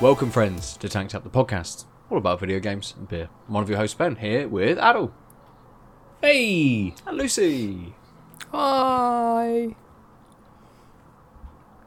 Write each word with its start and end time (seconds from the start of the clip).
Welcome, 0.00 0.30
friends, 0.30 0.76
to 0.78 0.88
Tanked 0.88 1.14
Up 1.14 1.24
the 1.24 1.30
podcast, 1.30 1.84
all 2.10 2.18
about 2.18 2.38
video 2.40 2.60
games 2.60 2.94
and 2.96 3.08
beer. 3.08 3.28
I'm 3.48 3.54
one 3.54 3.62
of 3.64 3.68
your 3.68 3.78
hosts, 3.78 3.94
Ben, 3.96 4.16
here 4.16 4.46
with 4.46 4.78
Adel 4.78 5.12
Hey! 6.22 6.94
and 7.06 7.16
Lucy. 7.16 7.94
Hi. 8.52 9.74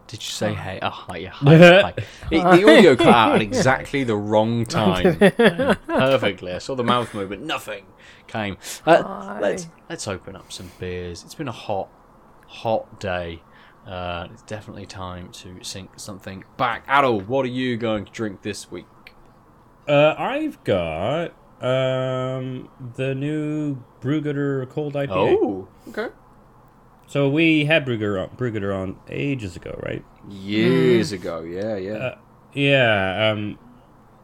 Did 0.08 0.22
you 0.24 0.30
say 0.30 0.54
hey? 0.54 0.80
Oh, 0.82 0.90
hi, 0.90 1.18
yeah, 1.18 1.30
hi, 1.30 1.58
hi. 1.58 1.94
It- 2.32 2.42
the 2.42 2.70
audio 2.70 2.96
cut 2.98 3.08
out 3.08 3.36
at 3.36 3.42
exactly 3.42 4.04
the 4.04 4.18
wrong 4.18 4.66
time. 4.66 5.18
Perfectly. 5.88 6.52
I 6.52 6.58
saw 6.58 6.76
the 6.76 6.84
mouth 6.84 7.14
move, 7.14 7.30
but 7.30 7.40
nothing 7.40 7.86
came. 8.28 8.58
Uh, 8.86 9.38
let's 9.42 9.68
let's 9.90 10.08
open 10.10 10.36
up 10.36 10.52
some 10.52 10.70
beers. 10.80 11.24
It's 11.24 11.36
been 11.36 11.48
a 11.48 11.54
hot, 11.54 11.88
hot 12.48 13.00
day. 13.00 13.42
Uh, 13.86 14.28
it's 14.32 14.44
definitely 14.44 14.86
time 14.86 15.32
to 15.32 15.64
sink 15.64 15.92
something 15.98 16.44
back. 16.58 16.86
Adel, 16.88 17.20
what 17.22 17.46
are 17.46 17.50
you 17.50 17.78
going 17.78 18.06
to 18.06 18.12
drink 18.12 18.44
this 18.44 18.70
week? 18.70 18.86
Uh, 19.88 20.14
I've 20.18 20.64
got 20.64 21.34
um 21.62 22.70
the 22.96 23.14
new 23.14 23.84
Brewgooder 24.02 24.68
Cold 24.70 24.94
IPA. 24.94 25.38
Oh, 25.40 25.68
okay. 25.90 26.10
So 27.08 27.28
we 27.28 27.66
had 27.66 27.86
Brewgooder 27.86 28.24
on, 28.24 28.38
Brewgooder 28.38 28.74
on 28.74 28.98
ages 29.10 29.56
ago, 29.56 29.78
right? 29.84 30.04
Years 30.30 31.12
ago, 31.12 31.42
yeah, 31.42 31.76
yeah. 31.76 31.94
Uh, 31.94 32.18
yeah, 32.54 33.32
um, 33.32 33.60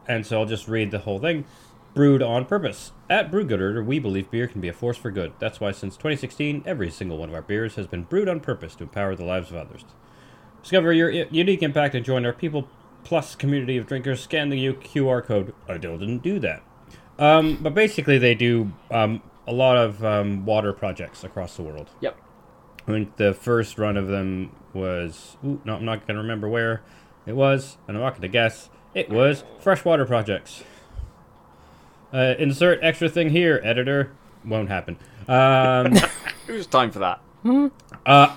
and 0.07 0.25
so 0.25 0.39
I'll 0.39 0.45
just 0.45 0.67
read 0.67 0.91
the 0.91 0.99
whole 0.99 1.19
thing. 1.19 1.45
Brewed 1.97 2.21
on 2.21 2.45
purpose. 2.45 2.91
At 3.09 3.31
Brewgooder, 3.31 3.83
we 3.83 3.97
believe 3.97 4.29
beer 4.29 4.47
can 4.47 4.61
be 4.61 4.67
a 4.67 4.73
force 4.73 4.97
for 4.97 5.09
good. 5.09 5.33
That's 5.39 5.59
why 5.59 5.71
since 5.71 5.95
2016, 5.95 6.61
every 6.63 6.91
single 6.91 7.17
one 7.17 7.29
of 7.29 7.33
our 7.33 7.41
beers 7.41 7.73
has 7.73 7.87
been 7.87 8.03
brewed 8.03 8.29
on 8.29 8.39
purpose 8.39 8.75
to 8.75 8.83
empower 8.83 9.15
the 9.15 9.25
lives 9.25 9.49
of 9.49 9.57
others. 9.57 9.83
Discover 10.61 10.93
your 10.93 11.09
unique 11.09 11.63
impact 11.63 11.95
and 11.95 12.05
join 12.05 12.23
our 12.23 12.33
People 12.33 12.69
Plus 13.03 13.33
community 13.33 13.77
of 13.77 13.87
drinkers. 13.87 14.21
Scan 14.21 14.49
the 14.49 14.59
U- 14.59 14.73
QR 14.75 15.23
code. 15.23 15.55
I 15.67 15.77
didn't 15.77 16.19
do 16.19 16.37
that. 16.39 16.61
Um, 17.17 17.57
but 17.61 17.73
basically, 17.73 18.19
they 18.19 18.35
do 18.35 18.73
um, 18.91 19.23
a 19.47 19.53
lot 19.53 19.75
of 19.77 20.05
um, 20.05 20.45
water 20.45 20.73
projects 20.73 21.23
across 21.23 21.55
the 21.55 21.63
world. 21.63 21.89
yep. 21.99 22.15
I 22.87 22.91
think 22.91 23.15
the 23.15 23.33
first 23.33 23.79
run 23.79 23.97
of 23.97 24.07
them 24.07 24.55
was. 24.73 25.37
Ooh, 25.43 25.59
no, 25.65 25.75
I'm 25.75 25.85
not 25.85 26.05
going 26.05 26.15
to 26.15 26.21
remember 26.21 26.47
where 26.47 26.83
it 27.25 27.33
was, 27.33 27.77
and 27.87 27.97
I'm 27.97 28.03
not 28.03 28.11
going 28.11 28.21
to 28.21 28.27
guess. 28.27 28.69
It 28.93 29.09
was 29.09 29.43
freshwater 29.59 30.05
projects. 30.05 30.63
Uh, 32.13 32.35
insert 32.39 32.79
extra 32.81 33.09
thing 33.09 33.29
here, 33.29 33.59
editor. 33.63 34.11
Won't 34.45 34.69
happen. 34.69 34.97
Um, 35.27 35.93
It 36.47 36.53
was 36.53 36.65
time 36.65 36.91
for 36.91 36.99
that. 36.99 37.19
uh, 37.45 37.69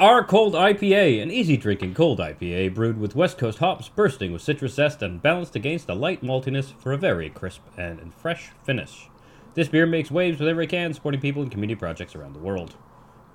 our 0.01 0.25
cold 0.25 0.55
IPA, 0.55 1.23
an 1.23 1.31
easy 1.31 1.57
drinking 1.57 1.95
cold 1.95 2.19
IPA 2.19 2.75
brewed 2.75 2.99
with 2.99 3.15
West 3.15 3.39
Coast 3.39 3.59
hops, 3.59 3.89
bursting 3.89 4.33
with 4.33 4.43
citrus 4.43 4.75
zest 4.75 5.01
and 5.01 5.23
balanced 5.23 5.55
against 5.55 5.89
a 5.89 5.95
light 5.95 6.21
maltiness 6.23 6.73
for 6.81 6.93
a 6.93 6.97
very 6.97 7.31
crisp 7.31 7.63
and, 7.77 8.13
fresh 8.13 8.51
finish. 8.65 9.09
This 9.55 9.69
beer 9.69 9.87
makes 9.87 10.11
waves 10.11 10.41
with 10.41 10.49
every 10.49 10.67
can, 10.67 10.93
supporting 10.93 11.21
people 11.21 11.41
and 11.43 11.51
community 11.53 11.79
projects 11.79 12.17
around 12.17 12.33
the 12.33 12.41
world. 12.41 12.75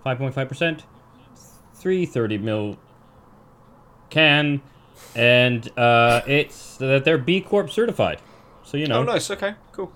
5.5%, 0.05 0.81
330 1.73 2.37
mil 2.37 2.77
can, 4.09 4.61
and 5.15 5.69
uh, 5.77 6.21
it's 6.27 6.75
that 6.77 7.05
they're 7.05 7.17
B 7.17 7.39
Corp 7.41 7.69
certified. 7.71 8.19
So 8.63 8.75
you 8.77 8.87
know, 8.87 8.99
Oh, 8.99 9.03
nice. 9.03 9.31
Okay, 9.31 9.55
cool. 9.71 9.91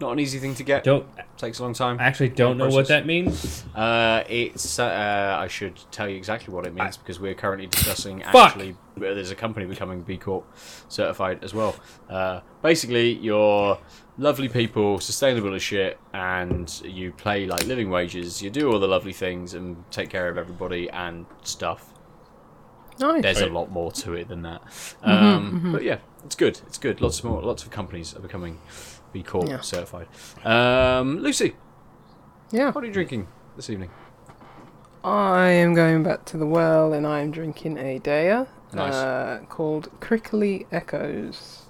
Not 0.00 0.12
an 0.12 0.18
easy 0.20 0.38
thing 0.38 0.54
to 0.54 0.62
get. 0.62 0.82
don't 0.82 1.06
Takes 1.36 1.58
a 1.58 1.62
long 1.62 1.74
time. 1.74 1.98
I 2.00 2.04
actually 2.04 2.30
don't 2.30 2.56
know 2.58 2.68
what 2.68 2.88
that 2.88 3.06
means. 3.06 3.64
Uh, 3.74 4.24
it's. 4.28 4.78
Uh, 4.78 5.36
I 5.38 5.46
should 5.48 5.78
tell 5.90 6.08
you 6.08 6.16
exactly 6.16 6.52
what 6.54 6.66
it 6.66 6.74
means 6.74 6.96
because 6.96 7.18
we're 7.20 7.34
currently 7.34 7.66
discussing 7.66 8.20
Fuck! 8.32 8.48
actually. 8.52 8.72
uh, 8.72 9.14
There's 9.14 9.30
a 9.30 9.34
company 9.34 9.66
becoming 9.66 10.02
B 10.02 10.16
Corp 10.16 10.46
certified 10.88 11.42
as 11.44 11.54
well. 11.54 11.76
Uh, 12.08 12.40
basically, 12.62 13.12
you're 13.12 13.78
lovely 14.18 14.48
people, 14.48 15.00
sustainable 15.00 15.54
as 15.54 15.62
shit, 15.62 15.98
and 16.12 16.80
you 16.84 17.12
play 17.12 17.46
like 17.46 17.66
living 17.66 17.90
wages. 17.90 18.42
You 18.42 18.50
do 18.50 18.70
all 18.72 18.78
the 18.78 18.88
lovely 18.88 19.12
things 19.14 19.54
and 19.54 19.82
take 19.90 20.10
care 20.10 20.28
of 20.28 20.36
everybody 20.38 20.90
and 20.90 21.24
stuff. 21.42 21.92
Nice. 22.98 23.22
There's 23.22 23.40
a 23.40 23.46
lot 23.46 23.70
more 23.70 23.90
to 23.92 24.12
it 24.12 24.28
than 24.28 24.42
that. 24.42 24.62
Um, 25.02 25.72
But 25.72 25.82
yeah, 25.84 25.98
it's 26.24 26.36
good. 26.36 26.60
It's 26.66 26.76
good. 26.76 27.00
Lots 27.00 27.24
more. 27.24 27.40
Lots 27.40 27.62
of 27.64 27.70
companies 27.70 28.14
are 28.14 28.20
becoming 28.20 28.58
B 29.12 29.22
Corp 29.22 29.48
Yeah. 29.48 29.60
certified. 29.60 30.06
Um, 30.44 31.18
Lucy, 31.18 31.56
Yeah. 32.50 32.70
what 32.72 32.84
are 32.84 32.86
you 32.86 32.92
drinking 32.92 33.26
this 33.56 33.68
evening? 33.70 33.90
I 35.02 35.48
am 35.48 35.74
going 35.74 36.02
back 36.02 36.24
to 36.26 36.36
the 36.36 36.46
well 36.46 36.92
and 36.92 37.06
I 37.06 37.20
am 37.20 37.30
drinking 37.30 37.78
a 37.78 37.98
Deya 37.98 38.46
Nice. 38.72 38.94
uh, 38.94 39.40
called 39.48 39.88
Crickley 40.00 40.66
Echoes. 40.70 41.62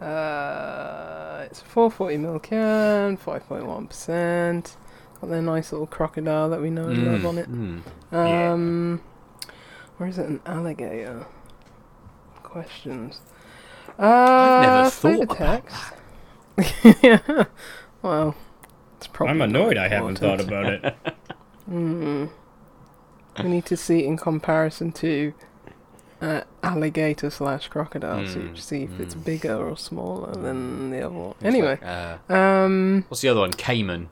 Uh, 0.00 1.42
it's 1.46 1.60
a 1.62 1.64
440ml 1.64 2.42
can, 2.42 3.16
5.1%. 3.16 4.76
Got 5.20 5.30
their 5.30 5.42
nice 5.42 5.72
little 5.72 5.86
crocodile 5.86 6.48
that 6.50 6.60
we 6.60 6.70
know 6.70 6.84
and 6.88 7.12
love 7.12 7.26
on 7.26 7.38
it. 7.38 7.50
Mm. 7.50 7.82
Yeah. 8.12 8.52
Um, 8.52 9.00
Where 9.96 10.08
is 10.08 10.18
it? 10.18 10.26
An 10.26 10.40
alligator? 10.46 11.26
Questions. 12.44 13.20
Uh, 13.98 14.60
never 14.62 14.90
thought 14.90 15.22
about 15.24 15.36
text. 15.36 15.92
Yeah. 17.02 17.44
Well, 18.02 18.36
it's 18.96 19.08
probably. 19.08 19.32
I'm 19.32 19.40
annoyed 19.42 19.76
I 19.76 19.88
haven't 19.88 20.18
thought 20.20 20.40
about 20.40 20.66
it. 20.66 20.94
Hmm. 21.68 22.26
We 23.42 23.48
need 23.50 23.66
to 23.66 23.76
see 23.76 23.98
it 24.00 24.06
in 24.06 24.16
comparison 24.16 24.90
to 24.92 25.34
uh, 26.22 26.40
alligator 26.62 27.28
slash 27.30 27.68
crocodile 27.68 28.24
to 28.24 28.38
Mm, 28.38 28.58
see 28.58 28.84
if 28.84 28.98
it's 28.98 29.14
mm. 29.14 29.24
bigger 29.24 29.54
or 29.68 29.76
smaller 29.76 30.32
than 30.32 30.90
the 30.90 31.02
other 31.02 31.14
one. 31.14 31.30
It's 31.32 31.44
Anyway, 31.44 31.78
like, 31.82 31.84
uh, 32.30 32.32
um, 32.32 33.04
what's 33.08 33.20
the 33.20 33.28
other 33.28 33.40
one? 33.40 33.52
Caiman. 33.52 34.08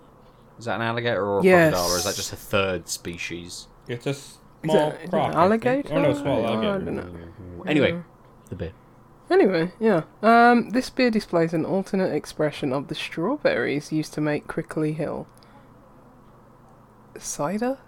Is 0.59 0.67
that 0.67 0.77
an 0.77 0.83
alligator 0.83 1.25
or 1.25 1.41
a 1.41 1.43
Yes. 1.43 1.73
crocodile, 1.73 1.95
or 1.95 1.97
is 1.99 2.05
that 2.05 2.15
just 2.17 2.33
a 2.33 2.37
third 2.37 2.89
species? 2.89 3.69
It's 3.89 4.07
a 4.07 4.11
is 4.11 4.39
small 4.65 4.91
it, 4.91 4.95
is 4.97 5.03
it 5.05 5.11
croc. 5.11 5.13
an 5.13 5.37
I 5.39 5.49
think. 5.49 5.67
alligator? 5.67 5.95
Oh 5.95 6.03
no, 6.03 6.13
small 6.15 6.47
I 6.47 6.53
don't 6.79 6.95
know. 6.95 7.63
Anyway, 7.67 7.93
Yeah. 7.93 8.03
the 8.51 8.55
beer. 8.57 8.73
Anyway, 9.31 9.73
yeah. 9.81 10.03
Um, 10.23 10.71
this 10.71 10.89
beer 10.91 11.11
displays 11.11 11.53
an 11.53 11.65
alternate 11.65 12.13
expression 12.15 12.73
of 12.73 12.87
the 12.89 12.95
strawberries 12.95 13.91
used 13.93 14.15
to 14.15 14.21
make 14.21 14.47
Crickley 14.47 14.93
Hill. 14.93 15.27
Cider? 17.19 17.79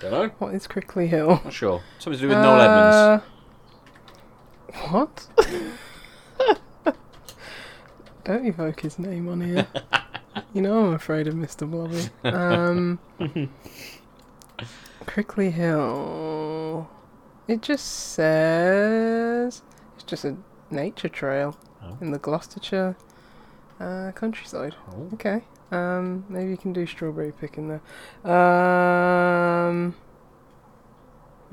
Don't 0.00 0.12
know. 0.12 0.28
What 0.38 0.54
is 0.54 0.68
Crickley 0.68 1.08
Hill? 1.08 1.40
Not 1.44 1.52
sure. 1.52 1.82
Something 1.98 2.20
to 2.20 2.26
do 2.26 2.28
with 2.28 2.38
Noel 2.38 2.60
Edmonds. 2.60 3.24
Uh, 4.76 4.88
What? 4.90 5.26
Don't 8.24 8.46
evoke 8.46 8.80
his 8.80 8.98
name 8.98 9.28
on 9.28 9.40
here. 9.40 9.66
you 10.54 10.62
know 10.62 10.86
I'm 10.86 10.92
afraid 10.94 11.26
of 11.26 11.34
Mr. 11.34 11.68
Blobby. 11.68 12.08
Um, 12.22 13.00
Crickley 15.06 15.50
Hill. 15.50 16.88
It 17.48 17.62
just 17.62 17.86
says 17.86 19.62
just 20.08 20.24
a 20.24 20.36
nature 20.70 21.08
trail 21.08 21.56
Oh. 21.80 21.96
in 22.00 22.10
the 22.10 22.18
Gloucestershire 22.18 22.96
uh, 23.78 24.10
countryside. 24.16 24.74
Oh. 24.90 25.10
Okay. 25.14 25.42
Um, 25.70 26.24
maybe 26.28 26.50
you 26.50 26.56
can 26.56 26.72
do 26.72 26.86
strawberry 26.86 27.30
picking 27.30 27.68
there. 27.68 27.82
Um. 28.28 29.94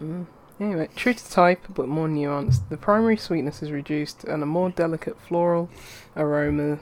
mm, 0.01 0.25
Anyway, 0.59 0.87
true 0.95 1.13
to 1.13 1.29
type 1.29 1.59
but 1.75 1.87
more 1.87 2.07
nuanced. 2.07 2.69
The 2.69 2.77
primary 2.77 3.17
sweetness 3.17 3.61
is 3.61 3.71
reduced 3.71 4.23
and 4.23 4.41
a 4.41 4.45
more 4.45 4.69
delicate 4.69 5.19
floral 5.19 5.69
aroma. 6.15 6.79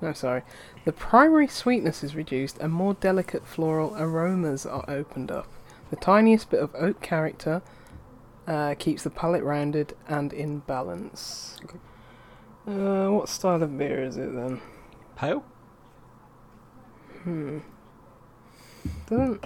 No, 0.00 0.12
sorry. 0.14 0.42
The 0.86 0.92
primary 0.92 1.46
sweetness 1.46 2.02
is 2.02 2.14
reduced 2.16 2.58
and 2.58 2.72
more 2.72 2.94
delicate 2.94 3.46
floral 3.46 3.94
aromas 3.98 4.64
are 4.66 4.84
opened 4.88 5.30
up. 5.30 5.46
The 5.90 5.96
tiniest 5.96 6.50
bit 6.50 6.60
of 6.60 6.74
oak 6.74 7.00
character 7.02 7.60
uh, 8.46 8.74
keeps 8.78 9.02
the 9.02 9.10
palate 9.10 9.42
rounded 9.42 9.94
and 10.08 10.32
in 10.32 10.60
balance. 10.60 11.58
Okay. 11.64 11.78
Uh, 12.66 13.10
what 13.10 13.28
style 13.28 13.62
of 13.62 13.78
beer 13.78 14.02
is 14.02 14.16
it 14.16 14.34
then? 14.34 14.60
Pale? 15.16 15.44
Hmm. 17.22 17.58
Doesn't 19.08 19.44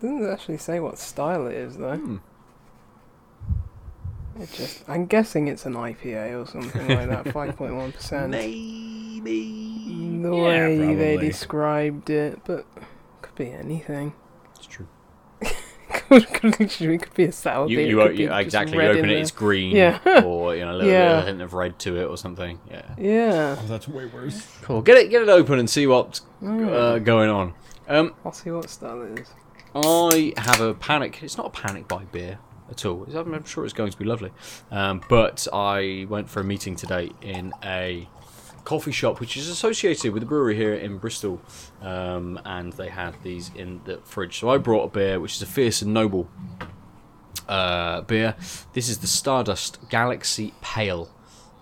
doesn't 0.00 0.28
actually 0.30 0.58
say 0.58 0.80
what 0.80 0.98
style 0.98 1.46
it 1.46 1.54
is 1.54 1.76
though. 1.76 1.96
Hmm. 1.96 2.16
It 4.40 4.52
just 4.52 4.88
I'm 4.88 5.06
guessing 5.06 5.48
it's 5.48 5.66
an 5.66 5.74
IPA 5.74 6.32
or 6.34 6.46
something 6.46 6.90
like 6.90 7.08
that, 7.08 7.28
five 7.32 7.56
point 7.56 7.74
one 7.74 7.92
percent. 7.92 8.30
Maybe. 8.30 9.30
The 10.22 10.30
Yeah, 10.30 10.68
way 10.68 10.94
they 10.94 11.16
described 11.16 12.10
it, 12.10 12.40
but 12.44 12.66
could 13.22 13.34
be 13.34 13.50
anything. 13.52 14.14
It's 16.10 16.24
true. 16.26 16.32
could, 16.32 16.52
could 16.52 16.60
literally 16.60 16.98
could 16.98 17.14
be 17.14 17.24
a 17.24 17.32
sour 17.32 17.68
You, 17.68 17.76
beer. 17.76 17.86
you, 17.88 17.96
could 17.98 18.18
you 18.18 18.28
just 18.28 18.40
exactly. 18.40 18.76
You 18.76 18.82
open 18.90 19.04
it, 19.04 19.08
there. 19.08 19.16
it's 19.18 19.30
green, 19.30 19.74
Yeah. 19.76 20.22
or 20.24 20.54
you 20.56 20.64
know, 20.64 20.72
a 20.72 20.76
little 20.76 20.90
Yeah. 20.90 21.08
bit 21.10 21.18
of 21.20 21.26
hint 21.26 21.42
of 21.42 21.54
red 21.54 21.78
to 21.80 21.96
it, 22.00 22.04
or 22.04 22.16
something. 22.16 22.58
Yeah. 22.70 22.82
Yeah. 22.98 23.56
Oh, 23.60 23.66
that's 23.66 23.86
way 23.88 24.06
worse. 24.06 24.46
Cool. 24.62 24.82
Get 24.82 24.96
it, 24.98 25.10
get 25.10 25.22
it 25.22 25.28
open 25.28 25.58
and 25.58 25.68
see 25.68 25.86
what's 25.86 26.22
Mm. 26.42 26.72
uh, 26.72 26.98
going 27.00 27.28
on. 27.30 27.54
Um, 27.88 28.14
I'll 28.24 28.32
see 28.32 28.50
what 28.50 28.68
style 28.70 29.02
it 29.02 29.18
is. 29.18 29.28
I 29.74 30.32
have 30.36 30.60
a 30.60 30.74
panic. 30.74 31.22
It's 31.22 31.36
not 31.36 31.46
a 31.46 31.50
panic 31.50 31.88
by 31.88 32.04
beer. 32.04 32.38
at 32.70 32.84
all. 32.84 33.06
I'm, 33.14 33.32
I'm 33.34 33.44
sure 33.44 33.64
it's 33.64 33.72
going 33.74 33.90
to 33.90 33.96
be 33.98 34.04
lovely. 34.04 34.30
Um, 34.70 35.00
but 35.08 35.46
I 35.52 36.06
went 36.08 36.28
for 36.28 36.40
a 36.40 36.44
meeting 36.44 36.76
today 36.76 37.10
in 37.22 37.52
a 37.64 38.06
coffee 38.68 38.92
shop 38.92 39.18
which 39.18 39.34
is 39.34 39.48
associated 39.48 40.12
with 40.12 40.20
the 40.20 40.26
brewery 40.26 40.54
here 40.54 40.74
in 40.74 40.98
Bristol, 40.98 41.40
um, 41.80 42.38
and 42.44 42.70
they 42.74 42.90
had 42.90 43.14
these 43.22 43.50
in 43.54 43.80
the 43.86 43.96
fridge. 44.04 44.38
So 44.40 44.50
I 44.50 44.58
brought 44.58 44.84
a 44.84 44.88
beer 44.88 45.18
which 45.18 45.36
is 45.36 45.40
a 45.40 45.46
Fierce 45.46 45.80
and 45.80 45.94
Noble 45.94 46.28
uh, 47.48 48.02
beer. 48.02 48.36
This 48.74 48.90
is 48.90 48.98
the 48.98 49.06
Stardust 49.06 49.88
Galaxy 49.88 50.52
Pale. 50.60 51.08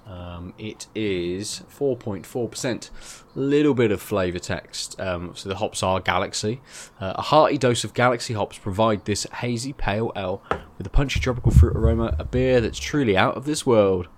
Um, 0.04 0.52
it 0.58 0.88
is 0.96 1.62
4.4%. 1.78 2.90
Little 3.36 3.74
bit 3.74 3.92
of 3.92 4.02
flavour 4.02 4.40
text. 4.40 5.00
Um, 5.00 5.30
so 5.36 5.48
the 5.48 5.56
hops 5.56 5.84
are 5.84 6.00
Galaxy. 6.00 6.60
Uh, 7.00 7.12
a 7.14 7.22
hearty 7.22 7.56
dose 7.56 7.84
of 7.84 7.94
Galaxy 7.94 8.34
hops 8.34 8.58
provide 8.58 9.04
this 9.04 9.28
hazy 9.34 9.72
pale 9.72 10.10
ale 10.16 10.42
with 10.76 10.88
a 10.88 10.90
punchy 10.90 11.20
tropical 11.20 11.52
fruit 11.52 11.76
aroma. 11.76 12.16
A 12.18 12.24
beer 12.24 12.60
that's 12.60 12.80
truly 12.80 13.16
out 13.16 13.36
of 13.36 13.44
this 13.44 13.64
world. 13.64 14.08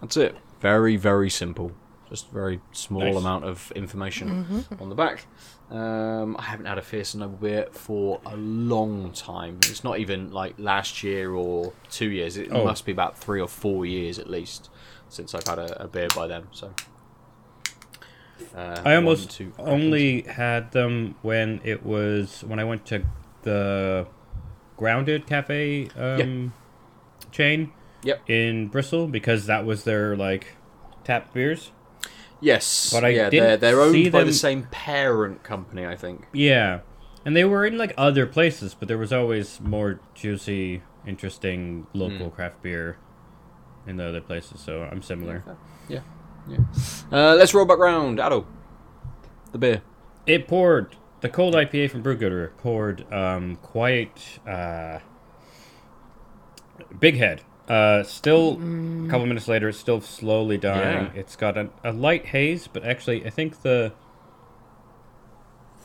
That's 0.00 0.16
it. 0.16 0.34
Very, 0.60 0.96
very 0.96 1.28
simple. 1.28 1.72
Just 2.12 2.28
a 2.28 2.32
very 2.34 2.60
small 2.72 3.00
Nice. 3.00 3.16
amount 3.16 3.44
of 3.44 3.72
information 3.74 4.64
on 4.78 4.88
the 4.90 4.94
back. 4.94 5.24
Um, 5.70 6.36
I 6.38 6.42
haven't 6.42 6.66
had 6.66 6.76
a 6.76 6.82
Fierce 6.82 7.14
and 7.14 7.22
Noble 7.22 7.38
beer 7.38 7.66
for 7.72 8.20
a 8.26 8.36
long 8.36 9.12
time. 9.12 9.56
It's 9.70 9.82
not 9.82 9.98
even 9.98 10.30
like 10.30 10.54
last 10.58 11.02
year 11.02 11.32
or 11.32 11.72
two 11.90 12.10
years. 12.10 12.36
It 12.36 12.48
Oh. 12.52 12.64
must 12.64 12.84
be 12.84 12.92
about 12.92 13.16
three 13.18 13.40
or 13.40 13.48
four 13.48 13.86
years 13.86 14.18
at 14.18 14.28
least 14.28 14.68
since 15.08 15.34
I've 15.34 15.46
had 15.46 15.58
a, 15.58 15.84
a 15.84 15.88
beer 15.88 16.08
by 16.14 16.26
them. 16.26 16.48
So 16.52 16.74
uh, 18.54 18.58
I 18.58 18.82
one, 18.82 18.94
almost 18.96 19.30
two, 19.30 19.52
only 19.58 20.22
had 20.22 20.72
them 20.72 21.14
when 21.22 21.60
it 21.64 21.84
was 21.84 22.44
when 22.44 22.58
I 22.58 22.64
went 22.64 22.84
to 22.86 23.04
the 23.42 24.06
Grounded 24.76 25.26
Cafe 25.26 25.88
um, 25.96 26.52
chain 27.30 27.72
Yep. 28.04 28.28
in 28.28 28.66
Bristol 28.68 29.06
because 29.06 29.46
that 29.46 29.64
was 29.64 29.84
their 29.84 30.16
like 30.16 30.56
tap 31.04 31.32
beers. 31.32 31.70
Yes, 32.42 32.90
But 32.92 33.04
I 33.04 33.08
yeah, 33.10 33.30
didn't 33.30 33.60
they're 33.60 33.74
they're 33.76 33.92
see 33.92 34.02
owned 34.04 34.12
by 34.12 34.18
the 34.20 34.24
them- 34.26 34.34
same 34.34 34.62
parent 34.72 35.42
company, 35.44 35.86
I 35.86 35.94
think. 35.96 36.26
Yeah, 36.32 36.80
and 37.24 37.36
they 37.36 37.44
were 37.44 37.64
in 37.64 37.78
like 37.78 37.94
other 37.96 38.26
places, 38.26 38.74
but 38.74 38.88
there 38.88 38.98
was 38.98 39.12
always 39.12 39.60
more 39.60 40.00
juicy, 40.14 40.82
interesting 41.06 41.86
local 41.94 42.28
Hmm. 42.30 42.34
craft 42.34 42.60
beer 42.62 42.96
in 43.86 43.96
the 43.96 44.06
other 44.08 44.20
places. 44.20 44.60
So 44.60 44.82
I'm 44.90 45.02
similar. 45.02 45.44
Yeah, 45.88 46.00
yeah. 46.48 46.58
Uh, 47.12 47.34
let's 47.36 47.54
roll 47.54 47.64
back 47.64 47.78
round, 47.78 48.18
Addo. 48.18 48.44
The 49.52 49.58
beer. 49.58 49.82
It 50.26 50.48
poured 50.48 50.96
the 51.20 51.28
cold 51.28 51.54
IPA 51.54 51.90
from 51.92 52.02
Brewgooder 52.02 52.56
poured 52.58 53.10
um, 53.12 53.56
quite 53.62 54.40
uh, 54.48 54.98
big 56.98 57.16
head. 57.18 57.42
Uh, 57.68 58.02
still, 58.02 58.54
a 58.54 59.08
couple 59.08 59.24
minutes 59.26 59.46
later, 59.48 59.68
it's 59.68 59.78
still 59.78 60.00
slowly 60.00 60.58
dying. 60.58 61.06
Yeah. 61.06 61.20
It's 61.20 61.36
got 61.36 61.56
a, 61.56 61.70
a 61.84 61.92
light 61.92 62.26
haze, 62.26 62.66
but 62.66 62.84
actually, 62.84 63.24
I 63.24 63.30
think 63.30 63.62
the 63.62 63.92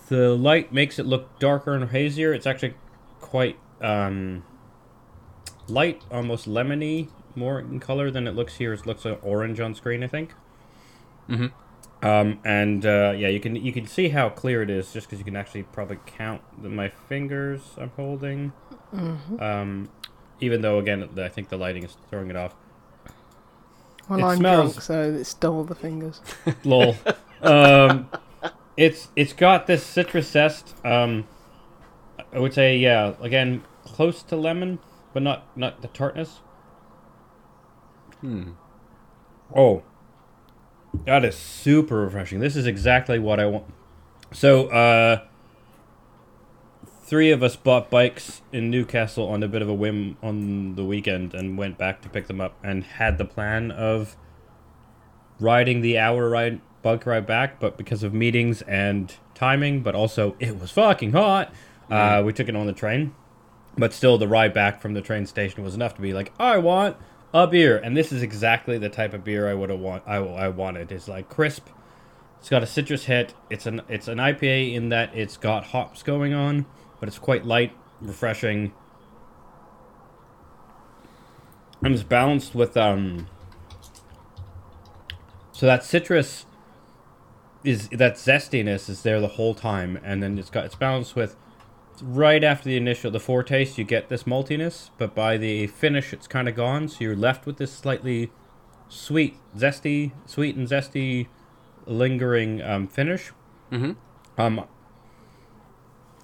the 0.09 0.35
light 0.35 0.71
makes 0.71 1.00
it 1.00 1.06
look 1.06 1.38
darker 1.39 1.74
and 1.74 1.89
hazier. 1.89 2.33
It's 2.33 2.47
actually 2.47 2.74
quite 3.19 3.57
um, 3.81 4.44
light, 5.68 6.01
almost 6.09 6.47
lemony, 6.47 7.09
more 7.35 7.59
in 7.59 7.80
color 7.80 8.09
than 8.09 8.27
it 8.27 8.35
looks 8.35 8.56
here. 8.56 8.73
It 8.73 8.85
looks 8.85 9.06
like 9.06 9.19
orange 9.23 9.59
on 9.59 9.75
screen, 9.75 10.03
I 10.03 10.07
think. 10.07 10.33
Mhm. 11.30 11.51
Um, 12.01 12.39
and 12.45 12.85
uh, 12.85 13.13
yeah, 13.18 13.27
you 13.27 13.39
can 13.39 13.56
you 13.56 13.73
can 13.73 13.85
see 13.88 14.09
how 14.09 14.30
clear 14.30 14.62
it 14.62 14.69
is 14.69 14.94
just 14.94 15.07
because 15.07 15.19
you 15.19 15.25
can 15.25 15.35
actually 15.35 15.63
probably 15.63 15.97
count 16.06 16.41
the, 16.62 16.69
my 16.69 16.89
fingers 16.89 17.62
I'm 17.77 17.89
holding. 17.91 18.53
Um, 19.39 19.89
even 20.39 20.62
though 20.62 20.80
again, 20.80 21.10
I 21.18 21.28
think 21.30 21.50
the 21.50 21.57
lighting 21.57 21.84
is 21.84 21.95
throwing 22.10 22.30
it 22.30 22.36
off. 22.36 22.54
Well, 24.10 24.19
It 24.19 24.24
I'm 24.24 24.38
smells- 24.38 24.74
drunk, 24.74 24.81
so 24.84 25.13
it's 25.13 25.34
double 25.34 25.63
the 25.63 25.75
fingers. 25.75 26.22
Lol. 26.63 26.95
um, 27.42 28.10
it's 28.78 29.10
it's 29.16 29.34
got 29.34 29.68
this 29.68 29.84
citrus 29.84 30.30
zest. 30.31 30.74
Um, 30.86 31.28
I 32.34 32.39
would 32.39 32.54
say 32.54 32.78
yeah, 32.78 33.16
again 33.22 33.63
close 33.84 34.22
to 34.24 34.36
lemon, 34.36 34.80
but 35.13 35.24
not 35.24 35.45
not 35.57 35.81
the 35.81 35.88
tartness. 35.89 36.40
Hmm. 38.22 38.51
Oh, 39.56 39.83
that 41.06 41.24
is 41.24 41.36
super 41.36 42.01
refreshing. 42.01 42.40
This 42.40 42.56
is 42.56 42.66
exactly 42.66 43.19
what 43.19 43.40
I 43.40 43.45
want. 43.45 43.66
So, 44.33 44.68
uh, 44.68 45.22
three 47.07 47.31
of 47.31 47.42
us 47.42 47.56
bought 47.56 47.89
bikes 47.89 48.42
in 48.51 48.69
Newcastle 48.69 49.30
on 49.30 49.42
a 49.42 49.48
bit 49.48 49.62
of 49.62 49.69
a 49.69 49.74
whim 49.74 50.18
on 50.21 50.75
the 50.75 50.83
weekend 50.83 51.33
and 51.33 51.57
went 51.57 51.77
back 51.77 52.01
to 52.01 52.09
pick 52.09 52.27
them 52.27 52.42
up 52.42 52.54
and 52.62 52.83
had 52.83 53.18
the 53.18 53.24
plan 53.24 53.71
of 53.71 54.18
riding 55.39 55.80
the 55.80 55.98
hour 55.98 56.30
ride 56.30 56.59
bike 56.81 57.06
ride 57.06 57.25
back, 57.25 57.62
but 57.62 57.77
because 57.77 58.04
of 58.04 58.13
meetings 58.13 58.62
and 58.63 59.15
timing, 59.33 59.81
but 59.81 59.95
also 59.95 60.36
it 60.39 60.59
was 60.59 60.69
fucking 60.71 61.13
hot, 61.13 61.54
uh, 61.89 62.21
we 62.25 62.33
took 62.33 62.50
it 62.50 62.56
on 62.56 62.68
the 62.68 62.74
train. 62.74 63.15
But 63.77 63.94
still, 63.94 64.18
the 64.18 64.27
ride 64.27 64.54
back 64.54 64.81
from 64.81 64.94
the 64.94 65.01
train 65.01 65.25
station 65.27 65.63
was 65.63 65.75
enough 65.75 65.95
to 65.95 66.01
be 66.01 66.12
like, 66.12 66.33
I 66.39 66.57
want 66.57 66.98
a 67.33 67.48
beer, 67.48 67.77
and 67.77 67.95
this 67.95 68.12
is 68.12 68.21
exactly 68.21 68.77
the 68.77 68.89
type 68.89 69.13
of 69.13 69.24
beer 69.24 69.48
I 69.50 69.54
would 69.54 69.69
have 69.69 69.80
want. 69.80 70.04
I, 70.06 70.15
I 70.15 70.50
wanted. 70.50 70.92
It's 70.92 71.07
like 71.07 71.30
crisp. 71.30 71.68
It's 72.39 72.50
got 72.50 72.63
a 72.63 72.68
citrus 72.68 73.06
hit. 73.06 73.33
It's 73.50 73.65
an 73.65 73.81
it's 73.88 74.07
an 74.07 74.18
IPA 74.18 74.74
in 74.74 74.89
that 74.89 75.15
it's 75.15 75.38
got 75.38 75.65
hops 75.65 76.04
going 76.04 76.33
on, 76.33 76.65
but 76.99 77.07
it's 77.09 77.19
quite 77.19 77.45
light, 77.45 77.73
refreshing, 78.01 78.73
and 81.83 81.94
it's 81.94 82.03
balanced 82.03 82.55
with 82.55 82.75
um. 82.77 83.27
So 85.51 85.65
that 85.65 85.83
citrus 85.83 86.45
is 87.63 87.89
that 87.89 88.15
zestiness 88.15 88.89
is 88.89 89.01
there 89.01 89.19
the 89.19 89.27
whole 89.27 89.55
time, 89.55 89.99
and 90.03 90.21
then 90.21 90.38
it's 90.38 90.49
got 90.49 90.65
it's 90.65 90.75
balanced 90.75 91.15
with 91.15 91.35
right 92.01 92.44
after 92.44 92.69
the 92.69 92.77
initial 92.77 93.09
the 93.09 93.19
foretaste 93.19 93.77
you 93.77 93.83
get 93.83 94.07
this 94.07 94.23
maltiness 94.23 94.91
but 94.99 95.15
by 95.15 95.35
the 95.35 95.65
finish 95.65 96.13
it's 96.13 96.27
kind 96.27 96.47
of 96.47 96.55
gone 96.55 96.88
so 96.88 96.97
you're 96.99 97.15
left 97.15 97.47
with 97.47 97.57
this 97.57 97.71
slightly 97.73 98.31
sweet 98.88 99.35
zesty 99.57 100.11
sweet 100.27 100.55
and 100.55 100.67
zesty 100.67 101.27
lingering 101.88 102.61
um, 102.61 102.88
finish 102.88 103.31
Mm-hmm. 103.71 103.91
um 104.39 104.66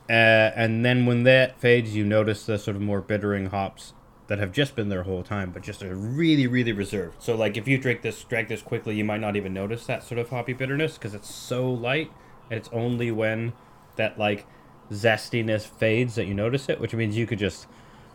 uh, 0.10 0.14
and 0.56 0.84
then 0.86 1.06
when 1.06 1.24
that 1.24 1.60
fades 1.60 1.96
you 1.96 2.04
notice 2.04 2.46
the 2.46 2.58
sort 2.58 2.76
of 2.76 2.82
more 2.82 3.02
bittering 3.02 3.48
hops 3.48 3.94
that 4.28 4.40
have 4.40 4.52
just 4.52 4.76
been 4.76 4.90
there 4.90 5.00
the 5.00 5.04
whole 5.06 5.24
time 5.24 5.52
but 5.52 5.62
just 5.62 5.82
are 5.84 5.96
really 5.96 6.48
really 6.48 6.72
reserved 6.72 7.22
so 7.22 7.36
like 7.36 7.58
if 7.58 7.68
you 7.68 7.78
drink 7.78 8.02
this 8.02 8.24
drink 8.24 8.48
this 8.48 8.62
quickly 8.62 8.96
you 8.96 9.04
might 9.04 9.20
not 9.22 9.36
even 9.36 9.54
notice 9.54 9.86
that 9.86 10.04
sort 10.04 10.20
of 10.20 10.30
hoppy 10.30 10.54
bitterness 10.54 10.94
because 10.98 11.14
it's 11.14 11.34
so 11.34 11.70
light 11.70 12.12
and 12.50 12.58
it's 12.60 12.70
only 12.74 13.12
when 13.12 13.54
that 13.96 14.18
like 14.18 14.46
zestiness 14.92 15.66
fades 15.66 16.16
that 16.16 16.26
you 16.26 16.34
notice 16.34 16.70
it, 16.70 16.80
which 16.80 16.94
means 16.94 17.18
you 17.18 17.26
could 17.26 17.40
just, 17.40 17.68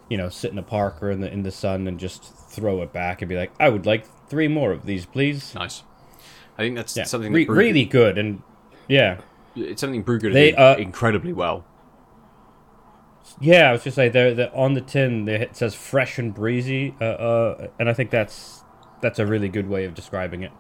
you 0.09 0.16
know, 0.16 0.28
sit 0.28 0.52
in 0.52 0.59
a 0.59 0.62
park 0.62 1.02
or 1.02 1.11
in 1.11 1.21
the 1.21 1.33
in 1.33 1.42
the 1.42 1.50
sun 1.50 1.87
and 1.87 1.99
just 1.99 2.23
throw 2.50 2.83
it 2.83 2.92
back 2.92 3.23
and 3.23 3.28
be 3.28 3.37
like, 3.37 3.52
I 3.59 3.68
would 3.68 3.87
like 3.87 4.07
three 4.28 4.49
more 4.49 4.73
of 4.73 4.87
these, 4.87 5.07
please. 5.07 5.54
Nice. 5.54 5.83
I 6.57 6.62
think 6.62 6.76
that's 6.76 6.97
Yeah, 6.97 7.04
something 7.04 7.33
that 7.33 7.47
Brew- 7.47 7.57
really 7.57 7.85
good 7.85 8.18
and 8.18 8.42
yeah, 8.88 9.18
It's 9.54 9.80
something 9.80 10.02
They, 10.02 10.50
did 10.50 10.54
uh, 10.59 10.76
incredibly 10.78 11.33
well. 11.33 11.64
Yeah. 13.40 13.68
I 13.68 13.73
was 13.73 13.85
just 13.85 13.97
like, 13.99 14.12
they're, 14.12 14.35
they're 14.35 14.56
on 14.56 14.75
the 14.75 14.80
tin. 14.80 15.25
They, 15.25 15.37
it 15.40 15.56
says 15.56 15.75
fresh 15.75 16.18
and 16.18 16.35
breezy, 16.35 16.94
uh, 17.00 17.04
uh, 17.04 17.68
and 17.78 17.88
I 17.88 17.92
think 17.94 18.11
that's 18.11 18.62
that's 19.00 19.18
a 19.18 19.26
really 19.26 19.49
good 19.49 19.68
way 19.68 19.85
of 19.85 19.94
describing 19.94 20.42
it. 20.42 20.52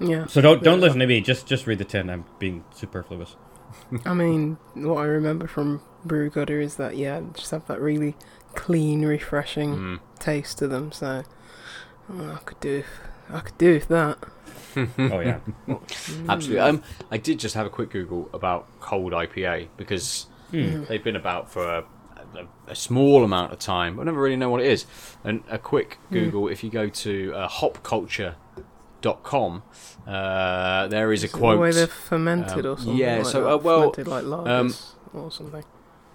Yeah. 0.00 0.26
So 0.26 0.40
don't 0.40 0.62
don't 0.62 0.80
listen 0.80 0.98
to 1.00 1.06
me. 1.06 1.20
Just 1.20 1.46
just 1.46 1.66
read 1.66 1.78
the 1.78 1.84
tin. 1.84 2.08
I'm 2.08 2.24
being 2.38 2.64
superfluous. 2.74 3.36
I 4.04 4.14
mean, 4.14 4.56
what 4.74 4.98
I 4.98 5.04
remember 5.04 5.46
from 5.46 5.82
Brewgooder 6.06 6.62
is 6.62 6.76
that 6.76 6.96
yeah, 6.96 7.20
just 7.34 7.50
have 7.50 7.66
that 7.66 7.80
really 7.80 8.16
clean, 8.54 9.02
refreshing 9.04 9.76
Mm. 9.76 10.00
taste 10.18 10.58
to 10.58 10.68
them. 10.68 10.90
So 10.92 11.22
oh, 12.10 12.32
I 12.32 12.38
could 12.44 12.60
do, 12.60 12.82
I 13.28 13.40
could 13.40 13.58
do 13.58 13.74
with 13.74 13.88
that. 13.88 14.18
oh 14.76 15.20
yeah. 15.20 15.40
Absolutely. 16.28 16.58
Um, 16.60 16.82
I 17.10 17.18
did 17.18 17.38
just 17.38 17.54
have 17.54 17.66
a 17.66 17.70
quick 17.70 17.90
Google 17.90 18.30
about 18.32 18.66
cold 18.80 19.12
IPA 19.12 19.68
because 19.76 20.26
Hmm. 20.50 20.84
they've 20.88 21.02
been 21.04 21.16
about 21.16 21.50
for 21.50 21.62
a, 21.64 21.84
a, 22.36 22.46
a 22.68 22.74
small 22.74 23.24
amount 23.24 23.52
of 23.52 23.58
time. 23.58 23.98
I 24.00 24.04
never 24.04 24.20
really 24.20 24.36
know 24.36 24.50
what 24.50 24.60
it 24.60 24.66
is. 24.66 24.84
And 25.24 25.42
a 25.48 25.58
quick 25.58 25.98
Google, 26.10 26.48
if 26.48 26.62
you 26.64 26.70
go 26.70 26.88
to 26.88 27.32
uh, 27.34 27.48
hopculture.com, 27.48 29.62
uh, 30.06 30.88
there 30.88 31.12
is 31.12 31.22
a 31.22 31.26
Is 31.26 31.32
quote. 31.32 31.56
The 31.56 31.60
way 31.60 31.72
they're 31.72 31.86
fermented 31.86 32.66
um, 32.66 32.72
or 32.72 32.76
something. 32.78 32.96
yeah, 32.96 33.16
like 33.18 33.26
so, 33.26 33.50
uh, 33.50 33.56
well, 33.58 33.92
fermented 33.92 34.08
like 34.08 34.24
um, 34.48 34.74
or 35.12 35.30
something. 35.30 35.64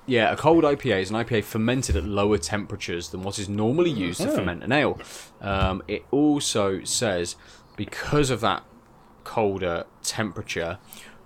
Yeah, 0.07 0.31
a 0.31 0.37
cold 0.37 0.63
IPA 0.63 1.01
is 1.01 1.09
an 1.09 1.15
IPA 1.15 1.43
fermented 1.45 1.95
at 1.95 2.03
lower 2.03 2.37
temperatures 2.37 3.09
than 3.09 3.23
what 3.23 3.39
is 3.39 3.49
normally 3.49 3.89
used 3.89 4.21
to 4.21 4.29
Oh. 4.29 4.35
ferment 4.35 4.63
an 4.63 4.71
ale. 4.71 4.99
Um, 5.41 5.81
it 5.87 6.05
also 6.11 6.83
says 6.83 7.35
because 7.75 8.29
of 8.29 8.39
that 8.41 8.63
colder 9.23 9.85
temperature, 10.03 10.77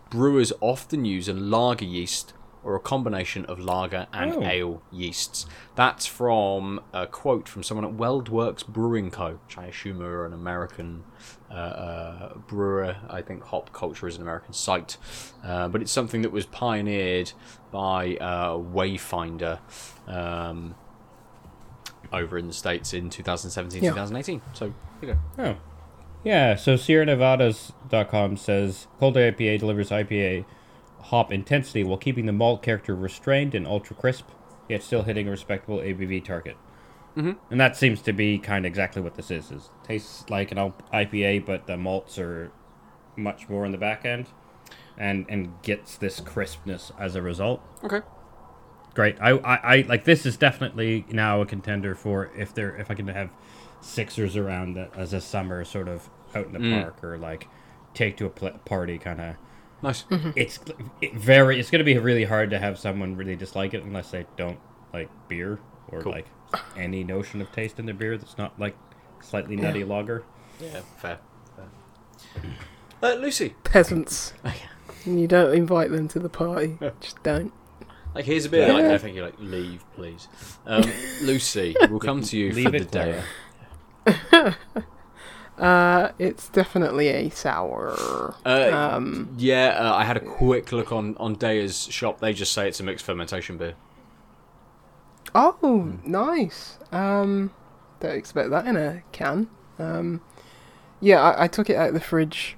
brewers 0.09 0.53
often 0.61 1.03
use 1.03 1.27
a 1.27 1.33
lager 1.33 1.83
yeast 1.83 2.31
or 2.63 2.75
a 2.75 2.79
combination 2.79 3.45
of 3.45 3.59
lager 3.59 4.07
and 4.13 4.33
Oh. 4.33 4.43
ale 4.43 4.81
yeasts. 4.91 5.45
That's 5.75 6.05
from 6.05 6.81
a 6.93 7.07
quote 7.07 7.47
from 7.47 7.63
someone 7.63 7.85
at 7.85 7.93
WeldWerks 7.97 8.67
Brewing 8.67 9.11
Co., 9.11 9.39
which 9.45 9.57
I 9.57 9.65
assume 9.67 10.01
are 10.01 10.25
an 10.25 10.33
American 10.33 11.03
uh, 11.49 11.53
uh, 11.53 12.33
brewer. 12.47 12.97
I 13.09 13.21
think 13.21 13.43
hop 13.45 13.71
culture 13.73 14.07
is 14.07 14.17
an 14.17 14.21
American 14.21 14.53
site, 14.53 14.97
uh, 15.43 15.67
but 15.69 15.81
it's 15.81 15.91
something 15.91 16.21
that 16.23 16.31
was 16.31 16.45
pioneered 16.45 17.31
by 17.71 18.15
uh, 18.17 18.53
Wayfinder. 18.57 19.59
Um, 20.07 20.75
over 22.11 22.37
in 22.39 22.47
the 22.47 22.53
states 22.53 22.93
in 22.93 23.09
2017 23.11 23.83
Yeah. 23.83 23.91
2018 23.91 24.41
so 24.53 24.73
there 24.99 25.09
you 25.11 25.15
go 25.37 25.43
Oh. 25.43 25.57
Yeah, 26.23 26.55
so 26.55 26.75
Sierra 26.75 27.05
Nevadas.com 27.05 28.35
says 28.35 28.87
Cold 28.99 29.15
IPA 29.15 29.59
delivers 29.59 29.89
IPA 29.91 30.43
hop 31.01 31.31
intensity 31.31 31.83
while 31.83 31.97
keeping 31.97 32.25
the 32.25 32.31
malt 32.33 32.61
character 32.61 32.95
restrained 32.95 33.55
and 33.55 33.65
ultra 33.67 33.95
crisp, 33.95 34.27
yet 34.67 34.83
still 34.83 35.03
hitting 35.03 35.27
a 35.27 35.31
respectable 35.31 35.77
ABV 35.79 36.23
target. 36.23 36.57
Mm-hmm. 37.17 37.31
And 37.51 37.59
that 37.59 37.75
seems 37.75 38.01
to 38.03 38.13
be 38.13 38.37
kind 38.37 38.65
of 38.65 38.69
exactly 38.69 39.01
what 39.01 39.15
this 39.15 39.31
is. 39.31 39.51
Is 39.51 39.69
tastes 39.83 40.29
like 40.29 40.51
an 40.51 40.57
IPA, 40.93 41.45
but 41.45 41.65
the 41.67 41.75
malts 41.77 42.17
are 42.19 42.51
much 43.15 43.49
more 43.49 43.65
in 43.65 43.71
the 43.71 43.77
back 43.77 44.05
end, 44.05 44.27
and 44.97 45.25
and 45.27 45.53
gets 45.63 45.97
this 45.97 46.19
crispness 46.19 46.91
as 46.99 47.15
a 47.15 47.21
result. 47.21 47.61
okay 47.83 48.01
Great. 48.95 49.17
I, 49.21 49.31
I, 49.31 49.55
I 49.77 49.85
like 49.87 50.03
this 50.03 50.25
is 50.25 50.35
definitely 50.35 51.05
now 51.09 51.41
a 51.41 51.45
contender 51.45 51.95
for 51.95 52.31
if 52.35 52.53
there 52.53 52.75
if 52.75 52.89
I 52.91 52.95
can 52.95 53.07
have 53.07 53.29
Sixers 53.81 54.35
around 54.35 54.73
that 54.73 54.91
as 54.97 55.13
a 55.13 55.21
summer 55.21 55.63
sort 55.63 55.87
of 55.87 56.09
out 56.35 56.45
in 56.47 56.51
the 56.53 56.59
Mm. 56.59 56.81
park 56.83 57.03
or 57.03 57.17
like 57.17 57.47
take 57.93 58.17
to 58.17 58.25
a 58.25 58.29
pl- 58.29 58.59
party 58.65 58.97
kind 58.97 59.21
of. 59.21 59.35
Nice 59.81 60.03
It's 60.35 60.59
it 61.01 61.13
very. 61.15 61.59
It's 61.59 61.69
going 61.71 61.79
to 61.79 61.85
be 61.85 61.97
really 61.97 62.25
hard 62.25 62.49
to 62.51 62.59
have 62.59 62.77
someone 62.79 63.15
really 63.15 63.35
dislike 63.35 63.73
it 63.73 63.83
unless 63.83 64.11
they 64.11 64.25
don't 64.37 64.59
like 64.93 65.09
beer 65.27 65.59
or 65.89 66.01
Cool. 66.01 66.11
like 66.13 66.27
any 66.75 67.03
notion 67.03 67.41
of 67.41 67.51
taste 67.51 67.79
in 67.79 67.85
their 67.85 67.95
beer 67.95 68.17
that's 68.17 68.37
not 68.37 68.59
like 68.59 68.75
slightly 69.21 69.55
nutty 69.55 69.83
lager. 69.83 70.23
Yeah, 70.59 70.81
fair. 70.97 71.19
fair. 71.55 71.65
Uh, 73.01 73.13
Lucy, 73.15 73.55
Peasants. 73.63 74.33
And 75.05 75.19
you 75.21 75.27
don't 75.27 75.53
invite 75.53 75.91
them 75.91 76.07
to 76.09 76.19
the 76.19 76.27
party. 76.29 76.77
Just 76.99 77.21
don't. 77.23 77.53
like 78.13 78.25
here's 78.25 78.45
a 78.45 78.49
bit. 78.49 78.67
Like, 78.73 78.83
I 78.85 78.97
think 78.97 79.15
you 79.15 79.21
like 79.23 79.35
leave, 79.39 79.83
please. 79.95 80.27
Um, 80.65 80.83
Lucy, 81.21 81.75
we'll 81.89 81.99
come 81.99 82.21
to 82.23 82.37
you 82.37 82.51
Leave 82.51 82.65
for 82.65 82.79
the 82.79 82.85
day. 82.85 83.21
Clara. 85.59 86.05
Uh, 86.05 86.11
it's 86.17 86.49
definitely 86.49 87.07
a 87.09 87.29
sour. 87.29 88.33
Uh, 88.45 88.71
Um, 88.73 89.35
yeah, 89.37 89.77
uh, 89.79 89.93
I 89.95 90.03
had 90.05 90.17
a 90.17 90.21
quick 90.21 90.71
look 90.71 90.91
on 90.91 91.15
on 91.17 91.35
Deya's 91.35 91.87
shop. 91.91 92.19
They 92.19 92.33
just 92.33 92.53
say 92.53 92.67
it's 92.67 92.79
a 92.79 92.83
mixed 92.83 93.05
fermentation 93.05 93.57
beer. 93.57 93.75
oh, 95.35 95.93
nice. 96.05 96.77
Um, 96.91 97.51
don't 97.99 98.15
expect 98.15 98.49
that 98.51 98.65
in 98.65 98.75
a 98.77 99.03
can. 99.11 99.47
Um, 99.77 100.21
yeah, 100.99 101.21
I, 101.21 101.43
I 101.43 101.47
took 101.47 101.69
it 101.69 101.75
out 101.75 101.89
of 101.89 101.93
the 101.93 101.99
fridge 101.99 102.57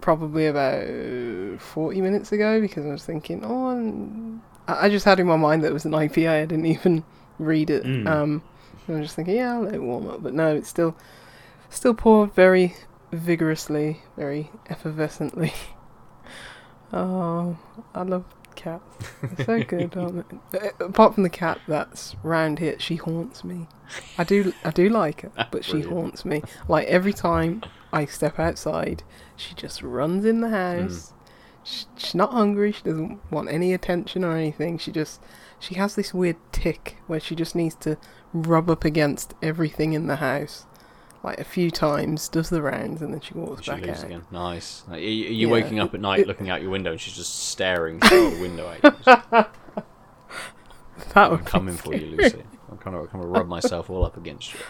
probably 0.00 0.46
about 0.46 1.60
40 1.60 2.00
minutes 2.00 2.32
ago 2.32 2.60
because 2.60 2.84
I 2.84 2.88
was 2.90 3.04
thinking, 3.04 3.42
oh, 3.44 3.70
and- 3.70 4.40
I, 4.66 4.86
I 4.86 4.88
just 4.88 5.04
had 5.04 5.20
in 5.20 5.26
my 5.26 5.36
mind 5.36 5.62
that 5.62 5.68
it 5.68 5.72
was 5.74 5.84
an 5.84 5.92
IPA. 5.92 6.42
I 6.42 6.44
didn't 6.46 6.66
even 6.66 7.04
read 7.38 7.70
it. 7.70 7.84
Mm. 7.84 8.06
Um, 8.08 8.42
I 8.88 8.92
was 8.92 9.02
just 9.02 9.16
thinking, 9.16 9.36
yeah, 9.36 9.54
I'll 9.54 9.62
let 9.62 9.74
it 9.74 9.82
warm 9.82 10.08
up. 10.08 10.22
But 10.22 10.34
no, 10.34 10.54
it's 10.54 10.68
still, 10.68 10.96
still 11.70 11.94
pour 11.94 12.26
very 12.26 12.74
vigorously, 13.12 14.02
very 14.16 14.50
effervescently. 14.68 15.52
Oh, 16.92 17.56
I 17.94 18.02
love 18.02 18.24
cats. 18.56 18.82
They're 19.22 19.46
so 19.46 19.62
good, 19.62 19.96
aren't 19.96 20.28
they? 20.50 20.58
Uh, 20.80 20.86
Apart 20.86 21.14
from 21.14 21.22
the 21.22 21.30
cat 21.30 21.60
that's 21.68 22.16
round 22.24 22.58
here, 22.58 22.74
she 22.80 22.96
haunts 22.96 23.44
me. 23.44 23.68
I 24.18 24.24
do, 24.24 24.52
I 24.64 24.70
do 24.70 24.88
like 24.88 25.20
her, 25.22 25.30
but 25.52 25.64
she 25.64 25.72
Brilliant. 25.82 25.92
haunts 25.92 26.24
me. 26.24 26.42
Like 26.68 26.88
every 26.88 27.12
time 27.12 27.62
I 27.92 28.06
step 28.06 28.40
outside, 28.40 29.04
she 29.36 29.54
just 29.54 29.82
runs 29.82 30.24
in 30.24 30.40
the 30.40 30.48
house. 30.48 31.12
Sh 31.62 31.84
she's 31.96 32.14
not 32.14 32.32
hungry. 32.32 32.72
She 32.72 32.82
doesn't 32.82 33.20
want 33.30 33.50
any 33.50 33.72
attention 33.72 34.24
or 34.24 34.36
anything. 34.36 34.76
She 34.78 34.90
just, 34.90 35.22
she 35.60 35.76
has 35.76 35.94
this 35.94 36.12
weird 36.12 36.38
tick 36.50 36.96
where 37.06 37.20
she 37.20 37.36
just 37.36 37.54
needs 37.54 37.76
to 37.76 37.98
rub 38.32 38.68
up 38.68 38.84
against 38.84 39.34
everything 39.42 39.92
in 39.92 40.08
the 40.08 40.16
house, 40.16 40.66
like 41.22 41.38
a 41.38 41.44
few 41.44 41.70
times, 41.70 42.28
does 42.28 42.48
the 42.48 42.62
rounds, 42.62 43.02
and 43.02 43.12
then 43.12 43.20
she 43.20 43.34
walks 43.34 43.64
She 43.64 43.70
back 43.70 43.82
leaves 43.82 44.00
out. 44.00 44.06
again. 44.06 44.22
Nice. 44.30 44.84
Like, 44.88 44.98
are 44.98 45.00
you, 45.00 45.26
are 45.26 45.32
you 45.32 45.46
Yeah, 45.48 45.52
waking 45.52 45.78
up 45.80 45.92
at 45.94 46.00
night, 46.00 46.20
it- 46.20 46.26
looking 46.26 46.48
out 46.50 46.62
your 46.62 46.70
window, 46.70 46.92
and 46.92 47.00
she's 47.00 47.14
just 47.14 47.48
staring 47.50 48.00
through 48.00 48.30
the 48.30 48.40
window 48.40 48.68
at 48.70 48.82
you? 48.82 48.90
That 51.14 51.24
I'm 51.26 51.30
would 51.32 51.44
be 51.44 51.50
coming 51.50 51.76
for 51.76 51.94
you, 51.94 52.16
Lucy. 52.16 52.42
I'm 52.70 52.78
kind 52.78 52.96
of, 52.96 53.10
kind 53.10 53.24
of 53.24 53.30
rub 53.30 53.48
myself 53.48 53.90
all 53.90 54.04
up 54.04 54.16
against 54.16 54.52
you. 54.54 54.60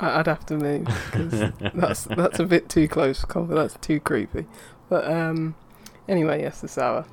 I'd 0.00 0.26
have 0.26 0.44
to 0.46 0.56
move 0.56 0.84
because 0.84 1.52
that's 1.74 2.04
that's 2.04 2.38
a 2.38 2.44
bit 2.44 2.68
too 2.68 2.86
close 2.88 3.20
for 3.22 3.26
comfort. 3.26 3.54
That's 3.54 3.76
too 3.80 3.98
creepy. 4.00 4.46
But 4.88 5.10
um, 5.10 5.54
anyway, 6.08 6.42
yes, 6.42 6.60
the 6.60 6.68
sour. 6.68 7.04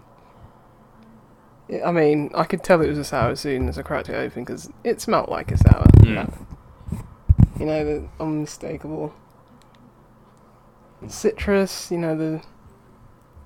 I- 1.72 1.82
I 1.84 1.92
mean, 1.92 2.30
I 2.36 2.44
could 2.44 2.64
tell 2.64 2.82
it 2.82 2.88
was 2.90 2.98
a 3.00 3.04
sour 3.04 3.32
as 3.32 3.40
soon 3.40 3.68
as 3.70 3.80
I 3.80 3.82
cracked 3.82 4.10
it 4.10 4.16
open 4.16 4.44
because 4.44 4.70
it 4.84 5.02
smelt 5.02 5.30
like 5.30 5.52
a 5.52 5.58
sour. 5.58 5.86
Mm. 5.98 6.46
You 7.60 7.66
know, 7.66 7.86
the 7.86 8.08
unmistakable 8.20 9.14
citrus. 11.08 11.92
You 11.92 11.98
know, 11.98 12.16
the 12.16 12.42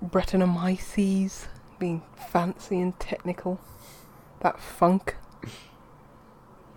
Brettanomyces 0.03 1.47
being 1.77 2.01
fancy 2.31 2.79
and 2.79 2.99
technical. 2.99 3.59
That 4.41 4.59
funk. 4.59 5.15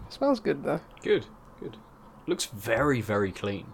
smells 0.08 0.40
good 0.40 0.64
though. 0.64 0.80
Good, 1.02 1.26
good. 1.60 1.76
Looks 2.26 2.46
very, 2.46 3.00
very 3.00 3.32
clean. 3.32 3.66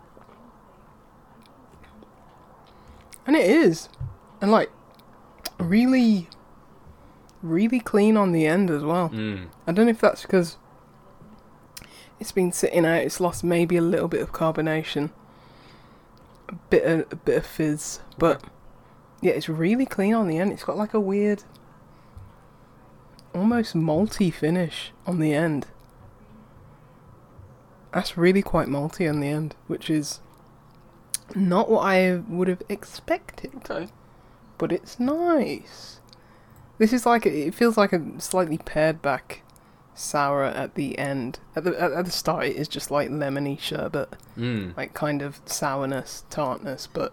And 3.27 3.37
it 3.37 3.45
is. 3.49 3.89
And 4.41 4.51
like 4.51 4.71
really 5.59 6.29
really 7.43 7.81
clean 7.81 8.17
on 8.17 8.33
the 8.33 8.47
end 8.47 8.71
as 8.71 8.83
well. 8.83 9.11
Mm. 9.11 9.49
I 9.67 9.73
don't 9.73 9.87
know 9.87 9.91
if 9.91 10.01
that's 10.01 10.23
because 10.23 10.57
it's 12.21 12.33
been 12.33 12.53
sitting 12.53 12.85
out, 12.85 13.03
it's 13.03 13.21
lost 13.21 13.45
maybe 13.45 13.77
a 13.77 13.83
little 13.83 14.09
bit 14.09 14.21
of 14.21 14.33
carbonation. 14.33 15.11
A 16.49 16.55
bit 16.71 16.85
of, 16.85 17.13
a 17.13 17.17
bit 17.17 17.37
of 17.39 17.47
fizz, 17.47 18.01
but 18.17 18.43
yeah, 19.21 19.33
it's 19.33 19.49
really 19.49 19.87
clean 19.87 20.15
on 20.15 20.29
the 20.29 20.39
end. 20.39 20.53
It's 20.53 20.65
got 20.65 20.77
like 20.77 20.95
a 20.95 21.01
weird 21.01 21.45
almost 23.35 23.75
malty 23.75 24.33
finish 24.33 24.93
on 25.07 25.19
the 25.21 25.35
end. 25.35 25.67
That's 27.93 28.17
really 28.17 28.43
quite 28.43 28.69
malty 28.69 29.09
on 29.09 29.21
the 29.21 29.29
end, 29.29 29.55
which 29.67 29.91
is 29.91 30.21
not 31.35 31.71
what 31.71 31.81
I 31.81 32.17
would 32.29 32.49
have 32.49 32.63
expected 32.69 33.53
Okay. 33.71 33.89
but 34.57 34.73
it's 34.73 34.99
nice. 34.99 36.01
This 36.79 36.93
is 36.93 37.05
like 37.05 37.27
a, 37.27 37.47
it 37.49 37.55
feels 37.55 37.77
like 37.77 37.93
a 37.93 38.03
slightly 38.21 38.59
pared 38.59 39.03
back 39.03 39.43
sour 39.99 40.45
at 40.45 40.75
the 40.75 40.99
end. 40.99 41.41
At 41.57 41.65
the 41.65 41.81
at, 41.81 42.05
the 42.05 42.11
start, 42.11 42.47
it 42.47 42.57
is 42.57 42.69
just 42.69 42.91
like 42.91 43.09
lemony 43.11 43.59
sherbet, 43.59 44.17
Mm. 44.37 44.77
like 44.77 44.95
kind 44.95 45.23
of 45.23 45.41
sourness, 45.47 46.25
tartness, 46.31 46.87
but 46.93 47.13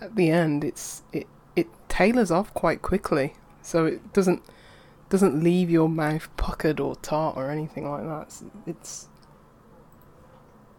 at 0.00 0.16
the 0.16 0.30
end, 0.30 0.64
it's 0.64 1.02
it 1.12 1.26
it 1.56 1.68
tailors 1.88 2.30
off 2.30 2.52
quite 2.54 2.82
quickly, 2.82 3.34
so 3.62 3.86
it 3.86 4.12
doesn't 4.12 4.42
doesn't 5.08 5.42
leave 5.42 5.68
your 5.70 5.88
mouth 5.88 6.28
puckered 6.36 6.80
or 6.80 6.96
tart 6.96 7.36
or 7.36 7.50
anything 7.50 7.88
like 7.90 8.02
that. 8.04 8.22
It's 8.26 8.44
it's, 8.66 9.08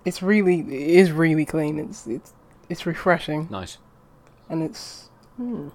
it's 0.05 0.21
really 0.21 0.59
it 0.61 0.71
is 0.99 1.11
really 1.11 1.45
clean. 1.45 1.79
It's 1.79 2.07
it's 2.07 2.33
it's 2.69 2.85
refreshing 2.85 3.47
Nice. 3.49 3.77
and 4.49 4.63
it's. 4.63 5.09
Hmm. 5.37 5.69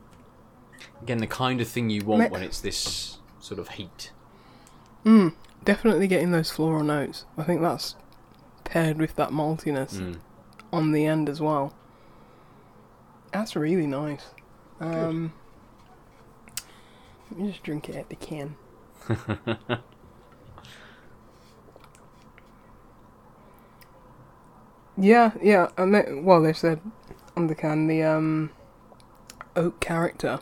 Again, 1.02 1.18
the 1.18 1.26
kind 1.26 1.60
of 1.60 1.68
thing 1.68 1.90
you 1.90 2.04
want 2.04 2.22
Me- 2.22 2.28
when 2.28 2.42
it's 2.42 2.60
this 2.60 3.18
sort 3.40 3.58
of 3.60 3.68
heat. 3.70 4.12
Mm, 5.04 5.34
definitely 5.64 6.06
getting 6.08 6.32
those 6.32 6.50
floral 6.50 6.84
notes. 6.84 7.24
I 7.36 7.42
think 7.44 7.60
that's 7.60 7.94
paired 8.64 8.98
with 8.98 9.14
that 9.16 9.30
maltiness 9.30 9.94
Mm. 10.00 10.18
on 10.72 10.92
the 10.92 11.06
end 11.06 11.28
as 11.28 11.40
well. 11.40 11.72
That's 13.32 13.54
really 13.56 13.86
nice. 13.86 14.26
Um, 14.80 15.32
let 17.30 17.38
me 17.40 17.50
just 17.50 17.62
drink 17.62 17.88
it 17.88 17.96
at 17.96 18.08
the 18.08 18.16
can. 18.16 18.56
yeah, 24.96 25.32
yeah. 25.42 25.68
And 25.76 25.94
they, 25.94 26.06
well, 26.22 26.42
they 26.42 26.52
said 26.52 26.80
on 27.36 27.46
the 27.46 27.54
can 27.54 27.86
the 27.86 28.02
um, 28.02 28.50
oak 29.56 29.80
character. 29.80 30.40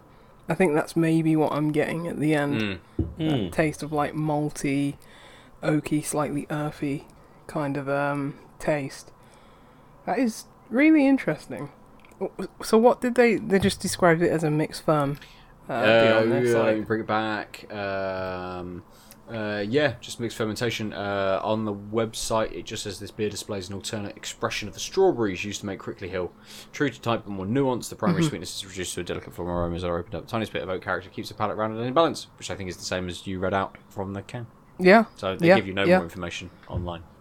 I 0.48 0.54
think 0.54 0.74
that's 0.74 0.94
maybe 0.96 1.34
what 1.36 1.52
I'm 1.52 1.72
getting 1.72 2.06
at 2.06 2.18
the 2.20 2.34
end 2.34 2.60
Mm. 2.60 2.78
Mm. 3.18 3.28
that 3.50 3.52
taste 3.52 3.82
of 3.82 3.92
like 3.92 4.14
malty, 4.14 4.94
oaky, 5.62 6.04
slightly 6.04 6.46
earthy 6.50 7.06
kind 7.46 7.76
of 7.76 7.88
um, 7.88 8.34
taste. 8.58 9.10
That 10.04 10.18
is 10.18 10.44
really 10.70 11.06
interesting. 11.06 11.70
So 12.62 12.78
what 12.78 13.00
did 13.00 13.14
they? 13.16 13.36
They 13.36 13.58
just 13.58 13.80
described 13.80 14.22
it 14.22 14.30
as 14.30 14.44
a 14.44 14.50
mixed 14.50 14.84
firm. 14.84 15.18
Uh, 15.68 15.72
Uh, 15.72 16.24
yeah, 16.42 16.58
like- 16.58 16.86
bring 16.86 17.00
it 17.00 17.06
back. 17.06 17.66
Um, 17.72 18.84
uh, 19.32 19.64
yeah, 19.68 19.94
just 20.00 20.20
mixed 20.20 20.36
fermentation. 20.36 20.92
Uh, 20.92 21.40
on 21.42 21.64
the 21.64 21.74
website, 21.74 22.52
it 22.52 22.64
just 22.64 22.82
says 22.84 22.98
this 23.00 23.10
beer 23.10 23.28
displays 23.30 23.68
an 23.68 23.74
alternate 23.74 24.16
expression 24.16 24.68
of 24.68 24.74
the 24.74 24.80
strawberries 24.80 25.44
used 25.44 25.60
to 25.60 25.66
make 25.66 25.78
Crickley 25.80 26.08
Hill. 26.08 26.30
True 26.72 26.88
to 26.90 27.00
type, 27.00 27.22
but 27.24 27.30
more 27.32 27.46
nuanced. 27.46 27.88
The 27.88 27.96
primary 27.96 28.22
sweetness 28.22 28.54
is 28.56 28.66
reduced 28.66 28.94
to 28.94 29.00
a 29.00 29.04
delicate 29.04 29.34
form 29.34 29.48
of 29.48 29.54
aromas 29.56 29.82
that 29.82 29.88
are 29.88 29.98
opened 29.98 30.14
up. 30.14 30.26
Tiniest 30.28 30.52
bit 30.52 30.62
of 30.62 30.68
oak 30.68 30.82
character 30.82 31.10
keeps 31.10 31.28
the 31.28 31.34
palate 31.34 31.56
rounded 31.56 31.78
and 31.78 31.86
in 31.88 31.94
balance, 31.94 32.28
which 32.38 32.50
I 32.50 32.54
think 32.54 32.68
is 32.70 32.76
the 32.76 32.84
same 32.84 33.08
as 33.08 33.26
you 33.26 33.38
read 33.38 33.54
out 33.54 33.76
from 33.88 34.12
the 34.12 34.22
can. 34.22 34.46
yeah, 34.78 35.04
So 35.16 35.34
they 35.36 35.48
Yeah, 35.48 35.56
give 35.56 35.66
you 35.66 35.74
no 35.74 35.84
yeah. 35.84 35.96
more 35.96 36.04
information 36.04 36.50
online. 36.68 37.02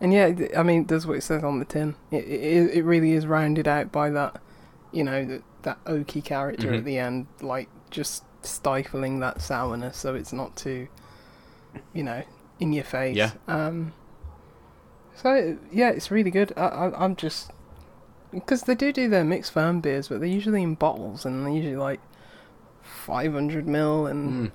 and 0.00 0.12
yeah, 0.12 0.32
I 0.56 0.62
mean, 0.62 0.86
that's 0.86 1.06
what 1.06 1.16
it 1.16 1.22
says 1.22 1.44
on 1.44 1.58
the 1.58 1.64
tin. 1.64 1.94
It 2.10 2.24
it, 2.26 2.76
it 2.78 2.84
really 2.84 3.12
is 3.12 3.26
rounded 3.26 3.68
out 3.68 3.92
by 3.92 4.10
that, 4.10 4.40
you 4.90 5.04
know, 5.04 5.24
that 5.24 5.42
that 5.62 5.84
oaky 5.84 6.24
character 6.24 6.68
Mhm. 6.72 6.78
at 6.78 6.84
the 6.84 6.98
end, 6.98 7.26
like 7.40 7.68
just 7.90 8.24
stifling 8.46 9.20
that 9.20 9.40
sourness, 9.40 9.96
so 9.96 10.14
it's 10.14 10.32
not 10.32 10.56
too, 10.56 10.88
you 11.92 12.02
know, 12.02 12.22
in 12.60 12.72
your 12.72 12.84
face. 12.84 13.16
Yeah. 13.16 13.32
Um. 13.48 13.92
So 15.14 15.58
yeah, 15.70 15.90
it's 15.90 16.10
really 16.10 16.30
good. 16.30 16.52
I, 16.56 16.66
I 16.66 17.04
I'm 17.04 17.16
just 17.16 17.50
because 18.32 18.62
they 18.62 18.74
do 18.74 18.92
do 18.92 19.08
their 19.08 19.24
mixed 19.24 19.52
firm 19.52 19.80
beers, 19.80 20.08
but 20.08 20.20
they're 20.20 20.28
usually 20.28 20.62
in 20.62 20.74
bottles, 20.74 21.24
and 21.24 21.44
they're 21.44 21.52
usually 21.52 21.76
like 21.76 22.00
500 22.82 23.66
mil 23.66 24.06
and 24.06 24.50
Mm. 24.50 24.52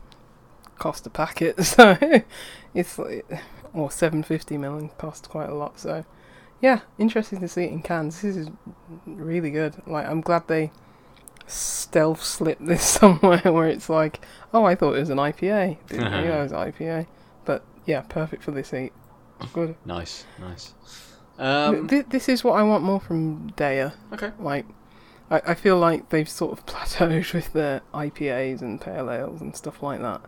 cost 0.77 1.05
a 1.07 1.09
packet. 1.09 1.55
So 1.63 1.97
it's 2.73 2.97
like 2.99 3.25
or 3.73 3.91
750 3.91 4.57
mil 4.57 4.77
and 4.77 4.97
cost 4.97 5.29
quite 5.29 5.49
a 5.49 5.53
lot. 5.55 5.79
So 5.79 6.03
yeah, 6.61 6.79
interesting 6.97 7.39
to 7.41 7.47
see 7.47 7.63
it 7.65 7.71
in 7.71 7.81
cans. 7.81 8.21
This 8.21 8.35
is 8.35 8.49
really 9.05 9.51
good. 9.51 9.75
Like 9.85 10.07
I'm 10.07 10.21
glad 10.21 10.47
they 10.47 10.71
stealth 11.47 12.23
slip 12.23 12.59
this 12.59 12.83
somewhere 12.99 13.41
where 13.43 13.67
it's 13.67 13.89
like, 13.89 14.19
oh, 14.53 14.65
I 14.65 14.75
thought 14.75 14.95
it 14.95 14.99
was 14.99 15.09
an 15.09 15.17
IPA. 15.17 15.77
Didn't 15.87 16.11
realize 16.23 16.51
it 16.51 16.55
was 16.55 16.73
IPA. 16.73 17.07
But 17.45 17.63
yeah, 17.85 18.01
perfect 18.01 18.43
for 18.43 18.51
this 18.51 18.71
heat. 18.71 18.93
Good. 19.53 19.75
Nice, 19.85 20.25
nice. 20.39 20.73
Um, 21.37 21.87
Th- 21.87 22.05
this 22.09 22.27
is 22.27 22.43
what 22.43 22.53
I 22.53 22.63
want 22.63 22.83
more 22.83 22.99
from 22.99 23.51
Deya. 23.51 23.93
okay. 24.13 24.31
Like, 24.39 24.65
I, 25.29 25.41
I 25.47 25.53
feel 25.53 25.77
like 25.77 26.09
they've 26.09 26.27
sort 26.29 26.57
of 26.57 26.65
plateaued 26.65 27.33
with 27.33 27.53
their 27.53 27.81
IPAs 27.93 28.61
and 28.61 28.81
pale 28.81 29.11
ales 29.11 29.41
and 29.41 29.55
stuff 29.55 29.83
like 29.83 30.01
that. 30.01 30.21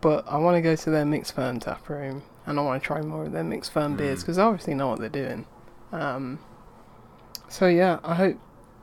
But 0.00 0.24
I 0.28 0.38
want 0.38 0.56
to 0.56 0.62
go 0.62 0.76
to 0.76 0.90
their 0.90 1.04
mixed 1.04 1.34
firm 1.34 1.58
tap 1.60 1.88
room 1.88 2.22
and 2.46 2.58
I 2.58 2.62
want 2.62 2.82
to 2.82 2.86
try 2.86 3.02
more 3.02 3.26
of 3.26 3.32
their 3.32 3.44
mixed 3.44 3.72
firm 3.72 3.96
beers 3.96 4.22
because 4.22 4.38
I 4.38 4.44
obviously 4.44 4.74
know 4.74 4.88
what 4.88 5.00
they're 5.00 5.08
doing. 5.08 5.44
Um, 5.92 6.38
so 7.48 7.66
yeah, 7.66 7.98
I 8.04 8.14
hope 8.14 8.38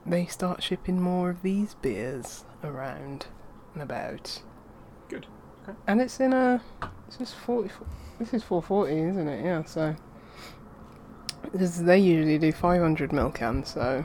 they 0.05 0.25
start 0.25 0.61
shipping 0.63 1.01
more 1.01 1.29
of 1.29 1.41
these 1.41 1.73
beers 1.75 2.45
around 2.63 3.27
and 3.73 3.83
about. 3.83 4.41
Good. 5.09 5.27
Okay. 5.63 5.77
And 5.87 6.01
it's 6.01 6.19
in 6.19 6.33
a. 6.33 6.61
This 7.07 7.21
is 7.29 7.33
forty. 7.33 7.69
This 8.19 8.33
is 8.33 8.43
four 8.43 8.61
forty, 8.61 8.99
isn't 8.99 9.27
it? 9.27 9.43
Yeah. 9.45 9.63
So. 9.63 9.95
This, 11.53 11.77
they 11.77 11.99
usually 11.99 12.37
do 12.39 12.51
five 12.51 12.81
hundred 12.81 13.11
mil 13.13 13.31
cans, 13.31 13.69
so. 13.73 14.03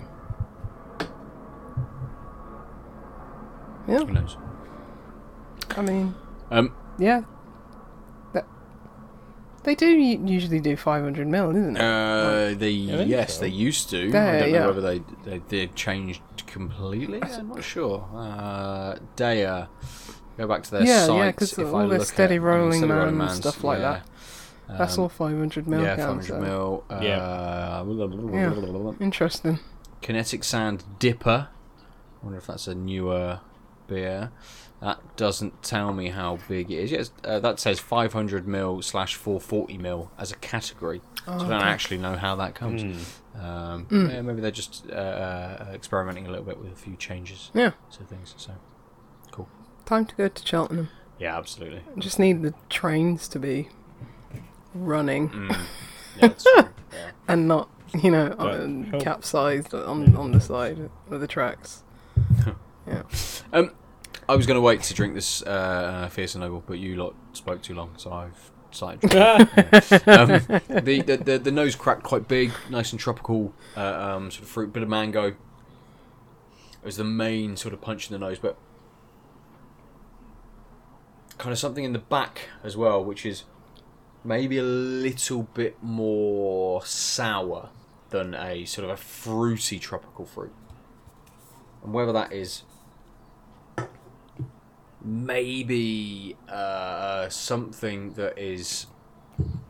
Yeah, 3.89 3.99
Who 3.99 4.13
knows? 4.13 4.37
I 5.71 5.83
mean, 5.83 6.15
Um, 6.51 6.75
yeah. 6.99 7.23
That, 9.63 9.65
they 9.65 9.75
do 9.75 9.87
usually 9.89 10.61
do 10.61 10.77
five 10.77 11.03
hundred 11.03 11.27
mil, 11.29 11.51
isn't 11.51 11.77
it? 11.77 11.81
Uh, 11.81 12.55
they 12.59 12.71
I 12.93 13.03
yes, 13.05 13.35
so. 13.35 13.41
they 13.43 13.49
used 13.49 13.91
to. 13.91 13.99
Yeah, 13.99 14.29
I 14.31 14.39
don't 14.41 14.53
know 14.53 14.59
yeah. 14.59 14.67
whether 14.67 14.81
they 14.81 15.03
they 15.25 15.39
they've 15.49 15.75
changed 15.75 16.23
completely. 16.47 17.23
I'm 17.23 17.49
not 17.49 17.63
sure. 17.65 18.09
Uh, 18.15 18.97
Deya, 19.17 19.69
go 20.37 20.47
back 20.49 20.63
to 20.65 20.71
their 20.73 20.83
Yeah, 20.85 21.07
site. 21.07 21.17
yeah, 21.17 21.33
'cause 21.33 21.53
if 21.59 21.67
all 21.69 21.77
I 21.83 21.87
their 21.87 22.05
Steady 22.05 22.37
at- 22.37 22.43
Rolling 22.43 22.79
Steady 22.79 22.93
Man 22.93 23.17
Mans, 23.19 23.37
stuff 23.37 23.63
like 23.65 23.81
yeah. 23.81 24.01
That's 24.79 24.97
Um, 24.99 25.03
all 25.03 25.09
five 25.09 25.37
hundred 25.37 25.67
mil 25.67 25.83
Yeah, 25.83 25.97
500 25.97 26.25
so- 26.27 26.41
mil. 26.41 26.85
Uh, 26.89 27.01
Yeah. 27.03 28.95
Interesting. 29.01 29.59
Kinetic 30.01 30.45
Sand 30.45 30.85
Dipper. 30.99 31.49
I 31.51 32.25
wonder 32.25 32.39
if 32.39 32.47
that's 32.47 32.69
a 32.69 32.75
newer 32.75 33.41
beer. 33.89 34.31
That 34.81 34.99
doesn't 35.17 35.63
tell 35.63 35.93
me 35.93 36.09
how 36.09 36.39
big 36.49 36.71
it 36.71 36.79
is. 36.79 36.91
Yes, 36.91 37.11
uh, 37.25 37.39
that 37.41 37.61
says 37.61 37.79
500 37.79 38.49
mil 38.49 38.81
slash 38.81 39.15
440 39.15 39.77
mil 39.77 40.11
as 40.19 40.33
a 40.33 40.37
category. 40.37 41.03
so 41.27 41.33
I 41.33 41.37
don't 41.39 41.53
Oh, 41.53 41.57
okay. 41.57 41.65
actually 41.67 41.99
know 41.99 42.17
how 42.17 42.35
that 42.37 42.55
comes. 42.55 42.83
Hmm. 42.83 43.41
Um, 43.45 43.87
Mm. 43.91 44.11
yeah, 44.13 44.23
maybe 44.23 44.41
they're 44.41 44.51
just 44.51 44.87
uh, 44.91 44.95
uh, 44.95 45.67
experimenting 45.75 46.27
a 46.27 46.31
little 46.31 46.45
bit 46.47 46.59
with 46.59 46.73
a 46.73 46.77
few 46.77 46.97
changes 46.97 47.51
Yeah. 47.53 47.73
to 47.93 48.05
things. 48.05 48.35
So 48.39 48.53
cool. 49.31 49.49
Time 49.85 50.07
to 50.07 50.15
go 50.17 50.29
to 50.29 50.47
Cheltenham. 50.47 50.89
yeah, 51.19 51.37
absolutely. 51.37 51.83
Just 51.99 52.19
need 52.19 52.41
the 52.43 52.55
trains 52.71 53.29
to 53.29 53.39
be 53.39 53.69
running 54.75 55.29
Mm. 55.29 55.49
Yeah, 56.17 56.29
that's 56.29 56.43
true. 56.45 56.69
Yeah. 56.93 57.11
and 57.29 57.47
not, 57.47 57.69
you 58.03 58.11
know, 58.11 58.35
But 58.37 58.61
um, 58.63 58.91
capsized 59.01 59.75
on 59.75 60.17
on 60.17 60.33
the 60.33 60.41
side 60.41 60.91
of 61.11 61.21
the 61.21 61.27
tracks. 61.29 61.83
Yeah. 62.87 63.03
Um, 63.53 63.71
I 64.31 64.37
was 64.37 64.47
going 64.47 64.55
to 64.55 64.61
wait 64.61 64.81
to 64.83 64.95
drink 64.95 65.15
this 65.15 65.43
uh, 65.43 66.09
Fierce 66.09 66.37
and 66.37 66.45
Noble, 66.45 66.63
but 66.65 66.79
you 66.79 66.95
lot 66.95 67.17
spoke 67.33 67.63
too 67.63 67.75
long, 67.75 67.91
so 67.97 68.13
I've 68.13 68.53
decided. 68.71 69.11
To 69.11 69.23
um, 70.07 70.85
the, 70.85 71.03
the, 71.03 71.17
the 71.17 71.39
the 71.41 71.51
nose 71.51 71.75
cracked 71.75 72.05
quite 72.05 72.29
big, 72.29 72.53
nice 72.71 72.93
and 72.93 73.01
tropical, 73.01 73.53
uh, 73.77 73.81
um, 73.81 74.31
sort 74.31 74.45
of 74.45 74.49
fruit, 74.49 74.73
bit 74.73 74.85
of 74.85 74.89
mango. 74.89 75.27
It 75.27 76.85
was 76.85 76.97
the 76.97 77.03
main 77.03 77.57
sort 77.57 77.75
of 77.75 77.81
punch 77.81 78.09
in 78.09 78.13
the 78.13 78.25
nose, 78.25 78.39
but 78.39 78.57
kind 81.37 81.53
of 81.53 81.59
something 81.59 81.83
in 81.83 81.93
the 81.93 81.99
back 81.99 82.51
as 82.63 82.77
well, 82.77 83.03
which 83.03 83.27
is 83.27 83.43
maybe 84.23 84.59
a 84.59 84.63
little 84.63 85.43
bit 85.43 85.77
more 85.83 86.87
sour 86.87 87.71
than 88.11 88.35
a 88.37 88.65
sort 88.65 88.85
of 88.85 88.91
a 88.93 88.97
fruity 88.97 89.81
tropical 89.81 90.25
fruit. 90.25 90.55
And 91.83 91.93
whether 91.93 92.13
that 92.13 92.33
is 92.33 92.63
maybe 95.03 96.37
uh, 96.49 97.29
something 97.29 98.13
that 98.15 98.39
is 98.39 98.87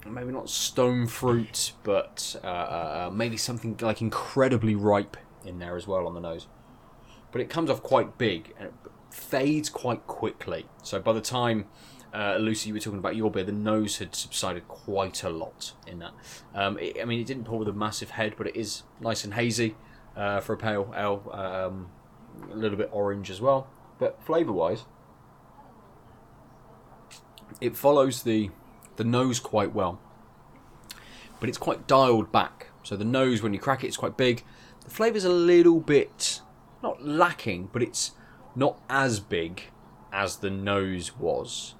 maybe 0.06 0.32
not 0.32 0.50
stone 0.50 1.06
fruit, 1.06 1.72
but 1.82 2.36
uh, 2.42 2.46
uh, 2.46 3.10
maybe 3.12 3.36
something 3.36 3.76
like 3.80 4.00
incredibly 4.00 4.74
ripe 4.74 5.16
in 5.44 5.58
there 5.58 5.76
as 5.76 5.86
well 5.86 6.06
on 6.06 6.14
the 6.14 6.20
nose. 6.20 6.48
But 7.32 7.40
it 7.40 7.48
comes 7.48 7.70
off 7.70 7.82
quite 7.82 8.18
big 8.18 8.52
and 8.58 8.68
it 8.68 8.74
fades 9.10 9.68
quite 9.68 10.06
quickly. 10.06 10.66
So 10.82 11.00
by 11.00 11.12
the 11.12 11.20
time 11.20 11.66
uh, 12.12 12.36
Lucy, 12.38 12.68
you 12.68 12.74
were 12.74 12.80
talking 12.80 12.98
about 12.98 13.14
your 13.14 13.30
beer, 13.30 13.44
the 13.44 13.52
nose 13.52 13.98
had 13.98 14.14
subsided 14.14 14.66
quite 14.66 15.22
a 15.22 15.30
lot 15.30 15.74
in 15.86 16.00
that. 16.00 16.12
Um, 16.54 16.78
it, 16.78 16.96
I 17.00 17.04
mean, 17.04 17.20
it 17.20 17.26
didn't 17.26 17.44
pour 17.44 17.58
with 17.58 17.68
a 17.68 17.72
massive 17.72 18.10
head, 18.10 18.34
but 18.36 18.48
it 18.48 18.56
is 18.56 18.82
nice 19.00 19.24
and 19.24 19.34
hazy 19.34 19.76
uh, 20.16 20.40
for 20.40 20.54
a 20.54 20.56
pale 20.56 20.92
ale. 20.96 21.30
Um, 21.32 21.90
a 22.50 22.54
little 22.54 22.78
bit 22.78 22.88
orange 22.92 23.30
as 23.30 23.40
well. 23.40 23.68
But 23.98 24.22
flavour 24.22 24.52
wise, 24.52 24.84
it 27.60 27.76
follows 27.76 28.22
the 28.22 28.50
the 28.96 29.04
nose 29.04 29.40
quite 29.40 29.74
well. 29.74 30.00
But 31.38 31.48
it's 31.48 31.58
quite 31.58 31.86
dialed 31.86 32.30
back. 32.30 32.68
So 32.82 32.96
the 32.96 33.04
nose, 33.04 33.42
when 33.42 33.54
you 33.54 33.58
crack 33.58 33.82
it, 33.82 33.88
it's 33.88 33.96
quite 33.96 34.16
big. 34.16 34.44
The 34.84 34.90
flavour's 34.90 35.24
a 35.24 35.30
little 35.30 35.80
bit 35.80 36.40
not 36.82 37.04
lacking, 37.04 37.70
but 37.72 37.82
it's 37.82 38.12
not 38.54 38.78
as 38.88 39.20
big 39.20 39.62
as 40.12 40.36
the 40.36 40.50
nose 40.50 41.16
was. 41.16 41.74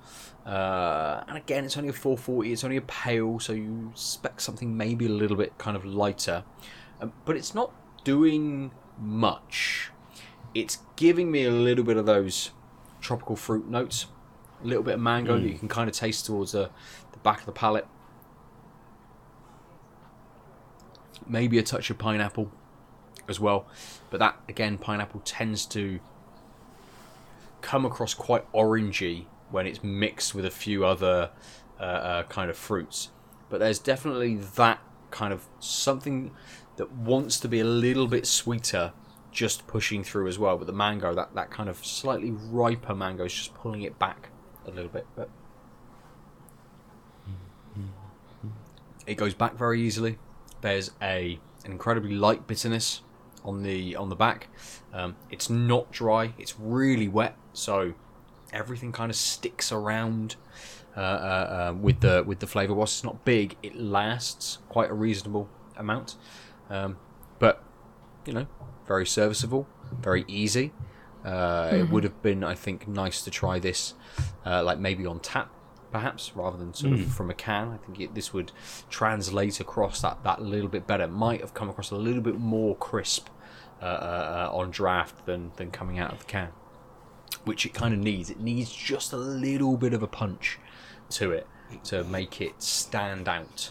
Uh, 0.47 1.23
and 1.29 1.37
again, 1.37 1.65
it's 1.65 1.77
only 1.77 1.91
a 1.91 1.93
440. 1.93 2.53
It's 2.53 2.65
only 2.65 2.77
a 2.77 2.83
pale, 2.83 3.39
so 3.39 3.53
you 3.53 3.91
expect 3.93 4.43
something 4.43 4.77
maybe 4.77 5.07
a 5.07 5.11
little 5.11 5.37
bit 5.37 5.57
kind 5.59 5.77
of 5.77 5.85
lighter. 5.85 6.45
Um, 7.01 7.13
but 7.25 7.37
it's 7.37 7.55
not 7.55 7.73
doing 8.05 8.73
much. 8.99 9.91
It's 10.55 10.79
giving 10.97 11.31
me 11.31 11.45
a 11.45 11.51
little 11.51 11.85
bit 11.85 11.97
of 11.97 12.07
those 12.07 12.51
tropical 13.01 13.37
fruit 13.37 13.69
notes, 13.69 14.07
little 14.63 14.83
bit 14.83 14.95
of 14.95 15.01
mango 15.01 15.39
that 15.39 15.49
you 15.49 15.59
can 15.59 15.69
kind 15.69 15.89
of 15.89 15.95
taste 15.95 16.27
towards 16.27 16.53
the, 16.53 16.71
the 17.13 17.19
back 17.19 17.41
of 17.41 17.47
the 17.47 17.53
palate. 17.53 17.87
Maybe 21.27 21.59
a 21.59 21.63
touch 21.63 21.91
of 21.91 21.99
pineapple 21.99 22.51
as 23.29 23.39
well, 23.39 23.67
but 24.11 24.19
that 24.19 24.37
again, 24.49 24.79
pineapple 24.79 25.21
tends 25.25 25.65
to 25.67 26.01
come 27.61 27.85
across 27.85 28.15
quite 28.15 28.51
orangey 28.53 29.27
when 29.51 29.67
it's 29.67 29.83
mixed 29.83 30.35
with 30.35 30.45
a 30.45 30.51
few 30.51 30.85
other 30.85 31.31
uh, 31.79 31.83
uh, 31.83 32.23
kind 32.25 32.51
of 32.51 32.57
fruits. 32.57 33.11
But 33.49 33.61
there's 33.61 33.79
definitely 33.79 34.37
that 34.37 34.81
kind 35.11 35.33
of 35.33 35.47
something 35.61 36.33
that 36.77 36.91
wants 36.93 37.39
to 37.41 37.49
be 37.49 37.61
a 37.61 37.65
little 37.65 38.07
bit 38.07 38.27
sweeter, 38.27 38.93
just 39.31 39.67
pushing 39.67 40.03
through 40.03 40.29
as 40.29 40.39
well. 40.39 40.57
But 40.57 40.67
the 40.67 40.73
mango, 40.73 41.15
that, 41.15 41.35
that 41.35 41.51
kind 41.51 41.69
of 41.69 41.85
slightly 41.85 42.31
riper 42.31 42.95
mango, 42.95 43.25
is 43.25 43.35
just 43.35 43.55
pulling 43.55 43.83
it 43.83 43.99
back 43.99 44.31
a 44.71 44.75
little 44.75 44.91
bit. 44.91 45.07
But 45.17 45.29
it 49.07 49.17
goes 49.17 49.35
back 49.35 49.57
very 49.57 49.81
easily. 49.81 50.19
There's 50.61 50.93
a 51.03 51.39
an 51.65 51.73
incredibly 51.73 52.15
light 52.15 52.47
bitterness 52.47 53.03
on 53.45 53.63
the 53.63 53.97
on 53.97 54.09
the 54.09 54.17
back. 54.17 54.49
Um, 54.93 55.17
it's 55.31 55.51
not 55.51 55.91
dry. 55.91 56.35
It's 56.39 56.59
really 56.59 57.09
wet, 57.09 57.37
so 57.53 57.95
everything 58.53 58.93
kind 58.93 59.11
of 59.11 59.17
sticks 59.17 59.73
around 59.73 60.37
uh, 60.97 61.01
uh, 61.01 61.03
uh, 61.03 61.75
with 61.75 62.01
the 62.01 62.25
with 62.27 62.41
the 62.41 62.47
flavour. 62.47 62.75
Whilst 62.75 62.99
it's 62.99 63.05
not 63.05 63.25
big, 63.25 63.57
it 63.63 63.77
lasts 63.77 64.59
quite 64.69 64.91
a 64.91 64.95
reasonable 64.95 65.49
amount. 65.77 66.17
Um, 66.69 66.97
but 67.39 67.65
you 68.27 68.33
know, 68.33 68.47
very 68.87 69.07
serviceable, 69.07 69.67
very 70.01 70.25
easy. 70.29 70.73
Uh, 71.25 71.71
It 71.73 71.91
would 71.91 72.05
have 72.05 72.23
been, 72.23 72.43
I 72.45 72.55
think, 72.55 72.89
nice 72.89 73.23
to 73.23 73.31
try 73.31 73.59
this, 73.59 73.95
uh, 74.47 74.63
like 74.63 74.79
maybe 74.79 75.05
on 75.07 75.21
tap, 75.21 75.51
perhaps, 75.93 76.33
rather 76.35 76.57
than 76.57 76.73
sort 76.75 76.95
of 76.95 77.13
from 77.13 77.31
a 77.31 77.35
can. 77.35 77.69
I 77.73 77.77
think 77.77 78.01
it, 78.01 78.15
this 78.15 78.33
would 78.33 78.53
translate 78.89 79.61
across 79.61 80.01
that 80.01 80.23
that 80.25 80.41
little 80.41 80.69
bit 80.69 80.87
better. 80.87 81.07
Might 81.09 81.41
have 81.41 81.53
come 81.53 81.69
across 81.69 81.91
a 81.91 81.97
little 81.97 82.23
bit 82.23 82.39
more 82.39 82.75
crisp 82.77 83.29
uh, 83.83 83.85
uh, 83.85 84.51
on 84.53 84.71
draft 84.71 85.27
than 85.27 85.53
than 85.57 85.71
coming 85.71 85.99
out 85.99 86.13
of 86.13 86.21
the 86.21 86.25
can, 86.27 86.49
which 87.45 87.67
it 87.67 87.75
kind 87.75 87.93
of 87.93 88.01
needs. 88.01 88.31
It 88.31 88.41
needs 88.41 88.71
just 88.73 89.13
a 89.13 89.17
little 89.17 89.77
bit 89.77 89.93
of 89.93 90.03
a 90.03 90.07
punch 90.07 90.59
to 91.11 91.33
it 91.33 91.47
to 91.85 92.03
make 92.05 92.41
it 92.41 92.63
stand 92.63 93.29
out. 93.29 93.71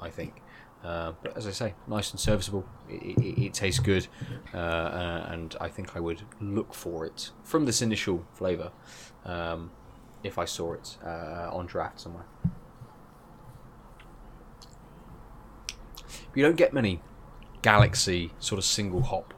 I 0.00 0.10
think. 0.10 0.42
Uh, 0.88 1.12
but 1.22 1.36
as 1.36 1.46
I 1.46 1.50
say, 1.50 1.74
nice 1.86 2.12
and 2.12 2.18
serviceable. 2.18 2.64
It, 2.88 3.18
it, 3.18 3.42
it 3.44 3.54
tastes 3.54 3.78
good, 3.78 4.08
uh, 4.54 4.56
uh, 4.56 5.26
and 5.28 5.54
I 5.60 5.68
think 5.68 5.94
I 5.94 6.00
would 6.00 6.22
look 6.40 6.72
for 6.72 7.04
it 7.04 7.30
from 7.44 7.66
this 7.66 7.82
initial 7.82 8.26
flavour 8.32 8.72
um, 9.26 9.70
if 10.22 10.38
I 10.38 10.46
saw 10.46 10.72
it 10.72 10.96
uh, 11.04 11.50
on 11.52 11.66
draft 11.66 12.00
somewhere. 12.00 12.24
You 16.34 16.42
don't 16.42 16.56
get 16.56 16.72
many 16.72 17.02
Galaxy 17.60 18.32
sort 18.38 18.58
of 18.58 18.64
single 18.64 19.02
hop 19.02 19.34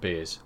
beers, 0.00 0.38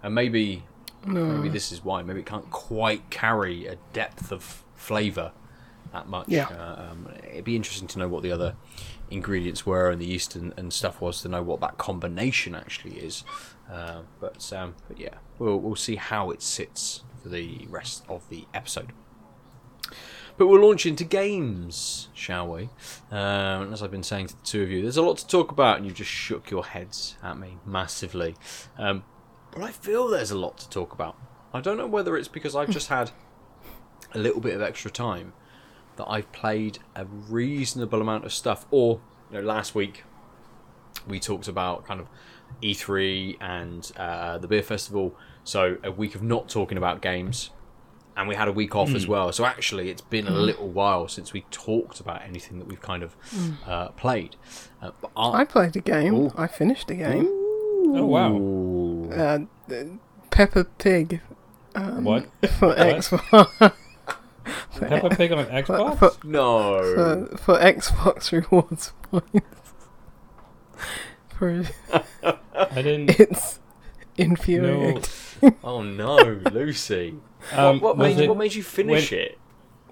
and 0.00 0.14
maybe 0.14 0.62
maybe 1.04 1.48
this 1.48 1.72
is 1.72 1.82
why. 1.82 2.02
Maybe 2.02 2.20
it 2.20 2.26
can't 2.26 2.48
quite 2.50 3.10
carry 3.10 3.66
a 3.66 3.78
depth 3.92 4.30
of 4.30 4.64
flavour 4.76 5.32
that 5.92 6.08
much. 6.08 6.28
Yeah. 6.28 6.46
Uh, 6.46 6.90
um, 6.92 7.08
it'd 7.28 7.44
be 7.44 7.56
interesting 7.56 7.88
to 7.88 7.98
know 7.98 8.06
what 8.06 8.22
the 8.22 8.30
other 8.30 8.54
ingredients 9.10 9.66
were 9.66 9.90
and 9.90 10.00
the 10.00 10.06
yeast 10.06 10.36
and, 10.36 10.54
and 10.56 10.72
stuff 10.72 11.00
was 11.00 11.22
to 11.22 11.28
know 11.28 11.42
what 11.42 11.60
that 11.60 11.78
combination 11.78 12.54
actually 12.54 12.98
is. 12.98 13.24
Uh, 13.70 14.02
but 14.20 14.52
um, 14.52 14.74
but 14.88 14.98
yeah, 14.98 15.14
we'll 15.38 15.58
we'll 15.58 15.76
see 15.76 15.96
how 15.96 16.30
it 16.30 16.42
sits 16.42 17.02
for 17.22 17.28
the 17.28 17.66
rest 17.68 18.04
of 18.08 18.28
the 18.28 18.46
episode. 18.54 18.92
But 20.36 20.46
we'll 20.46 20.66
launch 20.66 20.86
into 20.86 21.04
games, 21.04 22.08
shall 22.14 22.48
we? 22.48 22.70
Um, 23.10 23.72
as 23.72 23.82
I've 23.82 23.90
been 23.90 24.02
saying 24.02 24.28
to 24.28 24.36
the 24.36 24.42
two 24.42 24.62
of 24.62 24.70
you, 24.70 24.80
there's 24.80 24.96
a 24.96 25.02
lot 25.02 25.18
to 25.18 25.26
talk 25.26 25.52
about, 25.52 25.76
and 25.76 25.86
you 25.86 25.92
just 25.92 26.10
shook 26.10 26.50
your 26.50 26.64
heads 26.64 27.16
at 27.22 27.36
me 27.38 27.58
massively. 27.66 28.36
Um, 28.78 29.04
but 29.52 29.62
I 29.62 29.70
feel 29.70 30.08
there's 30.08 30.30
a 30.30 30.38
lot 30.38 30.56
to 30.58 30.70
talk 30.70 30.94
about. 30.94 31.16
I 31.52 31.60
don't 31.60 31.76
know 31.76 31.86
whether 31.86 32.16
it's 32.16 32.28
because 32.28 32.56
I've 32.56 32.70
just 32.70 32.88
had 32.88 33.10
a 34.14 34.18
little 34.18 34.40
bit 34.40 34.54
of 34.54 34.62
extra 34.62 34.90
time 34.90 35.34
that 36.00 36.10
I've 36.10 36.32
played 36.32 36.78
a 36.96 37.04
reasonable 37.04 38.00
amount 38.00 38.24
of 38.24 38.32
stuff. 38.32 38.66
Or, 38.70 39.00
you 39.30 39.38
know, 39.38 39.44
last 39.44 39.74
week 39.74 40.04
we 41.06 41.20
talked 41.20 41.46
about 41.46 41.86
kind 41.86 42.00
of 42.00 42.08
E3 42.62 43.36
and 43.38 43.92
uh, 43.96 44.38
the 44.38 44.48
beer 44.48 44.62
festival. 44.62 45.14
So 45.44 45.76
a 45.84 45.90
week 45.90 46.14
of 46.14 46.22
not 46.22 46.48
talking 46.48 46.78
about 46.78 47.02
games, 47.02 47.50
and 48.16 48.28
we 48.28 48.34
had 48.34 48.48
a 48.48 48.52
week 48.52 48.74
off 48.74 48.94
as 48.94 49.06
well. 49.06 49.30
So 49.32 49.44
actually, 49.44 49.90
it's 49.90 50.00
been 50.00 50.26
a 50.26 50.30
little 50.30 50.68
while 50.68 51.06
since 51.08 51.32
we 51.32 51.42
talked 51.50 52.00
about 52.00 52.22
anything 52.22 52.58
that 52.58 52.66
we've 52.66 52.82
kind 52.82 53.02
of 53.02 53.16
uh, 53.66 53.88
played. 53.88 54.36
Uh, 54.82 54.90
but 55.00 55.10
I 55.16 55.44
played 55.44 55.76
a 55.76 55.80
game. 55.80 56.14
Ooh. 56.14 56.32
I 56.36 56.46
finished 56.46 56.90
a 56.90 56.94
game. 56.94 57.26
Oh 57.92 58.06
wow! 58.06 58.32
Ooh. 58.32 59.10
Uh, 59.10 59.38
Peppa 60.30 60.64
Pig 60.64 61.20
what? 61.74 62.26
for 62.58 62.74
Xbox. 62.74 63.72
Peppa 64.88 65.10
Pig 65.16 65.32
on 65.32 65.44
Xbox? 65.46 65.98
for, 65.98 66.26
no. 66.26 67.26
for, 67.28 67.36
for 67.38 67.58
Xbox 67.58 68.32
rewards 68.32 68.92
points. 69.02 69.46
For 71.38 71.64
I 72.54 72.82
didn't. 72.82 73.18
it's 73.18 73.60
infuriating. 74.18 75.02
No. 75.42 75.56
Oh 75.64 75.82
no, 75.82 76.18
Lucy. 76.52 77.16
Um, 77.52 77.80
what, 77.80 77.96
what 77.96 77.98
made 77.98 78.18
it, 78.18 78.28
what 78.28 78.36
made 78.36 78.54
you 78.54 78.62
finish 78.62 79.10
wait. 79.10 79.18
it? 79.20 79.38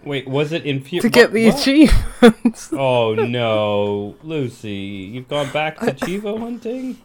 Wait, 0.04 0.28
was 0.28 0.52
it 0.52 0.66
in 0.66 0.82
To 0.84 1.08
get 1.08 1.32
the 1.32 1.48
achievements. 1.48 2.70
Oh 2.72 3.14
no, 3.14 4.16
Lucy, 4.22 5.10
you've 5.12 5.28
gone 5.28 5.50
back 5.52 5.78
to 5.80 5.86
cheevo 5.86 6.38
hunting. 6.38 6.98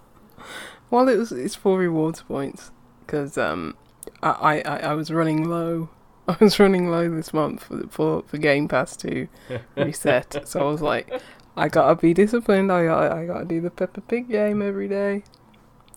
Well, 0.89 1.07
it 1.07 1.17
was 1.17 1.31
it's 1.31 1.55
for 1.55 1.77
rewards 1.77 2.21
points 2.23 2.71
because 3.05 3.37
um, 3.37 3.77
I, 4.21 4.61
I 4.61 4.77
I 4.79 4.93
was 4.93 5.09
running 5.09 5.49
low. 5.49 5.89
I 6.27 6.37
was 6.39 6.59
running 6.59 6.89
low 6.89 7.09
this 7.09 7.33
month 7.33 7.63
for 7.63 7.87
for, 7.89 8.23
for 8.23 8.37
Game 8.37 8.67
Pass 8.67 8.95
to 8.97 9.27
reset. 9.77 10.47
so 10.47 10.61
I 10.61 10.71
was 10.71 10.81
like, 10.81 11.11
I 11.57 11.67
gotta 11.69 11.95
be 11.95 12.13
disciplined. 12.13 12.71
I 12.71 12.85
gotta, 12.85 13.15
I 13.15 13.25
gotta 13.25 13.45
do 13.45 13.61
the 13.61 13.69
Peppa 13.69 14.01
Pig 14.01 14.29
game 14.29 14.61
every 14.61 14.87
day, 14.87 15.23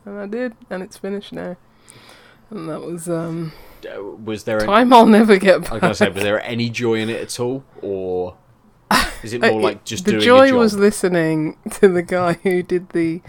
and 0.05 0.19
I 0.19 0.27
did, 0.27 0.55
and 0.71 0.83
it's 0.83 0.97
finished 0.97 1.33
now. 1.33 1.57
And 2.51 2.69
that 2.69 2.81
was 2.83 3.09
um 3.09 3.53
Was 4.25 4.45
there? 4.45 4.59
Any, 4.59 4.67
time 4.67 4.93
I'll 4.93 5.07
never 5.07 5.37
get 5.37 5.55
I 5.55 5.59
was 5.59 5.69
back. 5.71 5.81
gonna 5.81 5.95
say, 5.95 6.09
was 6.11 6.23
there 6.23 6.43
any 6.43 6.71
joy 6.71 6.95
in 6.95 7.09
it 7.11 7.21
at 7.21 7.41
all, 7.41 7.65
or 7.83 8.37
is 9.23 9.33
it 9.33 9.43
Uh, 9.45 9.51
more 9.51 9.61
like 9.61 9.85
just 9.85 10.05
the 10.05 10.13
doing 10.13 10.23
joy 10.23 10.53
was 10.55 10.77
listening 10.77 11.57
to 11.71 11.89
the 11.89 12.03
guy 12.03 12.35
who 12.43 12.63
did 12.63 12.91
the 12.91 13.21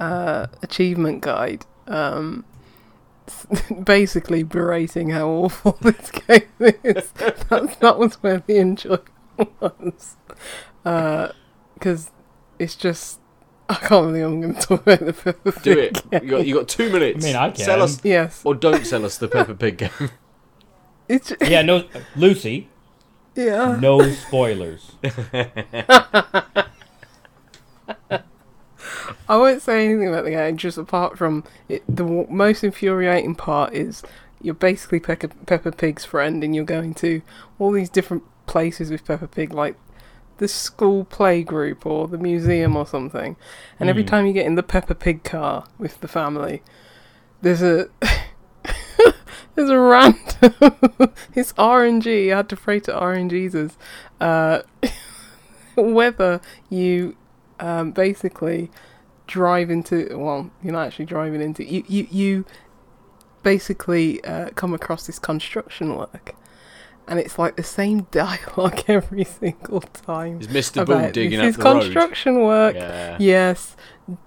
uh, 0.00 0.46
achievement 0.62 1.20
guide, 1.22 1.66
um, 1.86 2.44
basically 3.84 4.42
berating 4.42 5.10
how 5.10 5.28
awful 5.28 5.72
this 5.80 6.10
game 6.10 6.42
is. 6.82 7.10
that, 7.12 7.76
that 7.80 7.98
was 7.98 8.14
where 8.22 8.42
the 8.46 8.56
enjoyment 8.56 9.08
was, 9.60 10.16
uh, 10.84 11.28
because 11.74 12.10
it's 12.58 12.76
just 12.76 13.20
I 13.68 13.74
can't 13.74 14.08
believe 14.08 14.24
I'm 14.24 14.40
going 14.40 14.54
to 14.54 14.60
talk 14.60 14.82
about 14.82 15.00
the 15.00 15.12
Peppa 15.12 15.60
Do 15.62 15.74
Pig 15.74 16.02
it. 16.12 16.22
You 16.22 16.30
got 16.30 16.46
you 16.46 16.54
got 16.54 16.68
two 16.68 16.90
minutes. 16.90 17.24
I 17.24 17.28
mean, 17.28 17.36
I 17.36 17.52
Sell 17.54 17.76
can. 17.76 17.82
us 17.82 18.04
Yes, 18.04 18.42
or 18.44 18.54
don't 18.54 18.86
sell 18.86 19.04
us 19.04 19.16
the 19.18 19.28
Peppa 19.28 19.54
Pig 19.54 19.78
game. 19.78 19.90
it's 21.08 21.32
Yeah, 21.40 21.62
no, 21.62 21.84
Lucy, 22.16 22.68
yeah. 23.34 23.78
no 23.80 24.06
spoilers. 24.10 24.92
I 29.28 29.36
won't 29.36 29.62
say 29.62 29.86
anything 29.86 30.08
about 30.08 30.24
the 30.24 30.30
game, 30.30 30.56
just 30.56 30.78
apart 30.78 31.18
from 31.18 31.44
it, 31.68 31.82
the 31.88 32.04
most 32.04 32.64
infuriating 32.64 33.34
part 33.34 33.74
is 33.74 34.02
you're 34.40 34.54
basically 34.54 35.00
Peppa, 35.00 35.28
Peppa 35.46 35.72
Pig's 35.72 36.04
friend, 36.04 36.44
and 36.44 36.54
you're 36.54 36.64
going 36.64 36.94
to 36.94 37.22
all 37.58 37.70
these 37.72 37.88
different 37.90 38.22
places 38.46 38.90
with 38.90 39.04
Peppa 39.04 39.26
Pig, 39.28 39.52
like 39.52 39.76
the 40.38 40.48
school 40.48 41.04
play 41.04 41.42
group 41.42 41.86
or 41.86 42.08
the 42.08 42.18
museum 42.18 42.76
or 42.76 42.86
something. 42.86 43.36
And 43.80 43.88
every 43.88 44.02
Hmm. 44.02 44.08
time 44.08 44.26
you 44.26 44.32
get 44.32 44.46
in 44.46 44.54
the 44.56 44.62
Peppa 44.62 44.94
Pig 44.94 45.22
car 45.24 45.64
with 45.78 46.00
the 46.00 46.08
family, 46.08 46.62
there's 47.40 47.62
a 47.62 47.88
there's 49.54 49.70
a 49.70 49.78
random 49.78 50.24
it's 51.34 51.52
RNG. 51.54 52.32
I 52.32 52.36
had 52.36 52.48
to 52.48 52.56
pray 52.56 52.80
to 52.80 52.92
RNGesus. 52.92 53.72
Uh, 54.20 54.62
whether 55.76 56.40
you 56.70 57.16
um, 57.60 57.90
basically 57.92 58.70
drive 59.26 59.70
into 59.70 60.16
well 60.18 60.50
you're 60.62 60.72
not 60.72 60.86
actually 60.86 61.06
driving 61.06 61.40
into 61.40 61.64
you 61.64 61.82
you, 61.88 62.06
you 62.10 62.44
basically 63.42 64.22
uh, 64.24 64.50
come 64.50 64.72
across 64.74 65.06
this 65.06 65.18
construction 65.18 65.96
work 65.96 66.34
and 67.06 67.18
it's 67.18 67.38
like 67.38 67.56
the 67.56 67.62
same 67.62 68.00
dialogue 68.10 68.82
every 68.88 69.24
single 69.24 69.80
time 69.80 70.40
Is 70.40 70.48
Mr. 70.48 70.84
Bull 70.86 70.96
about 70.96 71.12
digging 71.12 71.38
this 71.40 71.40
up 71.40 71.48
is 71.50 71.56
the 71.56 71.64
road? 71.64 71.82
construction 71.82 72.40
work 72.42 72.74
Yeah. 72.74 73.16
yes 73.20 73.76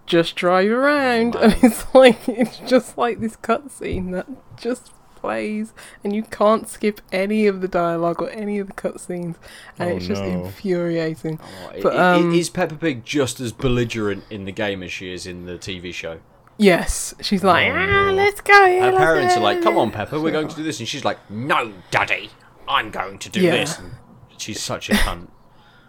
just 0.05 0.35
drive 0.35 0.69
around 0.71 1.35
Wow. 1.35 1.41
and 1.43 1.55
it's 1.63 1.85
like 1.95 2.27
it's 2.29 2.57
just 2.59 2.97
like 2.97 3.19
this 3.19 3.35
cutscene 3.37 4.11
that 4.13 4.27
just 4.57 4.91
plays 5.27 5.73
and 6.03 6.15
you 6.15 6.23
can't 6.23 6.69
skip 6.69 7.01
any 7.11 7.47
of 7.47 7.59
the 7.59 7.67
dialogue 7.67 8.21
or 8.21 8.29
any 8.29 8.59
of 8.59 8.67
the 8.67 8.73
cutscenes 8.73 9.35
and 9.77 9.91
Oh, 9.91 9.95
it's 9.97 10.07
just 10.07 10.23
no. 10.23 10.29
infuriating 10.45 11.37
Oh, 11.43 11.71
i- 11.75 11.81
But, 11.81 11.95
um, 11.97 12.33
is 12.33 12.49
Peppa 12.49 12.75
Pig 12.75 13.03
just 13.03 13.39
as 13.41 13.51
belligerent 13.51 14.23
in 14.29 14.45
the 14.45 14.53
game 14.53 14.81
as 14.83 14.91
she 14.91 15.11
is 15.13 15.27
in 15.27 15.45
the 15.45 15.57
TV 15.57 15.93
show? 15.93 16.19
Yes, 16.57 17.13
she's 17.21 17.43
like, 17.43 17.67
Oh, 17.71 17.75
ah, 17.75 17.85
no. 18.09 18.13
let's 18.13 18.39
go. 18.41 18.65
here, 18.67 18.83
Her 18.83 18.97
parents 18.97 19.35
go, 19.35 19.41
are 19.41 19.43
like, 19.43 19.61
"Come 19.61 19.77
on, 19.77 19.89
yeah." 19.89 19.95
Peppa, 19.97 20.19
we're 20.19 20.31
going 20.31 20.47
to 20.47 20.55
do 20.61 20.63
this," 20.63 20.79
and 20.79 20.87
she's 20.87 21.05
like, 21.05 21.19
"No, 21.29 21.71
Daddy, 21.91 22.29
I'm 22.67 22.89
going 22.89 23.19
to 23.19 23.29
do 23.29 23.41
Yeah. 23.41 23.51
this." 23.51 23.77
And 23.77 23.91
she's 24.37 24.59
such 24.59 24.89
a 24.89 24.93
cunt. 24.93 25.27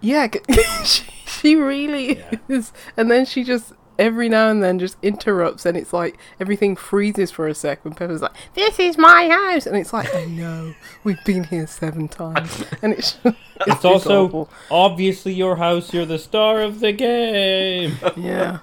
Yeah, 0.02 0.26
she, 0.84 1.04
she 1.26 1.56
really 1.56 2.18
Yeah. 2.18 2.34
is. 2.50 2.72
And 2.98 3.10
then 3.10 3.24
she 3.24 3.44
just 3.44 3.72
every 3.98 4.28
now 4.28 4.48
and 4.48 4.62
then 4.62 4.78
just 4.78 4.96
interrupts, 5.02 5.66
and 5.66 5.76
it's 5.76 5.92
like 5.92 6.18
everything 6.38 6.76
freezes 6.76 7.30
for 7.30 7.46
a 7.48 7.54
sec. 7.54 7.84
When 7.84 7.94
Peppa's 7.94 8.22
like, 8.22 8.34
"This 8.54 8.78
is 8.78 8.96
my 8.96 9.28
house," 9.28 9.66
and 9.66 9.76
it's 9.76 9.92
like, 9.92 10.14
"I 10.14 10.24
know, 10.26 10.74
we've 11.04 11.22
been 11.24 11.44
here 11.44 11.66
seven 11.66 12.08
times," 12.08 12.64
and 12.82 12.92
it's 12.92 13.18
it's, 13.24 13.36
It's 13.66 13.84
also 13.84 14.26
awful. 14.26 14.50
obviously 14.70 15.32
your 15.32 15.56
house. 15.56 15.92
You're 15.92 16.06
the 16.06 16.18
star 16.18 16.60
of 16.62 16.80
the 16.80 16.92
game. 16.92 17.96
yeah. 18.16 18.58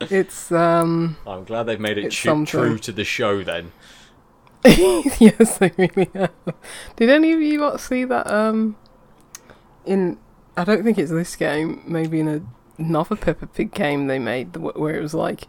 It's 0.00 0.52
um 0.52 1.16
I'm 1.26 1.44
glad 1.44 1.64
they've 1.64 1.80
made 1.80 1.98
it 1.98 2.04
It's 2.04 2.16
true 2.16 2.78
to 2.78 2.92
the 2.92 3.04
show. 3.04 3.42
Then 3.42 3.72
yes, 4.64 5.58
they 5.58 5.72
really 5.76 6.08
have. 6.14 6.30
Did 6.96 7.10
any 7.10 7.32
of 7.32 7.40
you 7.40 7.60
lot 7.60 7.80
see 7.80 8.04
that? 8.04 8.30
Um, 8.30 8.76
in 9.84 10.18
I 10.56 10.64
don't 10.64 10.82
think 10.82 10.98
it's 10.98 11.10
this 11.10 11.36
game. 11.36 11.82
Maybe 11.86 12.20
in 12.20 12.28
a, 12.28 12.40
another 12.78 13.16
Peppa 13.16 13.46
Pig 13.46 13.72
game 13.74 14.06
they 14.06 14.18
made, 14.18 14.56
where 14.56 14.94
it 14.96 15.02
was 15.02 15.14
like 15.14 15.48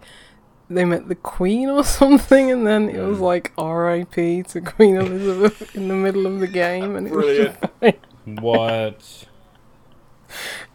they 0.70 0.86
met 0.86 1.08
the 1.08 1.16
Queen 1.16 1.70
or 1.70 1.84
something, 2.00 2.52
and 2.52 2.66
then 2.68 2.90
it 2.90 3.00
was 3.02 3.18
Mm. 3.20 3.22
like 3.22 3.52
R.I.P. 3.58 4.44
to 4.44 4.62
Queen 4.62 4.98
Elizabeth 4.98 5.76
in 5.76 5.88
the 5.88 5.96
middle 5.96 6.26
of 6.28 6.40
the 6.40 6.48
game, 6.48 6.96
and 6.96 7.08
it 7.08 7.14
was 7.14 7.26
Brilliant. 7.26 8.42
What? 8.42 9.00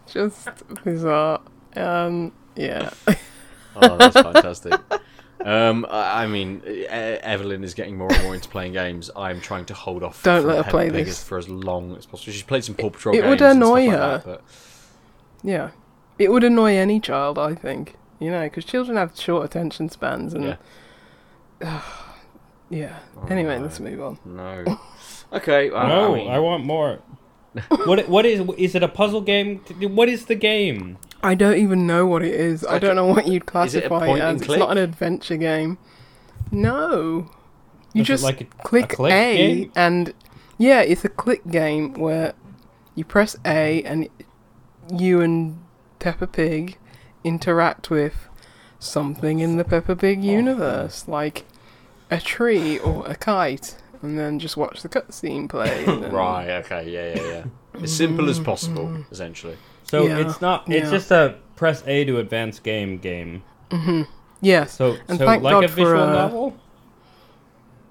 just, 0.07 0.47
just 0.47 0.49
bizarre. 0.85 1.41
Um, 1.77 2.33
yeah, 2.57 2.91
oh, 3.77 3.97
that's 3.97 4.15
fantastic. 4.21 4.75
Um, 5.45 5.85
I 5.91 6.23
I 6.25 6.27
mean, 6.27 6.63
E- 6.67 6.87
Evelyn 6.87 7.65
is 7.65 7.75
getting 7.75 7.97
more 7.99 8.11
and 8.13 8.23
more 8.23 8.35
into 8.35 8.49
playing 8.49 8.73
games. 8.73 9.11
I'm 9.15 9.41
trying 9.41 9.65
to 9.67 9.75
hold 9.75 10.03
off. 10.03 10.23
Don't 10.23 10.47
let 10.47 10.65
her 10.65 10.71
play 10.71 10.91
Pig 10.91 11.07
this. 11.07 11.23
for 11.23 11.37
as 11.37 11.49
long 11.49 11.97
as 11.97 12.07
possible. 12.07 12.33
She's 12.33 12.43
played 12.43 12.65
some 12.65 12.75
Paw 12.75 12.91
Patrol 12.91 13.15
It 13.15 13.19
games 13.23 13.29
would 13.29 13.43
annoy 13.43 13.87
like 13.87 13.91
her. 13.91 13.99
that, 13.99 14.25
but 14.25 14.43
yeah, 15.43 15.71
it 16.19 16.31
would 16.33 16.45
annoy 16.45 16.77
any 16.77 17.01
child, 17.01 17.39
I 17.39 17.55
think. 17.55 17.97
You 18.21 18.31
know, 18.31 18.43
because 18.45 18.65
children 18.65 18.97
have 18.97 19.19
short 19.19 19.45
attention 19.45 19.89
spans, 19.89 20.35
and 20.35 20.57
Yeah. 21.61 21.83
yeah. 22.71 22.99
Oh, 23.17 23.27
Anyway, 23.29 23.57
no. 23.59 23.63
let's 23.65 23.81
move 23.81 24.01
on. 24.01 24.19
no. 24.25 24.79
Okay. 25.33 25.69
Well, 25.71 25.89
no, 25.89 26.15
I 26.15 26.17
mean, 26.17 26.31
I 26.31 26.39
want 26.39 26.65
more. 26.65 27.01
what? 27.87 28.09
What 28.09 28.25
is? 28.25 28.49
Is 28.57 28.77
it 28.77 28.85
a 28.85 28.89
puzzle 28.89 29.21
game? 29.21 29.59
What 29.81 30.09
is 30.09 30.27
the 30.27 30.37
game? 30.37 30.97
I 31.25 31.35
don't 31.35 31.57
even 31.57 31.89
know 31.89 32.07
what 32.07 32.23
it 32.23 32.33
is. 32.35 32.65
I 32.65 32.75
like 32.75 32.83
don't 32.83 32.93
a- 32.93 32.95
know 32.95 33.07
what 33.07 33.27
you'd 33.27 33.45
classify 33.45 33.89
point 34.07 34.19
it 34.19 34.23
as. 34.23 34.41
It's 34.43 34.57
not 34.57 34.71
an 34.71 34.79
adventure 34.79 35.37
game. 35.37 35.79
No. 36.53 37.31
You 37.95 38.03
Is 38.03 38.07
just 38.07 38.23
like 38.23 38.43
a, 38.43 38.45
click, 38.45 38.93
a 38.93 38.97
click 38.97 39.13
A 39.13 39.37
game? 39.37 39.73
and 39.75 40.15
yeah, 40.59 40.83
it's 40.83 41.05
a 41.05 41.09
click 41.09 41.45
game 41.49 41.95
where 41.95 42.35
you 42.95 43.05
press 43.05 43.37
A 43.45 43.83
and 43.83 44.09
you 44.97 45.21
and 45.21 45.64
Peppa 46.05 46.27
Pig 46.27 46.77
interact 47.25 47.89
with 47.89 48.29
something 48.79 49.41
in 49.41 49.57
the 49.57 49.65
Peppa 49.65 49.97
Pig 49.97 50.23
universe, 50.23 51.09
like 51.09 51.45
a 52.11 52.21
tree 52.21 52.79
or 52.79 53.07
a 53.07 53.15
kite, 53.15 53.77
and 54.03 54.19
then 54.19 54.39
just 54.39 54.55
watch 54.55 54.83
the 54.83 54.89
cutscene 54.91 55.49
play. 55.49 55.83
and 55.87 56.03
then- 56.05 56.13
Right. 56.13 56.51
Okay. 56.63 56.91
Yeah. 56.91 57.15
Yeah. 57.23 57.45
Yeah. 57.75 57.83
As 57.83 57.97
simple 57.97 58.29
as 58.29 58.39
possible, 58.39 59.05
essentially. 59.11 59.57
So 59.85 60.07
Yeah, 60.07 60.19
it's 60.19 60.43
not. 60.43 60.71
It's 60.71 60.85
yeah. 60.85 60.91
just 60.91 61.11
a 61.11 61.37
press 61.57 61.83
A 61.87 62.05
to 62.05 62.19
advance 62.19 62.59
game 62.59 62.99
game. 62.99 63.43
Yes. 64.43 64.75
So 64.75 64.97
And 65.09 65.19
so 65.19 65.25
thank 65.25 65.43
like 65.43 65.53
God 65.53 65.65
a 65.65 65.69
for, 65.69 65.75
visual 65.75 66.03
uh, 66.03 66.13
novel 66.13 66.57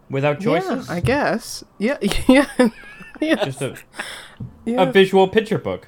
without 0.10 0.40
choices. 0.40 0.88
Yeah, 0.88 0.94
I 0.94 1.00
guess. 1.00 1.64
Yeah. 1.80 1.98
Yeah. 2.28 2.48
yeah. 3.20 3.44
just 3.44 3.62
a, 3.64 3.76
yeah. 4.66 4.84
a 4.84 4.92
visual 4.92 5.28
picture 5.28 5.58
book. 5.58 5.88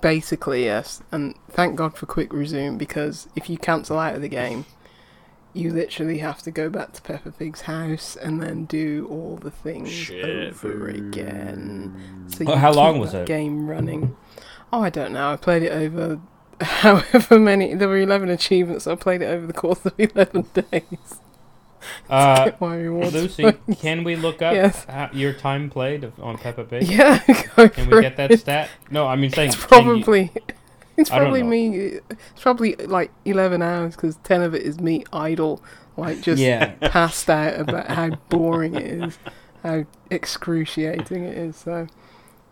Basically, 0.00 0.64
yes. 0.64 1.02
And 1.10 1.34
thank 1.50 1.76
God 1.76 1.96
for 1.96 2.06
quick 2.06 2.32
resume 2.32 2.76
because 2.76 3.28
if 3.34 3.50
you 3.50 3.58
cancel 3.58 3.98
out 3.98 4.14
of 4.14 4.22
the 4.22 4.28
game, 4.28 4.64
you 5.52 5.72
literally 5.72 6.18
have 6.18 6.40
to 6.42 6.50
go 6.50 6.68
back 6.70 6.92
to 6.92 7.02
Peppa 7.02 7.32
Pig's 7.32 7.62
house 7.62 8.16
and 8.16 8.40
then 8.42 8.64
do 8.66 9.08
all 9.10 9.36
the 9.36 9.50
things 9.50 9.90
Shit. 9.90 10.24
over 10.24 10.88
again. 10.88 12.26
So 12.28 12.44
you 12.44 12.54
how 12.54 12.72
long 12.72 12.98
was 13.00 13.12
that 13.12 13.22
it? 13.22 13.26
Game 13.28 13.68
running. 13.68 14.16
Oh, 14.72 14.82
I 14.82 14.90
don't 14.90 15.12
know. 15.12 15.32
I 15.32 15.36
played 15.36 15.62
it 15.62 15.72
over 15.72 16.20
however 16.60 17.38
many. 17.38 17.74
There 17.74 17.88
were 17.88 17.98
eleven 17.98 18.28
achievements. 18.28 18.84
So 18.84 18.92
I 18.92 18.96
played 18.96 19.22
it 19.22 19.26
over 19.26 19.46
the 19.46 19.52
course 19.52 19.84
of 19.84 19.94
eleven 19.98 20.46
days. 20.54 21.20
Uh, 22.10 22.46
Get 22.46 22.60
my 22.60 22.76
rewards 22.76 23.12
Lucy, 23.14 23.42
points. 23.42 23.80
can 23.82 24.02
we 24.04 24.16
look 24.16 24.40
up 24.42 24.54
Yes. 24.54 24.84
ho- 24.84 25.08
your 25.12 25.32
time 25.32 25.68
played 25.70 26.10
on 26.20 26.38
Peppa 26.38 26.64
Pig? 26.64 26.88
Yeah, 26.88 27.22
go 27.56 27.68
Can 27.68 27.88
for 27.88 27.96
we 27.96 28.02
get 28.02 28.16
that 28.16 28.30
it. 28.30 28.40
stat? 28.40 28.70
No, 28.90 29.06
I 29.06 29.14
mean 29.16 29.30
saying 29.30 29.48
It's 29.50 29.64
can 29.64 29.84
you- 29.86 30.02
probably 30.04 30.30
it's 30.96 31.10
probably 31.10 31.42
me. 31.42 32.00
It's 32.10 32.42
probably 32.42 32.74
like 32.76 33.10
eleven 33.24 33.62
hours 33.62 33.94
because 33.94 34.16
ten 34.24 34.42
of 34.42 34.54
it 34.54 34.62
is 34.62 34.80
me 34.80 35.04
idle, 35.12 35.62
like 35.96 36.20
just 36.22 36.40
yeah. 36.42 36.72
passed 36.88 37.28
out 37.30 37.60
about 37.60 37.86
how 37.88 38.10
boring 38.30 38.74
it 38.74 38.86
is, 38.86 39.18
how 39.62 39.84
excruciating 40.10 41.24
it 41.24 41.36
is. 41.38 41.56
So, 41.56 41.86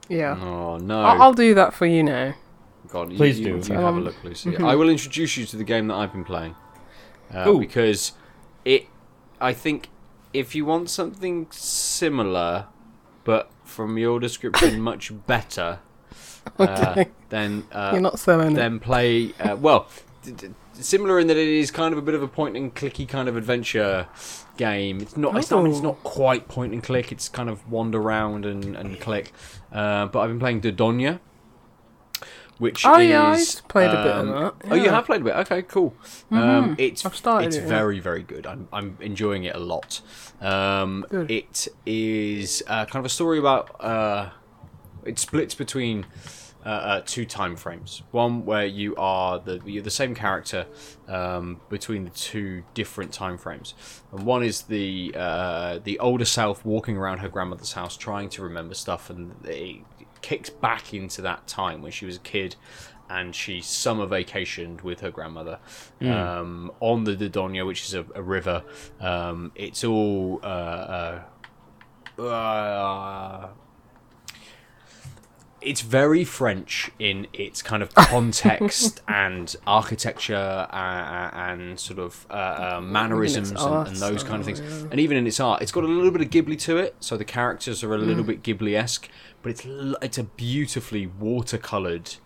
yeah, 0.08 0.38
Oh 0.40 0.76
no. 0.78 1.00
I'll, 1.02 1.22
I'll 1.22 1.34
do 1.34 1.54
that 1.54 1.74
for 1.74 1.86
you 1.86 2.02
now. 2.04 2.34
God, 2.88 3.10
Please 3.16 3.40
you, 3.40 3.60
do. 3.60 3.72
You 3.72 3.74
have 3.80 3.84
a 3.94 3.98
Um, 3.98 4.04
look, 4.04 4.22
Lucy. 4.22 4.52
mhm. 4.52 4.64
I 4.64 4.76
will 4.76 4.88
introduce 4.88 5.36
you 5.36 5.44
to 5.46 5.56
the 5.56 5.64
game 5.64 5.88
that 5.88 5.94
I've 5.94 6.12
been 6.12 6.24
playing 6.24 6.54
uh, 7.34 7.52
because 7.54 8.12
it. 8.64 8.86
I 9.40 9.52
think 9.52 9.88
if 10.32 10.54
you 10.54 10.64
want 10.64 10.90
something 10.90 11.46
similar, 11.50 12.66
but 13.24 13.50
from 13.64 13.98
your 13.98 14.20
description 14.20 14.80
much 14.92 15.12
better, 15.26 15.80
uh, 16.58 16.62
Okay. 16.62 17.10
then 17.28 17.64
uh, 17.72 17.90
You're 17.92 18.00
not 18.02 18.18
selling 18.18 18.54
then 18.54 18.78
play. 18.80 19.32
Uh, 19.40 19.56
well, 19.56 19.88
d- 20.22 20.32
d- 20.32 20.48
similar 20.72 21.18
in 21.18 21.26
that 21.26 21.36
it 21.36 21.48
is 21.48 21.70
kind 21.70 21.92
of 21.92 21.98
a 21.98 22.02
bit 22.02 22.14
of 22.14 22.22
a 22.22 22.28
point 22.28 22.56
and 22.56 22.74
clicky 22.74 23.08
kind 23.08 23.28
of 23.28 23.36
adventure 23.36 24.06
game. 24.56 25.00
It's 25.00 25.16
not. 25.16 25.36
It's 25.36 25.50
not. 25.50 25.60
I 25.60 25.62
mean, 25.64 25.72
it's 25.72 25.80
Oh. 25.80 25.88
not 25.88 26.02
quite 26.04 26.48
point 26.48 26.72
and 26.72 26.82
click. 26.82 27.10
It's 27.12 27.28
kind 27.28 27.48
of 27.50 27.70
wander 27.70 27.98
around 28.00 28.46
and, 28.46 28.76
and 28.76 29.00
click. 29.00 29.32
Uh, 29.72 30.06
but 30.06 30.20
I've 30.20 30.28
been 30.30 30.38
playing 30.38 30.60
Dordogne, 30.62 31.18
which 32.58 32.84
Oh 32.86 32.98
is. 32.98 33.08
yeah, 33.10 33.22
I've 33.24 33.68
played 33.68 33.90
play 33.90 34.00
a 34.00 34.02
bit 34.04 34.12
of 34.12 34.28
um, 34.28 34.28
that. 34.30 34.54
Oh, 34.70 34.74
you 34.74 34.88
have 34.90 35.04
played 35.04 35.20
a 35.20 35.24
bit. 35.24 35.36
Okay, 35.36 35.62
cool. 35.62 35.94
Um, 36.30 36.38
Mhm. 36.40 36.74
it's 36.78 37.04
I've 37.04 37.16
started 37.16 37.46
it's 37.48 37.56
it, 37.56 37.62
yeah. 37.62 37.68
very 37.68 37.98
very 38.00 38.22
good. 38.22 38.46
I'm 38.46 38.68
I'm 38.72 38.96
enjoying 39.00 39.44
it 39.44 39.54
a 39.54 39.58
lot. 39.60 40.00
Um, 40.40 41.04
Good. 41.10 41.30
it 41.30 41.68
is 41.84 42.62
uh, 42.66 42.84
kind 42.86 43.00
of 43.00 43.04
a 43.06 43.10
story 43.10 43.38
about. 43.38 43.82
Uh, 43.82 44.30
it 45.04 45.18
splits 45.20 45.54
between 45.54 46.04
uh, 46.64 46.68
uh, 46.68 47.02
two 47.06 47.24
time 47.24 47.54
frames. 47.54 48.02
One 48.10 48.44
where 48.44 48.66
you 48.66 48.96
are 48.96 49.38
the 49.38 49.60
you're 49.64 49.84
the 49.84 49.90
same 49.90 50.14
character 50.16 50.66
um, 51.06 51.60
between 51.68 52.02
the 52.04 52.10
two 52.10 52.64
different 52.74 53.12
time 53.12 53.38
frames, 53.38 53.74
and 54.10 54.24
one 54.26 54.42
is 54.42 54.62
the 54.62 55.14
uh, 55.16 55.78
the 55.84 55.98
older 56.00 56.24
self 56.24 56.64
walking 56.64 56.96
around 56.96 57.18
her 57.18 57.28
grandmother's 57.28 57.72
house 57.74 57.96
trying 57.96 58.28
to 58.30 58.42
remember 58.42 58.74
stuff, 58.74 59.10
and 59.10 59.32
it 59.44 59.82
kicks 60.26 60.50
back 60.50 60.92
into 60.92 61.22
that 61.22 61.46
time 61.46 61.78
when 61.82 61.92
she 61.92 62.04
was 62.06 62.16
a 62.16 62.20
kid. 62.34 62.56
And 63.08 63.34
she 63.36 63.60
summer 63.60 64.04
vacationed 64.06 64.82
with 64.82 64.98
her 65.00 65.12
grandmother 65.12 65.60
um, 66.02 66.72
on 66.80 67.04
the 67.04 67.14
Dordogne, 67.16 67.64
which 67.64 67.82
is 67.86 67.94
a, 67.94 68.04
a 68.16 68.20
river. 68.36 68.64
Um, 69.00 69.52
it's 69.54 69.84
all 69.84 70.40
uh, 70.42 71.20
uh, 72.18 72.22
uh, 72.22 73.48
it's 75.62 75.80
very 75.80 76.22
French 76.24 76.90
in 76.98 77.26
its 77.32 77.62
kind 77.62 77.82
of 77.82 77.94
context 77.94 79.02
and 79.08 79.54
architecture 79.66 80.66
uh, 80.70 81.30
and 81.32 81.78
sort 81.80 81.98
of 81.98 82.26
uh, 82.30 82.32
uh, 82.34 82.80
mannerisms 82.82 83.50
and, 83.52 83.88
and 83.88 83.96
those 83.96 84.22
kind 84.22 84.40
of 84.40 84.46
things. 84.46 84.60
And 84.90 85.00
even 85.00 85.16
in 85.16 85.26
its 85.26 85.40
art, 85.40 85.62
it's 85.62 85.72
got 85.72 85.84
a 85.84 85.88
little 85.88 86.10
bit 86.10 86.20
of 86.22 86.30
Ghibli 86.30 86.58
to 86.62 86.76
it, 86.76 86.94
so 87.00 87.16
the 87.16 87.24
characters 87.24 87.82
are 87.82 87.94
a 87.94 87.98
little 87.98 88.22
Mm. 88.24 88.26
bit 88.26 88.42
Ghibli-esque, 88.42 89.08
but 89.46 89.50
it's 89.52 89.66
it's 90.02 90.18
a 90.18 90.24
beautifully 90.24 91.06
watercolored 91.06 92.16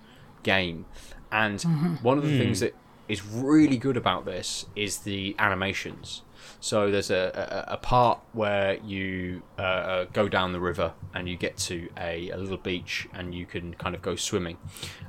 game. 0.42 0.87
And 1.30 1.59
Mm-hmm. 1.59 1.94
one 1.96 2.16
of 2.16 2.24
the 2.24 2.38
things 2.38 2.61
that 2.61 2.74
is 3.09 3.24
really 3.24 3.76
good 3.76 3.96
about 3.96 4.24
this 4.24 4.66
is 4.74 4.98
the 4.98 5.37
animations. 5.38 6.22
So 6.61 6.90
there's 6.90 7.11
a, 7.11 7.66
a, 7.68 7.74
a 7.74 7.76
part 7.76 8.20
where 8.33 8.78
you 8.92 9.42
uh, 9.59 9.62
uh, 9.62 10.04
go 10.12 10.28
down 10.28 10.52
the 10.52 10.61
river 10.61 10.94
and 11.14 11.28
you 11.28 11.37
get 11.37 11.56
to 11.68 11.88
a, 11.98 12.30
a 12.30 12.37
little 12.38 12.56
beach 12.56 13.06
and 13.12 13.35
you 13.35 13.44
can 13.46 13.74
kind 13.74 13.94
of 13.94 14.00
go 14.00 14.16
swimming. 14.16 14.56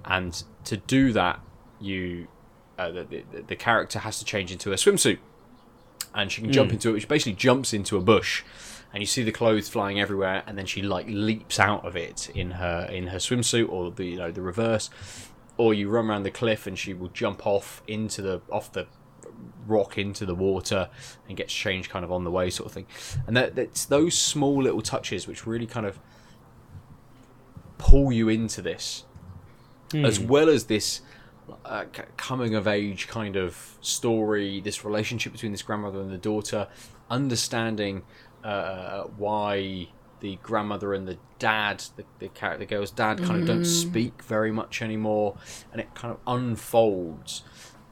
And 0.04 0.43
to 0.65 0.76
do 0.78 1.13
that, 1.13 1.39
you 1.80 2.28
uh, 2.78 2.91
the, 2.91 3.04
the, 3.04 3.41
the 3.47 3.56
character 3.56 4.00
has 4.00 4.19
to 4.19 4.26
change 4.26 4.52
into 4.52 4.71
a 4.74 4.76
swimsuit. 4.76 5.19
And 6.13 6.30
she 6.32 6.41
can 6.41 6.52
jump 6.52 6.74
into 6.74 6.93
it. 6.93 7.00
She 7.00 7.08
basically 7.08 7.34
jumps 7.34 7.74
into 7.74 7.95
a 7.95 8.02
bush, 8.02 8.43
and 8.93 9.01
you 9.01 9.08
see 9.08 9.23
the 9.23 9.32
clothes 9.32 9.69
flying 9.69 9.99
everywhere. 9.99 10.43
And 10.47 10.58
then 10.58 10.65
she 10.65 10.82
like 10.82 11.06
leaps 11.08 11.60
out 11.60 11.86
of 11.86 11.95
it 11.95 12.30
in 12.36 12.51
her 12.51 12.88
in 12.91 13.08
her 13.08 13.17
swimsuit, 13.17 13.69
or 13.69 13.91
the 13.91 14.06
you 14.06 14.17
know 14.17 14.32
the 14.32 14.41
reverse. 14.41 14.89
Or 15.58 15.73
you 15.73 15.89
run 15.89 16.10
around 16.10 16.23
the 16.23 16.32
cliff, 16.32 16.65
and 16.65 16.77
she 16.77 16.93
will 16.93 17.10
jump 17.10 17.45
off 17.45 17.84
into 17.88 18.21
the 18.21 18.41
off 18.49 18.71
the 18.71 18.88
rock 19.67 19.97
into 19.97 20.25
the 20.25 20.36
water 20.36 20.89
and 21.27 21.38
gets 21.38 21.54
changed 21.54 21.89
kind 21.89 22.04
of 22.04 22.12
on 22.12 22.23
the 22.23 22.32
way 22.32 22.49
sort 22.49 22.67
of 22.67 22.73
thing 22.73 22.86
and 23.27 23.36
that 23.38 23.56
that's 23.56 23.86
those 23.86 24.17
small 24.17 24.62
little 24.62 24.82
touches 24.82 25.27
which 25.27 25.47
really 25.47 25.67
kind 25.67 25.86
of 25.86 25.99
pull 27.77 28.12
you 28.12 28.27
into 28.30 28.62
this 28.62 29.06
as 30.06 30.19
well 30.19 30.49
as 30.49 30.65
this 30.65 31.01
uh, 31.65 31.86
coming 32.17 32.56
of 32.56 32.67
age 32.67 33.08
kind 33.08 33.36
of 33.36 33.77
story 33.82 34.62
this 34.62 34.86
relationship 34.86 35.32
between 35.32 35.51
this 35.51 35.62
grandmother 35.62 35.99
and 35.99 36.12
the 36.12 36.17
daughter 36.17 36.67
understanding 37.10 38.04
uh, 38.43 39.04
why 39.17 39.88
the 40.19 40.38
grandmother 40.43 40.93
and 40.93 41.08
the 41.08 41.17
dad, 41.39 41.84
the 41.95 42.06
the, 42.19 42.30
character, 42.30 42.60
the 42.60 42.65
girl's 42.75 42.91
dad, 42.91 43.17
kind 43.23 43.41
of 43.41 43.47
don't 43.47 43.65
speak 43.65 44.23
very 44.23 44.51
much 44.51 44.82
anymore, 44.82 45.38
and 45.71 45.82
it 45.82 45.93
kind 45.95 46.13
of 46.13 46.19
unfolds. 46.27 47.43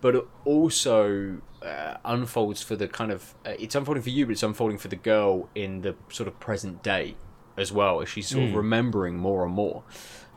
But 0.01 0.15
it 0.15 0.25
also 0.45 1.41
uh, 1.62 1.97
unfolds 2.05 2.62
for 2.62 2.75
the 2.75 2.88
kind 2.88 3.12
of 3.12 3.35
uh, 3.45 3.53
it's 3.59 3.75
unfolding 3.75 4.03
for 4.03 4.09
you, 4.09 4.25
but 4.25 4.31
it's 4.31 4.43
unfolding 4.43 4.77
for 4.77 4.88
the 4.88 4.95
girl 4.95 5.49
in 5.55 5.81
the 5.81 5.95
sort 6.09 6.27
of 6.27 6.39
present 6.39 6.83
day 6.83 7.15
as 7.57 7.71
well, 7.71 8.01
as 8.01 8.07
she's 8.07 8.27
sort 8.29 8.45
of 8.45 8.55
remembering 8.55 9.17
more 9.17 9.43
and 9.43 9.53
more. 9.53 9.83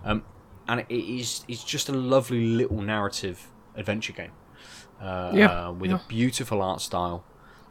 Um, 0.05 0.25
and 0.67 0.81
it 0.81 0.91
is 0.91 1.45
it's 1.49 1.63
just 1.63 1.89
a 1.89 1.93
lovely 1.93 2.47
little 2.47 2.81
narrative 2.81 3.49
adventure 3.77 4.13
game 4.13 4.33
uh, 5.01 5.33
Yeah, 5.35 5.69
with 5.69 5.91
yeah. 5.91 5.99
a 5.99 6.09
beautiful 6.09 6.63
art 6.63 6.81
style 6.81 7.25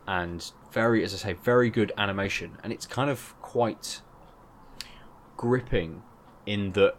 and 0.08 0.50
very, 0.72 1.04
as 1.04 1.14
I 1.14 1.18
say, 1.18 1.34
very 1.34 1.70
good 1.70 1.92
animation. 1.98 2.58
And 2.64 2.72
it's 2.74 2.86
kind 2.86 3.10
of 3.10 3.40
quite 3.42 4.02
gripping 5.38 6.04
in 6.46 6.72
that 6.74 6.96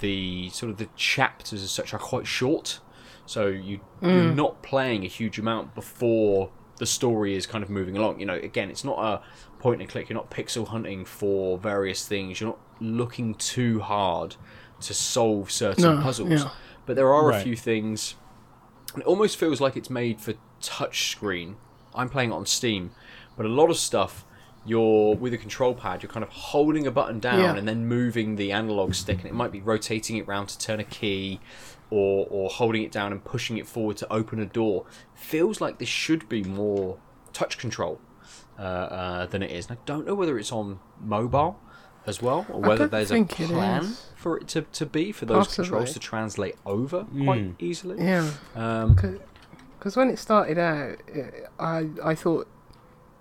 the 0.00 0.48
sort 0.50 0.70
of 0.70 0.78
the 0.78 0.88
chapters 0.96 1.62
as 1.62 1.70
such 1.70 1.92
are 1.94 1.98
quite 1.98 2.26
short. 2.26 2.80
So 3.26 3.46
you 3.46 3.80
you're 4.02 4.10
mm. 4.10 4.34
not 4.34 4.62
playing 4.62 5.04
a 5.04 5.08
huge 5.08 5.38
amount 5.38 5.74
before 5.74 6.50
the 6.78 6.86
story 6.86 7.36
is 7.36 7.46
kind 7.46 7.62
of 7.62 7.70
moving 7.70 7.96
along. 7.96 8.18
You 8.18 8.26
know, 8.26 8.34
again, 8.34 8.70
it's 8.70 8.84
not 8.84 8.98
a 8.98 9.22
point 9.60 9.80
and 9.80 9.88
click. 9.88 10.08
You're 10.08 10.16
not 10.16 10.30
pixel 10.30 10.66
hunting 10.66 11.04
for 11.04 11.58
various 11.58 12.08
things. 12.08 12.40
You're 12.40 12.50
not 12.50 12.58
looking 12.80 13.34
too 13.34 13.80
hard 13.80 14.36
to 14.80 14.94
solve 14.94 15.50
certain 15.50 15.84
No, 15.84 16.02
puzzles. 16.02 16.30
yeah. 16.30 16.50
But 16.86 16.96
there 16.96 17.12
are 17.12 17.30
a 17.30 17.40
few 17.40 17.54
things. 17.54 18.14
It 18.96 19.04
almost 19.04 19.36
feels 19.36 19.60
like 19.60 19.76
it's 19.76 19.90
made 19.90 20.20
for 20.20 20.34
touchscreen. 20.60 21.54
I'm 21.94 22.08
playing 22.08 22.30
it 22.30 22.34
on 22.34 22.46
Steam, 22.46 22.92
but 23.40 23.46
a 23.46 23.54
lot 23.62 23.70
of 23.70 23.76
stuff 23.78 24.26
you're 24.66 25.14
with 25.16 25.32
a 25.32 25.38
control 25.38 25.72
pad, 25.74 26.02
you're 26.02 26.12
kind 26.12 26.22
of 26.22 26.28
holding 26.28 26.86
a 26.86 26.90
button 26.90 27.18
down 27.20 27.38
Yeah. 27.40 27.54
and 27.56 27.66
then 27.66 27.86
moving 27.86 28.36
the 28.36 28.52
analog 28.52 28.92
stick, 28.92 29.16
and 29.20 29.26
it 29.26 29.32
might 29.32 29.50
be 29.50 29.62
rotating 29.62 30.18
it 30.18 30.26
round 30.28 30.50
to 30.50 30.58
turn 30.58 30.78
a 30.78 30.84
key, 30.84 31.40
or 31.90 32.26
or 32.28 32.50
holding 32.50 32.82
it 32.82 32.92
down 32.92 33.10
and 33.12 33.24
pushing 33.24 33.56
it 33.56 33.66
forward 33.66 33.96
to 33.96 34.12
open 34.12 34.38
a 34.40 34.44
door. 34.44 34.84
Feels 35.14 35.62
like 35.62 35.78
this 35.78 35.88
should 35.88 36.28
be 36.28 36.42
more 36.44 36.98
touch 37.32 37.56
control 37.56 37.98
uh, 38.58 38.62
uh, 38.62 39.26
than 39.26 39.42
it 39.42 39.50
is. 39.50 39.68
And 39.70 39.78
I 39.78 39.80
don't 39.86 40.06
know 40.06 40.14
whether 40.14 40.38
it's 40.38 40.52
on 40.52 40.78
mobile 41.00 41.58
as 42.06 42.20
well, 42.20 42.44
or 42.50 42.60
whether 42.60 42.86
there's 42.86 43.10
a 43.10 43.14
think 43.14 43.40
it 43.40 43.48
plan 43.48 43.94
for 44.16 44.36
it 44.36 44.48
to, 44.48 44.60
to 44.62 44.84
be 44.84 45.10
for 45.12 45.24
those 45.24 45.46
Possibly. 45.46 45.64
controls 45.70 45.92
to 45.94 45.98
translate 45.98 46.56
over 46.66 47.06
quite 47.24 47.54
easily. 47.58 47.96
Yeah. 48.04 48.30
Um, 48.54 48.94
Because 49.78 49.96
when 49.96 50.10
it 50.10 50.18
started 50.18 50.58
out, 50.58 50.98
it, 51.08 51.48
I 51.58 51.88
I 52.04 52.14
thought 52.14 52.46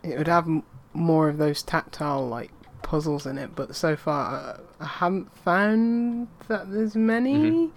it 0.03 0.17
would 0.17 0.27
have 0.27 0.45
m- 0.47 0.63
more 0.93 1.29
of 1.29 1.37
those 1.37 1.63
tactile 1.63 2.27
like 2.27 2.51
puzzles 2.81 3.25
in 3.25 3.37
it, 3.37 3.55
but 3.55 3.75
so 3.75 3.95
far 3.95 4.59
I, 4.79 4.83
I 4.83 4.87
haven't 4.87 5.31
found 5.39 6.27
that 6.47 6.71
there's 6.71 6.95
many. 6.95 7.35
Mm-hmm. 7.35 7.75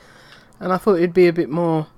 And 0.61 0.73
I 0.73 0.77
thought 0.77 0.95
it'd 0.95 1.13
be 1.13 1.27
a 1.27 1.33
bit 1.33 1.51
more. 1.51 1.89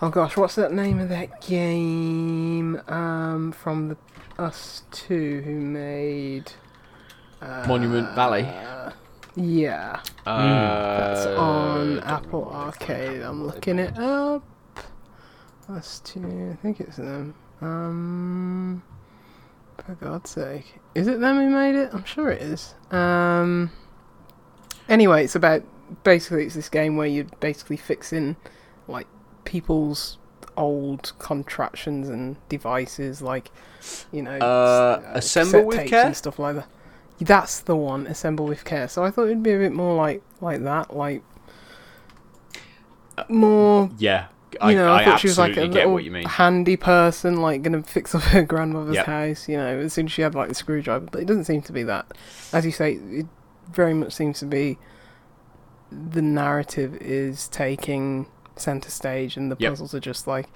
Oh 0.00 0.08
gosh, 0.08 0.36
what's 0.36 0.54
that 0.54 0.72
name 0.72 1.00
of 1.00 1.08
that 1.08 1.40
game? 1.40 2.80
Um, 2.86 3.52
from 3.52 3.88
the 3.88 3.96
ustwo 4.38 5.42
who 5.42 5.54
made. 5.54 6.52
Uh, 7.40 7.64
Monument 7.66 8.14
Valley. 8.14 8.48
Yeah, 9.36 10.00
uh, 10.24 10.98
that's 10.98 11.26
on 11.26 11.96
don't 11.96 12.06
Apple 12.06 12.44
remember 12.44 12.56
what 12.58 12.68
it's 12.68 12.82
Arcade. 12.82 13.22
I'm 13.22 13.44
looking 13.44 13.78
it 13.80 13.98
up. 13.98 14.44
ustwo, 15.68 16.52
I 16.52 16.56
think 16.56 16.80
it's 16.80 16.96
them. 16.96 17.34
Um, 17.60 18.82
for 19.86 19.94
God's 19.94 20.30
sake, 20.30 20.80
is 20.94 21.06
it 21.06 21.20
them 21.20 21.36
who 21.36 21.50
made 21.50 21.74
it? 21.74 21.90
I'm 21.92 22.04
sure 22.04 22.30
it 22.30 22.40
is. 22.42 22.74
Um, 22.90 23.70
anyway, 24.88 25.24
it's 25.24 25.34
about 25.34 25.62
basically 26.02 26.46
it's 26.46 26.54
this 26.54 26.68
game 26.68 26.96
where 26.96 27.06
you're 27.06 27.26
basically 27.40 27.76
fixing 27.76 28.36
like 28.88 29.06
people's 29.44 30.18
old 30.56 31.12
contraptions 31.18 32.08
and 32.08 32.36
devices, 32.48 33.20
like 33.20 33.50
you 34.12 34.22
know, 34.22 34.38
Uh, 34.38 35.02
s- 35.16 35.36
Assemble 35.36 35.66
with 35.66 35.86
Care? 35.88 36.06
and 36.06 36.16
stuff 36.16 36.38
like 36.38 36.56
that. 36.56 36.68
That's 37.20 37.60
the 37.60 37.76
one, 37.76 38.06
assemble 38.08 38.44
with 38.46 38.64
care. 38.64 38.88
So 38.88 39.04
I 39.04 39.10
thought 39.10 39.24
it'd 39.26 39.42
be 39.42 39.52
a 39.52 39.58
bit 39.58 39.72
more 39.72 39.94
like 39.96 40.22
like 40.40 40.62
that, 40.64 40.94
like 40.96 41.22
more 43.28 43.88
Yeah, 43.98 44.26
I, 44.60 44.70
you 44.70 44.76
know, 44.76 44.92
I, 44.92 45.00
I 45.00 45.04
thought 45.04 45.20
she 45.20 45.28
was 45.28 45.38
like 45.38 45.56
a 45.56 45.64
little 45.64 45.92
what 45.92 46.04
you 46.04 46.10
mean. 46.10 46.24
handy 46.26 46.76
person, 46.76 47.40
like 47.40 47.62
gonna 47.62 47.82
fix 47.82 48.14
up 48.14 48.22
her 48.22 48.42
grandmother's 48.52 48.96
Yep. 48.96 49.06
house. 49.06 49.48
You 49.48 49.56
know, 49.56 49.78
as 49.80 49.92
soon 49.92 50.06
as 50.06 50.12
she 50.12 50.22
had 50.22 50.34
like 50.34 50.48
the 50.48 50.54
screwdriver, 50.54 51.06
but 51.10 51.20
it 51.20 51.26
doesn't 51.26 51.44
seem 51.44 51.62
to 51.62 51.72
be 51.72 51.82
that. 51.84 52.06
As 52.52 52.64
you 52.64 52.72
say, 52.72 52.94
it 52.94 53.26
very 53.72 53.94
much 53.94 54.12
seems 54.12 54.38
to 54.40 54.46
be 54.46 54.78
the 55.90 56.22
narrative 56.22 56.94
is 57.00 57.48
taking 57.48 58.26
center 58.56 58.90
stage, 58.90 59.36
and 59.36 59.50
the 59.50 59.56
Yep. 59.58 59.72
puzzles 59.72 59.94
are 59.94 60.00
just 60.00 60.26
like, 60.26 60.48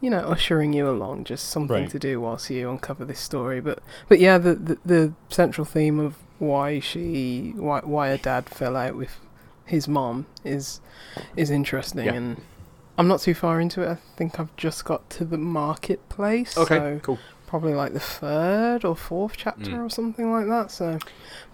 you 0.00 0.10
know, 0.10 0.18
ushering 0.20 0.72
you 0.72 0.88
along, 0.88 1.24
just 1.24 1.48
something 1.48 1.82
Right. 1.82 1.90
to 1.90 1.98
do 1.98 2.20
whilst 2.20 2.50
you 2.50 2.68
uncover 2.70 3.04
this 3.04 3.20
story. 3.20 3.60
But 3.60 3.80
but 4.08 4.20
yeah, 4.20 4.38
the 4.38 4.54
the, 4.54 4.78
the 4.84 5.12
central 5.28 5.64
theme 5.64 5.98
of 5.98 6.16
why 6.38 6.80
she 6.80 7.52
why 7.56 7.80
why 7.80 8.08
her 8.08 8.16
dad 8.18 8.48
fell 8.48 8.76
out 8.76 8.96
with 8.96 9.18
his 9.64 9.88
mom 9.88 10.26
is 10.44 10.80
is 11.36 11.50
interesting 11.50 12.04
Yeah. 12.06 12.12
and 12.14 12.40
I'm 12.96 13.08
not 13.08 13.20
too 13.20 13.34
far 13.34 13.60
into 13.60 13.82
it. 13.82 13.88
I 13.88 13.98
think 14.16 14.38
I've 14.38 14.54
just 14.56 14.84
got 14.84 15.08
to 15.10 15.24
the 15.24 15.38
marketplace. 15.38 16.56
Okay, 16.56 16.76
So 16.78 17.00
cool. 17.02 17.18
probably 17.46 17.74
like 17.74 17.92
the 17.92 18.00
third 18.00 18.84
or 18.84 18.94
fourth 18.96 19.34
chapter 19.36 19.70
Mm. 19.72 19.86
or 19.86 19.90
something 19.90 20.30
like 20.32 20.46
that. 20.46 20.70
So, 20.70 20.98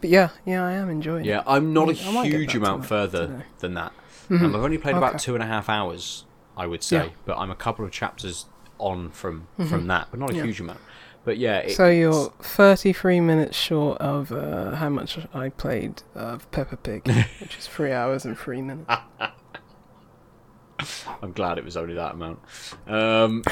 but 0.01 0.11
yeah, 0.11 0.31
yeah, 0.45 0.65
I 0.65 0.73
am 0.73 0.91
enjoying 0.91 1.25
it. 1.25 1.29
Yeah, 1.29 1.39
it. 1.41 1.45
I'm 1.47 1.73
not 1.73 1.89
a 1.91 2.07
I 2.09 2.13
might 2.13 2.31
get 2.31 2.39
huge 2.41 2.55
amount 2.55 2.87
further 2.87 3.27
today. 3.27 3.43
than 3.61 3.75
that. 3.75 3.93
Mhm. 4.29 4.43
Um, 4.43 4.57
I've 4.57 4.63
only 4.63 4.79
played 4.79 4.97
about 4.97 5.19
two 5.19 5.35
and 5.35 5.43
a 5.43 5.47
half 5.47 5.69
hours, 5.69 6.25
I 6.57 6.67
would 6.67 6.83
say, 6.83 6.97
Yeah. 7.07 7.11
but 7.25 7.39
I'm 7.39 7.51
a 7.51 7.55
couple 7.57 7.85
of 7.85 7.91
chapters 7.91 8.47
on 8.79 9.11
from 9.11 9.47
from 9.69 9.87
that, 9.89 10.09
but 10.11 10.21
not 10.21 10.31
a 10.31 10.37
Yeah. 10.37 10.45
huge 10.45 10.61
amount. 10.61 10.79
But 11.25 11.37
yeah, 11.37 11.59
it, 11.59 11.73
so 11.73 11.89
you're 11.89 12.33
33 12.41 13.21
minutes 13.21 13.57
short 13.57 13.99
of 13.99 14.33
uh, 14.33 14.77
how 14.77 14.89
much 14.89 15.19
I 15.35 15.51
played 15.51 16.03
of 16.15 16.51
Peppa 16.51 16.77
Pig, 16.77 17.07
which 17.41 17.59
is 17.59 17.67
three 17.67 17.93
hours 17.93 18.25
and 18.25 18.39
three 18.39 18.63
minutes. 18.63 18.91
I'm 21.23 21.33
glad 21.33 21.59
it 21.59 21.65
was 21.65 21.77
only 21.77 21.95
that 21.95 22.13
amount. 22.15 22.39
Um, 22.87 23.45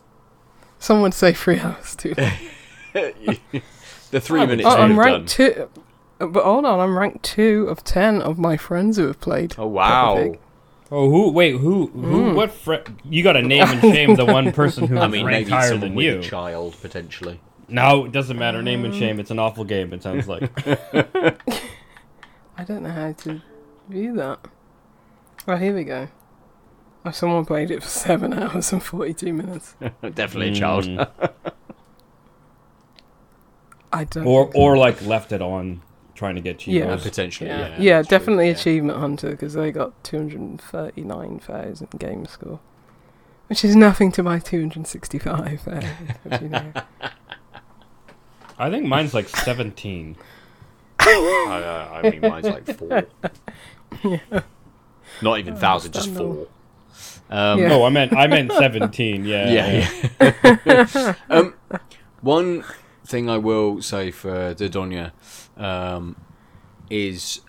Some 0.78 1.00
would 1.02 1.14
say 1.14 1.32
three 1.32 1.58
hours 1.60 1.94
too. 1.96 2.14
the 2.92 4.20
three 4.20 4.44
minutes 4.46 4.66
Oh, 4.66 4.70
would 4.70 4.80
I'm 4.80 4.98
ranked 4.98 5.36
done. 5.38 5.54
two. 5.54 5.68
But 6.18 6.44
hold 6.44 6.64
on, 6.64 6.78
I'm 6.80 6.96
ranked 6.98 7.22
two 7.24 7.66
of 7.68 7.82
ten 7.84 8.20
of 8.22 8.38
my 8.38 8.56
friends 8.56 8.96
who 8.96 9.06
have 9.06 9.20
played. 9.20 9.54
Oh 9.58 9.66
wow! 9.66 10.34
Oh, 10.90 11.08
who? 11.10 11.30
Wait, 11.30 11.52
who? 11.56 11.86
Who? 11.86 12.32
Mm. 12.32 12.34
What? 12.34 12.52
Fr- 12.52 12.74
you 13.04 13.22
got 13.22 13.32
to 13.32 13.42
name 13.42 13.62
and 13.66 13.80
shame 13.80 14.14
the 14.14 14.26
one 14.26 14.52
person 14.52 14.86
who's 14.86 14.98
I 14.98 15.06
mean, 15.08 15.24
ranked 15.24 15.48
maybe 15.50 15.60
higher 15.60 15.76
than 15.76 15.96
you. 15.96 16.18
a 16.18 16.22
child 16.22 16.76
potentially. 16.82 17.40
No, 17.68 18.04
it 18.04 18.12
doesn't 18.12 18.38
matter. 18.38 18.60
Name 18.62 18.84
and 18.84 18.94
shame. 18.94 19.18
It's 19.18 19.30
an 19.30 19.38
awful 19.38 19.64
game. 19.64 19.92
It 19.94 20.02
sounds 20.02 20.28
like. 20.28 20.50
I 22.56 22.64
don't 22.64 22.82
know 22.82 22.90
how 22.90 23.12
to 23.12 23.40
view 23.88 24.14
that. 24.16 24.38
Oh, 25.48 25.56
here 25.56 25.74
we 25.74 25.84
go. 25.84 26.08
Oh, 27.04 27.10
someone 27.10 27.44
played 27.44 27.70
it 27.70 27.82
for 27.82 27.88
seven 27.88 28.32
hours 28.32 28.72
and 28.72 28.82
forty-two 28.82 29.32
minutes. 29.32 29.74
Definitely 30.14 30.50
a 30.50 30.54
child. 30.54 30.84
Mm. 30.84 31.08
I 33.92 34.04
don't. 34.04 34.26
or 34.26 34.50
or 34.54 34.78
like 34.78 35.02
left 35.04 35.32
it 35.32 35.42
on, 35.42 35.82
trying 36.14 36.36
to 36.36 36.40
get 36.40 36.58
cheevos. 36.58 36.72
Yeah. 36.72 36.92
Uh, 36.92 36.98
potentially, 36.98 37.50
yeah. 37.50 37.58
yeah, 37.58 37.76
yeah, 37.78 37.96
that's 37.96 38.08
true, 38.08 38.18
definitely 38.18 38.46
yeah. 38.46 38.52
Achievement 38.52 38.98
Hunter 38.98 39.30
because 39.32 39.54
they 39.54 39.72
got 39.72 40.02
two 40.04 40.16
hundred 40.18 40.40
and 40.40 40.60
thirty-nine 40.60 41.40
thousand 41.40 41.90
game 41.98 42.24
score, 42.26 42.60
which 43.48 43.64
is 43.64 43.74
nothing 43.74 44.12
to 44.12 44.22
my 44.22 44.38
two 44.38 44.60
hundred 44.60 44.86
sixty-five 44.86 45.60
thousand. 45.60 46.16
you 46.40 46.48
know. 46.48 46.72
I 48.58 48.70
think 48.70 48.86
mine's 48.86 49.12
like 49.12 49.28
seventeen. 49.28 50.16
I, 51.00 51.62
uh, 51.64 52.00
I 52.00 52.10
mean, 52.10 52.20
mine's 52.20 52.46
like 52.46 52.76
four. 52.76 53.06
Not 55.20 55.38
even 55.40 55.56
thousand, 55.56 55.92
just 55.92 56.14
four. 56.14 56.46
Um, 57.32 57.58
Yeah. 57.58 57.68
No, 57.68 57.84
I 57.84 57.88
meant 57.88 58.14
I 58.14 58.26
meant 58.26 58.52
seventeen. 58.64 59.24
Yeah. 59.24 59.50
yeah, 59.50 60.34
yeah. 60.66 61.14
um, 61.30 61.54
one 62.20 62.64
thing 63.06 63.28
I 63.30 63.38
will 63.38 63.80
say 63.82 64.10
for 64.10 64.54
Dordogne 64.54 65.10
um, 65.56 66.16
is 66.90 67.40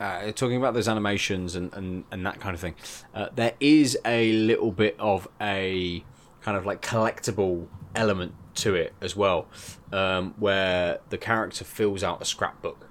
uh, 0.00 0.30
talking 0.32 0.56
about 0.56 0.74
those 0.74 0.88
animations 0.88 1.56
and, 1.56 1.72
and, 1.74 2.04
and 2.10 2.24
that 2.24 2.40
kind 2.40 2.54
of 2.54 2.60
thing. 2.60 2.74
Uh, 3.14 3.28
there 3.34 3.54
is 3.60 3.98
a 4.04 4.32
little 4.32 4.70
bit 4.70 4.94
of 4.98 5.26
a 5.40 6.04
kind 6.42 6.56
of 6.56 6.64
like 6.66 6.80
collectible 6.82 7.66
element 7.94 8.34
to 8.56 8.74
it 8.74 8.94
as 9.00 9.16
well, 9.16 9.48
um, 9.92 10.34
where 10.38 11.00
the 11.10 11.18
character 11.18 11.64
fills 11.64 12.02
out 12.04 12.22
a 12.22 12.24
scrapbook 12.24 12.88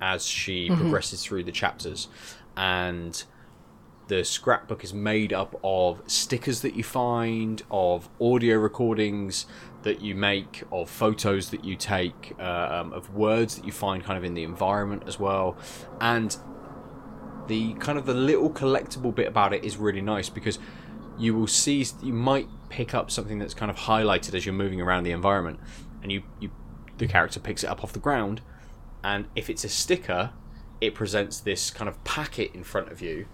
as 0.00 0.24
she 0.24 0.68
progresses 0.70 1.24
through 1.24 1.42
the 1.42 1.52
chapters, 1.52 2.08
and 2.56 3.24
the 4.08 4.24
scrapbook 4.24 4.82
is 4.82 4.92
made 4.92 5.32
up 5.32 5.58
of 5.62 6.02
stickers 6.06 6.62
that 6.62 6.74
you 6.74 6.82
find, 6.82 7.62
of 7.70 8.08
audio 8.20 8.56
recordings 8.56 9.46
that 9.82 10.00
you 10.00 10.14
make, 10.14 10.64
of 10.72 10.90
photos 10.90 11.50
that 11.50 11.64
you 11.64 11.76
take, 11.76 12.34
uh, 12.40 12.80
um, 12.80 12.92
of 12.92 13.14
words 13.14 13.56
that 13.56 13.64
you 13.64 13.72
find 13.72 14.02
kind 14.02 14.18
of 14.18 14.24
in 14.24 14.34
the 14.34 14.42
environment 14.42 15.04
as 15.06 15.20
well, 15.20 15.56
and 16.00 16.36
the 17.46 17.74
kind 17.74 17.98
of 17.98 18.06
the 18.06 18.14
little 18.14 18.50
collectible 18.50 19.14
bit 19.14 19.26
about 19.26 19.52
it 19.52 19.64
is 19.64 19.76
really 19.76 20.02
nice 20.02 20.28
because 20.28 20.58
you 21.18 21.34
will 21.34 21.46
see 21.46 21.86
you 22.02 22.12
might 22.12 22.48
pick 22.68 22.94
up 22.94 23.10
something 23.10 23.38
that's 23.38 23.54
kind 23.54 23.70
of 23.70 23.76
highlighted 23.76 24.34
as 24.34 24.44
you're 24.44 24.54
moving 24.54 24.80
around 24.80 25.04
the 25.04 25.12
environment, 25.12 25.60
and 26.02 26.10
you 26.10 26.22
you 26.40 26.50
the 26.96 27.06
character 27.06 27.38
picks 27.38 27.62
it 27.62 27.68
up 27.68 27.84
off 27.84 27.92
the 27.92 27.98
ground, 27.98 28.40
and 29.04 29.26
if 29.36 29.50
it's 29.50 29.64
a 29.64 29.68
sticker, 29.68 30.30
it 30.80 30.94
presents 30.94 31.40
this 31.40 31.70
kind 31.70 31.88
of 31.88 32.02
packet 32.04 32.54
in 32.54 32.64
front 32.64 32.90
of 32.90 33.02
you 33.02 33.26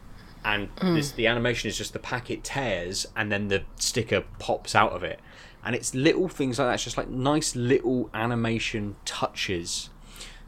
and 0.45 0.75
mm. 0.77 0.95
this, 0.95 1.13
the 1.13 1.27
animation 1.27 1.69
is 1.69 1.79
just 1.79 1.93
the 1.93 1.99
packet 1.99 2.45
tears 2.45 3.07
and 3.17 3.33
then 3.33 3.49
the 3.49 3.63
sticker 3.77 4.23
pops 4.39 4.75
out 4.75 4.93
of 4.93 5.03
it. 5.03 5.21
And 5.65 5.75
it's 5.75 5.95
little 5.95 6.29
things 6.29 6.59
like 6.59 6.69
that 6.69 6.75
it's 6.75 6.85
just 6.85 6.99
like 6.99 7.09
nice 7.09 7.57
little 7.57 8.11
animation 8.13 8.97
touches 9.05 9.89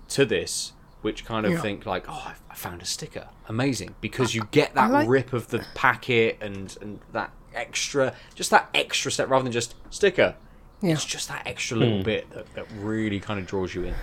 to 0.08 0.24
this 0.24 0.72
which 1.02 1.24
kind 1.24 1.46
of 1.46 1.52
Yeah. 1.52 1.60
think 1.60 1.86
like 1.86 2.08
oh 2.08 2.12
I- 2.26 2.34
I 2.50 2.54
found 2.54 2.82
a 2.82 2.84
sticker. 2.84 3.28
Amazing. 3.48 3.94
Because 4.00 4.34
you 4.34 4.48
get 4.50 4.74
that 4.74 4.90
like- 4.90 5.08
rip 5.08 5.32
of 5.32 5.48
the 5.48 5.64
packet 5.74 6.38
and 6.40 6.76
and 6.80 7.00
that 7.12 7.30
extra 7.54 8.14
just 8.34 8.50
that 8.50 8.68
extra 8.74 9.10
step 9.10 9.30
rather 9.30 9.44
than 9.44 9.52
just 9.52 9.74
sticker. 9.90 10.34
Yeah. 10.82 10.92
it's 10.92 11.04
just 11.06 11.28
that 11.28 11.46
extra 11.46 11.76
little 11.76 11.98
hmm. 11.98 12.04
bit 12.04 12.30
that, 12.30 12.52
that 12.54 12.66
really 12.76 13.18
kind 13.18 13.40
of 13.40 13.46
draws 13.46 13.74
you 13.74 13.84
in. 13.84 13.94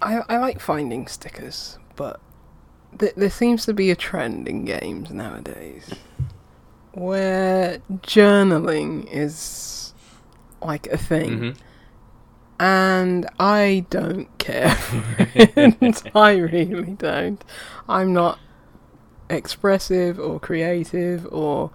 I, 0.00 0.20
I 0.28 0.38
like 0.38 0.58
finding 0.58 1.06
stickers, 1.06 1.78
but 1.96 2.20
th- 2.98 3.14
there 3.16 3.30
seems 3.30 3.64
to 3.66 3.74
be 3.74 3.90
a 3.90 3.96
trend 3.96 4.48
in 4.48 4.64
games 4.64 5.10
nowadays 5.10 5.90
where 6.92 7.78
journaling 8.02 9.08
is 9.10 9.94
like 10.62 10.86
a 10.88 10.98
thing. 10.98 11.30
Mhm. 11.38 11.56
And 12.60 13.28
I 13.40 13.86
don't 13.90 14.28
care 14.38 14.70
for. 14.74 15.02
I 16.18 16.36
really 16.36 16.92
don't. 16.92 17.42
I'm 17.88 18.12
not 18.12 18.38
expressive 19.28 20.20
or 20.20 20.38
creative 20.38 21.26
or 21.32 21.70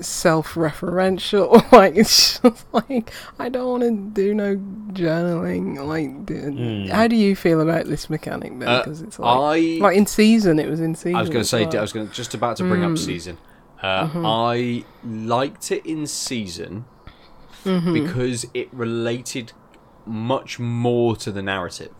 self-referential. 0.00 1.64
Like 1.72 1.96
it's 1.96 2.40
just 2.40 2.66
like 2.72 3.12
I 3.38 3.48
don't 3.48 3.68
want 3.68 3.82
to 3.82 4.20
do 4.22 4.34
no 4.34 4.56
journaling. 4.92 5.84
Like, 5.86 6.08
Mm. 6.26 6.88
how 6.90 7.06
do 7.08 7.16
you 7.16 7.34
feel 7.36 7.60
about 7.60 7.86
this 7.86 8.08
mechanic? 8.10 8.52
Uh, 8.52 8.78
Because 8.82 9.02
it's 9.02 9.18
like, 9.18 9.28
I 9.28 9.78
like 9.80 9.96
in 9.96 10.06
season, 10.06 10.58
it 10.58 10.68
was 10.68 10.80
in 10.80 10.94
season. 10.94 11.16
I 11.16 11.20
was 11.20 11.30
going 11.30 11.42
to 11.42 11.48
say, 11.48 11.64
well. 11.64 11.78
I 11.78 11.80
was 11.80 11.92
going 11.92 12.10
just 12.10 12.34
about 12.34 12.56
to 12.58 12.64
bring 12.64 12.82
up 12.84 12.92
Mm. 12.92 12.98
season. 12.98 13.38
Uh, 13.82 14.06
Mm-hmm. 14.08 14.26
I 14.26 14.84
liked 15.04 15.70
it 15.70 15.84
in 15.86 16.06
season 16.06 16.84
Mm-hmm. 17.64 17.92
because 17.92 18.46
it 18.54 18.68
related 18.72 19.52
much 20.06 20.58
more 20.58 21.16
to 21.16 21.30
the 21.30 21.42
narrative. 21.42 21.92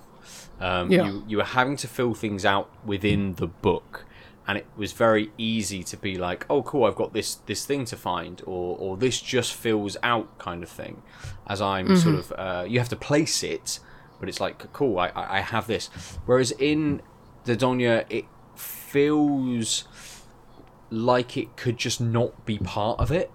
Um, 0.61 0.91
Yeah. 0.91 1.07
you, 1.07 1.25
you 1.29 1.37
were 1.37 1.45
having 1.45 1.77
to 1.77 1.89
fill 1.89 2.15
things 2.15 2.45
out 2.45 2.69
within 2.85 3.35
the 3.35 3.47
book, 3.47 4.05
and 4.49 4.59
it 4.59 4.67
was 4.77 4.93
very 4.93 5.31
easy 5.39 5.83
to 5.85 5.97
be 5.97 6.17
like, 6.17 6.47
"Oh, 6.51 6.63
cool! 6.63 6.85
I've 6.87 6.97
got 6.97 7.13
this 7.13 7.37
this 7.47 7.65
thing 7.67 7.85
to 7.85 7.97
find," 7.97 8.43
or 8.47 8.77
"or 8.79 8.97
this 8.97 9.21
just 9.21 9.53
fills 9.55 9.97
out," 10.03 10.39
kind 10.39 10.63
of 10.65 10.71
thing. 10.71 11.03
As 11.47 11.61
I'm 11.61 11.95
sort 11.97 12.17
Mm-hmm. 12.17 12.33
of, 12.33 12.39
uh, 12.39 12.65
you 12.67 12.79
have 12.81 12.89
to 12.89 12.97
place 12.97 13.43
it, 13.45 13.79
but 14.19 14.29
it's 14.29 14.41
like, 14.41 14.73
"Cool! 14.73 14.99
I, 14.99 15.09
I 15.09 15.37
I 15.39 15.41
have 15.41 15.67
this." 15.67 15.91
Whereas 16.27 16.51
in 16.53 17.03
the 17.45 17.55
Dordogne, 17.57 18.05
it 18.11 18.25
feels 18.57 19.85
like 20.91 21.37
it 21.37 21.57
could 21.57 21.77
just 21.77 22.01
not 22.01 22.47
be 22.47 22.59
part 22.59 22.99
of 22.99 23.11
it 23.13 23.31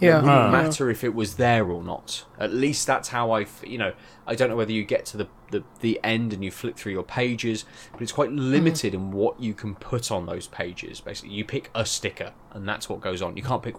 yeah, 0.00 0.18
it 0.18 0.22
wouldn't 0.22 0.26
yeah. 0.26 0.50
matter 0.50 0.90
if 0.90 1.04
it 1.04 1.14
was 1.14 1.34
there 1.34 1.68
or 1.68 1.82
not. 1.82 2.24
At 2.38 2.52
least 2.52 2.86
that's 2.86 3.08
how 3.08 3.30
I, 3.30 3.42
f- 3.42 3.64
you 3.66 3.78
know, 3.78 3.92
I 4.26 4.34
don't 4.34 4.48
know 4.48 4.56
whether 4.56 4.72
you 4.72 4.84
get 4.84 5.04
to 5.06 5.16
the, 5.16 5.28
the, 5.50 5.64
the 5.80 6.00
end 6.02 6.32
and 6.32 6.44
you 6.44 6.50
flip 6.50 6.76
through 6.76 6.92
your 6.92 7.02
pages, 7.02 7.64
but 7.92 8.02
it's 8.02 8.12
quite 8.12 8.32
limited 8.32 8.94
in 8.94 9.12
what 9.12 9.40
you 9.40 9.54
can 9.54 9.74
put 9.74 10.10
on 10.10 10.26
those 10.26 10.46
pages. 10.46 11.00
Basically, 11.00 11.34
you 11.34 11.44
pick 11.44 11.70
a 11.74 11.84
sticker 11.84 12.32
and 12.52 12.68
that's 12.68 12.88
what 12.88 13.00
goes 13.00 13.22
on. 13.22 13.36
You 13.36 13.42
can't 13.42 13.62
pick 13.62 13.76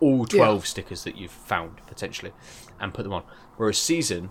all 0.00 0.26
12 0.26 0.66
stickers 0.66 1.04
that 1.04 1.16
you've 1.16 1.30
found 1.30 1.78
potentially 1.86 2.32
and 2.80 2.92
put 2.92 3.04
them 3.04 3.12
on. 3.12 3.22
Whereas 3.56 3.78
season, 3.78 4.30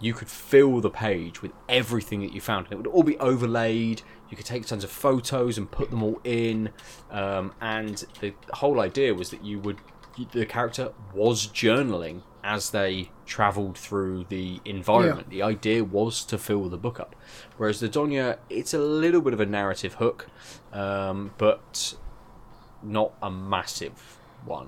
you 0.00 0.12
could 0.12 0.28
fill 0.28 0.80
the 0.80 0.90
page 0.90 1.40
with 1.40 1.52
everything 1.68 2.20
that 2.20 2.32
you 2.32 2.40
found. 2.40 2.66
It 2.70 2.76
would 2.76 2.86
all 2.86 3.02
be 3.02 3.18
overlaid. 3.18 4.02
You 4.28 4.36
could 4.36 4.46
take 4.46 4.66
tons 4.66 4.84
of 4.84 4.90
photos 4.90 5.56
and 5.56 5.70
put 5.70 5.90
them 5.90 6.02
all 6.02 6.20
in. 6.24 6.70
Um, 7.10 7.52
and 7.60 8.04
the 8.20 8.34
whole 8.52 8.80
idea 8.80 9.14
was 9.14 9.30
that 9.30 9.44
you 9.44 9.60
would, 9.60 9.78
the 10.32 10.46
character 10.46 10.92
was 11.12 11.46
journaling 11.48 12.22
as 12.42 12.70
they 12.70 13.10
travelled 13.26 13.76
through 13.78 14.26
the 14.28 14.60
environment. 14.64 15.30
The 15.30 15.42
idea 15.42 15.82
was 15.82 16.24
to 16.26 16.36
fill 16.38 16.68
the 16.68 16.76
book 16.76 17.00
up. 17.00 17.16
Whereas 17.56 17.80
the 17.80 17.88
Dordogne, 17.88 18.36
it's 18.50 18.74
a 18.74 18.78
little 18.78 19.20
bit 19.22 19.32
of 19.32 19.40
a 19.40 19.46
narrative 19.46 19.94
hook, 19.94 20.28
um, 20.72 21.32
but 21.38 21.94
not 22.82 23.12
a 23.22 23.30
massive 23.30 24.18
one. 24.44 24.66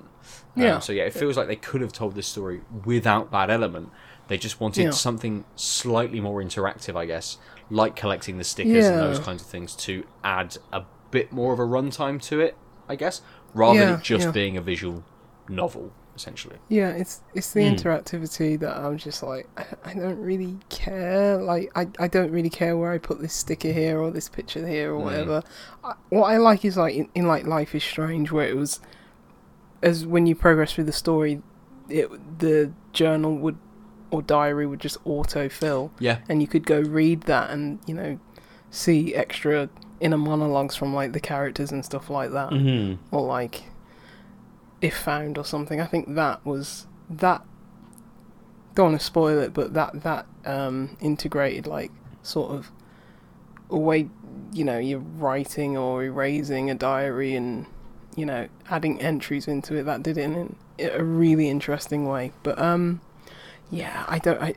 Um, 0.55 0.63
Yeah. 0.63 0.79
so 0.79 0.91
yeah, 0.91 1.03
it 1.03 1.13
feels 1.13 1.37
like 1.37 1.47
they 1.47 1.55
could 1.55 1.81
have 1.81 1.93
told 1.93 2.15
this 2.15 2.25
story 2.27 2.61
without 2.85 3.29
that 3.31 3.51
element. 3.51 3.91
They 4.27 4.37
just 4.39 4.59
wanted 4.59 4.85
Yeah. 4.85 4.89
something 4.89 5.45
slightly 5.55 6.19
more 6.19 6.41
interactive, 6.41 6.95
I 6.95 7.05
guess, 7.05 7.37
like 7.69 7.95
collecting 7.95 8.37
the 8.39 8.43
stickers 8.43 8.87
and 8.87 8.99
those 9.01 9.19
kinds 9.19 9.41
of 9.43 9.47
things 9.47 9.75
to 9.75 10.03
add 10.23 10.57
a 10.73 10.83
bit 11.11 11.31
more 11.31 11.53
of 11.53 11.59
a 11.59 11.63
runtime 11.65 12.19
to 12.23 12.39
it, 12.41 12.57
I 12.89 12.95
guess, 12.95 13.21
rather 13.53 13.79
than 13.79 13.89
Yeah, 13.89 13.99
just 14.01 14.25
yeah. 14.25 14.31
being 14.31 14.57
a 14.57 14.61
visual 14.61 15.03
novel, 15.49 15.91
essentially. 16.15 16.57
Yeah, 16.69 16.89
it's 16.89 17.21
it's 17.35 17.53
the 17.53 17.67
Hmm. 17.67 17.75
interactivity 17.75 18.59
that 18.59 18.77
I'm 18.77 18.97
just 18.97 19.21
like 19.23 19.47
I, 19.57 19.65
I 19.85 19.93
don't 19.93 20.19
really 20.19 20.57
care. 20.69 21.37
Like 21.37 21.71
I, 21.75 21.87
I 21.99 22.07
don't 22.07 22.31
really 22.31 22.49
care 22.49 22.75
where 22.77 22.91
I 22.91 22.97
put 22.97 23.21
this 23.21 23.33
sticker 23.33 23.71
here 23.71 23.99
or 23.99 24.11
this 24.11 24.29
picture 24.29 24.67
here 24.67 24.93
or 24.93 24.99
Mm. 25.01 25.03
whatever. 25.03 25.43
I, 25.83 25.93
what 26.09 26.25
I 26.31 26.37
like 26.37 26.65
is 26.65 26.77
like 26.77 26.95
in, 26.95 27.09
in 27.15 27.27
like 27.27 27.45
Life 27.45 27.73
is 27.75 27.83
Strange 27.83 28.31
where 28.31 28.47
it 28.47 28.55
was 28.55 28.79
as 29.81 30.05
when 30.05 30.25
you 30.25 30.35
progress 30.35 30.73
through 30.73 30.85
the 30.85 30.91
story, 30.91 31.41
it 31.89 32.09
the 32.39 32.71
journal 32.93 33.35
would 33.37 33.57
or 34.09 34.21
diary 34.21 34.65
would 34.65 34.79
just 34.79 34.97
auto 35.05 35.49
fill 35.49 35.91
Yeah. 35.99 36.19
and 36.29 36.41
you 36.41 36.47
could 36.47 36.65
go 36.65 36.79
read 36.79 37.21
that 37.23 37.49
and 37.51 37.79
you 37.85 37.93
know 37.93 38.19
see 38.71 39.13
extra 39.13 39.69
inner 39.99 40.17
monologues 40.17 40.75
from 40.75 40.93
like 40.93 41.11
the 41.13 41.19
characters 41.19 41.71
and 41.71 41.83
stuff 41.85 42.09
like 42.09 42.31
that 42.31 42.49
Mm-hmm. 42.51 43.15
or 43.15 43.21
like 43.21 43.63
If 44.81 44.97
Found 44.99 45.37
or 45.37 45.45
something. 45.45 45.81
I 45.81 45.85
think 45.85 46.15
that 46.15 46.45
was 46.45 46.87
that. 47.09 47.43
Don't 48.75 48.89
want 48.91 48.99
to 48.99 49.05
spoil 49.05 49.39
it, 49.39 49.53
but 49.53 49.73
that 49.73 50.03
that 50.03 50.27
um, 50.45 50.97
integrated 51.01 51.65
like 51.65 51.91
sort 52.21 52.51
of 52.51 52.71
a 53.69 53.77
way 53.77 54.09
you 54.53 54.63
know 54.63 54.77
you're 54.77 54.99
writing 54.99 55.75
or 55.75 56.03
erasing 56.03 56.69
a 56.69 56.75
diary 56.75 57.35
and 57.35 57.65
you 58.15 58.25
know 58.25 58.47
adding 58.69 59.01
entries 59.01 59.47
into 59.47 59.75
it. 59.75 59.83
That 59.83 60.03
did 60.03 60.17
it 60.17 60.21
in 60.25 60.55
a 60.79 61.03
really 61.03 61.49
interesting 61.49 62.07
way. 62.07 62.31
But 62.43 62.59
um, 62.59 63.01
yeah, 63.71 64.05
I 64.07 64.19
don't 64.19 64.41
I. 64.41 64.53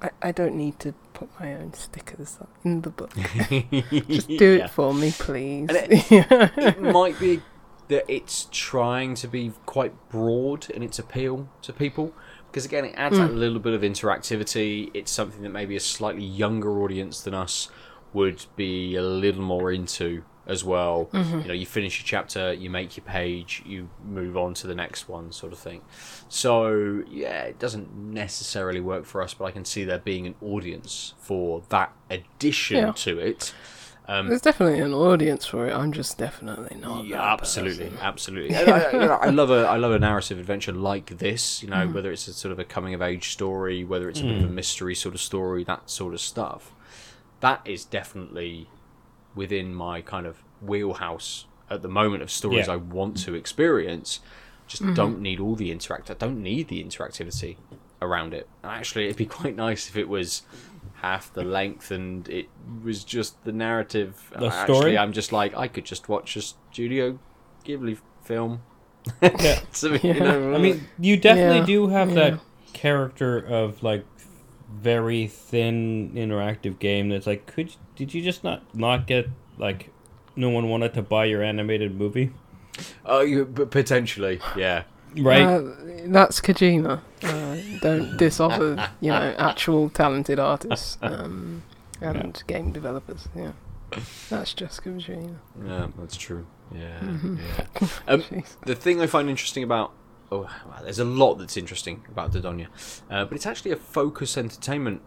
I, 0.00 0.10
I 0.20 0.32
don't 0.32 0.56
need 0.56 0.80
to 0.80 0.94
put 1.14 1.28
my 1.38 1.54
own 1.54 1.74
stickers 1.74 2.36
in 2.64 2.80
the 2.82 2.90
book. 2.90 3.12
Just 4.08 4.26
do 4.26 4.56
Yeah. 4.56 4.64
it 4.64 4.70
for 4.70 4.92
me, 4.92 5.12
please. 5.16 5.68
And 5.70 5.86
it 5.88 6.80
might 6.92 7.16
be 7.20 7.40
that 7.88 8.04
it's 8.08 8.48
trying 8.50 9.14
to 9.16 9.28
be 9.28 9.52
quite 9.66 9.92
broad 10.08 10.70
in 10.70 10.82
its 10.82 10.98
appeal 10.98 11.48
to 11.62 11.72
people. 11.72 12.14
Because 12.50 12.64
again 12.64 12.84
it 12.84 12.94
adds 12.96 13.16
that 13.16 13.30
hmm. 13.30 13.36
little 13.36 13.58
bit 13.58 13.72
of 13.74 13.82
interactivity. 13.82 14.90
It's 14.94 15.10
something 15.10 15.42
that 15.42 15.50
maybe 15.50 15.76
a 15.76 15.80
slightly 15.80 16.24
younger 16.24 16.82
audience 16.82 17.20
than 17.20 17.34
us 17.34 17.68
would 18.12 18.44
be 18.56 18.94
a 18.94 19.02
little 19.02 19.42
more 19.42 19.72
into 19.72 20.22
as 20.46 20.64
well. 20.64 21.08
Mm-hmm. 21.12 21.40
You 21.40 21.48
know 21.48 21.54
you 21.54 21.66
finish 21.66 22.00
your 22.00 22.06
chapter 22.06 22.52
you 22.52 22.68
make 22.68 22.96
your 22.96 23.04
page 23.04 23.62
you 23.64 23.88
move 24.04 24.36
on 24.36 24.54
to 24.54 24.66
the 24.66 24.74
next 24.74 25.08
one 25.08 25.32
sort 25.32 25.52
of 25.52 25.58
thing. 25.58 25.82
So 26.28 27.04
yeah 27.08 27.44
it 27.44 27.58
doesn't 27.58 27.94
necessarily 27.94 28.80
work 28.80 29.04
for 29.04 29.22
us 29.22 29.34
but 29.34 29.44
i 29.44 29.50
can 29.50 29.64
see 29.64 29.84
there 29.84 29.98
being 29.98 30.26
an 30.26 30.34
audience 30.42 31.14
for 31.18 31.62
that 31.68 31.92
addition 32.10 32.78
Yeah. 32.78 32.92
to 32.92 33.18
it 33.18 33.54
um, 34.18 34.28
There's 34.28 34.40
definitely 34.42 34.80
an 34.80 34.92
audience 34.94 35.46
for 35.46 35.66
it. 35.68 35.72
I'm 35.74 35.92
just 35.92 36.18
definitely 36.18 36.76
not. 36.80 37.04
yeah, 37.06 37.22
absolutely, 37.32 37.86
person. 37.86 37.98
absolutely. 38.02 38.54
And 38.56 38.70
I, 38.70 38.80
I 39.14 39.28
love 39.30 39.50
a 39.50 39.66
I 39.66 39.76
love 39.76 39.92
a 39.92 39.98
narrative 39.98 40.38
adventure 40.38 40.72
like 40.72 41.18
this. 41.18 41.62
You 41.62 41.70
know, 41.70 41.76
Mm. 41.86 41.92
whether 41.94 42.10
it's 42.12 42.28
a 42.28 42.32
sort 42.32 42.52
of 42.52 42.58
a 42.58 42.64
coming 42.64 42.94
of 42.94 43.02
age 43.02 43.30
story, 43.32 43.84
whether 43.84 44.08
it's 44.08 44.20
a 44.20 44.24
bit 44.24 44.38
of 44.42 44.50
a 44.50 44.52
mystery 44.52 44.94
sort 44.94 45.14
of 45.14 45.20
story, 45.20 45.64
that 45.64 45.88
sort 45.90 46.14
of 46.14 46.20
stuff. 46.20 46.72
That 47.40 47.60
is 47.64 47.84
definitely 47.84 48.68
within 49.34 49.74
my 49.74 50.00
kind 50.02 50.26
of 50.26 50.42
wheelhouse 50.60 51.46
at 51.70 51.82
the 51.82 51.88
moment 51.88 52.22
of 52.22 52.30
stories 52.30 52.66
Yeah. 52.66 52.74
I 52.74 52.76
want 52.76 53.16
to 53.24 53.34
experience. 53.34 54.20
Just 54.68 54.82
Mm-hmm. 54.82 54.94
don't 54.94 55.20
need 55.20 55.40
all 55.40 55.54
the 55.56 55.70
interact. 55.72 56.10
I 56.10 56.14
don't 56.14 56.42
need 56.42 56.68
the 56.68 56.82
interactivity. 56.82 57.56
around 58.00 58.34
it. 58.34 58.48
And 58.64 58.72
actually, 58.72 59.04
it'd 59.04 59.16
be 59.16 59.26
quite 59.40 59.54
nice 59.54 59.88
if 59.88 59.96
it 59.96 60.08
was 60.08 60.42
half 61.02 61.32
the 61.34 61.42
length 61.44 61.90
and 61.90 62.28
it 62.28 62.46
was 62.84 63.02
just 63.04 63.42
the 63.44 63.52
narrative. 63.52 64.30
The 64.38 64.46
actually, 64.46 64.74
story? 64.78 64.98
I'm 64.98 65.12
just 65.12 65.32
like 65.32 65.56
I 65.56 65.68
could 65.68 65.84
just 65.84 66.08
watch 66.08 66.36
a 66.36 66.42
Studio 66.42 67.18
Ghibli 67.64 67.98
film. 68.24 68.62
Yeah. 69.20 69.60
So, 69.72 69.94
you 69.94 70.00
Yeah. 70.02 70.18
know, 70.20 70.54
I 70.54 70.58
mean, 70.58 70.86
you 70.98 71.16
definitely 71.16 71.58
Yeah, 71.60 71.66
do 71.66 71.88
have 71.88 72.08
yeah. 72.10 72.14
that 72.14 72.40
character 72.72 73.36
of 73.38 73.82
like 73.82 74.04
very 74.72 75.26
thin 75.26 76.12
interactive 76.14 76.78
game 76.78 77.10
that's 77.10 77.26
like 77.26 77.44
could 77.46 77.68
you- 77.70 77.76
did 77.94 78.14
you 78.14 78.22
just 78.22 78.42
not 78.42 78.62
not 78.74 79.06
get 79.06 79.28
like 79.58 79.90
no 80.34 80.48
one 80.48 80.68
wanted 80.70 80.94
to 80.94 81.02
buy 81.02 81.26
your 81.26 81.42
animated 81.42 81.94
movie 81.94 82.30
oh, 83.04 83.20
you, 83.20 83.44
but 83.44 83.70
potentially, 83.70 84.40
yeah. 84.56 84.84
Right 85.16 85.42
Uh, 85.42 85.62
that's 86.06 86.40
Kojima. 86.40 87.00
Uh, 87.22 87.56
don't 87.80 88.16
diss 88.16 88.40
other, 88.40 88.88
you 89.00 89.10
know, 89.10 89.34
actual 89.38 89.88
talented 89.90 90.38
artists 90.38 90.98
um, 91.02 91.62
and 92.00 92.42
game 92.46 92.72
developers. 92.72 93.28
Yeah, 93.36 93.52
that's 94.30 94.54
just 94.54 94.82
Kojima. 94.82 95.36
Yeah, 95.64 95.88
that's 95.98 96.16
true. 96.16 96.46
Yeah, 96.74 96.98
Mhm. 97.00 97.38
yeah. 97.38 97.88
Um, 98.08 98.24
the 98.66 98.74
thing 98.74 99.00
I 99.00 99.06
find 99.06 99.28
interesting 99.28 99.62
about 99.62 99.92
oh, 100.30 100.48
there's 100.82 100.98
a 100.98 101.04
lot 101.04 101.34
that's 101.34 101.56
interesting 101.58 102.04
about 102.08 102.32
Dordogne, 102.32 102.66
uh, 103.10 103.24
but 103.26 103.34
it's 103.34 103.46
actually 103.46 103.70
a 103.72 103.76
Focus 103.76 104.38
Entertainment 104.38 105.02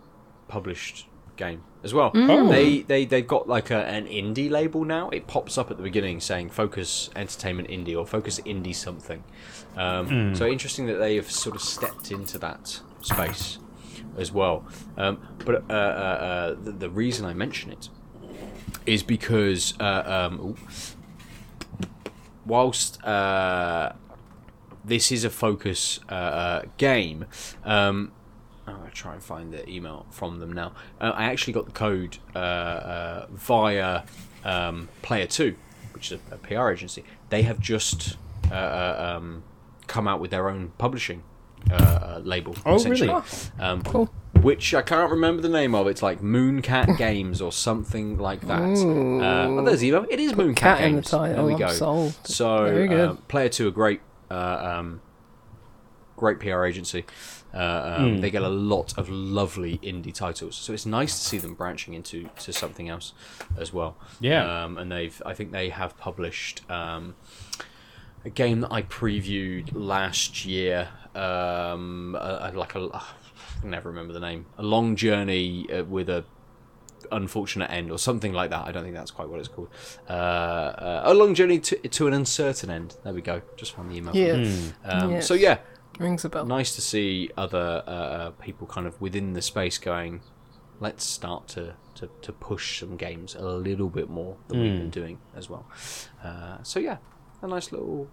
published 0.47 1.07
game 1.35 1.63
as 1.83 1.93
well. 1.93 2.11
Oh. 2.15 2.47
They 2.49 2.81
they 2.81 3.05
they've 3.05 3.27
got 3.27 3.47
like 3.47 3.69
a, 3.71 3.85
an 3.85 4.07
indie 4.07 4.49
label 4.49 4.83
now. 4.85 5.09
It 5.09 5.27
pops 5.27 5.57
up 5.57 5.69
at 5.71 5.77
the 5.77 5.83
beginning 5.83 6.19
saying 6.19 6.49
Focus 6.49 7.09
Entertainment 7.15 7.69
Indie 7.69 7.97
or 7.97 8.05
Focus 8.05 8.39
Indie 8.41 8.75
something. 8.75 9.23
Um, 9.77 10.33
So 10.35 10.47
interesting 10.47 10.87
that 10.87 10.95
they 10.97 11.15
have 11.15 11.29
sort 11.29 11.55
of 11.55 11.61
stepped 11.61 12.11
into 12.11 12.37
that 12.39 12.81
space 13.01 13.59
as 14.17 14.31
well. 14.31 14.65
Um, 14.97 15.19
but 15.45 15.63
uh, 15.69 15.73
uh, 15.73 15.75
uh, 15.75 16.55
the, 16.63 16.71
the 16.71 16.89
reason 16.89 17.25
I 17.25 17.33
mention 17.33 17.71
it 17.71 17.89
is 18.85 19.03
because 19.03 19.73
uh, 19.79 20.29
um, 20.31 20.55
whilst 22.45 23.03
uh, 23.03 23.91
this 24.83 25.11
is 25.11 25.23
a 25.23 25.29
focus 25.29 25.99
uh, 26.09 26.61
game, 26.77 27.25
um, 27.63 28.11
I'm 28.67 28.77
going 28.77 28.89
to 28.89 28.95
try 28.95 29.13
and 29.13 29.21
find 29.23 29.53
the 29.53 29.67
email 29.69 30.05
from 30.11 30.39
them 30.39 30.51
now. 30.53 30.73
Uh, 30.99 31.11
I 31.15 31.25
actually 31.25 31.53
got 31.53 31.65
the 31.65 31.71
code 31.71 32.17
uh, 32.35 32.39
uh, 32.39 33.27
via 33.31 34.03
um, 34.43 34.89
Player 35.01 35.27
2, 35.27 35.55
which 35.93 36.11
is 36.11 36.19
a, 36.31 36.35
a 36.35 36.37
PR 36.37 36.69
agency. 36.71 37.03
They 37.29 37.43
have 37.43 37.59
just 37.59 38.17
uh, 38.51 38.55
uh, 38.55 39.15
um, 39.17 39.43
come 39.87 40.07
out 40.07 40.19
with 40.19 40.31
their 40.31 40.49
own 40.49 40.71
publishing 40.77 41.21
uh, 41.71 42.21
label. 42.23 42.55
Oh, 42.65 42.83
really? 42.83 43.09
Um, 43.59 43.81
Cool. 43.83 44.09
Which 44.41 44.75
I 44.75 44.81
can't 44.83 45.09
remember 45.09 45.41
the 45.41 45.49
name 45.49 45.73
of. 45.73 45.87
It's 45.87 46.03
like 46.03 46.21
Mooncat 46.21 46.97
Games 46.99 47.41
or 47.41 47.51
something 47.51 48.17
like 48.19 48.41
that. 48.41 48.61
Uh, 48.61 49.47
oh, 49.47 49.63
there's 49.63 49.83
email. 49.83 50.05
It 50.09 50.19
is 50.19 50.33
Mooncat 50.33 50.55
Cat 50.57 50.81
in 50.81 50.91
the 50.95 51.01
Games. 51.01 51.09
title. 51.09 51.47
There 51.47 51.55
we 51.55 51.59
go. 51.59 51.71
sold. 51.71 52.13
So, 52.25 52.65
uh, 52.65 53.13
Player 53.27 53.49
Two, 53.49 53.67
a 53.69 53.71
great, 53.71 54.01
uh, 54.29 54.75
um, 54.77 55.01
great 56.17 56.39
PR 56.39 56.65
agency. 56.65 57.05
Uh, 57.55 57.95
um, 57.99 58.15
Hmm. 58.15 58.21
They 58.21 58.29
get 58.31 58.41
a 58.43 58.49
lot 58.49 58.97
of 58.97 59.09
lovely 59.09 59.77
indie 59.77 60.13
titles, 60.13 60.55
so 60.55 60.73
it's 60.73 60.85
nice 60.85 61.17
to 61.17 61.25
see 61.25 61.37
them 61.37 61.53
branching 61.53 61.93
into 61.93 62.29
to 62.39 62.51
something 62.51 62.89
else 62.89 63.13
as 63.57 63.71
well. 63.71 63.95
Yeah. 64.19 64.63
um, 64.65 64.77
and 64.77 64.91
they've, 64.91 65.21
I 65.25 65.33
think 65.33 65.51
they 65.51 65.69
have 65.69 65.97
published 65.97 66.69
um, 66.69 67.15
a 68.25 68.29
game 68.29 68.59
that 68.61 68.71
I 68.73 68.81
previewed 68.81 69.69
last 69.73 70.45
year, 70.45 70.89
um, 71.15 72.15
uh, 72.19 72.51
like 72.53 72.75
a, 72.75 72.89
I 72.93 73.03
can 73.61 73.69
never 73.69 73.87
remember 73.89 74.11
the 74.13 74.19
name, 74.19 74.45
a 74.57 74.63
long 74.63 74.95
journey 74.95 75.65
uh, 75.71 75.83
with 75.85 76.09
a 76.09 76.25
unfortunate 77.11 77.69
end 77.71 77.91
or 77.91 77.99
something 77.99 78.33
like 78.33 78.49
that. 78.49 78.65
I 78.67 78.71
don't 78.71 78.83
think 78.83 78.95
that's 78.95 79.11
quite 79.11 79.29
what 79.29 79.39
it's 79.39 79.47
called. 79.47 79.69
Uh, 80.09 80.13
uh, 80.13 81.01
a 81.05 81.13
long 81.13 81.35
journey 81.35 81.59
to, 81.59 81.75
to 81.87 82.07
an 82.07 82.13
uncertain 82.13 82.69
end. 82.69 82.97
There 83.03 83.13
we 83.13 83.21
go. 83.21 83.41
Just 83.55 83.73
found 83.75 83.91
the 83.91 83.95
email. 83.97 84.15
Yes. 84.15 84.73
Um, 84.83 85.11
Yes. 85.11 85.27
So 85.27 85.35
yeah, 85.35 85.59
Rings 85.99 86.25
a 86.25 86.29
bell. 86.29 86.45
nice 86.45 86.75
to 86.75 86.81
see 86.81 87.29
other 87.37 87.83
uh, 87.87 87.89
uh, 87.89 88.29
people 88.31 88.67
kind 88.67 88.85
of 88.87 88.99
within 88.99 89.33
the 89.33 89.41
space 89.41 89.77
going. 89.77 90.21
Let's 90.81 91.05
start 91.05 91.47
to, 91.49 91.75
to, 91.95 92.09
to 92.21 92.33
push 92.33 92.81
some 92.81 92.97
games 92.97 93.33
a 93.35 93.45
little 93.47 93.87
bit 93.89 94.09
more 94.09 94.35
than 94.49 94.61
we've 94.61 94.77
been 94.77 94.89
doing 94.89 95.19
as 95.35 95.49
well. 95.49 95.65
Uh, 96.23 96.57
so 96.63 96.79
yeah, 96.79 96.97
a 97.41 97.47
nice 97.47 97.71
little 97.71 98.09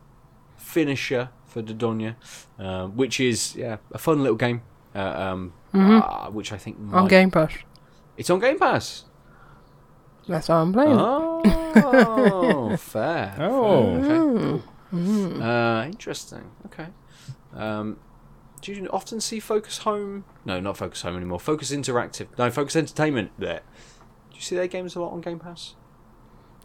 finisher 0.56 1.30
for 1.44 1.60
Dordogne, 1.60 2.14
uh, 2.60 2.86
which 2.86 3.18
is 3.18 3.56
yeah 3.56 3.78
a 3.90 3.98
fun 3.98 4.22
little 4.22 4.36
game. 4.36 4.62
Uh, 4.94 4.98
um, 5.00 5.52
uh, 5.74 6.28
which 6.30 6.52
I 6.52 6.58
think 6.58 6.76
Mm-hmm. 6.78 6.94
On 6.94 7.02
might- 7.02 7.10
Game 7.10 7.30
Pass. 7.32 7.52
It's 8.16 8.30
on 8.30 8.38
Game 8.40 8.58
Pass. 8.58 9.06
That's 10.28 10.46
how 10.46 10.58
I'm 10.62 10.72
playing. 10.72 10.92
Oh, 10.96 12.76
fair. 12.78 13.36
Oh. 13.40 13.42
fair. 13.42 13.96
Okay. 13.98 14.14
Mm. 14.14 14.62
cool. 14.92 15.42
Uh, 15.42 15.84
interesting. 15.86 16.50
Okay. 16.66 16.86
Um, 17.54 17.98
do 18.60 18.72
you 18.72 18.86
often 18.92 19.20
see 19.20 19.40
Focus 19.40 19.78
Home? 19.78 20.24
No, 20.44 20.60
not 20.60 20.76
Focus 20.76 21.02
Home 21.02 21.16
anymore. 21.16 21.40
Focus 21.40 21.70
Interactive. 21.72 22.28
No, 22.38 22.50
Focus 22.50 22.76
Entertainment. 22.76 23.32
There. 23.38 23.60
Do 24.30 24.36
you 24.36 24.40
see 24.42 24.54
their 24.56 24.68
games 24.68 24.94
a 24.94 25.00
lot 25.00 25.12
on 25.12 25.20
Game 25.20 25.38
Pass? 25.38 25.74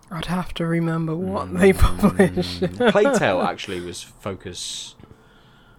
I'd 0.09 0.25
have 0.25 0.53
to 0.55 0.65
remember 0.65 1.15
what 1.15 1.47
Mm. 1.49 1.59
they 1.59 1.73
published. 2.73 2.91
Plague 2.93 3.17
Tale 3.17 3.41
actually 3.41 3.81
was 3.81 4.01
Focus. 4.03 4.95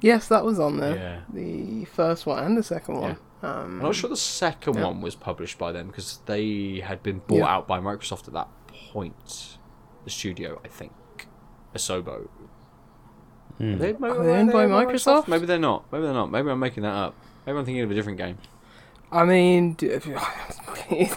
yes, 0.01 0.29
that 0.29 0.45
was 0.45 0.59
on 0.61 0.79
there. 0.79 0.97
Yeah. 0.97 1.21
The 1.33 1.85
first 1.87 2.27
one 2.27 2.43
and 2.45 2.57
the 2.57 2.63
second 2.63 3.01
one. 3.01 3.11
Um, 3.41 3.51
I'm 3.53 3.79
not 3.83 3.95
sure 3.95 4.11
the 4.11 4.17
second 4.17 4.75
Yeah. 4.75 4.85
one 4.87 5.01
was 5.01 5.15
published 5.15 5.57
by 5.59 5.71
them 5.73 5.87
because 5.87 6.19
they 6.27 6.83
had 6.85 7.03
been 7.03 7.21
bought 7.27 7.39
Yeah. 7.39 7.55
out 7.55 7.69
by 7.69 7.79
Microsoft 7.81 8.27
at 8.29 8.35
that 8.35 8.49
point. 8.93 9.57
The 10.05 10.11
studio, 10.11 10.61
I 10.65 10.69
think. 10.69 10.93
Asobo. 11.75 12.29
Hmm. 13.59 13.75
Are 13.75 13.77
they, 13.77 13.93
maybe, 13.93 14.05
Are 14.07 14.25
they 14.25 14.31
owned 14.33 14.53
by 14.53 14.67
Microsoft? 14.67 15.29
Maybe 15.29 15.47
they're 15.47 15.59
not. 15.59 15.85
Maybe 15.93 16.05
they're 16.05 16.13
not. 16.15 16.31
Maybe 16.31 16.49
I'm 16.51 16.59
making 16.61 16.85
that 16.85 16.95
up. 16.95 17.15
Maybe 17.47 17.59
I'm 17.59 17.65
thinking 17.65 17.83
of 17.83 17.91
a 17.91 17.95
different 17.95 18.19
game. 18.19 18.39
I 19.11 19.25
mean, 19.25 19.73
d- 19.75 19.87
if 19.89 20.07
you- 20.07 20.19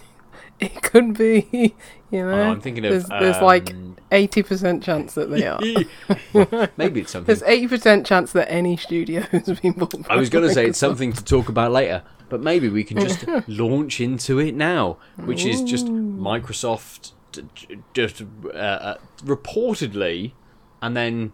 it 0.60 0.82
could 0.82 1.18
be. 1.18 1.76
You 2.12 2.20
Oh, 2.24 2.32
know, 2.32 2.42
I'm 2.52 2.62
thinking 2.62 2.84
of. 2.86 2.92
there's, 2.92 3.06
there's 3.08 3.42
like 3.42 3.72
um, 3.72 3.96
eighty 4.12 4.44
percent 4.44 4.84
chance 4.84 5.14
that 5.14 5.30
they 5.30 5.46
are. 5.48 6.70
maybe 6.78 7.02
it's 7.02 7.12
something. 7.12 7.26
There's 7.28 7.44
eighty 7.44 7.68
percent 7.68 8.06
chance 8.06 8.32
that 8.34 8.52
any 8.52 8.76
studio 8.78 9.22
has 9.22 9.60
been 9.60 9.74
bought. 9.74 9.94
I 10.10 10.18
was 10.18 10.30
going 10.30 10.48
to 10.48 10.54
say 10.54 10.66
it's 10.68 10.78
something 10.80 11.14
to 11.14 11.24
talk 11.24 11.48
about 11.48 11.72
later, 11.72 12.04
but 12.30 12.42
maybe 12.42 12.68
we 12.70 12.84
can 12.84 13.00
just 13.00 13.26
launch 13.48 14.02
into 14.02 14.40
it 14.40 14.56
now, 14.56 14.98
which 15.18 15.46
is 15.46 15.62
just 15.64 15.86
Microsoft 15.88 17.12
d- 17.32 17.44
d- 17.56 17.78
just 17.94 18.22
uh, 18.46 18.58
uh, 18.58 18.98
reportedly, 19.24 20.34
and 20.82 20.96
then 20.98 21.32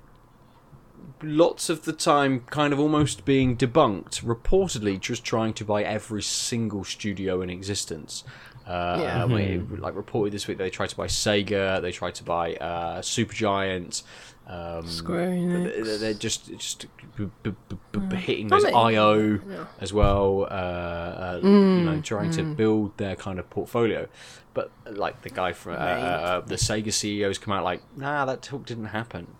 lots 1.24 1.70
of 1.70 1.84
the 1.86 1.94
time 1.94 2.42
kind 2.42 2.74
of 2.74 2.80
almost 2.80 3.26
being 3.26 3.58
debunked, 3.58 4.24
reportedly 4.24 5.00
just 5.00 5.24
trying 5.24 5.54
to 5.56 5.66
buy 5.66 5.84
every 5.84 6.22
single 6.22 6.84
studio 6.84 7.42
in 7.42 7.50
existence. 7.50 8.24
Uh, 8.68 8.98
Yeah. 9.02 9.24
uh, 9.24 9.28
we- 9.28 9.58
like 9.78 9.96
reported 9.96 10.34
this 10.34 10.48
week, 10.48 10.58
they 10.58 10.70
tried 10.70 10.90
to 10.90 10.96
buy 10.98 11.08
Sega, 11.08 11.82
they 11.82 11.92
tried 11.92 12.16
to 12.16 12.24
buy 12.24 12.56
uh, 12.56 13.02
Supergiant. 13.02 14.04
Um, 14.46 14.86
Square 14.88 15.30
Enix. 15.32 16.00
They're 16.00 16.14
just 16.14 16.48
just 16.58 16.86
b- 17.18 17.30
b- 17.44 17.52
b- 17.70 18.00
b- 18.10 18.16
hitting 18.16 18.48
I 18.52 18.60
those 18.60 18.66
IO 18.66 19.14
yeah. 19.50 19.66
as 19.80 19.92
well. 19.92 20.44
Uh, 20.50 20.54
uh, 20.54 21.40
you 21.44 21.50
Mm, 21.50 21.84
know, 21.84 22.00
trying 22.02 22.30
to 22.32 22.44
build 22.44 22.98
their 22.98 23.16
kind 23.18 23.40
of 23.40 23.50
portfolio. 23.50 24.08
But 24.54 24.72
like 24.90 25.22
the 25.24 25.30
guy 25.30 25.52
from 25.54 25.74
uh, 25.74 25.76
uh, 25.76 26.42
the 26.42 26.56
Sega 26.56 26.94
CEOs 26.94 27.38
come 27.40 27.54
out 27.54 27.64
like, 27.66 27.82
nah, 27.98 28.24
that 28.26 28.42
talk 28.42 28.66
didn't 28.66 28.86
happen. 28.86 29.36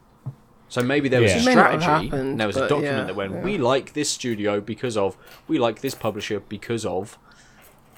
So 0.70 0.82
maybe 0.84 1.08
there 1.10 1.22
was 1.22 1.32
Yeah. 1.32 1.38
a 1.38 1.42
It 1.42 1.46
may 1.46 1.56
not 1.56 1.72
have 1.72 1.82
strategy. 1.82 2.08
happened, 2.10 2.30
and 2.32 2.40
there 2.40 2.48
was 2.48 2.58
a 2.58 2.68
document 2.68 2.98
yeah, 2.98 3.04
that 3.06 3.16
went, 3.16 3.32
yeah. 3.34 3.42
we 3.42 3.58
like 3.58 3.94
this 3.94 4.10
studio 4.10 4.60
because 4.60 4.98
of, 4.98 5.16
we 5.48 5.58
like 5.60 5.80
this 5.82 5.96
publisher 5.96 6.40
because 6.42 6.86
of, 6.86 7.18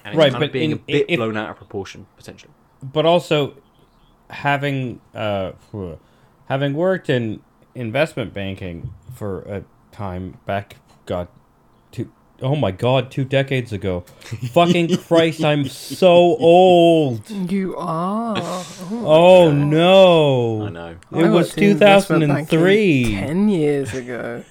and 0.04 0.14
it's 0.14 0.18
Right, 0.18 0.32
kind 0.32 0.42
of 0.44 0.48
but 0.48 0.52
being 0.52 0.72
a 0.72 0.76
bit 0.76 1.06
if- 1.08 1.16
blown 1.18 1.36
out 1.36 1.50
of 1.50 1.56
proportion 1.56 2.06
potentially. 2.16 2.52
but 2.82 3.04
also 3.06 3.54
having 4.30 5.00
uh, 5.14 5.52
having 6.48 6.74
worked 6.74 7.10
in 7.10 7.40
investment 7.74 8.32
banking 8.32 8.92
for 9.14 9.40
a 9.42 9.64
time 9.92 10.38
back, 10.46 10.76
God, 11.06 11.26
two 11.26 11.39
oh 12.42 12.56
my 12.56 12.70
God, 12.70 13.10
two 13.10 13.24
decades 13.24 13.72
ago. 13.72 14.00
Fucking 14.52 14.96
Christ, 15.06 15.44
I'm 15.44 15.68
so 15.68 16.06
old. 16.36 17.28
You 17.30 17.76
are. 17.76 18.34
Oh, 18.38 18.66
Oh 19.04 19.52
no! 19.52 20.66
I 20.66 20.70
know. 20.70 20.96
It 21.12 21.24
I 21.24 21.28
was 21.30 21.48
worked 21.48 21.58
in 21.58 21.70
investment 21.72 22.20
banking 22.28 22.46
2003. 22.46 23.04
Ten 23.14 23.48
years 23.48 23.94
ago. 23.94 24.44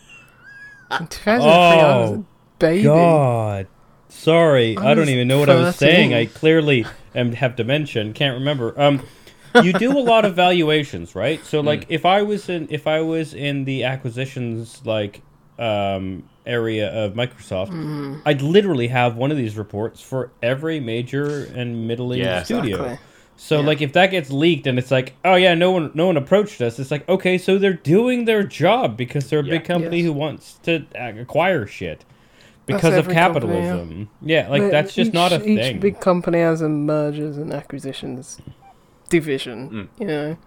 In 0.99 1.07
2003, 1.07 1.43
I 1.43 1.97
was 2.01 2.09
a 2.09 2.13
Oh, 2.13 2.25
baby. 2.59 2.83
God. 2.83 3.67
Sorry, 4.09 4.75
I 4.77 4.91
I, 4.91 4.93
don't 4.95 5.09
even 5.09 5.27
know 5.27 5.39
what 5.39 5.49
I 5.49 5.55
was 5.55 5.75
saying. 5.75 6.13
I 6.13 6.25
clearly 6.25 6.85
am 7.15 7.31
have 7.33 7.55
dementia 7.55 8.01
and 8.01 8.13
can't 8.15 8.39
remember. 8.39 8.79
Um, 8.79 9.05
you 9.63 9.71
do 9.73 9.97
a 9.97 10.01
lot 10.01 10.25
of 10.25 10.35
valuations, 10.35 11.15
right? 11.15 11.43
So, 11.45 11.61
like, 11.71 11.85
if 11.89 12.05
I 12.05 12.23
was 12.23 12.49
in 12.49 12.67
if 12.71 12.87
I 12.87 13.01
was 13.01 13.33
in 13.33 13.65
the 13.65 13.83
acquisitions 13.83 14.81
like 14.85 15.21
um 15.59 16.23
area 16.49 16.89
of 16.91 17.13
Microsoft, 17.13 17.69
Mm-hmm. 17.69 18.15
I'd 18.25 18.41
literally 18.41 18.87
have 18.89 19.15
one 19.15 19.31
of 19.31 19.37
these 19.37 19.55
reports 19.57 20.01
for 20.01 20.31
every 20.41 20.79
major 20.79 21.45
and 21.55 21.87
middling 21.87 22.19
Yeah. 22.19 22.43
studio. 22.43 22.75
Exactly. 22.77 23.05
So 23.37 23.59
Yeah. 23.61 23.67
like 23.67 23.81
if 23.81 23.93
that 23.93 24.11
gets 24.11 24.29
leaked 24.31 24.67
and 24.67 24.77
it's 24.77 24.91
like, 24.91 25.13
oh 25.23 25.35
yeah, 25.35 25.53
no 25.55 25.71
one 25.71 25.91
no 25.93 26.07
one 26.07 26.17
approached 26.17 26.59
us. 26.61 26.77
It's 26.79 26.91
like, 26.91 27.07
okay, 27.07 27.37
so 27.37 27.57
they're 27.57 27.73
doing 27.73 28.25
their 28.25 28.43
job 28.43 28.97
because 28.97 29.29
they're 29.29 29.39
a 29.39 29.43
Yeah. 29.45 29.57
big 29.59 29.63
company 29.65 29.97
Yes. 29.97 30.05
who 30.07 30.13
wants 30.13 30.59
to 30.63 30.83
acquire 30.95 31.65
shit 31.65 31.99
That's 32.67 32.77
because 32.81 32.93
of 32.97 33.05
every 33.05 33.13
company, 33.15 33.53
yeah. 33.53 33.61
capitalism. 33.61 34.09
yeah. 34.21 34.47
like 34.49 34.61
But 34.63 34.71
that's 34.71 34.93
just 34.93 35.09
each, 35.09 35.13
not 35.13 35.31
a 35.31 35.37
each 35.37 35.59
thing. 35.59 35.79
big 35.79 35.99
company 36.01 36.39
has 36.39 36.61
a 36.61 36.67
mergers 36.69 37.37
and 37.37 37.53
acquisitions 37.53 38.39
division. 39.09 39.69
Mm. 39.69 39.87
You 40.01 40.07
know, 40.07 40.37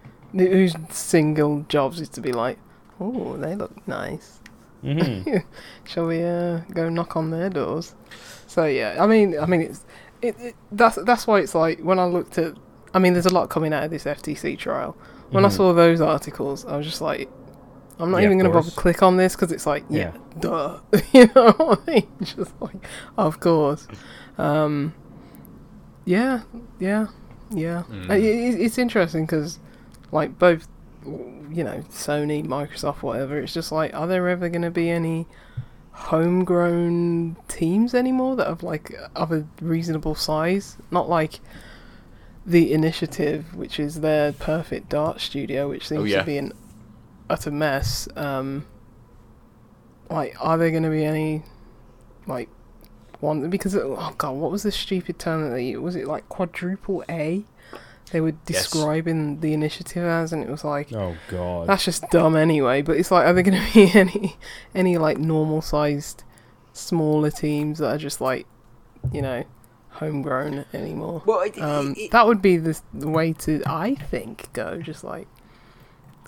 whose 0.51 0.75
single 0.89 1.65
jobs 1.69 1.99
is 1.99 2.09
to 2.09 2.21
be 2.21 2.31
like, 2.31 2.57
oh, 2.99 3.37
they 3.37 3.55
look 3.55 3.87
nice. 3.87 4.39
Hmm 4.83 5.21
Shall 5.85 6.07
we 6.07 6.23
uh, 6.23 6.59
go 6.73 6.89
knock 6.89 7.15
on 7.15 7.31
their 7.31 7.49
doors? 7.49 7.95
So 8.47 8.65
yeah, 8.65 8.97
I 8.99 9.07
mean, 9.07 9.37
I 9.39 9.45
mean, 9.45 9.61
it's 9.61 9.85
it, 10.21 10.35
it 10.39 10.55
that's 10.71 10.97
that's 11.03 11.25
why 11.27 11.39
it's 11.39 11.55
like 11.55 11.79
when 11.79 11.99
I 11.99 12.05
looked 12.05 12.37
at, 12.37 12.53
I 12.93 12.99
mean, 12.99 13.13
there's 13.13 13.25
a 13.25 13.33
lot 13.33 13.49
coming 13.49 13.73
out 13.73 13.83
of 13.83 13.91
this 13.91 14.05
FTC 14.05 14.57
trial. 14.57 14.95
When 15.31 15.45
I 15.45 15.47
Mhm. 15.47 15.51
saw 15.57 15.73
those 15.73 15.99
articles, 16.01 16.65
I 16.65 16.77
was 16.77 16.85
just 16.85 17.01
like, 17.01 17.27
I'm 17.99 18.11
not 18.11 18.19
Yeah, 18.19 18.25
even 18.25 18.37
gonna 18.37 18.49
bother 18.53 18.71
click 18.71 19.01
on 19.01 19.17
this 19.17 19.35
because 19.35 19.51
it's 19.51 19.65
like, 19.65 19.83
yeah, 19.89 20.11
Yeah. 20.13 20.39
duh, 20.39 20.79
you 21.13 21.29
know 21.35 21.51
what 21.57 21.79
I 21.87 21.91
mean? 21.91 22.07
Just 22.21 22.53
like, 22.61 22.75
of 23.17 23.39
course, 23.39 23.87
um, 24.37 24.93
yeah, 26.05 26.41
yeah, 26.79 27.07
yeah. 27.49 27.83
Mm. 27.89 28.11
It- 28.11 28.61
it's 28.61 28.77
interesting 28.77 29.25
because, 29.25 29.59
like, 30.11 30.37
both, 30.37 30.67
you 31.05 31.63
know, 31.63 31.83
Sony, 31.89 32.45
Microsoft, 32.45 33.01
whatever. 33.03 33.39
It's 33.39 33.53
just 33.53 33.71
like, 33.71 33.93
are 33.93 34.07
there 34.07 34.27
ever 34.29 34.49
gonna 34.49 34.71
be 34.71 34.89
any 34.89 35.27
homegrown 35.91 37.35
teams 37.47 37.93
anymore 37.93 38.35
that 38.35 38.47
have 38.47 38.63
like 38.63 38.93
of 39.15 39.31
a 39.31 39.45
reasonable 39.61 40.15
size? 40.15 40.77
Not 40.91 41.09
like 41.09 41.39
the 42.45 42.73
initiative, 42.73 43.55
which 43.55 43.79
is 43.79 44.01
their 44.01 44.33
Perfect 44.33 44.89
Dark 44.89 45.19
studio, 45.19 45.69
which 45.69 45.87
seems 45.87 46.01
Oh, 46.01 46.05
yeah. 46.05 46.19
to 46.19 46.25
be 46.25 46.37
an 46.37 46.51
utter 47.29 47.51
mess. 47.51 48.07
Um, 48.15 48.65
like, 50.09 50.35
are 50.39 50.57
there 50.57 50.71
going 50.71 50.83
to 50.83 50.89
be 50.89 51.05
any 51.05 51.43
like 52.27 52.49
one? 53.19 53.49
Because 53.49 53.75
oh 53.75 54.13
god, 54.17 54.31
what 54.31 54.51
was 54.51 54.63
the 54.63 54.71
stupid 54.71 55.17
term 55.19 55.43
that 55.43 55.49
they 55.51 55.63
used? 55.65 55.81
Was 55.81 55.95
it 55.95 56.07
like 56.07 56.27
quadruple 56.29 57.03
A? 57.09 57.45
They 58.11 58.21
were 58.21 58.29
Yes. 58.47 58.69
describing 58.69 59.39
the 59.39 59.53
initiative 59.53 60.03
as, 60.03 60.31
and 60.33 60.43
it 60.43 60.49
was 60.49 60.63
like 60.63 60.93
Oh 60.93 61.15
god. 61.29 61.67
that's 61.67 61.85
just 61.85 62.03
dumb 62.11 62.35
anyway. 62.35 62.81
But 62.81 62.97
it's 62.97 63.09
like, 63.09 63.25
are 63.25 63.33
there 63.33 63.43
going 63.43 63.59
to 63.59 63.73
be 63.73 63.91
any 63.97 64.35
any 64.75 64.97
like 64.97 65.17
normal 65.17 65.61
sized 65.61 66.23
smaller 66.73 67.31
teams 67.31 67.79
that 67.79 67.89
are 67.89 67.97
just 67.97 68.21
like, 68.21 68.45
you 69.11 69.21
know, 69.21 69.43
homegrown 69.89 70.65
anymore? 70.73 71.23
Well, 71.25 71.41
it, 71.41 71.59
Um, 71.59 71.91
it- 71.93 71.97
it- 72.05 72.11
that 72.11 72.27
would 72.27 72.41
be 72.41 72.57
the, 72.57 72.79
the 72.93 73.09
way 73.09 73.33
to, 73.33 73.61
I 73.65 73.95
think, 73.95 74.51
go. 74.53 74.79
Just 74.81 75.03
like, 75.03 75.27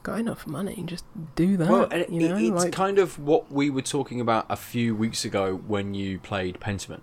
got 0.04 0.20
enough 0.20 0.46
money, 0.48 0.84
just 0.88 1.04
do 1.36 1.58
that. 1.58 1.68
well, 1.70 1.84
and 1.92 2.02
it, 2.04 2.10
you 2.12 2.30
know, 2.30 2.38
it's 2.38 2.66
like, 2.66 2.72
kind 2.74 2.98
of 3.00 3.18
what 3.20 3.52
we 3.52 3.70
were 3.72 3.82
talking 3.82 4.22
about 4.22 4.46
a 4.50 4.56
few 4.56 4.96
weeks 4.96 5.26
ago 5.26 5.56
when 5.68 5.94
you 5.96 6.20
played 6.20 6.60
Pentiment. 6.60 7.02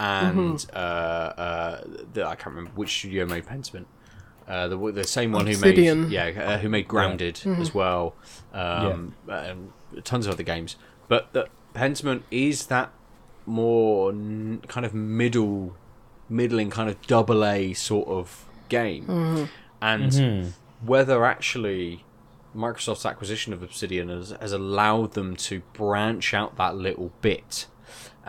And 0.00 0.56
Mm-hmm. 0.56 0.76
uh, 0.76 0.78
uh, 0.78 1.84
the, 2.14 2.24
I 2.26 2.34
can't 2.34 2.54
remember 2.56 2.70
which 2.74 2.90
studio 2.98 3.26
made 3.26 3.44
Pentiment. 3.46 3.84
Uh, 4.48 4.66
the 4.68 4.76
the 4.92 5.04
same 5.04 5.30
one 5.32 5.46
Obsidian. 5.46 5.98
who 5.98 6.04
made 6.08 6.12
yeah 6.12 6.42
uh, 6.54 6.58
who 6.58 6.68
made 6.68 6.88
Grounded 6.88 7.34
Mm-hmm. 7.36 7.60
as 7.62 7.74
well, 7.74 8.14
um, 8.54 9.14
and 9.28 9.72
tons 10.04 10.26
of 10.26 10.32
other 10.32 10.42
games. 10.42 10.76
But 11.08 11.32
the 11.34 11.48
Pentiment 11.74 12.22
is 12.30 12.66
that 12.66 12.90
more 13.46 14.10
n- 14.10 14.62
kind 14.68 14.84
of 14.86 14.94
middle, 14.94 15.76
middling 16.28 16.70
kind 16.70 16.88
of 16.88 17.00
double 17.06 17.44
A 17.44 17.74
sort 17.74 18.08
of 18.08 18.44
game, 18.68 19.04
Mm-hmm. 19.06 19.44
and 19.82 20.10
Mhm. 20.12 20.52
whether 20.84 21.24
actually 21.24 22.04
Microsoft's 22.56 23.06
acquisition 23.06 23.52
of 23.52 23.62
Obsidian 23.62 24.08
has, 24.08 24.30
has 24.40 24.52
allowed 24.52 25.12
them 25.12 25.36
to 25.36 25.60
branch 25.74 26.34
out 26.34 26.56
that 26.56 26.74
little 26.76 27.12
bit. 27.20 27.66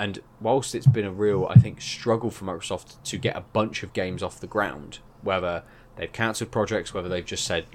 And 0.01 0.19
whilst 0.39 0.73
it's 0.73 0.87
been 0.87 1.05
a 1.05 1.11
real, 1.11 1.45
I 1.47 1.59
think, 1.59 1.79
struggle 1.79 2.31
for 2.31 2.45
Microsoft 2.45 2.95
to 3.03 3.17
get 3.19 3.35
a 3.37 3.41
bunch 3.41 3.83
of 3.83 3.93
games 3.93 4.23
off 4.23 4.39
the 4.39 4.47
ground, 4.47 4.97
whether 5.21 5.61
they've 5.95 6.11
cancelled 6.11 6.49
projects, 6.49 6.91
whether 6.91 7.07
they've 7.07 7.23
just 7.23 7.45
said 7.45 7.67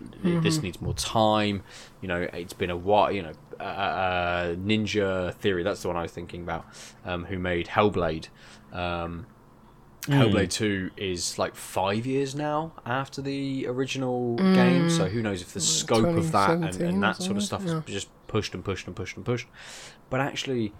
this 0.42 0.60
needs 0.60 0.80
more 0.80 0.94
time, 0.94 1.62
you 2.00 2.08
know, 2.08 2.22
it's 2.32 2.52
been 2.52 2.70
a 2.70 2.76
while, 2.76 3.12
you 3.12 3.22
know, 3.22 3.32
uh, 3.64 4.56
Ninja 4.56 5.34
Theory, 5.34 5.62
that's 5.62 5.82
the 5.82 5.88
one 5.88 5.96
I 5.96 6.02
was 6.02 6.10
thinking 6.10 6.42
about, 6.42 6.66
um, 7.04 7.26
who 7.26 7.38
made 7.38 7.68
Hellblade. 7.68 8.26
Um, 8.72 9.26
Hellblade 10.08 10.50
2 10.50 10.90
is 10.96 11.38
like 11.38 11.54
five 11.54 12.06
years 12.06 12.34
now 12.34 12.72
after 12.84 13.22
the 13.22 13.68
original 13.68 14.34
game, 14.36 14.90
so 14.90 15.06
who 15.06 15.22
knows 15.22 15.42
if 15.42 15.52
the 15.52 15.60
scope 15.60 16.16
of 16.16 16.32
that 16.32 16.50
and, 16.50 16.80
and 16.80 17.02
that 17.04 17.22
sort 17.22 17.36
of 17.36 17.44
stuff 17.44 17.60
something, 17.64 17.94
is 17.94 18.02
just 18.02 18.26
pushed 18.26 18.52
and 18.52 18.64
pushed 18.64 18.88
and 18.88 18.96
pushed 18.96 19.16
and 19.16 19.24
pushed. 19.24 19.46
But 20.10 20.20
actually, 20.20 20.72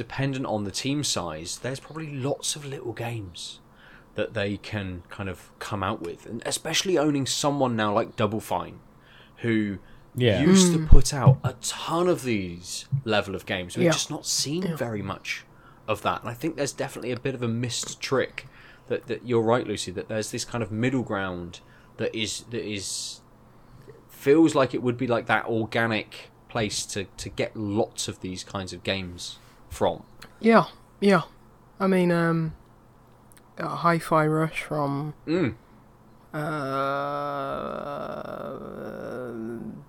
dependent 0.00 0.46
on 0.46 0.64
the 0.64 0.70
team 0.70 1.04
size, 1.04 1.58
there's 1.58 1.78
probably 1.78 2.10
lots 2.10 2.56
of 2.56 2.64
little 2.64 2.94
games 2.94 3.60
that 4.14 4.32
they 4.32 4.56
can 4.56 5.02
kind 5.10 5.28
of 5.28 5.50
come 5.58 5.82
out 5.82 6.00
with, 6.00 6.24
and 6.24 6.42
especially 6.46 6.96
owning 6.96 7.26
someone 7.26 7.76
now 7.76 7.92
like 7.92 8.16
Double 8.16 8.40
Fine, 8.40 8.78
who 9.42 9.76
Yeah. 10.14 10.40
used 10.40 10.72
to 10.72 10.78
mm. 10.78 10.88
put 10.88 11.12
out 11.12 11.36
a 11.44 11.52
ton 11.60 12.08
of 12.08 12.22
these 12.22 12.86
level 13.04 13.34
of 13.34 13.44
games. 13.44 13.76
We've 13.76 13.84
Yeah. 13.84 13.92
just 13.92 14.10
not 14.10 14.24
seen 14.24 14.74
very 14.74 15.02
much 15.02 15.44
of 15.86 16.00
that, 16.00 16.22
and 16.22 16.30
I 16.30 16.34
think 16.34 16.56
there's 16.56 16.72
definitely 16.72 17.12
a 17.12 17.20
bit 17.20 17.34
of 17.34 17.42
a 17.42 17.48
missed 17.48 18.00
trick. 18.00 18.46
That, 18.88 19.06
that 19.08 19.26
you're 19.26 19.42
right, 19.42 19.66
Lucy. 19.66 19.90
That 19.92 20.08
there's 20.08 20.30
this 20.30 20.46
kind 20.46 20.64
of 20.64 20.72
middle 20.72 21.02
ground 21.02 21.60
that 21.98 22.14
is 22.14 22.44
that 22.52 22.64
is 22.64 23.20
feels 24.08 24.54
like 24.54 24.72
it 24.72 24.82
would 24.82 24.96
be 24.96 25.06
like 25.06 25.26
that 25.26 25.44
organic 25.44 26.30
place 26.48 26.86
to 26.86 27.04
to 27.18 27.28
get 27.28 27.54
lots 27.54 28.08
of 28.08 28.20
these 28.20 28.42
kinds 28.44 28.72
of 28.72 28.82
games 28.82 29.38
from. 29.70 30.02
yeah, 30.40 30.64
yeah. 31.00 31.22
I 31.78 31.86
mean, 31.86 32.12
um, 32.12 32.54
Hi-Fi 33.58 34.26
Rush 34.26 34.62
from 34.62 35.14
Mm. 35.26 35.54
uh, 38.40 39.32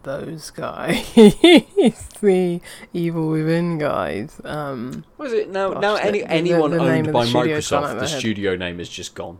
those 0.03 0.49
guys, 0.51 1.13
the 1.15 2.61
Evil 2.93 3.29
Within 3.29 3.77
guys. 3.77 4.39
Um, 4.43 5.03
Was 5.17 5.34
it 5.34 5.49
now? 5.51 5.71
Gosh, 5.73 5.82
now 5.82 5.95
the- 5.95 6.03
any 6.03 6.19
the- 6.21 6.32
anyone 6.32 6.71
the 6.71 6.77
name 6.77 7.05
owned 7.05 7.13
by 7.13 7.23
the 7.23 7.29
studio's 7.29 7.69
gone 7.69 7.84
out 7.84 7.89
Microsoft, 7.97 7.99
the 7.99 8.07
studio 8.07 8.55
name 8.55 8.79
is 8.79 8.89
just 8.89 9.15
gone. 9.15 9.39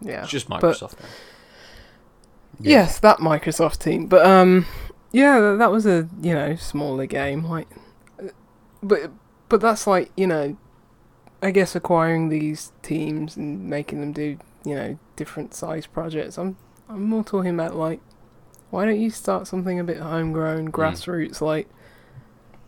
yeah, 0.00 0.22
It's 0.22 0.30
just 0.30 0.48
But- 0.48 0.60
Microsoft 0.62 1.00
now. 1.00 1.06
Yes, 2.60 3.00
that 3.00 3.18
Microsoft 3.18 3.78
team. 3.78 4.06
But 4.06 4.24
um, 4.24 4.64
yeah, 5.12 5.56
that 5.58 5.72
was 5.72 5.86
a 5.86 6.08
you 6.22 6.32
know 6.34 6.54
smaller 6.56 7.06
game. 7.06 7.44
Like, 7.44 7.66
but 8.84 9.10
but 9.48 9.60
that's 9.60 9.86
like 9.86 10.10
you 10.16 10.26
know, 10.26 10.56
I 11.42 11.50
guess 11.50 11.74
acquiring 11.74 12.28
these 12.28 12.72
teams 12.82 13.36
and 13.36 13.68
making 13.68 14.00
them 14.00 14.12
do 14.12 14.38
you 14.64 14.74
know 14.74 14.98
different 15.16 15.54
size 15.54 15.86
projects. 15.86 16.38
I'm 16.38 16.56
I'm 16.88 17.02
more 17.04 17.24
talking 17.24 17.54
about 17.54 17.74
like, 17.76 18.00
why 18.70 18.84
don't 18.84 19.00
you 19.00 19.10
start 19.10 19.46
something 19.46 19.80
a 19.80 19.84
bit 19.84 19.98
homegrown, 19.98 20.70
grassroots? 20.70 21.40
Like, 21.40 21.68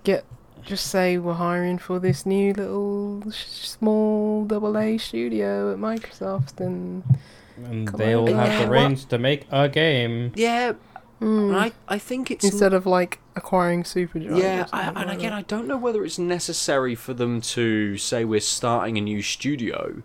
get 0.04 0.24
just 0.64 0.88
say 0.88 1.16
we're 1.18 1.34
hiring 1.34 1.78
for 1.78 1.98
this 2.00 2.26
new 2.26 2.52
little 2.52 3.22
sh- 3.30 3.44
small 3.46 4.44
double 4.44 4.76
A 4.76 4.98
studio 4.98 5.72
at 5.72 5.78
Microsoft 5.78 6.60
and. 6.60 7.04
And 7.64 7.88
they'll 7.88 8.28
on. 8.28 8.34
have 8.34 8.48
Yeah, 8.48 8.64
the 8.64 8.70
well- 8.70 8.82
reins 8.86 9.04
to 9.06 9.18
make 9.18 9.46
a 9.50 9.66
game. 9.68 10.32
Yeah, 10.34 10.72
Mm. 11.22 11.54
I 11.56 11.72
I 11.88 11.98
think 11.98 12.30
it's 12.30 12.44
instead 12.44 12.74
of 12.74 12.84
like 12.84 13.18
acquiring 13.36 13.82
Superdrive. 13.84 14.38
Yeah, 14.38 14.66
I, 14.72 14.88
and 14.88 14.96
like 14.96 15.18
again, 15.18 15.30
that. 15.30 15.36
I 15.38 15.42
don't 15.42 15.68
know 15.68 15.76
whether 15.76 16.04
it's 16.04 16.18
necessary 16.18 16.94
for 16.94 17.14
them 17.14 17.40
to 17.42 17.96
say 17.98 18.24
we're 18.24 18.40
starting 18.40 18.96
a 18.98 19.00
new 19.00 19.22
studio, 19.22 20.02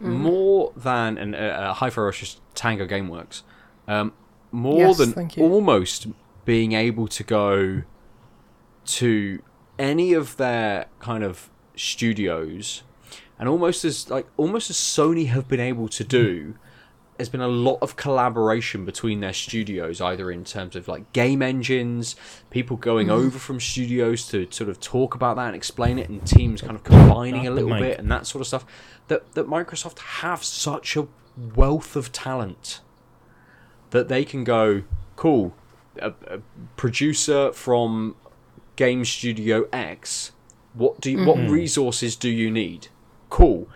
Mm. 0.00 0.16
more 0.18 0.72
than 0.76 1.16
and 1.16 1.34
uh, 1.36 1.72
Hi-Fi 1.74 2.00
Rush 2.02 2.36
Tango 2.56 2.86
GameWorks, 2.88 3.42
um, 3.86 4.12
more 4.50 4.78
Yes, 4.88 4.98
than 4.98 5.30
almost 5.38 6.08
being 6.44 6.72
able 6.72 7.06
to 7.06 7.22
go 7.22 7.82
to 8.84 9.42
any 9.78 10.12
of 10.12 10.36
their 10.38 10.86
kind 10.98 11.22
of 11.22 11.50
studios, 11.76 12.82
and 13.38 13.48
almost 13.48 13.84
as 13.84 14.10
like 14.10 14.26
almost 14.36 14.70
as 14.70 14.76
Sony 14.76 15.28
have 15.28 15.46
been 15.46 15.60
able 15.60 15.88
to 15.90 16.02
do 16.02 16.54
there's 17.22 17.28
been 17.28 17.40
a 17.40 17.46
lot 17.46 17.78
of 17.80 17.94
collaboration 17.94 18.84
between 18.84 19.20
their 19.20 19.32
studios, 19.32 20.00
either 20.00 20.28
in 20.28 20.42
terms 20.42 20.74
of 20.74 20.88
like 20.88 21.12
game 21.12 21.40
engines, 21.40 22.16
people 22.50 22.76
going 22.76 23.06
Mm. 23.06 23.12
over 23.12 23.38
from 23.38 23.60
studios 23.60 24.26
to 24.30 24.48
sort 24.50 24.68
of 24.68 24.80
talk 24.80 25.14
about 25.14 25.36
that 25.36 25.46
and 25.46 25.54
explain 25.54 26.00
it, 26.00 26.08
and 26.08 26.26
teams 26.26 26.60
kind 26.60 26.74
of 26.74 26.82
combining 26.82 27.44
Not 27.44 27.52
a 27.52 27.54
little 27.54 27.78
bit 27.78 28.00
and 28.00 28.10
that 28.10 28.26
sort 28.26 28.40
of 28.40 28.48
stuff. 28.48 28.66
That 29.06 29.32
that 29.34 29.46
Microsoft 29.46 30.00
have 30.00 30.42
such 30.42 30.96
a 30.96 31.06
wealth 31.54 31.94
of 31.94 32.10
talent 32.10 32.80
that 33.90 34.08
they 34.08 34.24
can 34.24 34.42
go, 34.42 34.82
cool, 35.14 35.54
a, 36.00 36.12
a 36.26 36.40
producer 36.76 37.52
from 37.52 38.16
game 38.74 39.04
studio 39.04 39.68
X. 39.72 40.32
What 40.74 41.00
do 41.00 41.12
you, 41.12 41.24
what 41.24 41.38
resources 41.38 42.16
do 42.16 42.28
you 42.28 42.50
need? 42.50 42.88
Cool. 43.30 43.68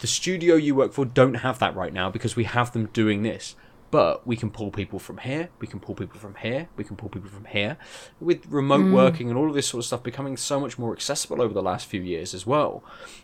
The 0.00 0.06
studio 0.06 0.54
you 0.54 0.74
work 0.74 0.92
for 0.92 1.04
don't 1.04 1.34
have 1.34 1.58
that 1.58 1.74
right 1.74 1.92
now 1.92 2.10
because 2.10 2.36
we 2.36 2.44
have 2.44 2.72
them 2.72 2.86
doing 2.92 3.22
this. 3.22 3.56
But 3.90 4.26
we 4.26 4.36
can 4.36 4.50
pull 4.50 4.72
people 4.72 4.98
from 4.98 5.18
here, 5.18 5.50
we 5.60 5.68
can 5.68 5.78
pull 5.78 5.94
people 5.94 6.18
from 6.18 6.34
here, 6.34 6.68
we 6.76 6.82
can 6.82 6.96
pull 6.96 7.08
people 7.08 7.30
from 7.30 7.44
here. 7.44 7.76
With 8.20 8.44
remote 8.48 8.86
mm. 8.86 8.92
working 8.92 9.28
and 9.28 9.38
all 9.38 9.48
of 9.48 9.54
this 9.54 9.68
sort 9.68 9.82
of 9.82 9.86
stuff 9.86 10.02
becoming 10.02 10.36
so 10.36 10.58
much 10.58 10.78
more 10.78 10.92
accessible 10.92 11.40
over 11.40 11.54
the 11.54 11.62
last 11.62 11.86
few 11.86 12.02
years 12.02 12.34
as 12.34 12.44
well. 12.44 12.82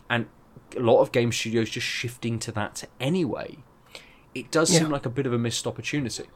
And 0.09 0.29
a 0.77 0.81
lot 0.81 1.01
of 1.01 1.11
game 1.11 1.33
studios 1.33 1.71
just 1.71 1.87
shifting 1.87 2.39
to 2.41 2.53
that 2.53 2.85
anyway. 3.01 3.59
It 4.33 4.53
does 4.53 4.69
seem 4.69 4.91
like 4.91 5.05
a 5.05 5.11
bit 5.11 5.27
of 5.27 5.33
a 5.33 5.39
missed 5.39 5.67
opportunity 5.67 6.27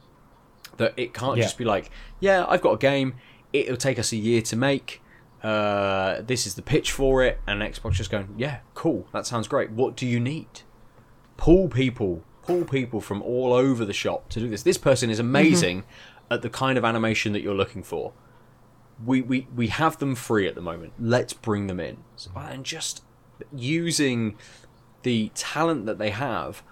that 0.75 0.93
it 0.97 1.13
can't 1.13 1.37
Yeah. 1.37 1.43
just 1.43 1.57
be 1.57 1.63
like, 1.63 1.89
yeah, 2.19 2.45
I've 2.47 2.61
got 2.61 2.73
a 2.73 2.77
game. 2.77 3.15
It'll 3.53 3.77
take 3.77 3.97
us 3.97 4.11
a 4.11 4.17
year 4.17 4.41
to 4.41 4.55
make. 4.57 5.01
Uh, 5.45 6.21
this 6.21 6.47
is 6.47 6.55
the 6.55 6.61
pitch 6.63 6.91
for 6.91 7.23
it, 7.23 7.39
and 7.45 7.61
Xbox 7.61 7.93
just 7.93 8.09
going, 8.09 8.33
yeah, 8.35 8.59
cool, 8.73 9.07
that 9.13 9.27
sounds 9.27 9.47
great. 9.47 9.69
What 9.69 9.95
do 9.95 10.07
you 10.07 10.19
need? 10.19 10.61
Pull 11.37 11.67
people, 11.67 12.23
pull 12.41 12.65
people 12.65 12.99
from 12.99 13.21
all 13.21 13.53
over 13.53 13.85
the 13.85 13.93
shop 13.93 14.29
to 14.29 14.39
do 14.39 14.49
this. 14.49 14.63
This 14.63 14.79
person 14.79 15.09
is 15.11 15.19
amazing 15.19 15.83
at 16.31 16.41
the 16.41 16.49
kind 16.49 16.77
of 16.79 16.83
animation 16.83 17.33
that 17.33 17.41
you're 17.41 17.53
looking 17.53 17.83
for. 17.83 18.13
We 19.05 19.21
we 19.21 19.47
we 19.55 19.67
have 19.67 19.99
them 19.99 20.15
free 20.15 20.47
at 20.47 20.55
the 20.55 20.61
moment. 20.61 20.93
Let's 20.99 21.33
bring 21.33 21.67
them 21.67 21.79
in, 21.79 21.97
So- 22.15 22.31
and 22.35 22.63
just 22.65 23.03
using 23.55 24.37
the 25.03 25.29
talent 25.35 25.85
that 25.85 25.99
they 25.99 26.09
have 26.09 26.63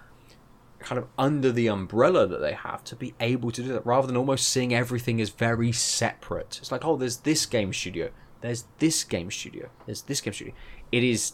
kind 0.80 0.98
of 0.98 1.06
under 1.16 1.52
the 1.52 1.66
umbrella 1.68 2.26
that 2.26 2.40
they 2.40 2.52
have 2.54 2.82
to 2.84 2.96
be 2.96 3.14
able 3.20 3.50
to 3.52 3.62
do 3.62 3.72
that 3.72 3.86
rather 3.86 4.06
than 4.06 4.16
almost 4.16 4.48
seeing 4.48 4.74
everything 4.74 5.20
as 5.20 5.30
very 5.30 5.70
separate. 5.70 6.58
It's 6.60 6.72
like, 6.72 6.84
oh, 6.84 6.96
there's 6.96 7.18
this 7.18 7.46
game 7.46 7.72
studio, 7.72 8.10
there's 8.44 8.66
this 8.78 9.04
game 9.04 9.30
studio, 9.30 9.70
there's 9.86 10.02
this 10.02 10.20
game 10.20 10.34
studio. 10.34 10.52
It 10.92 11.02
is 11.02 11.32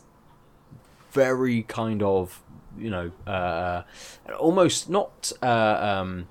very 1.11 1.65
kind 1.65 2.05
of, 2.05 2.41
you 2.79 2.89
know, 2.89 3.11
uh, 3.27 3.83
almost 4.39 4.89
not 4.89 5.33
uh, 5.43 5.47
um, 6.01 6.29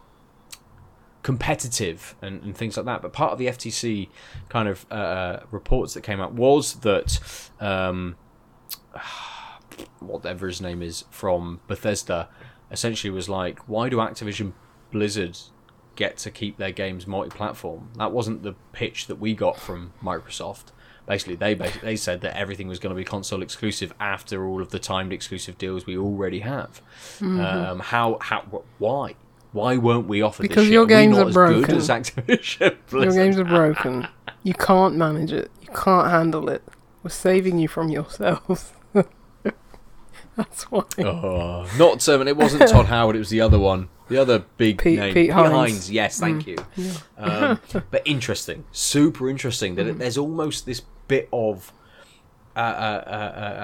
competitive 1.21 2.15
and, 2.21 2.41
and 2.43 2.55
things 2.55 2.77
like 2.77 2.85
that. 2.85 3.01
But 3.01 3.11
part 3.11 3.33
of 3.33 3.39
the 3.39 3.47
FTC 3.47 4.07
kind 4.47 4.69
of 4.69 4.89
uh, 4.89 5.41
reports 5.51 5.95
that 5.95 6.01
came 6.01 6.21
out 6.21 6.33
was 6.33 6.75
that. 6.75 7.19
Um, 7.59 8.15
whatever 9.99 10.47
his 10.47 10.59
name 10.59 10.81
is 10.81 11.05
from 11.09 11.61
Bethesda 11.67 12.27
essentially 12.71 13.11
was 13.11 13.29
like, 13.29 13.59
why 13.59 13.87
do 13.87 13.97
Activision 13.97 14.51
Blizzard 14.91 15.37
get 15.99 16.17
to 16.17 16.31
keep 16.31 16.57
their 16.57 16.71
games 16.71 17.05
multi-platform? 17.05 17.89
That 17.97 18.11
wasn't 18.11 18.41
the 18.41 18.53
pitch 18.71 19.05
that 19.07 19.17
we 19.17 19.35
got 19.35 19.57
from 19.59 19.93
Microsoft. 20.03 20.71
Basically, 21.05 21.35
they 21.35 21.55
basi- 21.55 21.81
they 21.81 21.95
said 21.95 22.21
that 22.21 22.35
everything 22.37 22.67
was 22.67 22.79
going 22.79 22.91
to 22.95 22.95
be 22.95 23.03
console 23.03 23.41
exclusive 23.43 23.93
after 23.99 24.47
all 24.47 24.61
of 24.61 24.69
the 24.69 24.79
timed 24.79 25.11
exclusive 25.13 25.57
deals 25.57 25.85
we 25.85 25.97
already 25.97 26.39
have. 26.39 26.81
Um, 27.21 27.79
how 27.79 28.17
how 28.21 28.41
why? 28.79 29.15
Why 29.51 29.77
won't 29.77 30.07
we 30.07 30.21
offered 30.21 30.43
Because 30.43 30.57
this 30.57 30.65
shit? 30.65 30.73
your 30.73 30.83
we 30.83 30.89
games 30.89 31.17
not 31.17 31.25
are 31.25 31.29
as 31.29 31.33
broken. 31.33 31.61
good 31.63 31.75
as 31.77 31.89
Activision 31.89 32.77
Your 32.91 33.11
games 33.11 33.37
are 33.39 33.43
broken. 33.45 34.07
You 34.43 34.53
can't 34.53 34.95
manage 34.95 35.31
it. 35.31 35.49
You 35.61 35.69
can't 35.73 36.07
handle 36.09 36.47
it. 36.49 36.61
We're 37.01 37.09
saving 37.09 37.57
you 37.59 37.67
from 37.67 37.89
yourselves. 37.89 38.73
That's 40.39 40.63
why. 40.71 40.83
Oh, 40.99 41.69
not 41.77 42.07
um, 42.07 42.27
it 42.27 42.37
wasn't 42.37 42.69
Todd 42.69 42.85
Howard. 42.95 43.15
It 43.15 43.19
was 43.19 43.29
the 43.29 43.41
other 43.41 43.59
one, 43.59 43.89
the 44.07 44.17
other 44.17 44.39
big 44.57 44.81
Pete- 44.81 44.97
name, 44.99 45.13
Pete 45.13 45.31
Hines. 45.31 45.91
Yes, 45.91 46.17
thank 46.19 46.47
you. 46.47 46.55
Um, 47.17 47.59
but 47.91 48.01
interesting, 48.05 48.63
super 48.71 49.29
interesting 49.29 49.75
that 49.75 49.85
it, 49.85 49.99
there's 49.99 50.17
almost 50.17 50.65
this 50.65 50.81
bit 51.09 51.27
of 51.33 51.73
uh, 52.55 52.59
uh, 52.59 52.63
uh, 52.63 53.09
uh, 53.09 53.13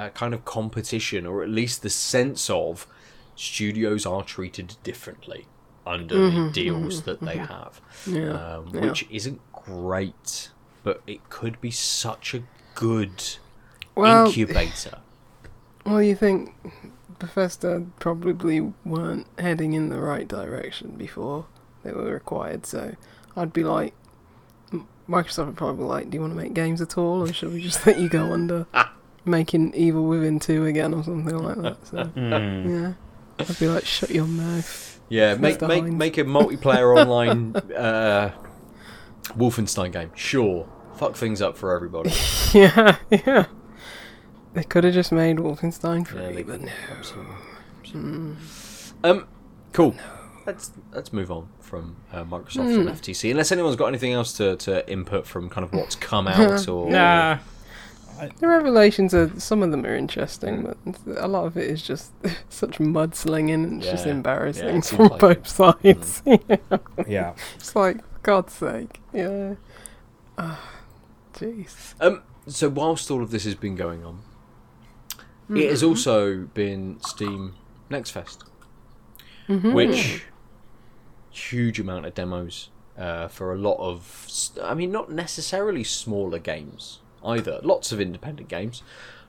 uh, 0.01 0.09
kind 0.09 0.33
of 0.33 0.43
competition, 0.43 1.25
or 1.25 1.43
at 1.43 1.49
least 1.49 1.81
the 1.81 1.89
sense 1.89 2.49
of 2.49 2.87
studios 3.35 4.05
are 4.05 4.23
treated 4.23 4.75
differently 4.83 5.45
under 5.85 6.29
the 6.31 6.49
deals 6.51 7.03
that 7.03 7.21
they 7.21 7.37
have, 7.37 7.79
Yeah. 8.07 8.31
um, 8.57 8.71
yeah. 8.73 8.81
which 8.81 9.05
isn't 9.09 9.39
great, 9.53 10.49
but 10.83 11.01
it 11.07 11.29
could 11.29 11.61
be 11.61 11.71
such 11.71 12.33
a 12.33 12.43
good 12.73 13.23
Well, 13.95 14.25
incubator. 14.27 14.99
Well, 15.85 16.01
you 16.01 16.15
think 16.15 16.53
Bethesda 17.19 17.85
probably 17.99 18.59
weren't 18.85 19.27
heading 19.39 19.73
in 19.73 19.89
the 19.89 19.99
right 19.99 20.27
direction 20.27 20.91
before 20.97 21.45
they 21.83 21.91
were 21.91 22.11
required, 22.13 22.65
so 22.65 22.95
I'd 23.35 23.53
be 23.53 23.63
like, 23.63 23.93
Microsoft 25.07 25.45
would 25.47 25.57
probably 25.57 25.77
be 25.83 25.87
like, 25.87 26.09
do 26.09 26.15
you 26.15 26.21
want 26.21 26.33
to 26.33 26.37
make 26.37 26.53
games 26.53 26.81
at 26.81 26.97
all, 26.97 27.21
or 27.23 27.31
should 27.31 27.53
we 27.53 27.61
just 27.61 27.85
let 27.85 27.99
you 27.99 28.09
go 28.09 28.33
under 28.33 28.65
making 29.23 29.73
Evil 29.75 30.05
Within 30.05 30.39
2 30.39 30.65
again 30.65 30.93
or 30.93 31.03
something 31.03 31.37
like 31.37 31.57
that? 31.61 31.87
So, 31.87 31.97
Mm. 32.15 32.69
yeah. 32.69 32.93
I'd 33.47 33.59
be 33.59 33.67
like, 33.67 33.85
shut 33.85 34.09
your 34.11 34.25
mouth. 34.27 34.99
Yeah, 35.09 35.35
make 35.35 35.61
make 35.61 35.83
Hines. 35.83 35.93
make 35.93 36.17
a 36.17 36.23
multiplayer 36.23 36.97
online 36.99 37.55
uh, 37.75 38.31
Wolfenstein 39.37 39.91
game. 39.91 40.11
Sure, 40.15 40.67
fuck 40.95 41.15
things 41.15 41.41
up 41.41 41.57
for 41.57 41.75
everybody. 41.75 42.11
yeah, 42.53 42.97
yeah. 43.11 43.45
They 44.55 44.63
could 44.63 44.83
have 44.85 44.93
just 44.93 45.11
made 45.11 45.37
Wolfenstein 45.37 45.99
Yeah, 45.99 46.03
free, 46.27 46.35
they 46.37 46.43
but 46.43 46.61
could. 46.61 46.71
no. 47.93 48.35
Um, 49.03 49.27
cool. 49.73 49.95
Let's 50.45 50.71
let's 50.93 51.11
move 51.11 51.31
on 51.31 51.47
from 51.59 51.97
uh, 52.13 52.23
Microsoft 52.23 52.75
and 52.75 52.89
FTC. 52.89 53.31
Unless 53.31 53.51
anyone's 53.51 53.75
got 53.75 53.87
anything 53.87 54.13
else 54.13 54.31
to, 54.33 54.55
to 54.57 54.89
input 54.89 55.25
from 55.27 55.49
kind 55.49 55.65
of 55.65 55.73
what's 55.73 55.95
come 56.11 56.27
out 56.27 56.67
or 56.67 56.89
Nah. 56.89 57.37
The 58.39 58.47
revelations 58.47 59.13
are 59.13 59.29
some 59.39 59.61
of 59.61 59.71
them 59.71 59.85
are 59.85 59.93
interesting, 59.95 60.63
but 60.63 61.17
a 61.17 61.27
lot 61.27 61.45
of 61.45 61.57
it 61.57 61.69
is 61.69 61.81
just 61.81 62.13
such 62.49 62.77
mudslinging 62.77 63.53
and 63.65 63.81
it's 63.83 63.91
just 63.91 64.05
embarrassing 64.07 64.69
Yeah, 64.69 64.77
it 64.77 64.85
from 64.85 65.07
like 65.07 65.19
both 65.19 65.47
sides. 65.47 66.23
Yeah. 67.07 67.33
it's 67.57 67.75
like, 67.75 67.97
God's 68.23 68.53
sake, 68.53 69.01
yeah. 69.11 69.55
Ah, 70.37 70.61
Jeez. 71.33 71.93
Um, 71.99 72.23
so 72.47 72.69
whilst 72.69 73.11
all 73.11 73.21
of 73.21 73.31
this 73.31 73.43
has 73.43 73.55
been 73.55 73.75
going 73.75 74.05
on, 74.05 74.19
it 75.49 75.69
has 75.69 75.83
also 75.83 76.45
been 76.53 76.99
Steam 77.01 77.53
Next 77.89 78.11
Fest, 78.11 78.43
Mhm. 79.47 79.73
which 79.73 80.25
huge 81.31 81.79
amount 81.79 82.05
of 82.05 82.13
demos 82.13 82.69
uh, 82.97 83.27
for 83.27 83.53
a 83.53 83.57
lot 83.57 83.75
of, 83.77 84.27
I 84.63 84.73
mean, 84.73 84.91
not 84.91 85.11
necessarily 85.11 85.83
smaller 85.83 86.39
games 86.39 86.99
either. 87.25 87.59
Lots 87.61 87.91
of 87.91 87.99
independent 87.99 88.47
games, 88.47 88.83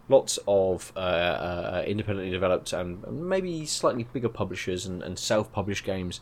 lots 0.09 0.39
of 0.47 0.93
uh, 0.95 1.01
uh, 1.01 1.85
independently 1.87 2.31
developed 2.31 2.73
and 2.73 3.05
maybe 3.11 3.67
slightly 3.67 4.05
bigger 4.13 4.29
publishers 4.29 4.87
and, 4.87 5.03
and 5.03 5.19
self-published 5.19 5.85
games 5.85 6.21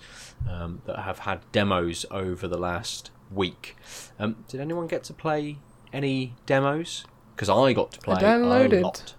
um, 0.51 0.81
that 0.87 1.01
have 1.01 1.21
had 1.21 1.41
demos 1.53 2.07
over 2.11 2.49
the 2.49 2.57
last 2.59 3.11
week. 3.31 3.77
Um, 4.19 4.45
did 4.49 4.61
anyone 4.61 4.87
get 4.87 5.05
to 5.05 5.13
play 5.13 5.59
any 5.93 6.35
demos? 6.47 7.05
Because 7.37 7.51
I 7.51 7.73
got 7.75 7.93
to 7.93 8.01
play 8.01 8.17
downloaded. 8.17 8.79
a 8.79 8.83
lot. 8.83 9.15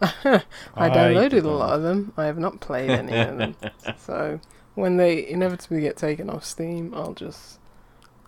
I 0.00 0.42
I 0.76 0.88
downloaded 0.90 1.30
did 1.30 1.44
a 1.44 1.50
lot 1.50 1.70
of 1.74 1.82
them. 1.82 2.12
I 2.16 2.26
have 2.26 2.38
not 2.38 2.60
played 2.60 2.90
any 2.90 3.16
of 3.18 3.38
them. 3.38 3.56
So 3.98 4.40
when 4.74 4.96
they 4.96 5.26
inevitably 5.28 5.80
get 5.80 5.96
taken 5.96 6.30
off 6.30 6.44
Steam, 6.44 6.94
I'll 6.94 7.14
just 7.14 7.58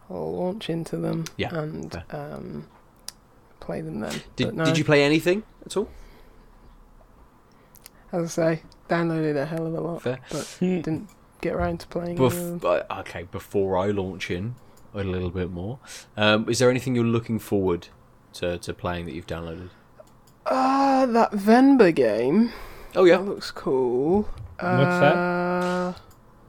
I'll 0.08 0.32
launch 0.36 0.68
into 0.68 0.96
them 0.96 1.24
Yeah, 1.36 1.54
and 1.54 2.02
um, 2.10 2.66
play 3.60 3.80
them 3.80 4.00
then. 4.00 4.20
Did, 4.36 4.54
no, 4.56 4.64
did 4.64 4.76
you 4.78 4.84
play 4.84 5.04
anything 5.04 5.44
at 5.64 5.76
all? 5.76 5.88
as 8.12 8.38
I 8.38 8.54
say, 8.56 8.62
downloaded 8.88 9.36
a 9.36 9.46
hell 9.46 9.66
of 9.66 9.74
a 9.74 9.80
lot, 9.80 10.02
Fair. 10.02 10.18
but 10.30 10.56
didn't 10.60 11.08
get 11.40 11.54
around 11.54 11.78
to 11.80 11.86
playing. 11.86 12.16
any 12.18 12.26
of 12.26 12.34
them. 12.34 12.60
Bef- 12.60 12.84
uh, 12.90 13.00
okay, 13.00 13.22
before 13.30 13.78
I 13.78 13.86
launch 13.92 14.30
in 14.30 14.56
a 14.94 15.04
little 15.04 15.30
bit 15.30 15.50
more, 15.50 15.78
um, 16.16 16.48
is 16.48 16.58
there 16.58 16.70
anything 16.70 16.96
you're 16.96 17.04
looking 17.04 17.38
forward 17.38 17.86
to, 18.34 18.58
to 18.58 18.74
playing 18.74 19.06
that 19.06 19.14
you've 19.14 19.28
downloaded? 19.28 19.70
Ah, 20.50 21.06
that 21.08 21.30
Venba 21.32 21.94
game. 21.94 22.50
Oh 22.96 23.04
yeah, 23.04 23.18
That 23.18 23.26
looks 23.26 23.50
cool. 23.52 24.22
What's 24.22 24.58
that? 24.58 25.14
Uh, 25.16 25.94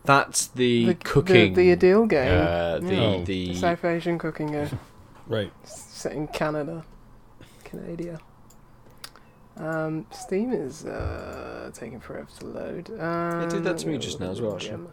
that's 0.03 0.47
the, 0.47 0.85
the 0.87 0.95
cooking. 0.95 1.53
The, 1.53 1.75
the 1.75 1.77
Adil 1.93 2.07
game. 2.09 2.27
Uh, 2.41 2.79
the 2.79 2.93
Yeah. 2.95 3.01
Oh. 3.01 3.23
the 3.23 3.47
The 3.49 3.55
South 3.55 3.85
Asian 3.85 4.17
cooking 4.17 4.47
game. 4.51 4.79
Right. 5.27 5.51
set 5.63 6.13
in 6.13 6.27
Canada. 6.27 6.83
Canada. 7.63 8.19
Um, 9.57 10.05
Steam 10.11 10.51
is 10.51 10.85
uh, 10.85 11.69
taking 11.73 11.99
forever 11.99 12.27
to 12.39 12.45
load. 12.47 12.89
Um, 12.99 13.47
did 13.49 13.63
that 13.63 13.77
to 13.79 13.87
me 13.87 13.97
just 13.99 14.19
now 14.19 14.31
as 14.31 14.41
well, 14.41 14.55
actually. 14.55 14.87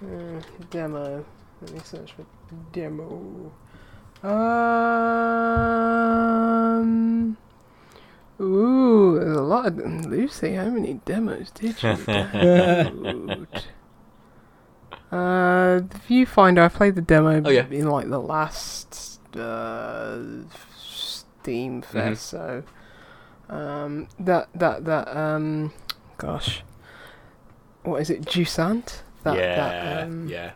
Demo. 0.00 0.38
Uh, 0.38 0.40
demo. 0.70 1.24
Let 1.60 1.72
me 1.72 1.80
search 1.84 2.12
for 2.12 2.24
demo. 2.72 3.52
Um. 6.00 7.36
Ooh, 8.40 9.18
there's 9.18 9.36
a 9.36 9.42
lot 9.42 9.66
of. 9.66 10.06
Lucy, 10.06 10.54
how 10.54 10.66
many 10.70 10.94
demos 11.04 11.50
did 11.50 11.82
you 11.82 11.88
download? 11.94 13.46
uh, 15.12 15.80
the 15.80 16.00
Viewfinder, 16.08 16.60
I 16.64 16.68
played 16.68 16.94
the 16.94 17.02
demo 17.02 17.42
Oh, 17.44 17.50
yeah. 17.50 17.66
in 17.70 17.88
like 17.88 18.08
the 18.08 18.18
last 18.20 19.20
uh, 19.36 20.18
Steam 20.78 21.82
Fest. 21.82 22.26
So 22.28 22.62
um, 23.48 24.08
that 24.18 24.48
that 24.54 24.84
that 24.84 25.14
um, 25.16 25.72
gosh, 26.16 26.62
what 27.82 28.00
is 28.00 28.10
it? 28.10 28.22
Jusant. 28.22 29.02
That, 29.22 29.36
yeah, 29.36 29.54
that, 29.56 30.04
um, 30.04 30.28
yeah. 30.28 30.52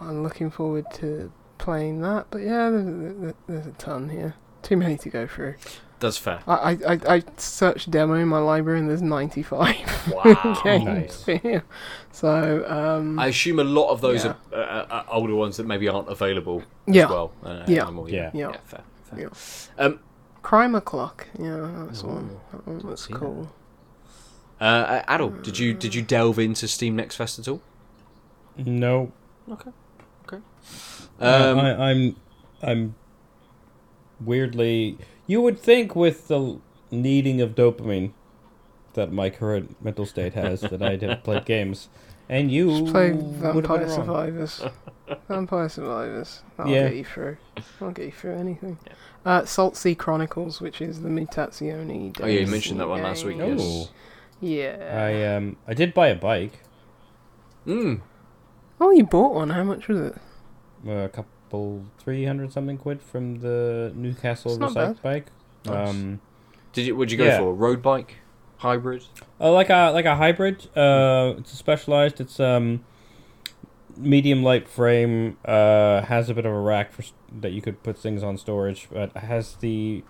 I'm 0.00 0.22
looking 0.22 0.50
forward 0.50 0.86
to 0.94 1.30
playing 1.58 2.00
that. 2.00 2.28
But 2.30 2.38
yeah, 2.40 2.70
there's, 2.70 3.34
there's 3.46 3.66
a 3.66 3.72
ton 3.72 4.08
here. 4.08 4.34
Too 4.62 4.78
many 4.78 4.96
to 4.96 5.10
go 5.10 5.26
through. 5.26 5.56
That's 6.04 6.18
fair. 6.18 6.40
I 6.46 6.54
I, 6.54 6.78
I, 6.92 6.98
I 7.16 7.22
searched 7.38 7.90
demo 7.90 8.14
in 8.14 8.28
my 8.28 8.38
library 8.38 8.78
and 8.80 8.88
there's 8.90 9.00
95 9.02 10.12
Wow. 10.12 10.60
games 10.64 10.84
nice. 10.84 11.24
here. 11.42 11.64
So 12.12 12.64
um, 12.68 13.18
I 13.18 13.28
assume 13.28 13.58
a 13.58 13.64
lot 13.64 13.88
of 13.90 14.00
those 14.02 14.24
Yeah. 14.24 14.34
are 14.52 14.58
uh, 14.60 14.86
uh, 14.90 15.04
older 15.10 15.34
ones 15.34 15.56
that 15.56 15.66
maybe 15.66 15.88
aren't 15.88 16.08
available 16.10 16.62
Yeah. 16.86 17.04
as 17.04 17.10
well. 17.10 17.32
Uh, 17.42 17.64
Yeah. 17.66 17.82
anymore, 17.84 18.10
Yeah. 18.10 18.30
Yeah. 18.34 18.52
fair. 18.66 18.82
fair. 19.04 19.20
Yeah. 19.20 19.28
Um, 19.84 19.98
Crime 20.42 20.74
O'Clock. 20.74 21.26
Yeah, 21.38 21.70
that's 21.86 22.02
one. 22.02 22.24
Ooh, 22.30 22.40
That 22.52 22.66
one 22.66 22.78
looks 22.80 23.06
see 23.06 23.14
that. 23.14 23.18
cool. 23.20 23.50
uh, 24.60 24.64
uh, 25.08 25.28
did 25.42 25.58
you 25.58 25.72
did 25.72 25.94
you 25.94 26.02
delve 26.02 26.38
into 26.38 26.68
Steam 26.68 26.94
Next 26.96 27.16
Fest 27.16 27.38
at 27.38 27.48
all? 27.48 27.62
No, 28.58 29.10
Okay. 29.50 29.70
Okay. 30.26 30.42
Uh, 31.20 31.52
Um, 31.52 31.58
I, 31.58 31.90
I'm, 31.90 32.16
I'm 32.62 32.94
weirdly. 34.20 34.98
You 35.26 35.40
would 35.40 35.58
think 35.58 35.96
with 35.96 36.28
the 36.28 36.58
needing 36.90 37.40
of 37.40 37.54
dopamine 37.54 38.12
that 38.94 39.10
my 39.12 39.30
current 39.30 39.82
mental 39.82 40.06
state 40.06 40.34
has 40.34 40.60
that 40.60 40.82
I'd 40.82 41.02
have 41.02 41.24
played 41.24 41.44
games, 41.44 41.88
and 42.28 42.50
you 42.50 42.80
Just 42.80 42.92
play 42.92 43.10
Vampire. 43.12 43.88
Survivors. 43.88 44.62
Vampire 45.28 45.68
Survivors. 45.68 46.42
That'll 46.56 46.72
Yeah. 46.72 46.88
get 46.88 46.96
you 46.96 47.04
through. 47.04 47.36
I'll 47.80 47.90
get 47.90 48.06
you 48.06 48.12
through 48.12 48.34
anything. 48.36 48.78
Yeah. 48.86 48.92
Uh, 49.26 49.42
Saltsea 49.42 49.96
Chronicles, 49.96 50.60
which 50.60 50.80
is 50.80 51.00
the 51.02 51.08
Mutazione. 51.08 52.14
Oh, 52.20 52.26
yeah, 52.26 52.32
you 52.32 52.38
Destiny 52.40 52.46
mentioned 52.50 52.80
that 52.80 52.88
one 52.88 53.02
last 53.02 53.24
week, 53.24 53.38
game. 53.38 53.58
yes. 53.58 53.88
Yeah. 54.40 55.02
I 55.06 55.36
um, 55.36 55.56
I 55.66 55.74
did 55.74 55.94
buy 55.94 56.08
a 56.08 56.14
bike, 56.16 56.60
mm, 57.66 58.00
Oh, 58.80 58.90
you 58.90 59.04
bought 59.04 59.34
one. 59.34 59.50
How 59.50 59.64
much 59.64 59.88
was 59.88 59.98
it? 60.00 60.16
a 60.86 61.08
couple 61.08 61.26
three 61.98 62.24
hundred 62.24 62.52
something 62.52 62.76
quid 62.78 63.00
from 63.02 63.40
the 63.40 63.92
Newcastle 63.94 64.52
It's 64.62 64.74
recycled 64.74 65.02
bike. 65.02 65.26
Nice. 65.64 65.88
Um, 65.90 66.20
did 66.72 66.86
you? 66.86 66.96
What'd 66.96 67.12
you 67.12 67.18
go 67.18 67.24
Yeah. 67.24 67.38
for? 67.38 67.54
Road 67.54 67.80
bike, 67.82 68.16
hybrid. 68.58 69.04
Oh, 69.40 69.52
like 69.52 69.70
a 69.70 69.90
like 69.92 70.04
a 70.04 70.16
hybrid. 70.16 70.66
Uh, 70.76 71.34
it's 71.38 71.52
a 71.52 71.56
specialized. 71.56 72.20
It's 72.20 72.38
um, 72.40 72.84
medium 73.96 74.42
light 74.42 74.68
frame. 74.68 75.36
Uh, 75.44 76.02
has 76.02 76.28
a 76.28 76.34
bit 76.34 76.44
of 76.46 76.52
a 76.52 76.58
rack 76.60 76.92
for 76.92 77.04
that 77.40 77.52
you 77.52 77.62
could 77.62 77.82
put 77.82 77.96
things 77.98 78.22
on 78.22 78.36
storage, 78.36 78.88
but 78.92 79.16
has 79.16 79.56
the 79.56 80.02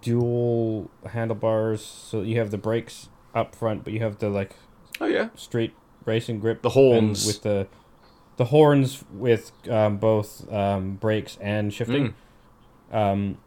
dual 0.00 0.90
handlebars. 1.12 1.82
So 1.84 2.22
you 2.22 2.38
have 2.38 2.50
the 2.50 2.58
brakes 2.58 3.08
up 3.34 3.54
front, 3.54 3.84
but 3.84 3.92
you 3.92 4.00
have 4.00 4.18
the 4.18 4.28
like 4.28 4.54
Oh 5.00 5.06
yeah. 5.06 5.28
street 5.34 5.74
racing 6.04 6.38
grip. 6.40 6.62
The 6.62 6.68
and 6.68 6.74
horns. 6.74 7.26
with 7.26 7.42
the 7.42 7.66
the 8.36 8.46
horns 8.46 9.04
with 9.12 9.52
um, 9.70 9.98
both 9.98 10.50
um, 10.52 10.94
brakes 10.96 11.38
and 11.40 11.72
shifting. 11.72 12.14
Mm. 12.92 12.96
Um, 13.12 13.38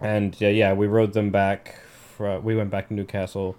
and 0.00 0.36
uh, 0.42 0.46
yeah, 0.46 0.72
we 0.72 0.86
rode 0.86 1.12
them 1.12 1.30
back. 1.30 1.80
Fr- 2.16 2.38
we 2.38 2.56
went 2.56 2.70
back 2.70 2.88
to 2.88 2.94
Newcastle. 2.94 3.56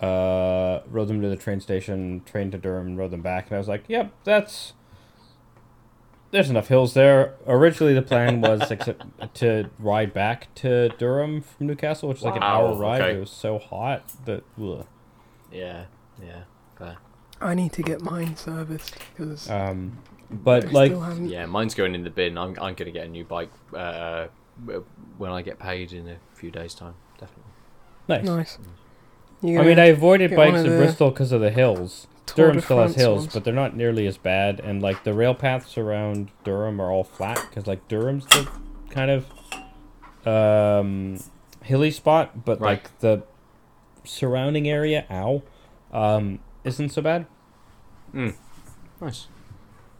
Uh, 0.00 0.80
rode 0.90 1.08
them 1.08 1.20
to 1.20 1.28
the 1.28 1.36
train 1.36 1.60
station, 1.60 2.22
train 2.24 2.50
to 2.52 2.58
Durham, 2.58 2.96
rode 2.96 3.10
them 3.10 3.22
back, 3.22 3.46
and 3.48 3.56
I 3.56 3.58
was 3.58 3.68
like, 3.68 3.84
"Yep, 3.88 4.12
that's." 4.24 4.72
There's 6.30 6.50
enough 6.50 6.68
hills 6.68 6.92
there. 6.92 7.36
Originally, 7.46 7.94
the 7.94 8.02
plan 8.02 8.40
was 8.42 8.70
except 8.70 9.02
to 9.36 9.70
ride 9.78 10.12
back 10.12 10.54
to 10.56 10.90
Durham 10.90 11.40
from 11.40 11.66
Newcastle, 11.66 12.08
which 12.10 12.18
is 12.18 12.24
like 12.24 12.36
an 12.36 12.42
hour 12.42 12.74
ride. 12.76 13.00
okay. 13.00 13.16
It 13.16 13.20
was 13.20 13.30
so 13.30 13.58
hot 13.58 14.04
that. 14.26 14.44
Ugh. 14.62 14.86
Yeah. 15.50 15.86
Yeah. 16.22 16.42
Fair. 16.78 16.98
I 17.40 17.54
need 17.54 17.72
to 17.74 17.82
get 17.82 18.00
mine 18.02 18.36
serviced 18.36 18.96
because 19.16 19.48
Um, 19.50 19.98
but 20.30 20.72
like, 20.72 20.92
Yeah, 21.20 21.46
mine's 21.46 21.74
going 21.74 21.94
in 21.94 22.04
the 22.04 22.10
bin. 22.10 22.36
I'm 22.36 22.50
I'm 22.60 22.74
gonna 22.74 22.90
get 22.90 23.06
a 23.06 23.08
new 23.08 23.24
bike 23.24 23.50
uh, 23.74 24.26
when 25.16 25.30
I 25.30 25.42
get 25.42 25.58
paid 25.58 25.92
in 25.92 26.08
a 26.08 26.16
few 26.34 26.50
days' 26.50 26.74
time. 26.74 26.94
Definitely. 27.18 27.44
nice. 28.08 28.26
nice. 28.26 28.58
I 29.42 29.62
mean, 29.64 29.78
I 29.78 29.86
avoided 29.86 30.34
bikes 30.34 30.58
in 30.58 30.66
Bristol 30.66 31.10
because 31.10 31.30
of 31.32 31.40
the 31.40 31.50
hills. 31.50 32.08
Durham 32.34 32.60
still 32.60 32.80
has 32.80 32.94
hills, 32.94 33.20
ones. 33.20 33.32
but 33.34 33.44
they're 33.44 33.54
not 33.54 33.74
nearly 33.76 34.06
as 34.06 34.18
bad. 34.18 34.60
And 34.60 34.82
like 34.82 35.04
the 35.04 35.12
rail 35.14 35.34
paths 35.34 35.78
around 35.78 36.30
Durham 36.44 36.80
are 36.80 36.90
all 36.90 37.04
flat 37.04 37.44
because 37.48 37.66
like 37.66 37.86
Durham's 37.88 38.26
the 38.26 38.48
kind 38.90 39.10
of 39.10 39.26
um, 40.26 41.18
hilly 41.62 41.90
spot, 41.90 42.44
but 42.44 42.60
Right. 42.60 42.70
like 42.82 42.98
the 43.00 43.22
surrounding 44.04 44.68
area, 44.68 45.06
ow, 45.10 45.42
um, 45.92 46.40
isn't 46.68 46.90
so 46.90 47.02
bad. 47.02 47.26
Nice. 49.00 49.26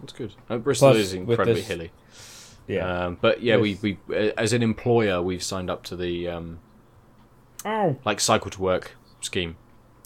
That's 0.01 0.13
good. 0.13 0.35
Uh, 0.49 0.59
Bristol 0.59 0.91
Plus, 0.91 1.01
is 1.03 1.13
incredibly 1.15 1.55
this- 1.55 1.67
hilly. 1.69 1.91
Yeah. 2.67 3.05
Um, 3.07 3.19
but 3.21 3.43
yeah, 3.43 3.57
we, 3.57 3.75
With- 3.77 3.83
we 3.83 3.99
uh, 4.15 4.33
as 4.37 4.53
an 4.53 4.63
employer, 4.63 5.23
we've 5.23 5.43
signed 5.43 5.71
up 5.71 5.83
to 5.85 5.97
the 5.97 6.29
um, 6.29 6.59
oh. 7.65 7.97
like 8.05 8.21
cycle 8.21 8.51
to 8.51 8.61
work 8.61 8.95
scheme, 9.21 9.57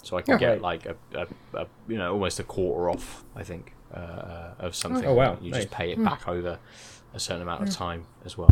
so 0.01 0.15
I 0.17 0.21
can 0.21 0.33
Yeah. 0.35 0.39
get 0.39 0.49
Right. 0.49 0.61
like 0.61 0.85
a, 0.85 0.95
a, 1.13 1.27
a 1.63 1.67
you 1.89 1.97
know 1.97 2.13
almost 2.13 2.39
a 2.39 2.43
quarter 2.43 2.89
off. 2.89 3.23
I 3.35 3.43
think 3.43 3.73
uh, 3.93 4.51
of 4.59 4.75
something. 4.75 5.05
Oh, 5.05 5.13
wow. 5.13 5.37
You 5.41 5.51
Nice. 5.51 5.63
just 5.63 5.73
pay 5.73 5.91
it 5.91 5.97
Hmm. 5.97 6.05
back 6.05 6.27
over 6.27 6.57
a 7.13 7.19
certain 7.19 7.41
amount 7.43 7.67
of 7.67 7.69
time 7.69 8.05
as 8.25 8.37
well. 8.37 8.49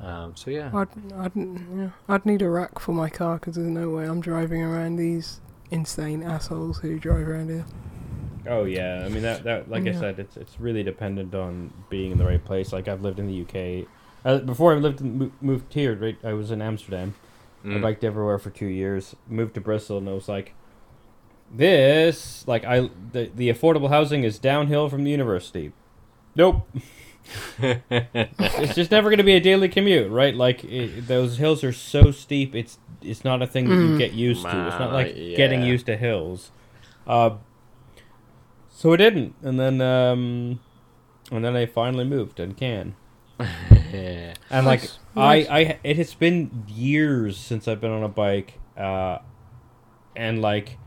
Um, 0.00 0.34
so 0.34 0.50
yeah. 0.50 0.70
I'd, 0.74 0.88
I'd, 1.14 1.32
yeah, 1.36 1.90
I'd 2.08 2.26
need 2.26 2.42
a 2.42 2.48
rack 2.48 2.78
for 2.80 2.92
my 2.92 3.08
car 3.10 3.34
because 3.38 3.54
there's 3.56 3.68
no 3.68 3.90
way 3.90 4.06
I'm 4.06 4.20
driving 4.20 4.62
around 4.62 4.96
these 4.96 5.40
insane 5.70 6.22
assholes 6.22 6.78
who 6.78 6.98
drive 6.98 7.28
around 7.28 7.48
here. 7.50 7.64
Oh 8.48 8.64
yeah, 8.64 9.02
I 9.04 9.08
mean 9.10 9.22
that 9.22 9.44
that 9.44 9.70
like 9.70 9.86
I 9.86 9.92
said, 9.92 10.18
it's 10.18 10.36
it's 10.36 10.58
really 10.58 10.82
dependent 10.82 11.34
on 11.34 11.72
being 11.90 12.12
in 12.12 12.18
the 12.18 12.24
right 12.24 12.42
place. 12.44 12.72
Like 12.72 12.88
I've 12.88 13.02
lived 13.02 13.18
in 13.18 13.26
the 13.26 13.42
UK. 13.42 13.86
Uh, 14.24 14.38
before 14.38 14.72
I 14.74 14.76
lived 14.76 15.00
in, 15.00 15.32
moved 15.40 15.72
here, 15.72 15.94
right? 15.94 16.16
I 16.24 16.32
was 16.32 16.50
in 16.50 16.60
Amsterdam. 16.62 17.14
I 17.64 17.68
Mm. 17.68 17.82
biked 17.82 18.04
everywhere 18.04 18.38
for 18.38 18.48
two 18.50 18.66
years. 18.66 19.14
Moved 19.28 19.54
to 19.54 19.60
Bristol, 19.60 19.98
and 19.98 20.08
I 20.08 20.12
was 20.12 20.28
like, 20.28 20.54
"This, 21.54 22.46
like, 22.48 22.64
I 22.64 22.88
the 23.12 23.30
the 23.34 23.50
affordable 23.50 23.90
housing 23.90 24.24
is 24.24 24.38
downhill 24.38 24.88
from 24.88 25.04
the 25.04 25.10
university. 25.10 25.72
Nope, 26.34 26.66
it's 27.58 28.74
just 28.74 28.90
never 28.90 29.10
going 29.10 29.18
to 29.18 29.24
be 29.24 29.34
a 29.34 29.40
daily 29.40 29.68
commute, 29.68 30.10
right? 30.10 30.34
Like 30.34 30.64
it, 30.64 31.06
those 31.06 31.36
hills 31.38 31.62
are 31.64 31.72
so 31.72 32.10
steep. 32.12 32.54
It's 32.54 32.78
it's 33.02 33.24
not 33.24 33.42
a 33.42 33.46
thing 33.46 33.68
that 33.68 33.74
you 33.74 33.90
Mm. 33.94 33.98
get 33.98 34.12
used 34.12 34.42
to. 34.42 34.66
It's 34.66 34.78
not 34.78 34.92
like 34.92 35.14
Man, 35.14 35.34
getting 35.36 35.62
used 35.62 35.86
to 35.86 35.96
hills. 35.96 36.50
Uh, 37.06 37.36
so 38.68 38.92
I 38.92 38.96
didn't, 38.96 39.34
and 39.42 39.58
then 39.58 39.80
um, 39.80 40.60
and 41.30 41.44
then 41.44 41.56
I 41.56 41.66
finally 41.66 42.04
moved 42.04 42.40
and 42.40 42.56
can. 42.56 42.94
yeah. 43.92 44.34
And 44.50 44.66
like 44.66 44.80
Nice, 44.82 44.98
nice. 45.14 45.46
I, 45.48 45.58
I, 45.58 45.78
it 45.84 45.96
has 45.96 46.14
been 46.14 46.64
years 46.68 47.36
since 47.36 47.68
I've 47.68 47.80
been 47.80 47.92
on 47.92 48.02
a 48.02 48.08
bike, 48.08 48.58
uh, 48.76 49.18
and 50.16 50.40
like 50.42 50.78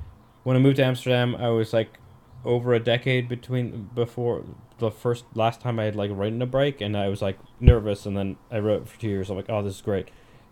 when 0.43 0.55
I 0.55 0.59
moved 0.59 0.77
to 0.77 0.83
Amsterdam, 0.85 1.35
I 1.35 1.49
was 1.49 1.71
like 1.73 1.97
over 2.45 2.73
a 2.73 2.79
decade 2.79 3.29
between 3.29 3.89
before 3.95 4.43
the 4.79 4.91
first 4.91 5.23
last 5.33 5.61
time 5.61 5.79
I 5.79 5.85
had 5.85 5.95
like 5.95 6.11
ridden 6.13 6.41
a 6.41 6.45
bike, 6.45 6.81
and 6.81 6.97
I 6.97 7.07
was 7.07 7.21
like 7.21 7.37
nervous, 7.59 8.05
and 8.05 8.17
then 8.17 8.37
I 8.51 8.59
rode 8.59 8.81
it 8.83 8.87
for 8.89 8.99
two 8.99 9.07
years. 9.09 9.29
I'm 9.29 9.37
like, 9.37 9.49
oh, 9.49 9.61
this 9.63 9.75
is 9.75 9.81
great. 9.81 10.09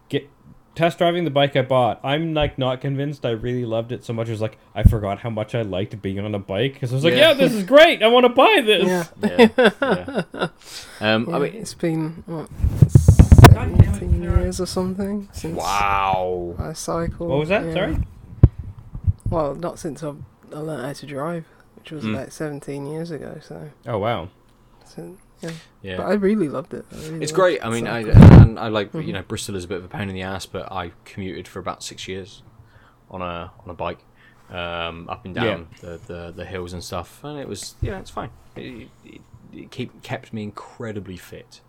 Get 0.10 0.30
test 0.76 0.98
driving 0.98 1.24
the 1.26 1.30
bike 1.32 1.56
I 1.56 1.62
bought. 1.64 2.00
I'm 2.04 2.34
like 2.34 2.58
not 2.58 2.82
convinced. 2.82 3.26
I 3.26 3.32
really 3.32 3.66
loved 3.66 3.92
it 3.92 4.04
so 4.04 4.14
much. 4.14 4.28
It 4.28 4.32
was 4.32 4.42
like 4.42 4.58
I 4.74 4.84
forgot 4.84 5.20
how 5.20 5.30
much 5.30 5.54
I 5.56 5.62
liked 5.64 6.02
being 6.02 6.20
on 6.20 6.34
a 6.36 6.40
bike 6.40 6.74
because 6.74 6.92
I 6.92 6.96
was 6.96 7.04
like, 7.04 7.14
Yeah. 7.14 7.30
yeah, 7.30 7.34
this 7.34 7.54
is 7.54 7.64
great. 7.64 8.02
I 8.04 8.08
want 8.08 8.26
to 8.26 8.30
buy 8.30 8.62
this. 8.66 8.88
Yeah. 8.88 9.06
yeah, 9.22 10.22
yeah. 10.34 10.48
Um, 11.02 11.26
Yeah, 11.30 11.36
I 11.36 11.40
mean, 11.40 11.54
it's 11.56 11.74
been 11.74 12.24
what 12.26 12.50
damn 13.52 13.76
seventeen 13.84 14.22
years 14.24 14.62
or 14.62 14.66
something 14.66 15.28
since 15.32 15.58
wow. 15.58 16.56
I 16.60 16.74
cycled. 16.74 17.30
What 17.30 17.40
was 17.40 17.50
that? 17.50 17.66
yeah. 17.66 17.74
Sorry. 17.74 17.98
Well, 19.30 19.56
not 19.56 19.80
since 19.80 20.04
I've 20.04 20.18
I 20.54 20.58
learned 20.60 20.86
how 20.86 20.94
to 20.94 21.06
drive, 21.06 21.46
which 21.76 21.92
was 21.92 22.04
Mm. 22.04 22.14
about 22.16 22.32
seventeen 22.34 22.86
years 22.86 23.12
ago. 23.12 23.40
So, 23.42 23.70
Oh 23.88 23.98
wow. 23.98 24.30
so 24.86 25.18
Yeah. 25.82 25.98
but 25.98 26.06
I 26.06 26.14
really 26.14 26.48
loved 26.50 26.74
it. 26.74 26.86
Really 26.92 27.22
It's 27.24 27.32
loved 27.32 27.34
great. 27.42 27.66
I 27.66 27.70
mean, 27.70 27.88
I 27.88 28.04
cycling. 28.04 28.42
and 28.42 28.60
I 28.60 28.68
like 28.70 28.94
you 28.94 29.02
Mhm. 29.02 29.14
know 29.14 29.22
Bristol 29.24 29.56
is 29.56 29.64
a 29.66 29.68
bit 29.68 29.78
of 29.78 29.86
a 29.86 29.88
pain 29.88 30.10
in 30.10 30.16
the 30.16 30.22
ass, 30.22 30.46
but 30.46 30.72
I 30.72 30.92
commuted 31.06 31.48
for 31.48 31.60
about 31.60 31.84
six 31.84 32.08
years 32.08 32.44
on 33.10 33.22
a 33.22 33.52
on 33.64 33.70
a 33.70 33.74
bike 33.74 34.00
um, 34.50 35.08
up 35.10 35.24
and 35.26 35.34
down 35.34 35.68
the, 35.82 36.00
the 36.08 36.34
the 36.36 36.46
hills 36.46 36.74
and 36.74 36.84
stuff, 36.84 37.24
and 37.24 37.40
it 37.40 37.48
was 37.48 37.76
yeah, 37.82 38.00
it's 38.00 38.10
fine. 38.10 38.30
It, 38.56 38.90
it, 39.06 39.22
it 39.54 39.72
keep 39.72 40.02
kept 40.04 40.34
me 40.34 40.44
incredibly 40.44 41.18
fit. 41.18 41.62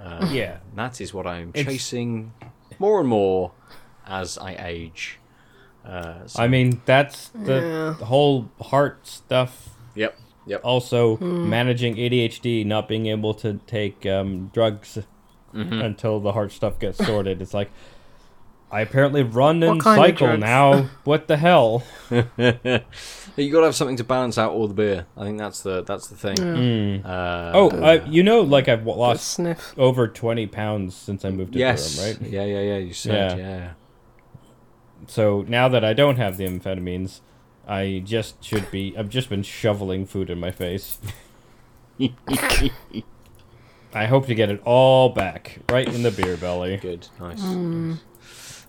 Um, 0.00 0.32
Yeah. 0.32 0.58
that 0.76 1.00
is 1.00 1.12
what 1.14 1.26
I'm 1.26 1.50
It's- 1.54 1.64
chasing 1.64 2.32
more 2.78 3.00
and 3.00 3.08
more 3.08 3.52
as 4.06 4.38
I 4.38 4.54
age. 4.58 5.18
Uh, 5.84 6.26
so- 6.26 6.42
I 6.42 6.48
mean, 6.48 6.82
that's 6.84 7.28
the, 7.30 7.54
Yeah. 7.54 7.94
the 7.98 8.04
whole 8.04 8.50
heart 8.60 9.06
stuff. 9.06 9.70
yep, 9.94 10.16
yep. 10.48 10.60
Also, 10.64 11.16
Hmm. 11.16 11.48
managing 11.48 11.96
ADHD, 11.96 12.64
not 12.64 12.88
being 12.88 13.06
able 13.06 13.34
to 13.34 13.60
take 13.66 14.04
um, 14.06 14.50
drugs 14.52 14.98
until 15.52 16.20
the 16.20 16.32
hard 16.32 16.50
stuff 16.52 16.78
gets 16.78 16.98
sorted. 17.04 17.40
it's 17.42 17.54
like 17.54 17.70
I 18.70 18.82
apparently 18.82 19.22
run 19.22 19.62
and 19.62 19.82
cycle 19.82 20.36
now. 20.36 20.88
what 21.04 21.26
the 21.26 21.38
hell? 21.38 21.82
you 22.10 22.20
got 22.20 23.60
to 23.60 23.64
have 23.64 23.74
something 23.74 23.96
to 23.96 24.04
balance 24.04 24.36
out 24.36 24.52
all 24.52 24.68
the 24.68 24.74
beer. 24.74 25.06
I 25.16 25.24
think 25.24 25.38
that's 25.38 25.62
the 25.62 25.82
that's 25.84 26.08
the 26.08 26.16
thing. 26.16 26.36
Mm. 26.36 27.04
Uh, 27.04 27.52
Oh, 27.54 27.70
I, 27.82 28.04
you 28.04 28.22
know, 28.22 28.42
like 28.42 28.68
I've 28.68 28.84
lost 28.86 29.26
sniff. 29.26 29.74
over 29.78 30.06
twenty 30.06 30.46
pounds 30.46 30.94
since 30.94 31.24
I 31.24 31.30
moved 31.30 31.54
to 31.54 31.58
yes, 31.58 31.96
Durham, 31.96 32.18
right? 32.22 32.30
yeah, 32.30 32.44
yeah, 32.44 32.60
yeah. 32.60 32.76
You 32.78 32.92
said, 32.92 33.38
Yeah. 33.38 33.46
yeah. 33.46 33.70
So 35.06 35.44
now 35.48 35.68
that 35.68 35.84
I 35.84 35.94
don't 35.94 36.16
have 36.16 36.36
the 36.36 36.44
amphetamines, 36.44 37.20
I 37.68 38.02
just 38.04 38.42
should 38.42 38.70
be. 38.70 38.96
I've 38.96 39.10
just 39.10 39.28
been 39.28 39.42
shoveling 39.42 40.06
food 40.06 40.30
in 40.30 40.40
my 40.40 40.50
face. 40.50 40.98
I 43.94 44.06
hope 44.06 44.26
to 44.26 44.34
get 44.34 44.50
it 44.50 44.60
all 44.64 45.08
back, 45.10 45.60
right 45.70 45.86
in 45.88 46.02
the 46.02 46.10
beer 46.10 46.36
belly. 46.36 46.76
Good, 46.76 47.08
nice. 47.18 47.42
nice. 47.42 47.98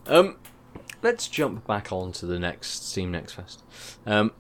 Um, 0.07 0.37
let's 1.01 1.27
jump 1.27 1.67
back 1.67 1.91
on 1.91 2.11
to 2.13 2.25
the 2.25 2.39
next 2.39 2.89
Steam 2.89 3.11
Next 3.11 3.33
Fest. 3.33 3.63
Um, 4.05 4.31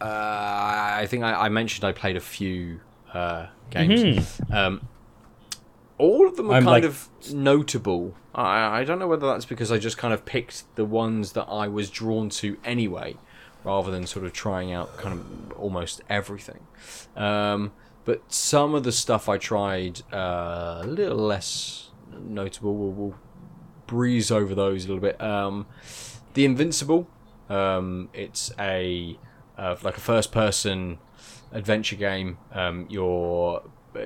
uh, 0.00 0.04
I 0.04 1.06
think 1.08 1.22
I, 1.24 1.32
I 1.46 1.48
mentioned 1.48 1.84
I 1.84 1.92
played 1.92 2.16
a 2.16 2.20
few 2.20 2.80
uh, 3.14 3.46
games. 3.70 4.40
Um, 4.50 4.88
all 5.98 6.26
of 6.26 6.36
them 6.36 6.50
are 6.50 6.54
I'm 6.54 6.64
kind 6.64 6.66
like- 6.66 6.84
of 6.84 7.08
notable. 7.32 8.14
I, 8.34 8.80
I 8.80 8.84
don't 8.84 8.98
know 8.98 9.06
whether 9.08 9.26
that's 9.26 9.44
because 9.44 9.70
I 9.70 9.78
just 9.78 9.96
kind 9.98 10.12
of 10.12 10.24
picked 10.24 10.64
the 10.74 10.84
ones 10.84 11.32
that 11.32 11.44
I 11.44 11.68
was 11.68 11.88
drawn 11.90 12.30
to 12.30 12.56
anyway, 12.64 13.16
rather 13.64 13.90
than 13.90 14.06
sort 14.06 14.24
of 14.24 14.32
trying 14.32 14.72
out 14.72 14.96
kind 14.96 15.18
of 15.18 15.52
almost 15.52 16.00
everything. 16.08 16.66
Um, 17.16 17.72
but 18.04 18.32
some 18.32 18.74
of 18.74 18.82
the 18.82 18.92
stuff 18.92 19.28
I 19.28 19.38
tried 19.38 20.02
uh, 20.12 20.80
a 20.82 20.86
little 20.86 21.18
less 21.18 21.90
notable. 22.10 22.74
We'll, 22.74 22.90
we'll 22.90 23.18
breeze 23.86 24.30
over 24.30 24.54
those 24.54 24.84
a 24.84 24.88
little 24.88 25.00
bit. 25.00 25.20
Um, 25.20 25.66
the 26.34 26.44
Invincible. 26.44 27.08
Um, 27.48 28.08
it's 28.12 28.50
a 28.58 29.18
uh, 29.58 29.76
like 29.82 29.96
a 29.96 30.00
first-person 30.00 30.98
adventure 31.52 31.96
game. 31.96 32.38
Um, 32.52 32.86
you're 32.88 33.62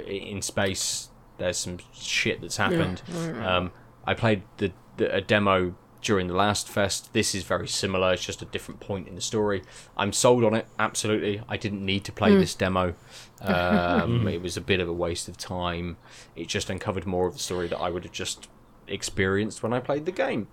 in 0.06 0.42
space. 0.42 1.10
There's 1.38 1.58
some 1.58 1.78
shit 1.94 2.40
that's 2.40 2.56
happened. 2.56 3.02
Um, 3.46 3.72
I 4.04 4.14
played 4.14 4.42
the, 4.56 4.72
the 4.96 5.14
a 5.14 5.20
demo 5.20 5.74
during 6.02 6.28
the 6.28 6.34
last 6.34 6.68
fest. 6.68 7.12
This 7.12 7.34
is 7.34 7.42
very 7.42 7.68
similar. 7.68 8.12
It's 8.12 8.24
just 8.24 8.42
a 8.42 8.44
different 8.44 8.80
point 8.80 9.08
in 9.08 9.14
the 9.14 9.20
story. 9.20 9.62
I'm 9.96 10.12
sold 10.12 10.44
on 10.44 10.54
it. 10.54 10.66
Absolutely. 10.78 11.42
I 11.48 11.56
didn't 11.56 11.84
need 11.84 12.04
to 12.04 12.12
play 12.12 12.34
this 12.34 12.54
demo. 12.54 12.94
Um, 13.38 14.26
it 14.26 14.40
was 14.40 14.56
a 14.56 14.62
bit 14.62 14.80
of 14.80 14.88
a 14.88 14.94
waste 14.94 15.28
of 15.28 15.36
time. 15.36 15.98
It 16.34 16.48
just 16.48 16.70
uncovered 16.70 17.04
more 17.04 17.26
of 17.26 17.34
the 17.34 17.38
story 17.38 17.68
that 17.68 17.76
I 17.76 17.90
would 17.90 18.04
have 18.04 18.12
just 18.12 18.48
experienced 18.88 19.62
when 19.62 19.74
I 19.74 19.78
played 19.78 20.06
the 20.06 20.10
game. 20.10 20.48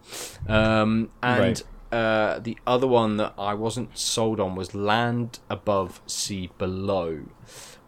Um, 0.49 1.09
and 1.23 1.63
uh, 1.93 2.39
the 2.39 2.57
other 2.65 2.87
one 2.87 3.17
that 3.17 3.33
I 3.37 3.53
wasn't 3.53 3.97
sold 3.97 4.39
on 4.39 4.55
was 4.55 4.73
Land 4.73 5.39
Above, 5.49 6.01
Sea 6.07 6.49
Below, 6.57 7.21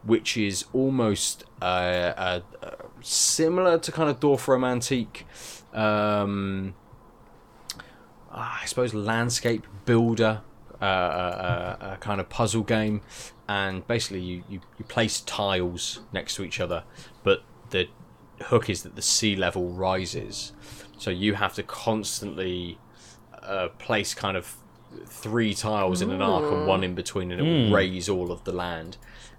which 0.03 0.37
is 0.37 0.65
almost 0.73 1.43
uh, 1.61 1.65
uh, 1.65 2.39
uh, 2.61 2.69
similar 3.01 3.79
to 3.79 3.91
kind 3.91 4.09
of 4.09 4.19
Dorfromantik. 4.19 5.23
Um, 5.73 6.75
I 8.35 8.63
suppose 8.65 8.93
landscape 8.93 9.65
builder, 9.85 10.41
uh, 10.81 10.85
uh, 10.85 11.77
uh, 11.81 11.93
a 11.93 11.97
kind 11.97 12.19
of 12.19 12.27
puzzle 12.29 12.63
game, 12.63 13.01
and 13.47 13.87
basically 13.87 14.19
you, 14.19 14.43
you, 14.49 14.59
you 14.77 14.85
place 14.85 15.21
tiles 15.21 16.01
next 16.11 16.35
to 16.35 16.43
each 16.43 16.59
other, 16.59 16.83
but 17.23 17.43
the 17.69 17.87
hook 18.43 18.69
is 18.69 18.83
that 18.83 18.95
the 18.95 19.01
sea 19.01 19.35
level 19.37 19.69
rises, 19.69 20.51
so 20.97 21.09
you 21.11 21.35
have 21.35 21.53
to 21.55 21.63
constantly 21.63 22.77
uh, 23.41 23.69
place 23.79 24.13
kind 24.13 24.35
of 24.35 24.57
three 25.05 25.53
tiles 25.53 26.01
in 26.01 26.11
an 26.11 26.21
arc 26.21 26.51
and 26.51 26.67
one 26.67 26.83
in 26.83 26.93
between, 26.93 27.31
and 27.31 27.39
it 27.39 27.43
will 27.43 27.73
raise 27.73 28.09
all 28.09 28.31
of 28.31 28.43
the 28.43 28.51
land. 28.51 28.97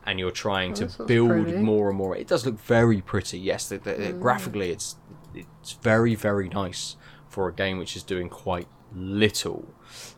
And 0.08 0.20
you're 0.20 0.30
trying 0.30 0.72
to 0.74 0.84
That 0.84 0.92
sounds 0.92 1.08
build 1.08 1.30
pretty. 1.46 1.58
more 1.58 1.88
and 1.88 1.98
more. 1.98 2.16
It 2.16 2.28
does 2.28 2.46
look 2.46 2.60
very 2.60 3.00
pretty. 3.00 3.38
Yes, 3.40 3.68
the, 3.68 3.78
the, 3.78 4.12
graphically, 4.12 4.70
it's 4.70 4.96
it's 5.34 5.72
very 5.72 6.14
very 6.14 6.48
nice 6.48 6.94
for 7.28 7.48
a 7.48 7.52
game 7.52 7.78
which 7.78 7.96
is 7.96 8.04
doing 8.04 8.28
quite 8.28 8.68
little. 8.94 9.66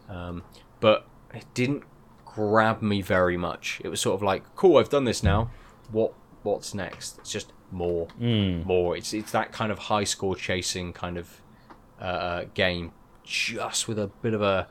Um, 0.09 0.43
but 0.81 1.07
it 1.35 1.45
didn't 1.55 1.85
grab 2.25 2.83
me 2.83 3.03
very 3.03 3.37
much. 3.37 3.81
It 3.85 3.89
was 3.89 4.01
sort 4.01 4.15
of 4.15 4.23
like, 4.23 4.43
cool, 4.57 4.79
I've 4.79 4.89
done 4.89 5.05
this 5.05 5.23
now. 5.23 5.51
What 5.91 6.15
what's 6.43 6.75
next? 6.75 7.19
It's 7.19 7.33
just 7.33 7.53
more, 7.71 8.09
more. 8.65 8.97
It's 8.97 9.13
it's 9.13 9.33
that 9.33 9.53
kind 9.53 9.73
of 9.73 9.79
high 9.79 10.05
score 10.05 10.37
chasing 10.37 10.93
kind 10.93 11.19
of 11.19 11.41
uh, 12.01 12.45
game, 12.55 12.93
just 13.25 13.89
with 13.89 13.99
a 13.99 14.09
bit 14.23 14.35
of 14.35 14.43
a 14.43 14.69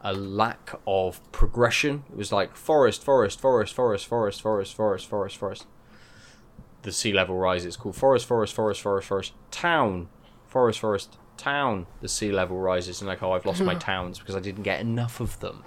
a 0.00 0.12
lack 0.12 0.74
of 0.86 1.20
progression. 1.32 2.04
It 2.10 2.16
was 2.16 2.30
like 2.32 2.54
forest, 2.54 3.02
forest, 3.02 3.40
forest, 3.40 3.74
forest, 3.74 4.06
forest, 4.06 4.40
forest, 4.40 4.74
forest, 4.74 5.06
forest, 5.08 5.36
forest. 5.36 5.66
The 6.82 6.92
sea 6.92 7.12
level 7.12 7.36
rises. 7.36 7.66
It's 7.66 7.76
called 7.76 7.96
forest, 7.96 8.26
forest, 8.26 8.54
forest, 8.54 8.80
forest, 8.80 9.08
forest. 9.08 9.32
Town, 9.50 10.08
forest, 10.46 10.78
forest, 10.78 11.18
town. 11.38 11.86
The 12.00 12.08
sea 12.08 12.32
level 12.32 12.58
rises, 12.58 13.00
and 13.00 13.08
like, 13.08 13.22
oh, 13.22 13.32
I've 13.32 13.46
lost 13.46 13.62
my 13.62 13.74
towns 13.90 14.18
because 14.18 14.36
I 14.36 14.40
didn't 14.40 14.64
get 14.64 14.80
enough 14.80 15.20
of 15.20 15.38
them. 15.40 15.64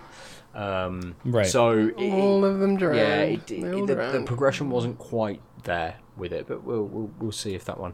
Um, 0.53 1.15
Right. 1.23 1.47
So 1.47 1.71
it- 1.97 2.11
All 2.13 2.43
of 2.45 2.59
them 2.59 2.77
drowned. 2.77 2.97
yeah, 2.97 3.21
it, 3.21 3.51
it- 3.51 3.73
all 3.73 3.85
the, 3.85 3.95
the 3.95 4.23
progression 4.25 4.69
wasn't 4.69 4.97
quite 4.99 5.41
there 5.63 5.95
with 6.17 6.33
it, 6.33 6.47
but 6.47 6.63
we'll 6.63 6.83
we'll, 6.83 7.09
we'll 7.19 7.31
see 7.31 7.55
if 7.55 7.63
that 7.65 7.79
one 7.79 7.93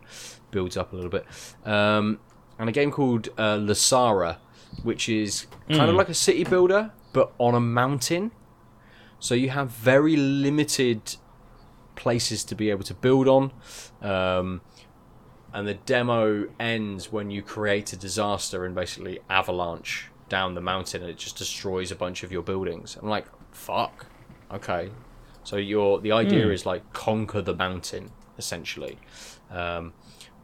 builds 0.52 0.76
up 0.76 0.92
a 0.92 0.96
little 0.96 1.12
bit. 1.12 1.26
Um, 1.66 2.20
and 2.60 2.68
a 2.68 2.72
game 2.72 2.90
called 2.92 3.30
uh, 3.38 3.58
Lysara, 3.58 4.38
which 4.84 5.08
is 5.08 5.46
kind 5.70 5.90
of 5.90 5.96
like 5.96 6.10
a 6.10 6.14
city 6.16 6.44
builder 6.44 6.92
but 7.14 7.32
on 7.38 7.54
a 7.56 7.60
mountain. 7.60 8.32
So 9.20 9.34
you 9.36 9.50
have 9.50 9.70
very 9.70 10.16
limited 10.16 11.16
places 11.96 12.44
to 12.46 12.56
be 12.56 12.70
able 12.70 12.84
to 12.84 12.94
build 12.94 13.28
on. 13.28 13.52
Um, 14.02 14.62
and 15.58 15.68
the 15.68 15.74
demo 15.74 16.48
ends 16.60 17.12
when 17.12 17.32
you 17.32 17.42
create 17.42 17.92
a 17.92 17.98
disaster 17.98 18.64
and 18.64 18.76
basically 18.76 19.18
avalanche 19.28 20.06
down 20.30 20.54
the 20.54 20.62
mountain 20.62 21.02
and 21.02 21.10
it 21.10 21.18
just 21.18 21.36
destroys 21.36 21.92
a 21.92 21.96
bunch 21.96 22.22
of 22.22 22.32
your 22.32 22.44
buildings. 22.44 22.96
I'm 23.02 23.10
like, 23.10 23.26
fuck. 23.52 24.06
Okay. 24.52 24.92
So 25.44 25.56
your 25.56 26.00
the 26.00 26.12
idea 26.12 26.52
is 26.52 26.68
like 26.68 26.94
conquer 26.94 27.42
the 27.42 27.56
mountain 27.56 28.12
essentially. 28.38 29.00
Um, 29.50 29.94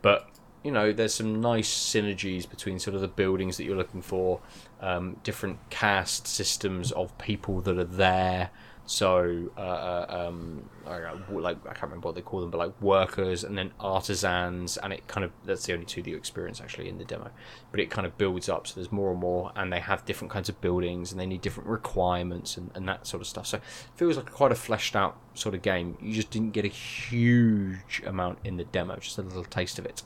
but 0.01 0.31
you 0.63 0.71
know, 0.71 0.91
there's 0.91 1.13
some 1.13 1.39
nice 1.39 1.69
synergies 1.69 2.49
between 2.49 2.79
sort 2.79 2.95
of 2.95 3.01
the 3.01 3.07
buildings 3.07 3.57
that 3.57 3.65
you're 3.65 3.77
looking 3.77 4.01
for, 4.01 4.41
um, 4.81 5.17
different 5.21 5.59
caste 5.69 6.25
systems 6.25 6.91
of 6.91 7.15
people 7.19 7.61
that 7.61 7.77
are 7.77 7.83
there. 7.83 8.49
So, 8.85 9.49
uh, 9.57 9.61
uh, 9.61 10.27
um, 10.27 10.69
I 10.85 10.99
like 11.29 11.57
I 11.65 11.69
can't 11.69 11.83
remember 11.83 12.07
what 12.09 12.15
they 12.15 12.21
call 12.21 12.41
them, 12.41 12.49
but 12.49 12.57
like 12.57 12.81
workers 12.81 13.45
and 13.45 13.57
then 13.57 13.71
artisans, 13.79 14.75
and 14.75 14.91
it 14.91 15.07
kind 15.07 15.23
of 15.23 15.31
that's 15.45 15.65
the 15.65 15.73
only 15.73 15.85
two 15.85 16.01
that 16.03 16.09
you 16.09 16.17
experience 16.17 16.59
actually 16.59 16.89
in 16.89 16.97
the 16.97 17.05
demo. 17.05 17.31
But 17.71 17.79
it 17.79 17.89
kind 17.89 18.05
of 18.05 18.17
builds 18.17 18.49
up, 18.49 18.67
so 18.67 18.75
there's 18.75 18.91
more 18.91 19.11
and 19.11 19.19
more, 19.21 19.53
and 19.55 19.71
they 19.71 19.79
have 19.79 20.03
different 20.03 20.31
kinds 20.33 20.49
of 20.49 20.59
buildings, 20.59 21.11
and 21.13 21.19
they 21.21 21.25
need 21.25 21.39
different 21.39 21.69
requirements 21.69 22.57
and, 22.57 22.71
and 22.75 22.85
that 22.89 23.07
sort 23.07 23.21
of 23.21 23.27
stuff. 23.27 23.47
So, 23.47 23.57
it 23.57 23.63
feels 23.95 24.17
like 24.17 24.29
quite 24.29 24.51
a 24.51 24.55
fleshed 24.55 24.97
out 24.97 25.17
sort 25.33 25.55
of 25.55 25.61
game. 25.61 25.97
You 26.01 26.13
just 26.13 26.29
didn't 26.29 26.51
get 26.51 26.65
a 26.65 26.69
huge 26.69 28.01
amount 28.05 28.39
in 28.43 28.57
the 28.57 28.65
demo, 28.65 28.97
just 28.97 29.17
a 29.17 29.21
little 29.21 29.45
taste 29.45 29.79
of 29.79 29.85
it. 29.85 30.03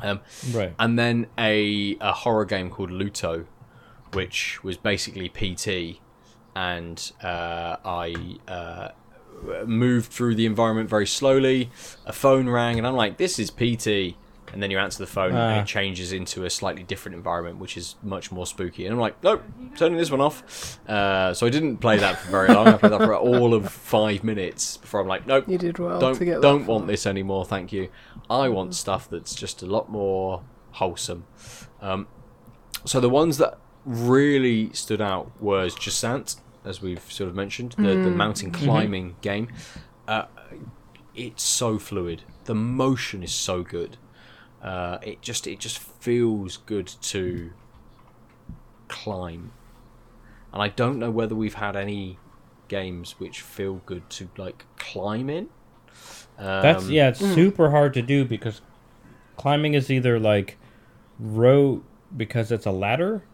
Um, 0.00 0.20
Right. 0.52 0.74
and 0.78 0.98
then 0.98 1.28
a, 1.38 1.96
a 2.00 2.12
horror 2.12 2.44
game 2.44 2.68
called 2.70 2.90
Luto, 2.90 3.46
which 4.12 4.62
was 4.62 4.76
basically 4.76 5.28
PT, 5.30 6.00
and 6.54 7.12
uh, 7.22 7.76
I 7.84 8.14
uh, 8.48 8.88
moved 9.66 10.12
through 10.12 10.34
the 10.36 10.46
environment 10.46 10.88
very 10.90 11.06
slowly. 11.06 11.70
A 12.06 12.12
phone 12.12 12.48
rang, 12.48 12.78
and 12.78 12.86
I'm 12.86 12.96
like, 12.96 13.16
"This 13.16 13.38
is 13.38 13.50
PT." 13.50 14.16
And 14.52 14.62
then 14.62 14.70
you 14.70 14.78
answer 14.78 14.98
the 14.98 15.06
phone, 15.06 15.32
Ah. 15.34 15.48
and 15.48 15.60
it 15.62 15.66
changes 15.66 16.12
into 16.12 16.44
a 16.44 16.50
slightly 16.50 16.82
different 16.82 17.14
environment, 17.16 17.56
which 17.58 17.78
is 17.78 17.94
much 18.02 18.30
more 18.30 18.44
spooky. 18.46 18.84
And 18.84 18.92
I'm 18.92 19.00
like, 19.00 19.22
"Nope, 19.24 19.42
turning 19.76 19.96
this 19.96 20.10
one 20.10 20.20
off." 20.20 20.78
Uh, 20.86 21.32
so 21.32 21.46
I 21.46 21.50
didn't 21.50 21.78
play 21.78 21.96
that 21.96 22.18
for 22.18 22.30
very 22.30 22.48
long. 22.52 22.68
I 22.68 22.72
played 22.76 22.92
that 22.92 23.00
for 23.00 23.16
all 23.16 23.54
of 23.54 23.72
five 23.72 24.22
minutes 24.22 24.76
before 24.76 25.00
I'm 25.00 25.08
like, 25.08 25.26
"Nope, 25.26 25.44
You 25.48 25.56
did 25.56 25.78
well 25.78 25.98
don't 25.98 26.16
to 26.18 26.24
get 26.26 26.34
that 26.34 26.42
don't 26.42 26.66
want 26.66 26.86
this 26.86 27.06
anymore 27.06 27.46
thank 27.46 27.72
you 27.72 27.88
i 28.28 28.48
want 28.48 28.74
stuff 28.74 29.08
that's 29.10 29.34
just 29.34 29.62
a 29.62 29.66
lot 29.66 29.90
more 29.90 30.42
wholesome 30.72 31.24
um, 31.80 32.06
so 32.84 33.00
the 33.00 33.08
ones 33.08 33.38
that 33.38 33.58
really 33.84 34.72
stood 34.72 35.00
out 35.00 35.30
was 35.40 35.74
Jusant, 35.74 36.36
as 36.64 36.80
we've 36.80 37.02
sort 37.10 37.28
of 37.28 37.34
mentioned 37.34 37.72
the, 37.78 37.94
the 37.94 38.10
mountain 38.10 38.50
climbing 38.50 39.16
game. 39.20 39.48
Uh, 40.06 40.26
it's 41.14 41.42
so 41.42 41.78
fluid. 41.78 42.22
The 42.44 42.54
motion 42.54 43.22
is 43.22 43.32
so 43.32 43.62
good. 43.62 43.96
Uh, 44.62 44.98
it 45.02 45.20
just 45.22 45.46
it 45.46 45.58
just 45.58 45.78
feels 45.78 46.56
good 46.58 46.86
to 46.86 47.52
climb. 48.88 49.52
And 50.52 50.62
i 50.62 50.68
don't 50.68 50.98
know 50.98 51.10
whether 51.10 51.34
we've 51.34 51.54
had 51.54 51.76
any 51.76 52.18
games 52.68 53.16
which 53.18 53.40
feel 53.40 53.80
good 53.86 54.08
to 54.10 54.28
like 54.36 54.64
climb 54.76 55.28
in. 55.28 55.48
That's 56.38 56.84
Um, 56.84 56.90
yeah, 56.92 57.08
it's 57.08 57.20
super 57.20 57.70
hard 57.70 57.94
to 57.94 58.02
do 58.02 58.24
because 58.24 58.60
climbing 59.36 59.74
is 59.74 59.90
either 59.90 60.18
like 60.20 60.58
rope 61.18 61.84
because 62.16 62.52
it's 62.52 62.66
a 62.66 62.70
ladder, 62.70 63.24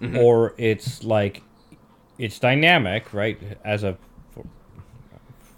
Mm-hmm. 0.00 0.16
or 0.16 0.54
it's 0.58 1.02
like 1.02 1.42
it's 2.18 2.38
dynamic, 2.38 3.12
right? 3.12 3.38
As 3.64 3.82
a 3.82 3.98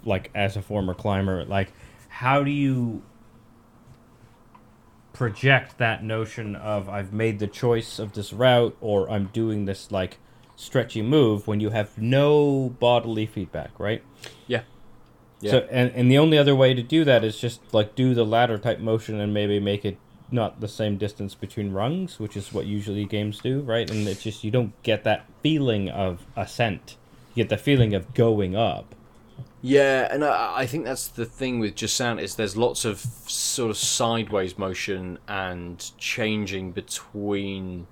like 0.03 0.31
as 0.33 0.57
a 0.57 0.61
former 0.61 0.93
climber, 0.93 1.45
like 1.45 1.71
how 2.09 2.43
do 2.43 2.51
you 2.51 3.03
project 5.13 5.77
that 5.77 6.03
notion 6.03 6.55
of 6.55 6.89
I've 6.89 7.13
made 7.13 7.39
the 7.39 7.47
choice 7.47 7.99
of 7.99 8.13
this 8.13 8.33
route 8.33 8.75
or 8.81 9.09
I'm 9.09 9.27
doing 9.27 9.65
this 9.65 9.91
like 9.91 10.17
stretchy 10.55 11.01
move 11.01 11.47
when 11.47 11.59
you 11.59 11.69
have 11.71 11.97
no 11.97 12.75
bodily 12.79 13.25
feedback, 13.25 13.79
right? 13.79 14.03
Yeah. 14.47 14.63
Yeah. 15.39 15.51
So 15.51 15.67
and 15.69 15.91
and 15.93 16.09
the 16.09 16.17
only 16.17 16.37
other 16.37 16.55
way 16.55 16.73
to 16.73 16.83
do 16.83 17.03
that 17.03 17.23
is 17.23 17.39
just 17.39 17.73
like 17.73 17.95
do 17.95 18.13
the 18.13 18.25
ladder 18.25 18.57
type 18.57 18.79
motion 18.79 19.19
and 19.19 19.33
maybe 19.33 19.59
make 19.59 19.85
it 19.85 19.97
not 20.31 20.61
the 20.61 20.67
same 20.67 20.97
distance 20.97 21.35
between 21.35 21.71
rungs, 21.71 22.19
which 22.19 22.37
is 22.37 22.53
what 22.53 22.65
usually 22.65 23.05
games 23.05 23.39
do, 23.39 23.61
right? 23.61 23.89
And 23.89 24.07
it's 24.07 24.23
just 24.23 24.43
you 24.43 24.51
don't 24.51 24.73
get 24.83 25.03
that 25.03 25.25
feeling 25.41 25.89
of 25.89 26.25
ascent. 26.35 26.97
You 27.33 27.43
get 27.43 27.49
the 27.49 27.57
feeling 27.57 27.93
of 27.93 28.13
going 28.13 28.55
up. 28.55 28.95
Yeah, 29.61 30.07
and 30.11 30.23
I, 30.23 30.61
I 30.61 30.65
think 30.65 30.85
that's 30.85 31.07
the 31.07 31.25
thing 31.25 31.59
with 31.59 31.75
Jusant 31.75 32.19
is 32.19 32.35
there's 32.35 32.57
lots 32.57 32.83
of 32.83 32.99
sort 32.99 33.69
of 33.69 33.77
sideways 33.77 34.57
motion 34.57 35.19
and 35.27 35.91
changing 35.97 36.71
between 36.71 37.87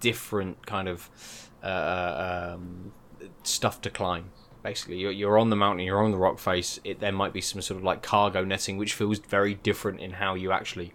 different 0.00 0.66
kind 0.66 0.88
of 0.88 1.08
uh, 1.62 2.54
um, 2.54 2.92
stuff 3.42 3.80
to 3.82 3.90
climb. 3.90 4.30
Basically, 4.62 4.98
you're, 4.98 5.12
you're 5.12 5.38
on 5.38 5.48
the 5.48 5.56
mountain, 5.56 5.86
you're 5.86 6.04
on 6.04 6.10
the 6.10 6.18
rock 6.18 6.38
face. 6.38 6.78
It, 6.84 7.00
there 7.00 7.12
might 7.12 7.32
be 7.32 7.40
some 7.40 7.62
sort 7.62 7.78
of 7.78 7.84
like 7.84 8.02
cargo 8.02 8.44
netting, 8.44 8.76
which 8.76 8.92
feels 8.92 9.18
very 9.20 9.54
different 9.54 10.00
in 10.00 10.12
how 10.12 10.34
you 10.34 10.52
actually 10.52 10.92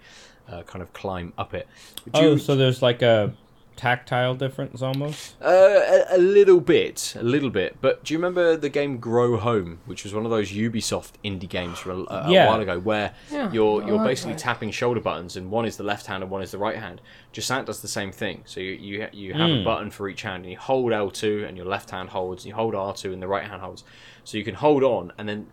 uh, 0.50 0.64
kind 0.64 0.82
of 0.82 0.92
climb 0.94 1.34
up 1.38 1.54
it. 1.54 1.68
Would 2.06 2.16
Oh, 2.16 2.32
you- 2.34 2.38
so 2.38 2.56
there's 2.56 2.82
like 2.82 3.02
a 3.02 3.34
tactile 3.76 4.36
difference 4.36 4.84
almost. 4.84 5.36
Uh, 5.42 5.48
a, 5.48 6.04
a 6.12 6.18
little 6.20 6.60
bit, 6.60 7.16
a 7.18 7.24
little 7.24 7.50
bit. 7.50 7.78
But 7.82 8.04
do 8.04 8.14
you 8.14 8.20
remember 8.20 8.56
the 8.56 8.70
game 8.70 8.98
Grow 9.00 9.36
Home, 9.38 9.80
which 9.88 10.04
was 10.04 10.14
one 10.14 10.26
of 10.26 10.32
those 10.32 10.52
Ubisoft 10.52 11.14
indie 11.26 11.50
games 11.50 11.80
from 11.80 12.06
a, 12.08 12.14
a 12.14 12.30
Yeah. 12.32 12.48
while 12.48 12.60
ago, 12.62 12.78
where 12.80 13.16
Yeah, 13.32 13.52
you're 13.52 13.82
I 13.84 13.88
you're 13.88 13.98
like 13.98 14.06
basically 14.10 14.34
that. 14.34 14.40
tapping 14.42 14.70
shoulder 14.70 15.00
buttons, 15.00 15.38
and 15.38 15.50
one 15.50 15.66
is 15.66 15.78
the 15.78 15.84
left 15.84 16.06
hand 16.06 16.22
and 16.22 16.32
one 16.32 16.44
is 16.44 16.52
the 16.52 16.60
right 16.60 16.78
hand. 16.78 17.02
Jusant 17.34 17.66
does 17.66 17.82
the 17.82 17.88
same 17.88 18.12
thing. 18.12 18.44
So 18.46 18.60
you 18.60 18.74
you, 18.74 19.08
you 19.12 19.34
have 19.34 19.50
a 19.50 19.54
Mm. 19.54 19.64
button 19.66 19.90
for 19.90 20.08
each 20.08 20.22
hand, 20.22 20.44
and 20.44 20.52
you 20.52 20.60
hold 20.60 20.92
L2, 20.92 21.48
and 21.48 21.58
your 21.58 21.66
left 21.66 21.90
hand 21.90 22.10
holds, 22.10 22.44
and 22.44 22.50
you 22.50 22.56
hold 22.56 22.76
R2, 22.76 23.12
and 23.12 23.22
the 23.24 23.28
right 23.28 23.44
hand 23.46 23.62
holds. 23.62 23.84
So 24.24 24.38
you 24.38 24.44
can 24.44 24.56
hold 24.56 24.84
on 24.84 25.12
and 25.18 25.28
then 25.28 25.48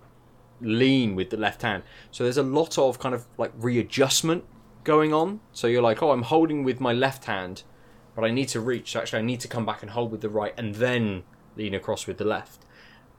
lean 0.61 1.15
with 1.17 1.31
the 1.31 1.37
left 1.39 1.63
hand. 1.63 1.83
So 2.11 2.23
there's 2.25 2.37
a 2.37 2.43
lot 2.43 2.77
of 2.77 2.99
kind 2.99 3.15
of 3.15 3.25
like 3.39 3.53
readjustment 3.57 4.45
going 4.85 5.13
on. 5.13 5.41
So 5.53 5.67
you're 5.67 5.83
like, 5.83 6.03
oh, 6.03 6.13
I'm 6.13 6.23
holding 6.23 6.65
with 6.65 6.81
my 6.81 6.93
left 6.93 7.25
hand, 7.25 7.63
but 8.15 8.25
I 8.25 8.31
need 8.31 8.49
to 8.49 8.61
reach. 8.61 8.97
Actually, 8.97 9.21
I 9.21 9.23
need 9.23 9.41
to 9.41 9.49
come 9.49 9.67
back 9.67 9.83
and 9.83 9.91
hold 9.93 10.11
with 10.11 10.21
the 10.21 10.29
right, 10.29 10.55
and 10.57 10.75
then 10.77 11.25
lean 11.57 11.75
across 11.75 12.07
with 12.07 12.19
the 12.19 12.25
left. 12.25 12.65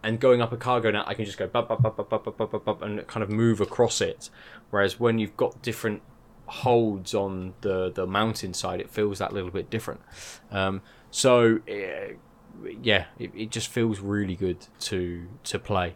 And 0.04 0.20
going 0.20 0.42
up 0.42 0.52
a 0.52 0.58
cargo 0.58 0.90
net, 0.90 1.04
I 1.08 1.14
can 1.14 1.26
just 1.26 1.38
go 1.38 1.48
bup, 1.48 1.68
bup, 1.70 1.82
bup, 1.82 1.98
bup, 1.98 2.10
bup, 2.10 2.38
bup, 2.38 2.66
bup, 2.66 2.82
and 2.82 3.06
kind 3.08 3.24
of 3.24 3.30
move 3.30 3.62
across 3.62 4.02
it. 4.02 4.30
Whereas 4.72 5.00
when 5.00 5.20
you've 5.20 5.38
got 5.38 5.62
different 5.62 6.02
holds 6.48 7.14
on 7.14 7.54
the 7.62 7.92
the 7.92 8.06
mountainside, 8.08 8.82
it 8.82 8.90
feels 8.90 9.20
that 9.20 9.32
little 9.32 9.52
bit 9.52 9.70
different. 9.70 10.02
Um, 10.50 10.82
so 11.12 11.60
yeah, 11.68 13.06
it, 13.20 13.32
it 13.36 13.52
just 13.52 13.68
feels 13.68 14.00
really 14.00 14.36
good 14.36 14.66
to 14.82 15.28
to 15.44 15.60
play. 15.60 15.96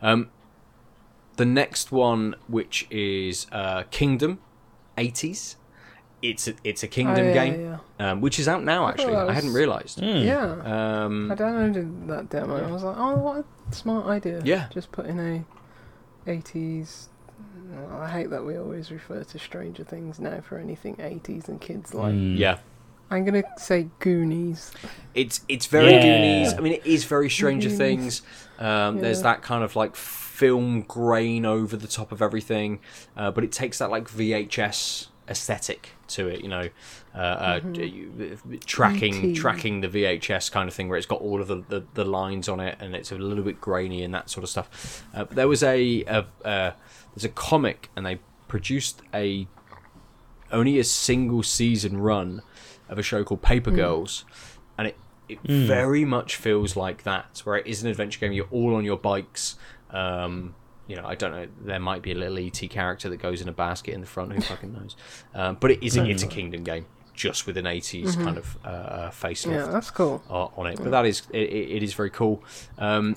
Um, 0.00 0.30
the 1.38 1.46
next 1.46 1.90
one, 1.90 2.34
which 2.46 2.86
is 2.90 3.46
uh, 3.50 3.84
Kingdom, 3.90 4.38
80s. 4.98 5.56
It's 6.20 6.48
a, 6.48 6.54
it's 6.64 6.82
a 6.82 6.88
Kingdom 6.88 7.26
Oh, 7.26 7.28
yeah, 7.28 7.32
game, 7.46 7.78
Um, 8.00 8.20
which 8.20 8.38
is 8.40 8.48
out 8.48 8.64
now. 8.64 8.84
I 8.84 8.90
thought 8.90 9.00
Actually, 9.00 9.16
I 9.16 9.32
hadn't 9.32 9.52
realised. 9.54 10.00
Hmm. 10.00 10.04
Yeah. 10.18 11.04
Um, 11.04 11.30
I 11.32 11.34
downloaded 11.36 12.08
that 12.08 12.28
demo. 12.28 12.56
I 12.62 12.70
was 12.70 12.82
like, 12.82 12.96
oh, 12.98 13.14
what 13.16 13.44
a 13.70 13.74
smart 13.74 14.06
idea. 14.06 14.42
Yeah. 14.44 14.66
Just 14.74 14.90
put 14.92 15.06
in 15.06 15.18
a 15.20 15.44
80s. 16.30 17.06
I 18.00 18.08
hate 18.08 18.30
that 18.30 18.44
we 18.44 18.56
always 18.56 18.90
refer 18.90 19.22
to 19.22 19.38
Stranger 19.38 19.84
Things 19.84 20.18
now 20.18 20.40
for 20.40 20.58
anything 20.58 20.96
80s 20.96 21.48
and 21.48 21.60
kids 21.60 21.94
like. 21.94 22.14
Mm. 22.14 22.38
yeah, 22.38 22.58
I'm 23.10 23.24
gonna 23.26 23.42
say 23.58 23.88
Goonies. 23.98 24.72
it's 25.14 25.42
it's 25.48 25.66
very 25.66 25.92
Yeah. 25.92 26.02
Goonies. 26.02 26.54
I 26.54 26.60
mean, 26.60 26.72
it 26.74 26.86
is 26.86 27.04
very 27.04 27.28
Stranger 27.30 27.68
Goonies. 27.68 27.78
Things. 27.78 28.22
Um, 28.58 28.98
There's 29.00 29.22
that 29.22 29.42
kind 29.42 29.62
of 29.62 29.76
like 29.76 29.94
film 30.38 30.82
grain 30.82 31.44
over 31.44 31.76
the 31.76 31.88
top 31.88 32.12
of 32.12 32.22
everything, 32.22 32.78
uh, 33.16 33.30
but 33.32 33.42
it 33.42 33.50
takes 33.50 33.78
that 33.78 33.90
like 33.90 34.08
VHS 34.08 35.08
aesthetic 35.28 35.90
to 36.06 36.28
it. 36.28 36.42
You 36.42 36.48
know, 36.48 36.68
uh, 37.14 37.18
uh, 37.18 37.60
tracking 38.64 39.14
E.T.. 39.14 39.34
tracking 39.34 39.80
the 39.80 39.88
VHS 39.88 40.52
kind 40.52 40.68
of 40.68 40.74
thing 40.74 40.88
where 40.88 40.96
it's 40.96 41.06
got 41.06 41.20
all 41.20 41.40
of 41.40 41.48
the, 41.48 41.64
the, 41.68 41.84
the 41.94 42.04
lines 42.04 42.48
on 42.48 42.60
it 42.60 42.76
and 42.78 42.94
it's 42.94 43.10
a 43.10 43.16
little 43.16 43.42
bit 43.42 43.60
grainy 43.60 44.04
and 44.04 44.14
that 44.14 44.30
sort 44.30 44.44
of 44.44 44.50
stuff. 44.50 45.04
Uh, 45.12 45.24
but 45.24 45.34
there 45.34 45.48
was 45.48 45.62
a, 45.64 46.04
a 46.04 46.26
uh, 46.44 46.72
there's 47.14 47.24
a 47.24 47.28
comic 47.28 47.90
and 47.96 48.06
they 48.06 48.20
produced 48.46 49.02
a 49.12 49.48
only 50.52 50.78
a 50.78 50.84
single 50.84 51.42
season 51.42 51.98
run 51.98 52.42
of 52.88 52.98
a 52.98 53.02
show 53.02 53.24
called 53.24 53.42
Paper 53.42 53.70
Girls, 53.72 54.24
and 54.78 54.86
it 54.86 54.96
it 55.28 55.40
very 55.42 56.04
much 56.06 56.36
feels 56.36 56.74
like 56.74 57.02
that, 57.02 57.42
where 57.44 57.56
it 57.56 57.66
is 57.66 57.82
an 57.82 57.90
adventure 57.90 58.20
game. 58.20 58.32
You're 58.32 58.48
all 58.50 58.74
on 58.74 58.84
your 58.84 58.96
bikes. 58.96 59.56
Um, 59.90 60.54
you 60.86 60.96
know, 60.96 61.04
I 61.06 61.14
don't 61.14 61.32
know. 61.32 61.46
There 61.60 61.78
might 61.78 62.00
be 62.02 62.12
a 62.12 62.14
little 62.14 62.38
ET 62.38 62.58
character 62.70 63.08
that 63.10 63.18
goes 63.18 63.40
in 63.42 63.48
a 63.48 63.52
basket 63.52 63.92
in 63.94 64.00
the 64.00 64.06
front. 64.06 64.32
Who 64.32 64.40
fucking 64.40 64.72
knows? 64.72 64.96
Um, 65.34 65.56
but 65.60 65.70
it 65.70 65.82
is. 65.82 65.96
A, 65.96 66.04
it's 66.08 66.22
a 66.22 66.26
Kingdom 66.26 66.64
game, 66.64 66.86
just 67.14 67.46
with 67.46 67.56
an 67.58 67.66
80s 67.66 68.14
kind 68.16 68.38
of 68.38 68.56
uh, 68.64 68.68
uh, 68.68 69.10
facelift 69.10 69.52
Yeah, 69.52 69.66
that's 69.70 69.90
cool. 69.90 70.22
uh, 70.30 70.46
on 70.58 70.66
it. 70.66 70.78
But 70.82 70.90
that 70.92 71.04
is 71.04 71.22
it, 71.32 71.42
it 71.50 71.70
it 71.76 71.82
is 71.82 71.92
very 71.94 72.10
cool. 72.10 72.42
Um, 72.78 73.16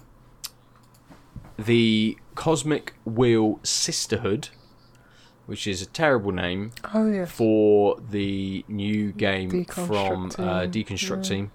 the 1.57 2.17
Cosmic 2.36 2.93
Wheel 3.05 3.59
Sisterhood, 3.63 4.49
which 5.45 5.67
is 5.67 5.82
a 5.82 5.86
terrible 5.86 6.32
name 6.32 6.72
Oh, 6.93 7.09
yes. 7.09 7.32
for 7.32 7.99
the 8.09 8.65
new 8.67 9.11
game 9.11 9.65
from 9.65 10.28
uh, 10.38 10.65
Deconstruct 10.67 11.24
yeah. 11.26 11.30
Team. 11.30 11.51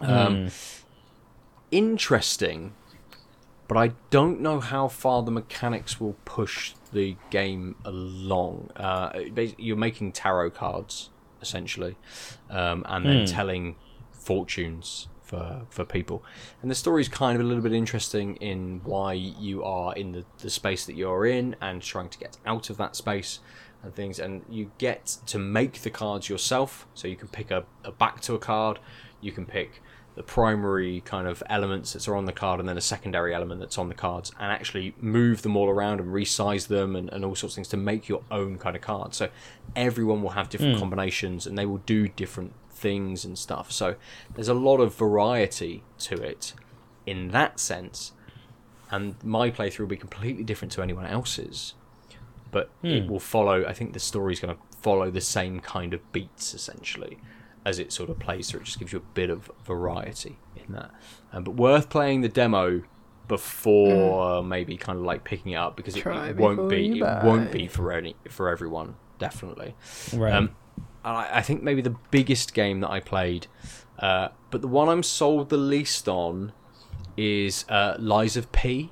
Um, 0.00 0.08
Mm. 0.46 0.74
Interesting, 1.70 2.72
but 3.68 3.76
I 3.76 3.92
don't 4.10 4.40
know 4.40 4.58
how 4.60 4.88
far 4.88 5.22
the 5.22 5.30
mechanics 5.30 6.00
will 6.00 6.16
push 6.24 6.74
the 6.92 7.16
game 7.30 7.76
along. 7.84 8.70
Uh, 8.74 9.10
you're 9.58 9.76
making 9.76 10.12
tarot 10.12 10.50
cards 10.50 11.10
essentially, 11.40 11.96
um, 12.50 12.84
and 12.88 13.06
then 13.06 13.20
Hmm. 13.20 13.24
telling 13.26 13.76
fortunes 14.10 15.08
for 15.22 15.66
for 15.70 15.84
people. 15.84 16.24
And 16.62 16.70
the 16.70 16.74
story 16.74 17.02
is 17.02 17.08
kind 17.08 17.38
of 17.38 17.44
a 17.44 17.48
little 17.48 17.62
bit 17.62 17.72
interesting 17.72 18.36
in 18.36 18.80
why 18.84 19.12
you 19.12 19.62
are 19.62 19.94
in 19.94 20.12
the, 20.12 20.24
the 20.38 20.50
space 20.50 20.86
that 20.86 20.96
you're 20.96 21.26
in 21.26 21.54
and 21.60 21.82
trying 21.82 22.08
to 22.08 22.18
get 22.18 22.38
out 22.46 22.70
of 22.70 22.76
that 22.78 22.96
space 22.96 23.40
and 23.82 23.94
things. 23.94 24.18
And 24.18 24.42
you 24.48 24.72
get 24.78 25.18
to 25.26 25.38
make 25.38 25.82
the 25.82 25.90
cards 25.90 26.28
yourself, 26.28 26.86
so 26.94 27.06
you 27.08 27.16
can 27.16 27.28
pick 27.28 27.50
a, 27.50 27.64
a 27.84 27.92
back 27.92 28.20
to 28.22 28.34
a 28.34 28.38
card, 28.38 28.78
you 29.20 29.32
can 29.32 29.46
pick 29.46 29.82
the 30.18 30.24
primary 30.24 31.00
kind 31.02 31.28
of 31.28 31.44
elements 31.48 31.92
that 31.92 32.08
are 32.08 32.16
on 32.16 32.24
the 32.24 32.32
card 32.32 32.58
and 32.58 32.68
then 32.68 32.76
a 32.76 32.80
secondary 32.80 33.32
element 33.32 33.60
that's 33.60 33.78
on 33.78 33.88
the 33.88 33.94
cards 33.94 34.32
and 34.40 34.50
actually 34.50 34.92
move 35.00 35.42
them 35.42 35.56
all 35.56 35.70
around 35.70 36.00
and 36.00 36.12
resize 36.12 36.66
them 36.66 36.96
and, 36.96 37.08
and 37.10 37.24
all 37.24 37.36
sorts 37.36 37.52
of 37.52 37.54
things 37.54 37.68
to 37.68 37.76
make 37.76 38.08
your 38.08 38.24
own 38.28 38.58
kind 38.58 38.74
of 38.74 38.82
card. 38.82 39.14
So 39.14 39.28
everyone 39.76 40.20
will 40.20 40.30
have 40.30 40.48
different 40.48 40.74
hmm. 40.74 40.80
combinations 40.80 41.46
and 41.46 41.56
they 41.56 41.66
will 41.66 41.78
do 41.86 42.08
different 42.08 42.52
things 42.68 43.24
and 43.24 43.38
stuff. 43.38 43.70
So 43.70 43.94
there's 44.34 44.48
a 44.48 44.54
lot 44.54 44.78
of 44.78 44.92
variety 44.92 45.84
to 46.00 46.20
it 46.20 46.52
in 47.06 47.28
that 47.28 47.60
sense. 47.60 48.10
And 48.90 49.14
my 49.22 49.52
playthrough 49.52 49.80
will 49.80 49.86
be 49.86 49.96
completely 49.96 50.42
different 50.42 50.72
to 50.72 50.82
anyone 50.82 51.06
else's. 51.06 51.74
But 52.50 52.70
it 52.82 53.04
hmm. 53.04 53.08
will 53.08 53.20
follow, 53.20 53.64
I 53.64 53.72
think 53.72 53.92
the 53.92 54.00
story's 54.00 54.40
going 54.40 54.56
to 54.56 54.60
follow 54.80 55.12
the 55.12 55.20
same 55.20 55.60
kind 55.60 55.94
of 55.94 56.10
beats 56.10 56.54
essentially 56.54 57.18
as 57.64 57.78
it 57.78 57.92
sort 57.92 58.10
of 58.10 58.18
plays 58.18 58.50
through. 58.50 58.60
It 58.60 58.64
just 58.64 58.78
gives 58.78 58.92
you 58.92 58.98
a 58.98 59.14
bit 59.14 59.30
of 59.30 59.50
variety 59.64 60.38
in 60.56 60.74
that. 60.74 60.90
Um, 61.32 61.44
but 61.44 61.52
worth 61.52 61.88
playing 61.90 62.22
the 62.22 62.28
demo 62.28 62.82
before 63.26 64.42
maybe 64.42 64.76
kind 64.78 64.98
of 64.98 65.04
like 65.04 65.22
picking 65.22 65.52
it 65.52 65.56
up 65.56 65.76
because 65.76 65.94
it, 65.94 66.06
it 66.06 66.36
won't 66.36 66.66
be 66.70 66.80
you 66.86 67.04
it 67.04 67.24
won't 67.24 67.52
be 67.52 67.68
for 67.68 67.92
any 67.92 68.16
for 68.28 68.48
everyone 68.48 68.94
definitely. 69.18 69.74
Right. 70.14 70.32
Um, 70.32 70.50
and 71.04 71.16
I, 71.16 71.28
I 71.34 71.42
think 71.42 71.62
maybe 71.62 71.82
the 71.82 71.94
biggest 72.10 72.54
game 72.54 72.80
that 72.80 72.90
I 72.90 73.00
played, 73.00 73.46
uh, 73.98 74.28
but 74.50 74.62
the 74.62 74.68
one 74.68 74.88
I'm 74.88 75.02
sold 75.02 75.50
the 75.50 75.56
least 75.56 76.08
on, 76.08 76.52
is 77.16 77.64
uh, 77.68 77.96
Lies 77.98 78.36
of 78.36 78.50
P, 78.52 78.90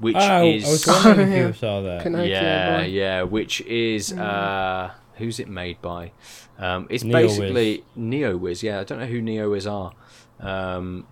which 0.00 0.16
oh, 0.16 0.18
I 0.18 0.42
is 0.44 0.64
was 0.64 0.86
wondering 0.86 1.32
if 1.32 1.34
Yeah. 1.38 1.46
you 1.46 1.52
saw 1.54 1.80
that. 1.82 2.02
Pinocchio 2.02 2.28
yeah, 2.28 2.82
yeah, 2.82 3.22
which 3.22 3.60
is 3.62 4.12
uh, 4.12 4.92
who's 5.18 5.38
it 5.40 5.48
made 5.48 5.80
by? 5.82 6.12
Um, 6.58 6.86
it's 6.90 7.04
NeoWiz. 7.04 7.12
basically 7.12 7.84
NeoWiz. 7.98 8.62
Yeah, 8.62 8.80
I 8.80 8.84
don't 8.84 8.98
know 8.98 9.06
who 9.06 9.20
NeoWiz 9.20 9.70
are. 9.70 9.92
Um, 10.40 11.06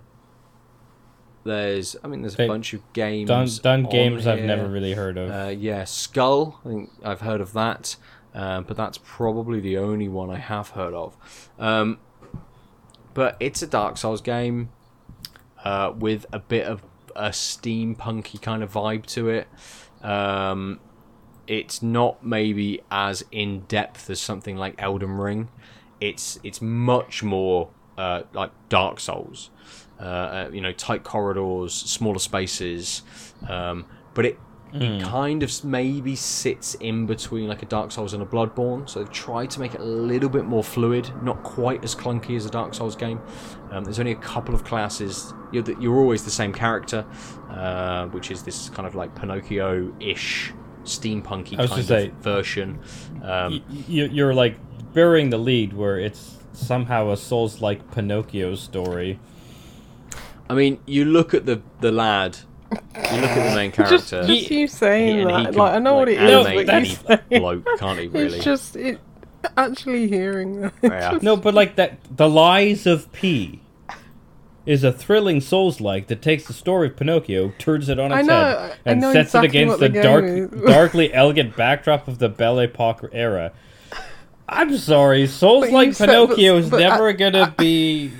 There's, 1.44 1.94
I 2.02 2.08
mean, 2.08 2.22
there's 2.22 2.34
a 2.34 2.38
They- 2.38 2.48
bunch 2.48 2.74
of 2.74 2.80
games. 2.92 3.28
Done, 3.28 3.48
done 3.62 3.84
on 3.86 3.90
games 3.92 4.26
I've 4.26 4.42
never 4.42 4.66
really 4.66 4.94
heard 4.94 5.16
of. 5.16 5.30
Uh, 5.30 5.50
yeah, 5.50 5.84
Skull. 5.84 6.60
I 6.64 6.68
think 6.68 6.90
I've 7.04 7.20
heard 7.20 7.40
of 7.40 7.52
that, 7.52 7.96
uh, 8.34 8.62
but 8.62 8.76
that's 8.76 8.98
probably 9.04 9.60
the 9.60 9.78
only 9.78 10.08
one 10.08 10.28
I 10.28 10.38
have 10.38 10.70
heard 10.70 10.92
of. 10.92 11.16
Um, 11.58 11.98
but 13.14 13.36
it's 13.38 13.62
a 13.62 13.66
Dark 13.68 13.96
Souls 13.96 14.20
game 14.20 14.70
uh, 15.64 15.92
with 15.96 16.26
a 16.32 16.40
bit 16.40 16.66
of 16.66 16.82
a 17.14 17.28
steampunky 17.30 18.42
kind 18.42 18.62
of 18.64 18.72
vibe 18.72 19.06
to 19.06 19.28
it. 19.28 19.46
Um, 20.02 20.80
it's 21.46 21.82
not 21.82 22.24
maybe 22.24 22.80
as 22.90 23.24
in 23.30 23.60
depth 23.60 24.10
as 24.10 24.20
something 24.20 24.56
like 24.56 24.74
Elden 24.78 25.18
Ring. 25.18 25.48
It's 26.00 26.38
it's 26.42 26.60
much 26.60 27.22
more 27.22 27.70
uh, 27.96 28.22
like 28.32 28.50
Dark 28.68 29.00
Souls. 29.00 29.50
Uh, 29.98 30.02
uh, 30.02 30.50
you 30.52 30.60
know, 30.60 30.72
tight 30.72 31.04
corridors, 31.04 31.72
smaller 31.72 32.18
spaces, 32.18 33.02
um, 33.48 33.86
but 34.12 34.26
it 34.26 34.38
it 34.72 35.02
kind 35.02 35.42
of 35.42 35.64
maybe 35.64 36.14
sits 36.14 36.74
in 36.74 37.06
between 37.06 37.48
like 37.48 37.62
a 37.62 37.66
Dark 37.66 37.92
Souls 37.92 38.12
and 38.12 38.22
a 38.22 38.26
Bloodborne. 38.26 38.86
So 38.88 38.98
they've 38.98 39.10
tried 39.10 39.50
to 39.52 39.60
make 39.60 39.74
it 39.74 39.80
a 39.80 39.84
little 39.84 40.28
bit 40.28 40.44
more 40.44 40.62
fluid, 40.62 41.10
not 41.22 41.42
quite 41.42 41.82
as 41.82 41.94
clunky 41.94 42.36
as 42.36 42.44
a 42.44 42.50
Dark 42.50 42.74
Souls 42.74 42.94
game. 42.94 43.20
Um, 43.70 43.84
there's 43.84 43.98
only 43.98 44.12
a 44.12 44.16
couple 44.16 44.54
of 44.54 44.64
classes. 44.64 45.32
You're, 45.50 45.62
the, 45.62 45.76
you're 45.80 45.96
always 45.96 46.24
the 46.24 46.30
same 46.30 46.52
character, 46.52 47.06
uh, 47.48 48.08
which 48.08 48.30
is 48.30 48.42
this 48.42 48.68
kind 48.68 48.86
of 48.86 48.94
like 48.94 49.14
Pinocchio-ish, 49.14 50.52
steampunky 50.86 51.56
kind 51.56 51.70
of 51.70 51.84
say- 51.84 52.12
version. 52.20 52.78
Um, 53.22 53.52
Y- 53.52 53.62
y- 53.88 54.10
you're 54.12 54.34
like 54.34 54.56
burying 54.92 55.30
the 55.30 55.38
lead 55.38 55.72
where 55.72 55.98
it's 55.98 56.36
somehow 56.52 57.10
a 57.10 57.16
Souls-like 57.16 57.90
Pinocchio 57.92 58.54
story. 58.54 59.18
I 60.48 60.54
mean, 60.54 60.78
you 60.86 61.04
look 61.04 61.34
at 61.34 61.44
the 61.46 61.60
the 61.80 61.90
lad. 61.92 62.38
You 62.70 62.78
look 63.20 63.30
at 63.30 63.50
the 63.50 63.56
main 63.56 63.70
Just, 63.76 64.10
character. 64.10 64.26
just 64.26 64.50
you 64.50 64.66
saying 64.68 65.18
he 65.18 65.24
that, 65.24 65.44
can, 65.46 65.54
like 65.54 65.72
I 65.74 65.78
know 65.78 65.94
what 65.94 66.08
like, 66.08 66.16
it 66.18 66.22
is, 66.22 66.46
animate 66.46 66.66
but 66.66 66.74
any 66.74 66.88
you 66.88 66.94
say 67.30 67.38
bloke, 67.38 67.66
can't 67.78 67.98
he? 68.00 68.06
Really? 68.08 68.36
It's 68.36 68.44
just 68.44 68.76
it. 68.76 69.00
Actually 69.56 70.08
hearing 70.08 70.60
that. 70.62 70.72
Yeah. 70.82 71.18
No, 71.22 71.36
but 71.36 71.54
like 71.54 71.76
that, 71.76 71.98
the 72.16 72.28
lies 72.28 72.86
of 72.86 73.10
P 73.12 73.60
is 74.66 74.82
a 74.84 74.92
thrilling 74.92 75.40
Souls-like 75.40 76.08
that 76.08 76.20
takes 76.20 76.44
the 76.46 76.52
story 76.52 76.88
of 76.88 76.96
Pinocchio, 76.96 77.52
turns 77.58 77.88
it 77.88 77.98
on 77.98 78.10
its 78.12 78.26
know, 78.26 78.34
head, 78.58 78.76
and 78.84 79.00
sets 79.02 79.28
exactly 79.34 79.46
it 79.46 79.50
against 79.50 79.78
the, 79.80 79.88
the 79.88 80.02
dark, 80.02 80.66
darkly 80.66 81.14
elegant 81.14 81.56
backdrop 81.56 82.08
of 82.08 82.18
the 82.18 82.28
Belle 82.28 82.58
Epoque 82.60 83.08
era. 83.12 83.52
I'm 84.48 84.76
sorry, 84.76 85.26
Souls-like 85.26 85.88
you 85.88 85.92
said- 85.94 86.08
Pinocchio 86.08 86.54
but- 86.54 86.64
is 86.64 86.70
never 86.72 87.08
I- 87.08 87.12
gonna 87.12 87.54
be. 87.56 88.12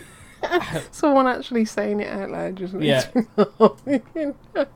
Someone 0.92 1.26
actually 1.26 1.64
saying 1.64 2.00
it 2.00 2.08
out 2.08 2.30
loud 2.30 2.56
just 2.56 2.72
makes 2.74 3.08
Yeah. 3.14 3.22
me 3.36 4.32
laugh. 4.54 4.68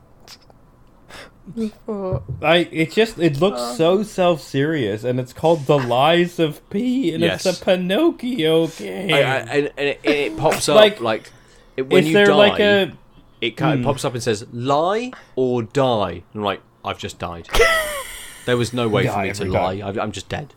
I 2.41 2.57
it 2.71 2.91
just 2.91 3.17
it 3.19 3.39
looks 3.41 3.59
so 3.77 3.95
um, 3.99 4.03
self 4.03 4.41
serious, 4.41 5.03
and 5.03 5.19
it's 5.19 5.33
called 5.33 5.65
The 5.65 5.77
Lies 5.77 6.39
of 6.39 6.67
P, 6.69 7.11
and 7.13 7.21
Yes. 7.21 7.45
it's 7.45 7.61
a 7.61 7.65
Pinocchio 7.65 8.67
game. 8.67 9.13
I, 9.13 9.17
I, 9.17 9.21
and, 9.39 9.71
and 9.77 9.87
it, 9.89 9.99
it 10.03 10.37
pops 10.37 10.69
up 10.69 10.75
Like, 10.75 11.01
like, 11.01 11.21
it, 11.27 11.31
when 11.81 12.03
is 12.03 12.07
you 12.09 12.13
there 12.13 12.25
die. 12.27 12.35
like 12.35 12.59
a 12.59 12.93
it 13.41 13.57
kind 13.57 13.79
Hmm. 13.79 13.81
of 13.81 13.85
pops 13.93 14.05
up 14.05 14.13
and 14.13 14.21
says 14.21 14.45
lie 14.53 15.11
or 15.35 15.63
die. 15.63 16.11
And 16.11 16.23
I'm 16.35 16.41
like, 16.43 16.61
I've 16.85 16.99
just 16.99 17.17
died. 17.19 17.47
there 18.45 18.57
was 18.57 18.71
no 18.73 18.87
way 18.87 19.07
for 19.07 19.13
Die 19.13 19.23
me 19.27 19.33
to 19.33 19.41
every 19.41 19.49
lie. 19.51 19.79
time. 19.79 19.99
I, 19.99 20.03
I'm 20.03 20.11
just 20.11 20.29
dead. 20.29 20.53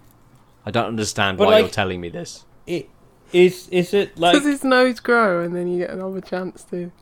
I 0.66 0.70
don't 0.70 0.86
understand 0.86 1.38
But 1.38 1.46
why 1.46 1.52
like- 1.54 1.60
you're 1.62 1.70
telling 1.70 2.00
me 2.00 2.08
this. 2.08 2.44
it, 2.66 2.88
is 3.32 3.68
is 3.70 3.92
it 3.92 4.16
like 4.18 4.34
does 4.34 4.44
his 4.44 4.62
nose 4.62 5.00
grow 5.00 5.42
and 5.42 5.56
then 5.56 5.66
you 5.66 5.78
get 5.78 5.90
another 5.90 6.20
chance 6.20 6.62
to 6.64 6.92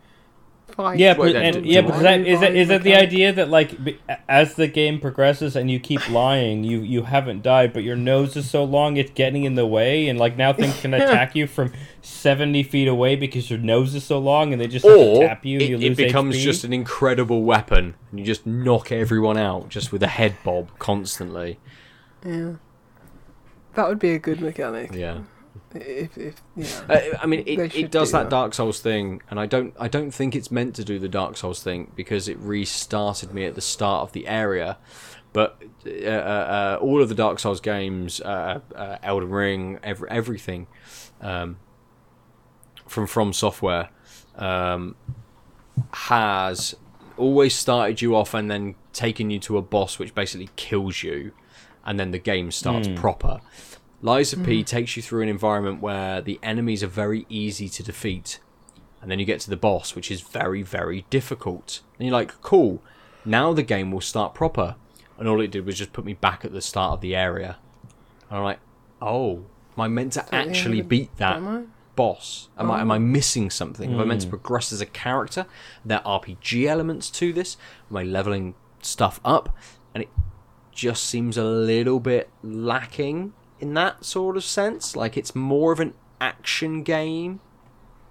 fight? 0.74 0.98
yeah, 0.98 1.16
Well, 1.16 1.28
but 1.28 1.32
then 1.34 1.42
and, 1.54 1.64
do- 1.64 1.68
yeah, 1.70 1.80
do 1.82 1.88
but 1.88 1.96
I 1.98 2.02
that, 2.02 2.20
is 2.26 2.42
it 2.42 2.56
is 2.56 2.70
it 2.70 2.82
the 2.82 2.94
idea 2.94 3.32
that 3.32 3.48
like 3.48 3.82
b- 3.84 3.98
as 4.28 4.54
the 4.54 4.66
game 4.66 4.98
progresses 5.00 5.54
and 5.56 5.70
you 5.70 5.78
keep 5.80 6.08
lying, 6.10 6.64
you 6.64 6.80
you 6.80 7.02
haven't 7.04 7.42
died, 7.42 7.72
but 7.72 7.82
your 7.82 7.96
nose 7.96 8.36
is 8.36 8.50
so 8.50 8.64
long 8.64 8.96
it's 8.96 9.10
getting 9.12 9.44
in 9.44 9.54
the 9.54 9.66
way, 9.66 10.08
and 10.08 10.18
like 10.18 10.36
now 10.36 10.52
things 10.52 10.80
can 10.80 10.92
attack 11.02 11.34
you 11.34 11.46
from 11.46 11.72
seventy 12.00 12.62
feet 12.62 12.88
away 12.88 13.16
because 13.16 13.50
your 13.50 13.58
nose 13.58 13.94
is 13.94 14.04
so 14.04 14.18
long, 14.18 14.52
and 14.52 14.60
they 14.60 14.66
just 14.66 14.84
have 14.86 14.94
to 14.96 15.00
Or 15.00 15.26
tap 15.28 15.44
you. 15.44 15.58
it, 15.58 15.68
you 15.70 15.78
it 15.78 15.96
becomes 15.96 16.36
HP. 16.36 16.40
just 16.42 16.64
an 16.64 16.72
incredible 16.72 17.42
weapon, 17.42 17.94
and 18.10 18.20
you 18.20 18.26
just 18.26 18.46
knock 18.46 18.90
everyone 18.92 19.36
out 19.38 19.68
just 19.68 19.92
with 19.92 20.02
a 20.02 20.08
head 20.08 20.36
bob 20.44 20.70
constantly. 20.78 21.58
Yeah. 22.24 22.54
That 23.74 23.88
would 23.88 23.98
be 23.98 24.10
a 24.12 24.18
good 24.18 24.40
mechanic. 24.40 24.92
Yeah. 24.94 25.20
If, 25.74 26.18
if 26.18 26.42
yeah. 26.56 26.80
Uh, 26.88 27.18
I 27.22 27.26
mean, 27.26 27.44
it, 27.46 27.74
it 27.74 27.90
does 27.90 28.08
do 28.08 28.18
that 28.18 28.24
that. 28.24 28.30
Dark 28.30 28.54
Souls 28.54 28.80
thing, 28.80 29.22
and 29.30 29.38
I 29.38 29.46
don't, 29.46 29.74
I 29.78 29.88
don't 29.88 30.10
think 30.10 30.34
it's 30.34 30.50
meant 30.50 30.74
to 30.76 30.84
do 30.84 30.98
the 30.98 31.08
Dark 31.08 31.36
Souls 31.36 31.62
thing 31.62 31.92
because 31.96 32.28
it 32.28 32.38
restarted 32.38 33.32
me 33.32 33.44
at 33.44 33.54
the 33.54 33.60
start 33.60 34.02
of 34.02 34.12
the 34.12 34.26
area. 34.26 34.78
But 35.32 35.62
uh, 35.86 35.90
uh, 35.90 36.76
uh, 36.76 36.78
all 36.82 37.00
of 37.00 37.08
the 37.08 37.14
Dark 37.14 37.38
Souls 37.38 37.60
games, 37.60 38.20
uh, 38.20 38.60
uh, 38.74 38.98
Elden 39.02 39.30
Ring, 39.30 39.78
every, 39.82 40.10
everything 40.10 40.66
um, 41.22 41.56
from 42.86 43.06
From 43.06 43.32
Software 43.32 43.88
um, 44.36 44.94
has 45.92 46.74
always 47.16 47.54
started 47.54 48.02
you 48.02 48.14
off 48.14 48.34
and 48.34 48.50
then 48.50 48.74
taken 48.92 49.30
you 49.30 49.38
to 49.38 49.56
a 49.56 49.62
boss 49.62 49.98
which 49.98 50.14
basically 50.14 50.50
kills 50.56 51.02
you, 51.02 51.32
and 51.86 51.98
then 51.98 52.10
the 52.10 52.18
game 52.18 52.50
starts 52.50 52.88
proper. 52.94 53.40
Lies 54.04 54.32
of 54.32 54.42
P 54.42 54.64
takes 54.64 54.96
you 54.96 55.02
through 55.02 55.22
an 55.22 55.28
environment 55.28 55.80
where 55.80 56.20
the 56.20 56.40
enemies 56.42 56.82
are 56.82 56.88
very 56.88 57.24
easy 57.28 57.68
to 57.68 57.82
defeat, 57.84 58.40
and 59.00 59.10
then 59.10 59.18
you 59.20 59.24
get 59.24 59.38
to 59.40 59.50
the 59.50 59.56
boss, 59.56 59.94
which 59.94 60.10
is 60.10 60.20
very, 60.20 60.62
very 60.62 61.06
difficult. 61.08 61.80
And 61.98 62.08
you're 62.08 62.12
like, 62.16 62.40
cool, 62.42 62.82
now 63.24 63.52
the 63.52 63.62
game 63.62 63.92
will 63.92 64.00
start 64.00 64.34
proper. 64.34 64.74
And 65.18 65.28
all 65.28 65.40
it 65.40 65.52
did 65.52 65.64
was 65.66 65.78
just 65.78 65.92
put 65.92 66.04
me 66.04 66.14
back 66.14 66.44
at 66.44 66.52
the 66.52 66.60
start 66.60 66.94
of 66.94 67.00
the 67.00 67.14
area. 67.14 67.58
And 68.28 68.38
I'm 68.38 68.44
like, 68.44 68.58
oh, 69.00 69.44
am 69.76 69.80
I 69.82 69.88
meant 69.88 70.14
to 70.14 70.34
actually 70.34 70.82
beat 70.82 71.16
that 71.18 71.34
demo? 71.34 71.66
boss? 71.94 72.48
Am 72.58 72.70
I 72.72 72.80
am 72.80 72.90
I 72.90 72.98
missing 72.98 73.50
something? 73.50 73.92
Am 73.92 74.00
I 74.00 74.02
Hmm. 74.02 74.08
meant 74.08 74.20
to 74.22 74.26
progress 74.28 74.72
as 74.72 74.80
a 74.80 74.86
character? 74.86 75.46
There 75.84 76.00
are 76.04 76.20
RPG 76.20 76.66
elements 76.66 77.08
to 77.10 77.32
this? 77.32 77.56
Am 77.88 77.96
I 77.98 78.02
leveling 78.02 78.54
stuff 78.80 79.20
up? 79.24 79.56
And 79.94 80.02
it 80.02 80.08
just 80.72 81.04
seems 81.04 81.36
a 81.36 81.44
little 81.44 82.00
bit 82.00 82.30
lacking 82.42 83.34
in 83.62 83.74
that 83.74 84.04
sort 84.04 84.36
of 84.36 84.44
sense. 84.44 84.94
Like 84.96 85.16
it's 85.16 85.34
more 85.34 85.72
of 85.72 85.80
an 85.80 85.94
action 86.20 86.82
game 86.82 87.40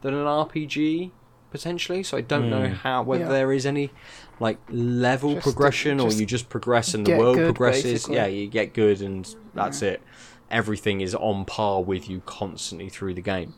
than 0.02 0.14
an 0.14 0.26
RPG 0.26 1.11
potentially. 1.52 2.02
So 2.03 2.18
I 2.18 2.22
don't 2.22 2.49
know 2.49 2.69
Hmm. 2.69 2.73
how 2.76 3.03
whether 3.03 3.26
Yeah. 3.26 3.30
there 3.30 3.52
is 3.53 3.65
any 3.65 3.91
like 4.40 4.57
level 4.69 5.34
Just- 5.34 5.44
progression 5.44 5.99
or 5.99 6.10
you 6.11 6.26
just 6.26 6.49
progress 6.49 6.94
and 6.95 7.06
the 7.06 7.15
world 7.18 7.36
good, 7.36 7.45
progresses. 7.56 7.84
basically. 7.84 8.15
Yeah, 8.15 8.26
you 8.28 8.48
get 8.48 8.73
good 8.73 9.02
and 9.02 9.36
that's 9.53 9.82
it. 9.82 10.02
Everything 10.49 10.99
is 11.02 11.14
on 11.15 11.45
par 11.45 11.82
with 11.84 12.10
you 12.10 12.22
constantly 12.26 12.90
through 12.90 13.14
the 13.14 13.22
game. 13.22 13.53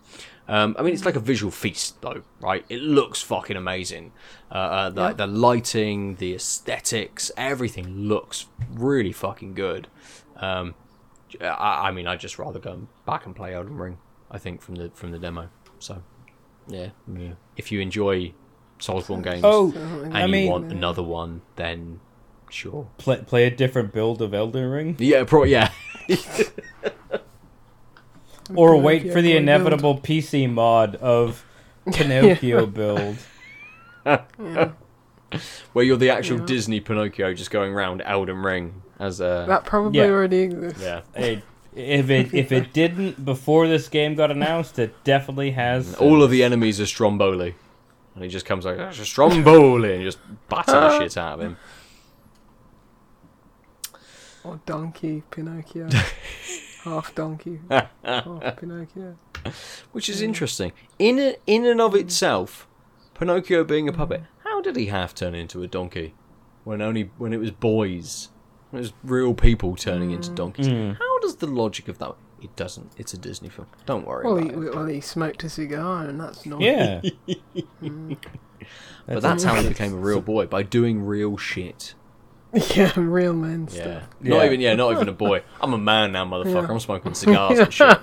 Um, 0.48 0.76
I 0.78 0.82
mean, 0.84 0.94
it's 0.94 1.06
like 1.06 1.16
a 1.16 1.22
visual 1.22 1.52
feast, 1.52 2.02
though, 2.02 2.22
right? 2.42 2.66
It 2.70 2.82
looks 2.82 3.22
fucking 3.22 3.56
amazing. 3.56 4.12
Uh, 4.52 4.56
uh, 4.56 4.90
the, 4.90 5.02
Yeah. 5.02 5.14
the 5.14 5.28
lighting, 5.28 6.16
the 6.16 6.36
aesthetics, 6.36 7.32
everything 7.38 7.88
looks 8.10 8.48
really 8.70 9.14
fucking 9.14 9.54
good. 9.54 9.88
Um, 10.36 10.76
I, 11.42 11.88
I 11.88 11.92
mean, 11.92 12.08
I'd 12.08 12.20
just 12.20 12.38
rather 12.40 12.60
go 12.60 12.88
back 13.06 13.26
and 13.26 13.36
play 13.36 13.54
Elden 13.54 13.78
Ring. 13.78 13.98
I 14.32 14.38
think 14.38 14.62
from 14.62 14.76
the 14.76 14.92
from 14.94 15.12
the 15.12 15.20
demo. 15.20 15.50
So, 15.80 16.02
yeah, 16.68 16.90
yeah. 17.14 17.34
If 17.58 17.72
you 17.72 17.80
enjoy 17.82 18.34
Soulsborne 18.80 19.24
games 19.24 19.42
Oh, 19.44 19.72
and 19.74 20.16
I 20.18 20.26
you 20.26 20.32
mean- 20.32 20.52
want 20.52 20.72
another 20.72 21.04
one, 21.04 21.42
then 21.56 22.00
sure. 22.50 22.88
play, 22.98 23.18
play 23.22 23.46
a 23.46 23.52
different 23.52 23.94
build 23.94 24.22
of 24.22 24.34
Elden 24.34 24.70
Ring, 24.70 24.96
Yeah, 25.00 25.24
pro- 25.26 25.44
yeah. 25.44 25.72
or 28.56 28.72
Pinocchio 28.72 28.78
wait 28.80 29.02
for 29.14 29.22
the 29.22 29.32
build. 29.34 29.42
inevitable 29.44 29.98
PC 30.00 30.50
mod 30.50 30.96
of 30.96 31.46
Pinocchio 31.92 32.66
build. 32.66 33.18
Yeah. 34.06 34.72
Where 35.72 35.86
you're 35.86 35.96
the 35.98 36.10
actual 36.10 36.40
Yeah. 36.40 36.46
Disney 36.46 36.80
Pinocchio 36.82 37.34
just 37.34 37.50
going 37.52 37.72
around 37.74 38.02
Elden 38.02 38.44
Ring 38.44 38.83
as 39.00 39.20
a 39.20 39.46
That 39.48 39.66
probably 39.66 40.00
Yeah. 40.00 40.08
already 40.08 40.40
exists. 40.40 40.82
yeah. 40.82 41.02
It, 41.16 41.44
if 41.76 42.10
it 42.10 42.34
if 42.34 42.52
it 42.52 42.72
didn't 42.72 43.26
before 43.26 43.68
this 43.68 43.90
game 43.90 44.16
got 44.16 44.30
announced, 44.30 44.78
it 44.78 45.04
definitely 45.04 45.52
has. 45.52 45.96
All 45.96 46.22
of 46.22 46.30
the 46.30 46.44
enemies 46.44 46.80
are 46.80 46.86
Stromboli. 46.86 47.56
And 48.14 48.24
he 48.24 48.30
just 48.30 48.46
comes 48.46 48.64
like, 48.64 48.78
"That's 48.78 49.00
a 49.00 49.06
Stromboli, 49.06 49.96
and 49.96 50.04
just 50.04 50.20
batter 50.48 50.72
the 50.72 51.00
shit 51.00 51.18
out 51.18 51.40
of 51.40 51.42
him. 51.42 51.58
Or 54.44 54.60
donkey 54.66 55.24
Pinocchio. 55.32 55.88
half 56.84 57.16
donkey. 57.16 57.62
half 58.04 58.58
Pinocchio. 58.58 59.16
Which 59.94 60.10
is 60.10 60.22
interesting. 60.22 60.74
In 61.00 61.18
a, 61.18 61.36
in 61.48 61.66
and 61.66 61.80
of 61.80 61.94
mm. 61.94 62.02
itself, 62.02 62.68
Pinocchio 63.14 63.64
being 63.64 63.88
a 63.88 63.94
puppet, 63.94 64.24
how 64.44 64.60
did 64.62 64.76
he 64.76 64.88
half 64.88 65.16
turn 65.16 65.34
into 65.34 65.64
a 65.64 65.68
donkey? 65.68 66.14
When 66.66 66.82
only 66.82 67.12
when 67.18 67.32
it 67.32 67.40
was 67.40 67.52
boys. 67.52 68.30
When 68.74 68.80
it 68.80 68.86
was 68.86 68.94
real 69.04 69.36
people 69.36 69.76
turning 69.76 70.10
into 70.10 70.32
donkeys. 70.32 70.68
Mm. 70.68 70.98
How 70.98 71.20
does 71.20 71.36
the 71.36 71.46
logic 71.46 71.88
of 71.90 72.00
that 72.00 72.16
It 72.42 72.56
doesn't. 72.56 72.92
It's 72.98 73.14
a 73.14 73.20
Disney 73.20 73.48
film. 73.50 73.68
Don't 73.86 74.08
worry 74.08 74.26
Well 74.26 74.40
about 74.40 74.50
he, 74.50 74.68
it. 74.68 74.76
well, 74.76 74.86
he 74.88 75.00
smoked 75.00 75.44
a 75.44 75.50
cigar, 75.50 76.06
and 76.06 76.20
that's 76.20 76.44
normal. 76.44 76.66
Yeah. 76.68 77.02
but 79.06 79.22
that's 79.22 79.44
how 79.44 79.54
he 79.62 79.68
became 79.68 79.94
a 79.94 79.98
real 79.98 80.22
boy 80.22 80.48
by 80.48 80.64
doing 80.64 81.06
real 81.06 81.38
shit. 81.38 81.94
yeah, 82.76 82.92
real 83.00 83.34
men 83.34 83.68
Yeah. 83.72 83.82
stuff. 83.82 84.04
Not 84.22 84.38
Yeah. 84.38 84.46
even 84.46 84.60
yeah, 84.60 84.74
not 84.74 84.94
even 84.94 85.08
a 85.08 85.14
boy. 85.14 85.44
I'm 85.62 85.74
a 85.74 85.78
man 85.78 86.12
now, 86.12 86.26
motherfucker. 86.26 86.68
Yeah. 86.68 86.74
I'm 86.74 86.80
smoking 86.80 87.14
cigars 87.14 87.60
and 87.60 87.72
shit. 87.72 88.00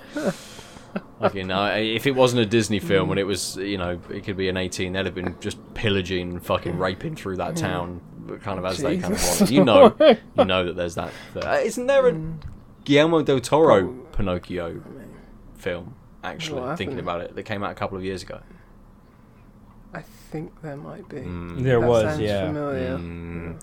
Like, 1.19 1.35
you 1.35 1.43
know, 1.43 1.65
if 1.75 2.07
it 2.07 2.11
wasn't 2.15 2.43
a 2.43 2.45
Disney 2.45 2.79
film 2.79 3.11
and 3.11 3.19
it 3.19 3.25
was, 3.25 3.57
you 3.57 3.77
know, 3.77 3.99
it 4.09 4.23
could 4.23 4.37
be 4.37 4.47
an 4.49 4.55
18, 4.57 4.93
they'd 4.93 5.05
have 5.05 5.13
been 5.15 5.35
just 5.41 5.57
pillaging, 5.73 6.31
and 6.31 6.45
fucking 6.45 6.77
raping 6.77 7.15
through 7.15 7.35
that 7.37 7.57
town, 7.57 7.99
kind 8.39 8.59
of 8.59 8.65
as 8.65 8.77
they 8.79 8.97
kind 8.97 9.13
of 9.13 9.19
Jesus. 9.19 9.39
want. 9.41 9.51
You 9.51 9.63
know, 9.65 9.95
you 10.37 10.45
know 10.45 10.65
that 10.65 10.75
there's 10.75 10.95
that. 10.95 11.11
that 11.33 11.65
isn't 11.65 11.87
there 11.87 12.07
a 12.07 12.21
Guillermo 12.83 13.21
del 13.23 13.39
Toro 13.39 13.87
Pinocchio 14.13 14.81
film? 15.55 15.95
Actually, 16.23 16.61
What 16.61 16.77
thinking 16.77 16.99
about 16.99 17.21
it, 17.21 17.35
that 17.35 17.43
came 17.43 17.63
out 17.63 17.71
a 17.71 17.75
couple 17.75 17.97
of 17.97 18.03
years 18.03 18.21
ago. 18.23 18.39
I 19.93 20.01
think 20.01 20.61
there 20.61 20.77
might 20.77 21.09
be. 21.09 21.17
Mm. 21.17 21.63
There 21.63 21.79
That 21.81 21.87
was, 21.87 22.03
sounds 22.03 22.21
yeah. 22.21 22.45
Familiar. 22.47 22.97
Mm. 22.97 23.61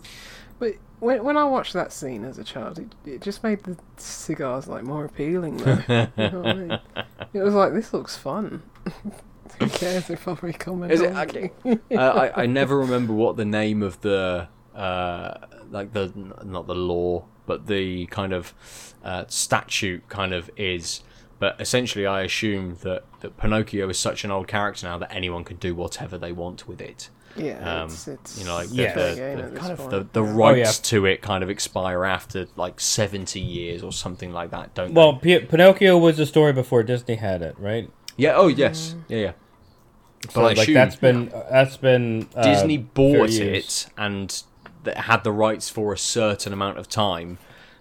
But 0.59 0.75
when, 0.99 1.23
when 1.25 1.37
I 1.37 1.45
watched 1.45 1.73
that 1.75 1.93
scene 1.93 2.25
as 2.25 2.39
a 2.39 2.45
child, 2.45 2.79
it, 2.81 2.95
it 3.07 3.21
just 3.23 3.43
made 3.45 3.63
the 3.63 3.77
cigars 3.97 4.67
like 4.67 4.83
more 4.83 5.05
appealing. 5.05 5.57
Though. 5.59 5.79
you 5.89 6.31
know 6.31 6.41
what 6.41 6.47
I 6.47 6.55
mean? 6.55 6.79
It 7.35 7.41
was 7.43 7.55
like 7.55 7.73
this 7.75 7.93
looks 7.93 8.17
fun. 8.17 8.63
Who 9.59 9.67
cares 9.69 10.09
if 10.11 10.27
I 10.29 10.35
become 10.35 10.83
a 10.83 10.89
Is 10.89 11.01
it- 11.01 11.13
donkey? 11.13 11.51
uh, 11.65 11.97
I, 11.97 12.43
I 12.43 12.47
never 12.47 12.79
remember 12.79 13.13
what 13.13 13.37
the 13.37 13.45
name 13.45 13.83
of 13.83 14.01
the 14.03 14.49
uh, 14.79 15.47
like 15.71 15.93
the 15.93 16.13
not 16.45 16.67
the 16.67 16.75
law, 16.75 17.25
but 17.47 17.67
the 17.67 18.07
kind 18.07 18.33
of 18.33 18.55
uh, 19.05 19.25
statute 19.29 20.09
kind 20.09 20.33
of 20.33 20.51
is. 20.57 21.03
But 21.41 21.61
essentially, 21.61 22.05
I 22.05 22.23
assume 22.23 22.79
that, 22.83 23.05
that 23.21 23.37
Pinocchio 23.37 23.89
is 23.89 23.97
such 23.99 24.25
an 24.25 24.33
old 24.33 24.49
character 24.49 24.87
now 24.89 24.99
that 24.99 25.15
anyone 25.15 25.45
can 25.45 25.57
do 25.59 25.73
whatever 25.73 26.19
they 26.19 26.33
want 26.33 26.67
with 26.67 26.81
it. 26.81 27.11
Yeah, 27.37 27.83
Um, 27.83 27.87
it's, 27.89 28.09
it's 28.09 28.39
you 28.41 28.45
know, 28.45 28.55
like 28.57 28.69
the, 28.71 28.75
Yeah. 28.83 28.95
the, 28.95 29.15
Game 29.15 29.55
the 29.55 29.61
kind 29.61 29.73
of 29.73 29.91
the, 29.91 30.09
the 30.13 30.25
yeah. 30.25 30.35
rights 30.35 30.81
Oh, 30.81 30.83
to 30.89 31.07
it 31.07 31.23
kind 31.23 31.45
of 31.45 31.51
expire 31.51 32.05
after 32.05 32.49
like 32.57 32.81
seventy 32.81 33.39
years 33.39 33.85
or 33.85 33.93
something 33.93 34.33
like 34.33 34.51
that, 34.51 34.75
don't 34.75 34.95
Well, 34.95 35.13
they? 35.23 35.39
P- 35.39 35.47
Pinocchio 35.47 35.97
was 35.97 36.19
a 36.19 36.27
story 36.27 36.53
before 36.53 36.83
Disney 36.83 37.15
had 37.15 37.41
it, 37.43 37.55
right? 37.57 37.89
Yeah. 38.17 38.33
Oh, 38.35 38.49
yes. 38.49 38.97
Yeah, 39.07 39.19
yeah. 39.19 39.33
But 40.23 40.33
So 40.33 40.41
I 40.41 40.45
like 40.47 40.59
assume 40.59 40.75
that's 40.75 40.97
been 40.97 41.29
that's 41.51 41.77
been 41.77 42.29
uh, 42.35 42.43
Disney 42.43 42.79
bought 42.79 43.31
it 43.31 43.87
and 43.97 44.43
th- 44.85 44.97
had 44.97 45.25
the 45.25 45.33
rights 45.33 45.69
for 45.69 45.93
a 45.93 45.99
certain 45.99 46.53
amount 46.53 46.79
of 46.79 46.89
time 46.89 47.39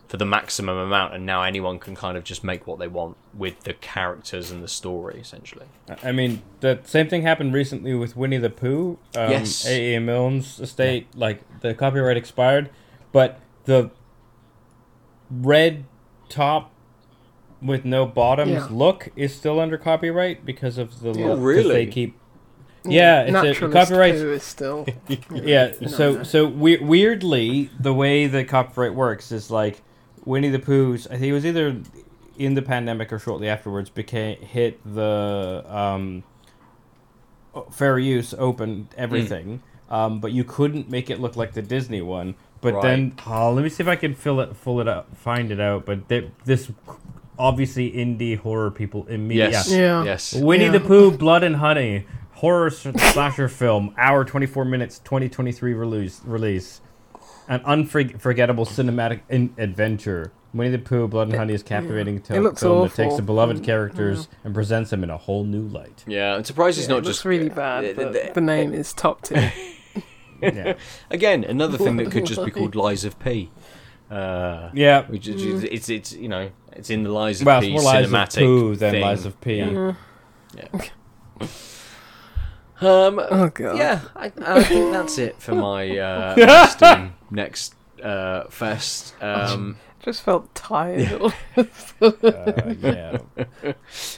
for 0.07 0.15
the 0.17 0.25
maximum 0.25 0.77
amount, 0.77 1.13
and 1.13 1.25
now 1.25 1.43
anyone 1.43 1.79
can 1.79 1.93
kind 1.93 2.17
of 2.17 2.23
just 2.23 2.41
make 2.43 2.65
what 2.65 2.79
they 2.79 2.87
want 2.87 3.17
with 3.33 3.59
the 3.63 3.73
characters 3.73 4.49
and 4.51 4.63
the 4.63 4.67
story, 4.67 5.19
essentially. 5.19 5.65
I 6.01 6.13
mean, 6.13 6.41
the 6.61 6.79
same 6.85 7.09
thing 7.09 7.23
happened 7.23 7.53
recently 7.53 7.93
with 7.93 8.15
Winnie 8.15 8.37
the 8.37 8.49
Pooh. 8.49 8.97
Um, 9.17 9.31
Yes. 9.31 9.65
A.A. 9.67 9.99
Milne's 9.99 10.61
estate, 10.61 11.07
like 11.13 11.41
the 11.59 11.73
copyright 11.73 12.15
expired, 12.15 12.69
but 13.11 13.39
the 13.65 13.91
red 15.29 15.83
top 16.29 16.71
with 17.61 17.83
no 17.85 18.05
bottoms 18.05 18.51
Yeah. 18.51 18.67
look 18.71 19.09
is 19.15 19.33
still 19.35 19.59
under 19.59 19.77
copyright 19.77 20.45
because 20.45 20.77
of 20.77 21.01
the 21.01 21.09
Oh, 21.09 21.13
look, 21.13 21.27
'cause 21.31 21.39
really? 21.39 21.73
They 21.73 21.85
keep 21.87 22.17
Yeah, 22.87 23.21
it's 23.21 23.29
a- 23.29 23.33
Naturalist 23.43 23.73
copyrights- 23.91 24.21
poo 24.21 24.31
is 24.31 24.43
still. 24.43 24.85
yeah. 25.31 25.71
No, 25.81 25.87
so 25.87 26.11
no. 26.13 26.23
so 26.23 26.45
we- 26.47 26.77
weirdly, 26.77 27.69
the 27.79 27.93
way 27.93 28.27
the 28.27 28.43
copyright 28.43 28.93
works 28.95 29.31
is 29.31 29.49
like 29.51 29.81
Winnie 30.25 30.49
the 30.49 30.59
Pooh's. 30.59 31.07
I 31.07 31.11
think 31.11 31.23
it 31.25 31.33
was 31.33 31.45
either 31.45 31.77
in 32.37 32.53
the 32.53 32.61
pandemic 32.61 33.11
or 33.11 33.19
shortly 33.19 33.47
afterwards 33.49 33.89
became 33.89 34.37
hit 34.39 34.79
the 34.85 35.63
um, 35.67 36.23
fair 37.71 37.97
use 37.97 38.33
open 38.37 38.87
everything, 38.97 39.61
um, 39.89 40.19
but 40.19 40.31
you 40.31 40.43
couldn't 40.43 40.89
make 40.89 41.09
it 41.09 41.19
look 41.19 41.35
like 41.35 41.53
the 41.53 41.61
Disney 41.61 42.01
one. 42.01 42.35
But 42.61 42.81
then, 42.81 43.13
oh, 43.27 43.51
let 43.53 43.63
me 43.63 43.69
see 43.69 43.83
if 43.83 43.87
I 43.87 43.95
can 43.95 44.15
fill 44.15 44.39
it, 44.41 44.55
fill 44.55 44.79
it 44.81 44.87
up, 44.87 45.15
find 45.15 45.51
it 45.51 45.59
out. 45.59 45.85
But 45.85 46.09
th- 46.09 46.25
this 46.45 46.71
obviously 47.39 47.91
indie 47.91 48.35
horror 48.37 48.71
people 48.71 49.05
immediately. 49.07 49.51
Yes. 49.53 49.71
Yeah. 49.71 50.03
Yes. 50.03 50.33
Winnie 50.33 50.65
Yeah. 50.65 50.71
the 50.71 50.79
Pooh, 50.79 51.11
Blood 51.15 51.43
and 51.43 51.57
Honey, 51.57 52.05
horror 52.37 52.69
slasher 52.69 53.47
film, 53.49 53.93
hour 53.97 54.23
24 54.23 54.65
minutes, 54.65 54.99
2023 54.99 55.73
release. 55.73 56.21
release. 56.25 56.81
An 57.49 57.61
unforgettable 57.65 58.65
cinematic 58.65 59.21
in- 59.29 59.53
adventure. 59.57 60.31
Winnie 60.53 60.69
the 60.71 60.79
Pooh, 60.79 61.07
Blood 61.07 61.27
and 61.29 61.37
Honey 61.37 61.53
is 61.53 61.63
captivating 61.63 62.21
to- 62.23 62.35
It 62.35 62.39
looks 62.41 62.61
film 62.61 62.87
that 62.87 62.95
takes 62.95 63.15
the 63.15 63.21
beloved 63.21 63.57
Mm, 63.57 63.63
characters 63.63 64.27
and 64.43 64.53
presents 64.53 64.89
them 64.89 65.03
in 65.03 65.09
a 65.09 65.17
whole 65.17 65.43
new 65.43 65.61
light. 65.67 66.03
Yeah, 66.07 66.35
I'm 66.35 66.43
surprised 66.43 66.77
it's 66.79 66.87
Yeah, 66.87 66.95
not 66.95 66.99
it 67.03 67.05
just 67.05 67.19
looks 67.19 67.25
really 67.25 67.49
bad. 67.49 67.85
uh, 67.85 67.93
But 67.95 68.13
the- 68.13 68.31
the 68.33 68.41
name 68.41 68.73
is 68.73 68.93
top 68.93 69.21
tier. 69.23 69.51
Yeah, 70.41 70.73
Again, 71.09 71.43
another 71.43 71.77
thing 71.79 71.97
that 71.97 72.11
could 72.11 72.25
just 72.27 72.43
be 72.45 72.51
called 72.51 72.75
Lies 72.75 73.03
of 73.03 73.17
P. 73.19 73.49
Uh, 74.11 74.69
yeah. 74.73 75.03
which 75.07 75.27
is, 75.27 75.63
it's 75.63 75.89
it's 75.89 76.13
you 76.13 76.29
know 76.29 76.49
it's 76.73 76.89
in 76.91 77.01
the 77.03 77.11
Lies 77.11 77.41
of 77.41 77.47
Well, 77.47 77.57
it's 77.57 77.67
P 77.67 77.73
more 77.73 77.81
Lies 77.81 78.11
of 78.13 78.29
Pooh 78.35 78.75
than 78.75 78.91
thing. 78.91 79.01
Lies 79.01 79.25
of 79.25 79.41
P. 79.41 79.55
Yeah. 79.57 79.93
Um, 82.79 83.19
oh 83.19 83.49
god. 83.53 83.77
yeah, 83.77 84.01
I, 84.15 84.31
I 84.41 84.63
think 84.63 84.91
that's 84.91 85.17
it 85.17 85.41
for 85.41 85.53
my 85.53 85.97
uh, 85.97 86.35
next, 86.37 86.83
um, 86.83 87.13
next 87.31 87.75
uh, 88.03 88.43
fest. 88.49 89.15
Um, 89.21 89.77
Just 89.99 90.21
felt 90.21 90.53
tired. 90.55 91.33
Uh, 91.99 92.73
yeah. 92.79 93.17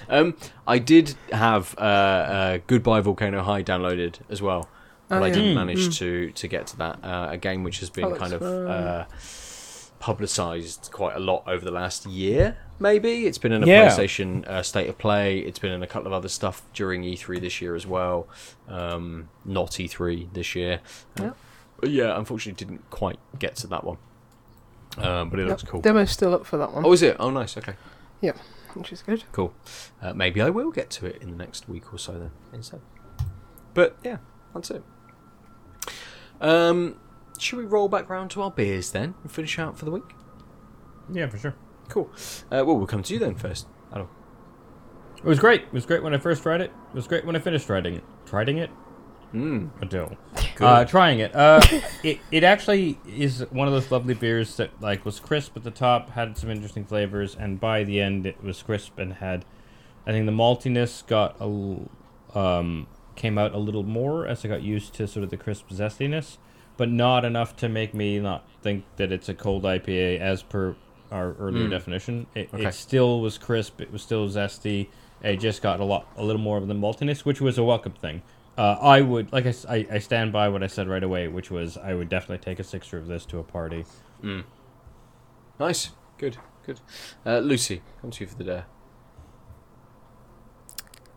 um, 0.09 0.35
I 0.67 0.77
did 0.79 1.15
have 1.31 1.73
uh, 1.77 1.81
uh, 1.81 2.57
Goodbye 2.67 2.99
Volcano 2.99 3.41
High 3.43 3.63
downloaded 3.63 4.15
as 4.29 4.41
well, 4.41 4.69
but 5.07 5.15
Oh, 5.19 5.23
I 5.23 5.27
yeah. 5.27 5.33
didn't 5.33 5.51
Mm, 5.51 5.55
manage 5.55 5.97
to 5.99 6.31
to 6.31 6.47
get 6.49 6.67
to 6.67 6.77
that. 6.77 6.99
Uh, 7.03 7.29
a 7.31 7.37
game 7.37 7.63
which 7.63 7.79
has 7.79 7.89
been 7.89 8.05
Oh, 8.05 8.15
kind 8.15 8.33
of 8.33 8.41
fun. 8.41 8.67
uh, 8.67 9.05
publicized 9.99 10.89
quite 10.93 11.15
a 11.15 11.19
lot 11.19 11.43
over 11.47 11.63
the 11.63 11.71
last 11.71 12.05
year. 12.05 12.57
Maybe 12.79 13.25
it's 13.25 13.37
been 13.37 13.51
in 13.51 13.63
a 13.63 13.67
Yeah. 13.67 13.87
PlayStation 13.89 14.47
uh, 14.47 14.63
State 14.63 14.87
of 14.89 14.97
Play. 14.97 15.39
It's 15.39 15.59
been 15.59 15.71
in 15.73 15.83
a 15.83 15.87
couple 15.87 16.07
of 16.07 16.13
other 16.13 16.29
stuff 16.29 16.61
during 16.73 17.03
E3 17.03 17.41
this 17.41 17.61
year 17.61 17.75
as 17.75 17.85
well. 17.85 18.27
Um, 18.67 19.29
not 19.43 19.71
E3 19.71 20.33
this 20.33 20.55
year. 20.55 20.79
Uh, 21.19 21.31
yeah, 21.83 22.17
unfortunately, 22.17 22.65
didn't 22.65 22.89
quite 22.89 23.19
get 23.37 23.55
to 23.57 23.67
that 23.67 23.83
one. 23.83 23.97
Um, 24.97 25.29
but 25.29 25.39
it 25.39 25.47
looks 25.47 25.63
cool. 25.63 25.81
Demo's 25.81 26.11
still 26.11 26.33
up 26.33 26.45
for 26.45 26.57
that 26.57 26.71
one, 26.73 26.85
Oh, 26.85 26.91
is 26.93 27.01
it? 27.03 27.15
Oh, 27.19 27.29
nice. 27.29 27.57
Okay. 27.57 27.75
Yeah, 28.21 28.31
which 28.73 28.91
is 28.91 29.01
good. 29.01 29.23
Cool. 29.31 29.53
Uh, 30.01 30.13
maybe 30.13 30.41
I 30.41 30.49
will 30.49 30.71
get 30.71 30.89
to 30.91 31.05
it 31.05 31.21
in 31.21 31.31
the 31.31 31.37
next 31.37 31.69
week 31.69 31.93
or 31.93 31.97
so 31.99 32.13
then 32.13 32.31
instead. 32.53 32.81
But 33.73 33.97
yeah, 34.03 34.17
that's 34.53 34.71
it. 34.71 34.83
Um, 36.41 36.95
should 37.41 37.59
we 37.59 37.65
roll 37.65 37.89
back 37.89 38.09
round 38.09 38.31
to 38.31 38.41
our 38.41 38.51
beers 38.51 38.91
then 38.91 39.15
and 39.23 39.31
finish 39.31 39.57
out 39.59 39.77
for 39.77 39.85
the 39.85 39.91
week? 39.91 40.15
yeah, 41.11 41.27
for 41.27 41.37
sure. 41.37 41.55
Cool. 41.87 42.09
Uh, 42.51 42.63
well, 42.65 42.77
we'll 42.77 42.87
come 42.87 43.01
to 43.03 43.13
you 43.13 43.19
then 43.19 43.35
first. 43.35 43.67
Adam. 43.91 44.07
It 45.17 45.25
was 45.25 45.39
great. 45.39 45.61
It 45.63 45.73
was 45.73 45.85
great 45.85 46.03
when 46.03 46.13
I 46.13 46.17
first 46.17 46.43
tried 46.43 46.61
it. 46.61 46.71
It 46.89 46.95
was 46.95 47.07
great 47.07 47.25
when 47.25 47.35
I 47.35 47.39
finished 47.39 47.65
trying 47.65 47.95
it. 47.95 48.03
Trying 48.25 48.57
it? 48.57 48.69
Mm, 49.33 49.69
Adele. 49.81 50.17
good. 50.55 50.65
Uh, 50.65 50.85
trying 50.85 51.19
it. 51.19 51.35
Uh, 51.35 51.61
it 52.03 52.19
it 52.31 52.43
actually 52.43 52.99
is 53.07 53.45
one 53.51 53.67
of 53.67 53.73
those 53.73 53.91
lovely 53.91 54.13
beers 54.13 54.55
that 54.57 54.81
like 54.81 55.05
was 55.05 55.19
crisp 55.19 55.55
at 55.57 55.63
the 55.63 55.71
top, 55.71 56.11
had 56.11 56.37
some 56.37 56.49
interesting 56.49 56.85
flavors, 56.85 57.35
and 57.35 57.59
by 57.59 57.83
the 57.83 58.01
end 58.01 58.25
it 58.25 58.41
was 58.43 58.61
crisp 58.63 58.97
and 58.97 59.13
had. 59.13 59.45
I 60.07 60.11
think 60.11 60.25
the 60.25 60.31
maltiness 60.31 61.05
got 61.05 61.35
a 61.39 62.37
um, 62.37 62.87
came 63.15 63.37
out 63.37 63.53
a 63.53 63.59
little 63.59 63.83
more 63.83 64.25
as 64.25 64.43
I 64.45 64.47
got 64.47 64.63
used 64.63 64.93
to 64.95 65.07
sort 65.07 65.23
of 65.23 65.29
the 65.29 65.37
crisp 65.37 65.69
zestiness, 65.69 66.37
but 66.79 66.89
not 66.89 67.25
enough 67.25 67.57
to 67.57 67.67
make 67.67 67.93
me 67.93 68.17
not 68.19 68.47
think 68.63 68.85
that 68.95 69.11
it's 69.11 69.27
a 69.27 69.33
cold 69.33 69.63
IPA 69.63 70.19
as 70.19 70.41
per 70.41 70.75
our 71.11 71.33
earlier 71.33 71.65
Mm. 71.67 71.71
definition. 71.71 72.25
It, 72.35 72.49
Okay. 72.53 72.67
it 72.67 72.73
still 72.73 73.19
was 73.19 73.37
crisp. 73.37 73.81
It 73.81 73.91
was 73.91 74.01
still 74.01 74.29
zesty. 74.29 74.87
It 75.21 75.37
just 75.37 75.61
got 75.61 75.81
a 75.81 75.83
lot, 75.83 76.07
a 76.15 76.23
little 76.23 76.41
more 76.41 76.57
of 76.57 76.67
the 76.69 76.73
maltiness, 76.73 77.25
which 77.25 77.41
was 77.41 77.57
a 77.57 77.63
welcome 77.65 77.91
thing. 77.91 78.21
Uh, 78.57 78.77
I 78.81 79.01
would, 79.01 79.31
like 79.33 79.45
I, 79.45 79.85
I, 79.91 79.99
stand 79.99 80.31
by 80.31 80.47
what 80.49 80.63
I 80.63 80.67
said 80.67 80.87
right 80.87 81.03
away, 81.03 81.27
which 81.27 81.51
was 81.51 81.77
I 81.77 81.93
would 81.93 82.07
definitely 82.09 82.43
take 82.43 82.59
a 82.59 82.63
sixer 82.63 82.97
of 82.97 83.07
this 83.07 83.25
to 83.27 83.39
a 83.39 83.43
party. 83.43 83.83
mm. 84.23 84.43
Nice. 85.59 85.91
Good. 86.17 86.37
Good. 86.65 86.79
Uh, 87.25 87.39
Lucy, 87.39 87.81
come 88.01 88.11
to 88.11 88.23
you 88.23 88.27
for 88.29 88.35
the 88.37 88.43
dare. 88.45 88.65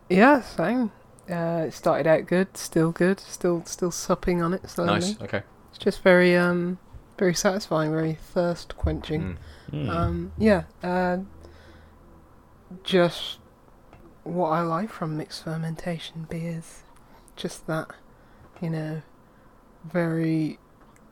Yeah, 0.09 0.41
same. 0.41 0.91
Uh, 1.31 1.67
it 1.69 1.73
started 1.73 2.07
out 2.07 2.27
good, 2.27 2.57
still 2.57 2.93
good, 2.93 3.21
still 3.21 3.65
still 3.65 3.91
supping 3.91 4.43
on 4.43 4.55
it 4.55 4.69
slowly. 4.69 4.93
Nice. 4.93 5.21
Okay. 5.21 5.43
It's 5.71 5.79
just 5.79 6.03
very 6.03 6.37
um 6.37 6.79
very 7.19 7.35
satisfying, 7.35 7.91
very 7.91 8.15
thirst 8.15 8.77
quenching. 8.77 9.39
Mm. 9.73 9.87
Mm. 9.87 9.89
Um, 9.89 10.33
yeah, 10.37 10.65
uh, 10.83 11.19
just 12.83 13.39
what 14.25 14.49
I 14.49 14.63
like 14.63 14.91
from 14.91 15.17
mixed 15.17 15.45
fermentation 15.45 16.27
beers. 16.29 16.83
Just 17.37 17.67
that, 17.67 17.91
you 18.61 18.69
know, 18.69 19.03
very 19.85 20.59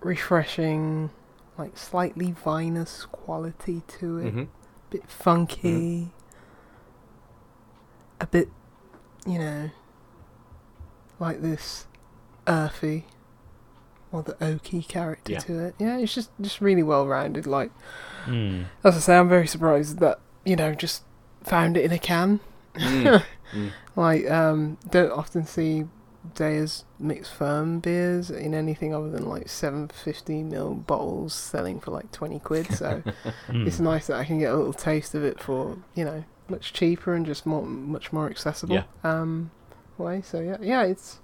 refreshing, 0.01 1.11
like 1.57 1.78
slightly 1.78 2.32
vinous 2.32 3.07
quality 3.07 3.82
to 3.99 4.19
it. 4.19 4.31
hmm 4.32 4.43
bit 4.91 5.09
funky, 5.09 6.11
a 8.20 8.27
bit, 8.27 8.49
you 9.27 9.39
know, 9.39 9.70
like 11.20 11.40
this 11.42 11.86
earthy 12.48 13.05
or 14.10 14.22
the 14.24 14.32
oaky 14.34 14.86
character 14.88 15.32
Yeah. 15.34 15.38
to 15.40 15.59
it. 15.66 15.74
Yeah, 15.78 15.98
it's 15.98 16.12
just 16.14 16.30
just 16.40 16.60
really 16.60 16.82
well 16.82 17.06
rounded. 17.06 17.47
Like 17.47 17.70
Hmm. 18.24 18.62
as 18.82 18.97
I 18.97 19.01
say, 19.01 19.16
I'm 19.16 19.28
very 19.28 19.47
surprised 19.47 19.98
that 20.01 20.18
you 20.44 20.56
know 20.56 20.74
just 20.74 21.05
found 21.44 21.76
it 21.76 21.84
in 21.84 21.92
a 21.92 21.98
can. 21.98 22.40
Mm. 22.74 23.22
Mm. 23.52 23.70
Like 23.97 24.30
um, 24.30 24.78
don't 24.88 25.10
often 25.10 25.44
see 25.44 25.84
Deya's 26.36 26.84
mixed 27.01 27.32
ferm 27.34 27.80
beers 27.80 28.30
in 28.30 28.55
anything 28.55 28.94
other 28.94 29.10
than 29.10 29.28
like 29.28 29.48
750 29.48 30.44
ml 30.44 30.86
bottles 30.86 31.34
selling 31.34 31.80
for 31.80 31.90
like 31.90 32.12
20 32.12 32.38
quid. 32.38 32.72
So 32.72 33.02
Hmm. 33.48 33.66
it's 33.66 33.80
nice 33.80 34.06
that 34.06 34.18
I 34.20 34.24
can 34.24 34.38
get 34.38 34.52
a 34.52 34.56
little 34.56 34.72
taste 34.72 35.16
of 35.16 35.24
it 35.24 35.40
for 35.40 35.78
you 35.97 36.05
know 36.05 36.22
much 36.48 36.72
cheaper 36.72 37.12
and 37.12 37.26
just 37.26 37.44
more 37.44 37.62
much 37.66 38.12
more 38.12 38.30
accessible 38.30 38.74
Yeah. 38.76 38.84
um 39.02 39.51
way. 40.01 40.22
So 40.22 40.40
yeah, 40.40 40.56
yeah, 40.60 40.82
it's. 40.82 41.18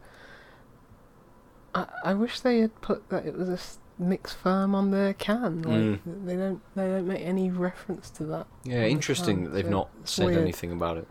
I 1.74 1.86
I 2.04 2.14
wish 2.14 2.40
they 2.40 2.58
had 2.60 2.80
put 2.80 3.08
that 3.10 3.26
it 3.26 3.36
was 3.36 3.48
a 3.48 3.58
mixed 4.02 4.36
ferm 4.36 4.74
on 4.74 4.90
their 4.90 5.14
can. 5.14 5.62
Like 5.62 5.74
Mm. 5.80 6.26
they 6.26 6.36
don't 6.36 6.60
they 6.74 6.86
don't 6.88 7.06
make 7.06 7.22
any 7.22 7.50
reference 7.50 8.10
to 8.10 8.24
that. 8.24 8.46
Yeah, 8.64 8.84
interesting 8.84 9.36
can, 9.36 9.44
that 9.44 9.50
they've 9.50 9.64
so 9.64 9.70
not 9.70 9.90
said 10.04 10.26
weird. 10.26 10.38
anything 10.38 10.72
about 10.72 10.98
it. 10.98 11.08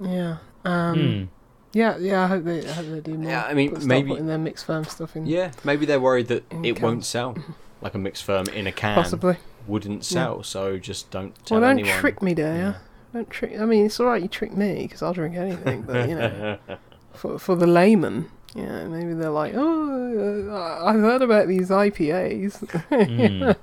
Yeah. 0.00 0.38
Um. 0.64 0.94
Hmm. 0.94 1.24
Yeah, 1.72 1.96
yeah. 1.98 2.22
I 2.24 2.26
hope 2.28 2.44
they 2.44 2.66
I 2.68 2.72
hope 2.72 2.86
they 2.86 3.00
do 3.00 3.14
more. 3.18 3.30
Yeah, 3.30 3.44
I 3.44 3.54
mean, 3.54 3.70
put, 3.74 3.84
maybe- 3.84 4.10
putting 4.10 4.26
their 4.26 4.38
mixed 4.38 4.66
ferm 4.66 4.84
stuff 4.84 5.16
in. 5.16 5.26
Yeah, 5.26 5.50
maybe 5.64 5.86
they're 5.86 6.00
worried 6.00 6.28
that 6.28 6.44
it 6.52 6.74
cans. 6.76 6.80
won't 6.82 7.04
sell. 7.04 7.36
Like 7.82 7.92
a 7.94 7.98
mixed 7.98 8.24
ferm 8.24 8.46
in 8.48 8.66
a 8.66 8.72
can 8.72 8.94
Possibly. 8.94 9.36
wouldn't 9.66 10.06
sell, 10.06 10.42
so 10.42 10.78
just 10.78 11.10
don't 11.10 11.34
tell 11.44 11.60
Well, 11.60 11.68
don't 11.68 11.80
anyone. 11.80 11.98
trick 11.98 12.22
me, 12.22 12.32
there. 12.32 12.80
Don't 13.14 13.30
trick. 13.30 13.58
I 13.58 13.64
mean, 13.64 13.86
it's 13.86 13.98
all 14.00 14.06
right. 14.06 14.20
You 14.20 14.28
trick 14.28 14.54
me 14.56 14.82
because 14.82 15.00
I'll 15.02 15.14
drink 15.14 15.36
anything. 15.36 15.82
But 15.82 16.08
you 16.08 16.16
know, 16.16 16.58
for 17.14 17.38
for 17.38 17.54
the 17.54 17.66
layman, 17.66 18.28
yeah, 18.54 18.86
maybe 18.88 19.14
they're 19.14 19.30
like, 19.30 19.52
oh, 19.56 20.48
uh, 20.50 20.84
I've 20.84 21.00
heard 21.00 21.22
about 21.22 21.46
these 21.48 21.70
IPAs. 21.70 22.60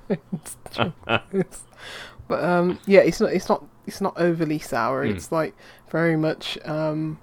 It's. 0.08 0.78
It's- 1.32 1.64
but 2.28 2.42
um, 2.44 2.78
yeah, 2.86 3.00
it's 3.00 3.20
not. 3.20 3.32
It's 3.32 3.48
not. 3.48 3.64
It's 3.86 4.00
not 4.00 4.14
overly 4.16 4.58
sour. 4.58 5.04
Mm. 5.04 5.16
It's 5.16 5.30
like 5.32 5.54
very 5.90 6.16
much 6.16 6.56
um, 6.64 7.18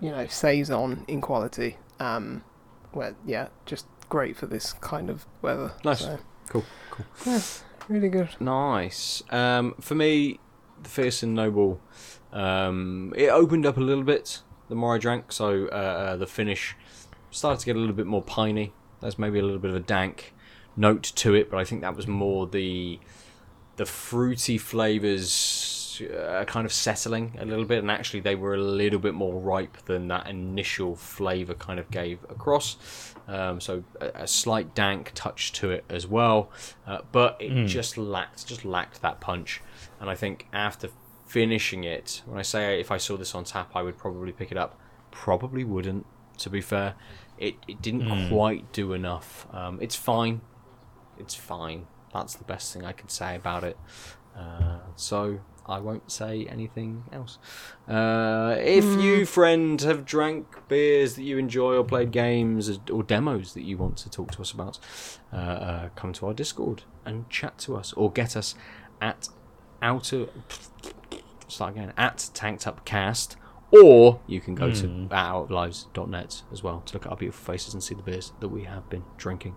you 0.00 0.10
know, 0.10 0.26
saison 0.26 1.04
in 1.08 1.20
quality. 1.20 1.78
Um, 2.00 2.42
where 2.92 3.14
yeah, 3.24 3.48
just 3.64 3.86
great 4.10 4.36
for 4.36 4.46
this 4.46 4.74
kind 4.74 5.08
of 5.08 5.24
weather. 5.42 5.72
Nice. 5.84 6.00
So, 6.00 6.18
Cool, 6.48 6.64
cool. 6.90 7.06
yeah, 7.24 7.40
really 7.88 8.08
good. 8.10 8.28
Nice. 8.40 9.22
Um, 9.30 9.74
for 9.80 9.94
me, 9.94 10.38
the 10.84 10.90
Fierce 10.90 11.22
and 11.22 11.34
Noble, 11.34 11.80
um, 12.32 13.12
it 13.16 13.28
opened 13.28 13.66
up 13.66 13.76
a 13.76 13.80
little 13.80 14.04
bit 14.04 14.40
the 14.68 14.74
more 14.74 14.94
I 14.94 14.98
drank, 14.98 15.30
so 15.32 15.66
uh, 15.72 15.74
uh, 15.74 16.16
the 16.16 16.26
finish 16.26 16.74
started 17.30 17.60
to 17.60 17.66
get 17.66 17.76
a 17.76 17.78
little 17.78 17.94
bit 17.94 18.06
more 18.06 18.22
piney. 18.22 18.72
There's 19.00 19.18
maybe 19.18 19.38
a 19.38 19.42
little 19.42 19.58
bit 19.58 19.70
of 19.70 19.76
a 19.76 19.80
dank 19.80 20.32
note 20.76 21.02
to 21.16 21.34
it, 21.34 21.50
but 21.50 21.58
I 21.58 21.64
think 21.64 21.82
that 21.82 21.94
was 21.96 22.06
more 22.06 22.46
the 22.46 22.98
the 23.76 23.84
fruity 23.84 24.56
flavors 24.56 26.00
uh, 26.16 26.44
kind 26.44 26.64
of 26.64 26.72
settling 26.72 27.36
a 27.38 27.44
little 27.44 27.64
bit, 27.64 27.78
and 27.78 27.90
actually 27.90 28.20
they 28.20 28.34
were 28.34 28.54
a 28.54 28.60
little 28.60 28.98
bit 28.98 29.14
more 29.14 29.38
ripe 29.40 29.76
than 29.86 30.08
that 30.08 30.26
initial 30.28 30.96
flavor 30.96 31.54
kind 31.54 31.78
of 31.78 31.90
gave 31.90 32.22
across. 32.30 32.76
Um, 33.28 33.60
so 33.60 33.84
a, 34.00 34.06
a 34.22 34.26
slight 34.26 34.74
dank 34.74 35.12
touch 35.14 35.52
to 35.54 35.70
it 35.70 35.84
as 35.88 36.06
well, 36.06 36.50
uh, 36.86 36.98
but 37.12 37.36
it 37.40 37.52
Mm. 37.52 37.66
just 37.68 37.96
lacked 37.98 38.46
just 38.46 38.64
lacked 38.64 39.02
that 39.02 39.20
punch. 39.20 39.60
And 40.00 40.10
I 40.10 40.14
think 40.14 40.46
after 40.52 40.88
finishing 41.26 41.84
it, 41.84 42.22
when 42.26 42.38
I 42.38 42.42
say 42.42 42.80
if 42.80 42.90
I 42.90 42.96
saw 42.98 43.16
this 43.16 43.34
on 43.34 43.44
tap, 43.44 43.70
I 43.74 43.82
would 43.82 43.96
probably 43.98 44.32
pick 44.32 44.50
it 44.52 44.58
up. 44.58 44.78
Probably 45.10 45.64
wouldn't, 45.64 46.06
to 46.38 46.50
be 46.50 46.60
fair. 46.60 46.94
It 47.38 47.54
it 47.66 47.80
didn't 47.82 48.02
Mm. 48.02 48.28
quite 48.28 48.72
do 48.72 48.92
enough. 48.92 49.46
Um, 49.52 49.78
it's 49.80 49.96
fine. 49.96 50.40
It's 51.18 51.34
fine. 51.34 51.86
That's 52.12 52.34
the 52.34 52.44
best 52.44 52.72
thing 52.72 52.84
I 52.84 52.92
can 52.92 53.08
say 53.08 53.34
about 53.36 53.64
it. 53.64 53.76
Uh, 54.36 54.78
so 54.96 55.40
I 55.66 55.78
won't 55.80 56.10
say 56.12 56.44
anything 56.46 57.04
else. 57.12 57.38
Uh, 57.88 58.56
if 58.60 58.84
you, 59.02 59.24
friend, 59.26 59.80
have 59.80 60.04
drank 60.04 60.68
beers 60.68 61.14
that 61.14 61.22
you 61.22 61.38
enjoy 61.38 61.76
or 61.76 61.84
played 61.84 62.10
games 62.10 62.78
or 62.90 63.02
demos 63.02 63.54
that 63.54 63.62
you 63.62 63.78
want 63.78 63.96
to 63.98 64.10
talk 64.10 64.30
to 64.32 64.42
us 64.42 64.52
about, 64.52 64.78
uh, 65.32 65.36
uh, 65.36 65.88
come 65.96 66.12
to 66.14 66.26
our 66.26 66.34
Discord 66.34 66.82
and 67.04 67.28
chat 67.30 67.58
to 67.58 67.76
us 67.76 67.92
or 67.94 68.12
get 68.12 68.36
us 68.36 68.54
at 69.00 69.28
outer. 69.84 70.26
Start 71.46 71.72
again 71.76 71.92
at 71.96 72.30
Tanked 72.34 72.66
Up 72.66 72.84
Cast. 72.84 73.36
Or 73.70 74.20
you 74.26 74.40
can 74.40 74.54
go 74.54 74.70
to 74.70 74.86
Hmm. 74.86 75.06
outoflives.net 75.08 76.42
as 76.52 76.62
well 76.62 76.80
to 76.86 76.94
look 76.94 77.06
at 77.06 77.10
our 77.12 77.16
beautiful 77.16 77.52
faces 77.52 77.74
and 77.74 77.82
see 77.82 77.94
the 77.94 78.02
beers 78.02 78.32
that 78.40 78.48
we 78.48 78.64
have 78.64 78.88
been 78.88 79.04
drinking. 79.16 79.56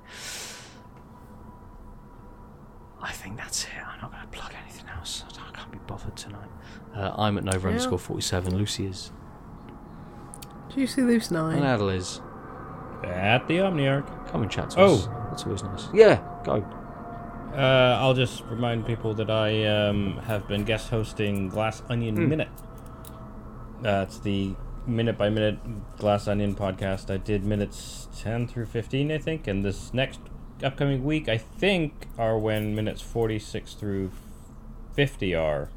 I 3.01 3.11
think 3.11 3.37
that's 3.37 3.65
it. 3.65 3.69
I'm 3.87 4.01
not 4.01 4.11
going 4.11 4.23
to 4.23 4.29
plug 4.29 4.53
anything 4.63 4.85
else. 4.89 5.23
I 5.29 5.51
can't 5.55 5.71
be 5.71 5.77
bothered 5.85 6.15
tonight. 6.17 6.49
Uh, 6.95 7.13
I'm 7.15 7.37
at 7.37 7.43
Nova 7.43 7.67
Yeah. 7.67 7.73
underscore 7.75 7.99
47. 7.99 8.57
Lucy 8.57 8.87
is. 8.87 9.11
Juicy 10.69 11.03
Loose 11.03 11.29
Nine. 11.31 11.57
And 11.57 11.65
Adel 11.65 11.89
is. 11.89 12.21
At 13.03 13.47
the 13.47 13.57
Omniarch. 13.59 14.27
Come 14.31 14.41
and 14.41 14.49
chat 14.51 14.71
to 14.71 14.79
Oh. 14.81 14.93
us. 14.95 15.07
That's 15.29 15.43
always 15.45 15.63
nice. 15.63 15.87
Yeah, 15.93 16.19
go. 16.43 16.65
Uh, 17.57 17.97
I'll 17.99 18.13
just 18.13 18.43
remind 18.45 18.85
people 18.85 19.13
that 19.15 19.31
I 19.31 19.65
um, 19.65 20.17
have 20.27 20.47
been 20.47 20.63
guest 20.63 20.89
hosting 20.89 21.49
Glass 21.49 21.81
Onion 21.89 22.15
Hmm. 22.15 22.29
Minute. 22.29 22.49
That's 23.81 24.19
the 24.19 24.55
minute 24.85 25.17
by 25.17 25.29
minute 25.29 25.57
Glass 25.97 26.27
Onion 26.27 26.53
podcast. 26.55 27.09
I 27.11 27.17
did 27.17 27.43
minutes 27.43 28.07
10 28.19 28.47
through 28.47 28.67
15, 28.67 29.11
I 29.11 29.17
think, 29.17 29.47
and 29.47 29.65
this 29.65 29.93
next 29.93 30.19
upcoming 30.63 31.03
week, 31.03 31.27
I 31.27 31.37
think, 31.37 32.07
are 32.17 32.37
when 32.37 32.75
minutes 32.75 33.01
46 33.01 33.73
through 33.73 34.11
50 34.93 35.33
are. 35.35 35.69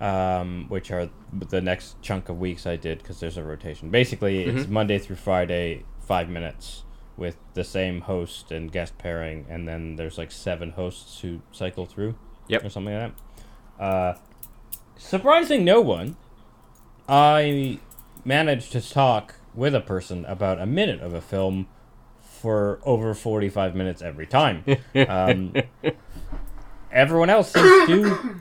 Um, 0.00 0.66
which 0.68 0.92
are 0.92 1.10
the 1.32 1.60
next 1.60 2.00
chunk 2.02 2.28
of 2.28 2.38
weeks 2.38 2.68
I 2.68 2.76
did 2.76 2.98
because 2.98 3.18
there's 3.18 3.36
a 3.36 3.42
rotation. 3.42 3.90
Basically, 3.90 4.44
it's 4.44 4.66
Mhm. 4.66 4.70
Monday 4.70 4.98
through 5.00 5.16
Friday, 5.16 5.82
five 5.98 6.28
minutes 6.28 6.84
with 7.18 7.36
the 7.54 7.64
same 7.64 8.02
host 8.02 8.50
and 8.50 8.70
guest 8.70 8.96
pairing, 8.96 9.44
and 9.48 9.66
then 9.66 9.96
there's 9.96 10.16
like 10.16 10.30
seven 10.30 10.70
hosts 10.70 11.20
who 11.20 11.40
cycle 11.52 11.84
through. 11.84 12.14
Yep. 12.48 12.64
Or 12.64 12.70
something 12.70 12.94
like 12.94 13.12
that. 13.78 13.84
Uh, 13.84 14.14
surprising 14.96 15.64
no 15.64 15.80
one, 15.80 16.16
I 17.08 17.80
managed 18.24 18.72
to 18.72 18.80
talk 18.80 19.34
with 19.54 19.74
a 19.74 19.80
person 19.80 20.24
about 20.24 20.60
a 20.60 20.66
minute 20.66 21.00
of 21.00 21.12
a 21.12 21.20
film 21.20 21.68
for 22.20 22.78
over 22.84 23.14
45 23.14 23.74
minutes 23.74 24.00
every 24.02 24.26
time. 24.26 24.64
Um, 25.08 25.54
everyone 26.90 27.30
else 27.30 27.52
seems 27.52 27.86
to 27.86 27.86
do 27.86 28.40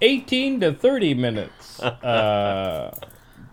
18 0.00 0.60
to 0.60 0.72
30 0.72 1.14
minutes. 1.14 1.80
Uh, 1.80 2.96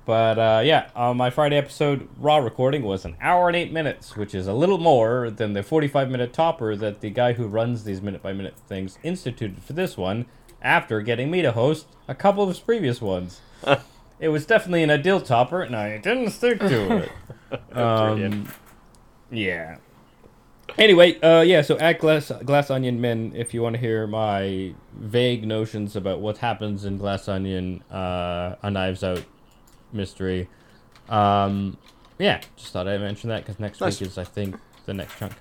but 0.10 0.40
uh, 0.40 0.62
yeah, 0.66 0.90
uh, 0.96 1.14
my 1.14 1.30
Friday 1.30 1.56
episode 1.56 2.10
raw 2.18 2.38
recording 2.38 2.82
was 2.82 3.06
an 3.06 3.16
hour 3.22 3.46
and 3.46 3.56
eight 3.56 3.72
minutes, 3.72 4.18
which 4.18 4.34
is 4.34 4.48
a 4.48 4.54
little 4.54 4.80
more 4.80 5.30
than 5.30 5.54
the 5.54 5.62
45 5.62 6.10
minute 6.10 6.34
topper 6.34 6.76
that 6.76 7.02
the 7.02 7.12
guy 7.12 7.34
who 7.34 7.46
runs 7.46 7.84
these 7.84 8.02
minute 8.02 8.24
by 8.24 8.34
minute 8.34 8.56
things 8.68 8.98
instituted 9.04 9.62
for 9.62 9.74
this 9.74 9.98
one 9.98 10.26
after 10.64 11.02
getting 11.02 11.30
me 11.30 11.44
to 11.44 11.52
host 11.52 11.86
a 12.08 12.16
couple 12.16 12.42
of 12.42 12.50
his 12.50 12.58
previous 12.58 13.00
ones. 13.00 13.42
it 14.20 14.30
was 14.30 14.48
definitely 14.48 14.82
an 14.82 14.90
ideal 14.90 15.22
topper, 15.22 15.62
and 15.62 15.76
I 15.76 16.00
didn't 16.00 16.32
stick 16.32 16.60
to 16.60 17.04
it. 17.04 17.12
Um, 17.72 18.48
yeah. 19.32 19.78
Anyway, 20.78 21.20
uh, 21.22 21.42
yeah. 21.42 21.62
So 21.62 21.78
at 21.78 22.00
Glass 22.00 22.32
Glass 22.46 22.72
Onion 22.72 23.00
Men, 23.02 23.34
if 23.36 23.54
you 23.54 23.62
want 23.62 23.76
to 23.76 23.80
hear 23.80 24.06
my 24.08 24.74
vague 24.94 25.48
notions 25.48 25.96
about 25.96 26.20
what 26.20 26.40
happens 26.40 26.86
in 26.86 26.98
Glass 26.98 27.28
Onion, 27.28 27.84
uh, 27.92 28.56
a 28.62 28.70
Knives 28.70 29.04
Out 29.04 29.24
mystery, 29.92 30.48
um, 31.10 31.78
yeah, 32.18 32.42
just 32.56 32.74
thought 32.74 32.88
I'd 32.88 33.02
mention 33.02 33.30
that 33.30 33.44
because 33.46 33.60
next 33.60 33.82
Nice. 33.82 34.00
week 34.00 34.10
is, 34.10 34.18
I 34.18 34.24
think, 34.24 34.56
the 34.86 34.94
next 34.94 35.18
chunk. 35.18 35.34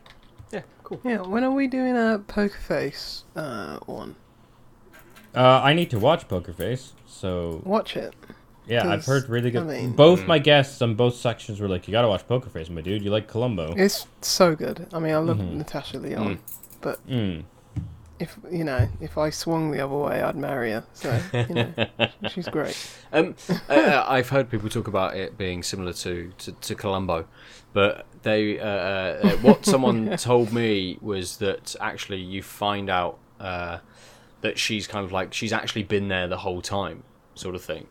Yeah, 0.52 0.62
cool. 0.84 1.00
Yeah, 1.04 1.22
when 1.22 1.44
are 1.44 1.50
we 1.50 1.66
doing 1.66 1.96
a 1.96 2.18
poker 2.26 2.56
face 2.58 3.24
uh, 3.36 3.78
one? 3.86 4.14
Uh, 5.34 5.60
I 5.62 5.74
need 5.74 5.90
to 5.90 5.98
watch 5.98 6.26
Poker 6.26 6.54
Face, 6.54 6.94
so 7.06 7.60
Watch 7.64 7.96
it. 7.96 8.14
yeah, 8.66 8.88
I've 8.90 9.04
heard 9.04 9.28
really 9.28 9.48
I 9.48 9.52
good. 9.52 9.66
mean- 9.66 9.92
both 9.92 10.20
Mm. 10.20 10.26
my 10.26 10.38
guests 10.38 10.80
on 10.80 10.94
both 10.94 11.14
sections 11.16 11.60
were 11.60 11.68
like, 11.68 11.86
"You 11.86 11.92
gotta 11.92 12.08
watch 12.08 12.26
Poker 12.26 12.48
Face, 12.48 12.70
my 12.70 12.80
dude. 12.80 13.02
You 13.04 13.10
like 13.10 13.28
Columbo." 13.28 13.74
It's 13.76 14.06
so 14.22 14.56
good. 14.56 14.86
I 14.92 14.98
mean, 14.98 15.12
I 15.14 15.18
love 15.18 15.36
Mhm. 15.36 15.52
Natasha 15.56 15.98
Lyonne. 15.98 16.38
But 16.80 17.06
Mm. 17.06 17.44
If 18.18 18.36
you 18.50 18.64
know, 18.64 18.88
if 19.00 19.16
I 19.16 19.30
swung 19.30 19.70
the 19.70 19.80
other 19.80 19.94
way, 19.94 20.20
I'd 20.22 20.36
marry 20.36 20.72
her. 20.72 20.84
So 20.94 21.20
you 21.32 21.54
know, 21.54 21.86
she's 22.28 22.48
great. 22.48 22.76
Um, 23.12 23.36
uh, 23.48 23.72
uh, 23.72 24.04
I've 24.08 24.28
heard 24.28 24.50
people 24.50 24.68
talk 24.68 24.88
about 24.88 25.16
it 25.16 25.38
being 25.38 25.62
similar 25.62 25.92
to, 25.92 26.32
to, 26.38 26.52
to 26.52 26.74
Columbo, 26.74 27.26
but 27.72 28.06
they 28.22 28.58
uh, 28.58 28.64
uh, 28.64 29.20
uh, 29.22 29.30
what 29.38 29.64
someone 29.64 30.16
told 30.18 30.52
me 30.52 30.98
was 31.00 31.36
that 31.38 31.76
actually 31.80 32.20
you 32.20 32.42
find 32.42 32.90
out 32.90 33.18
uh, 33.38 33.78
that 34.40 34.58
she's 34.58 34.86
kind 34.86 35.04
of 35.04 35.12
like 35.12 35.32
she's 35.32 35.52
actually 35.52 35.84
been 35.84 36.08
there 36.08 36.28
the 36.28 36.38
whole 36.38 36.60
time. 36.60 37.04
Sort 37.38 37.54
of 37.54 37.62
thing, 37.62 37.86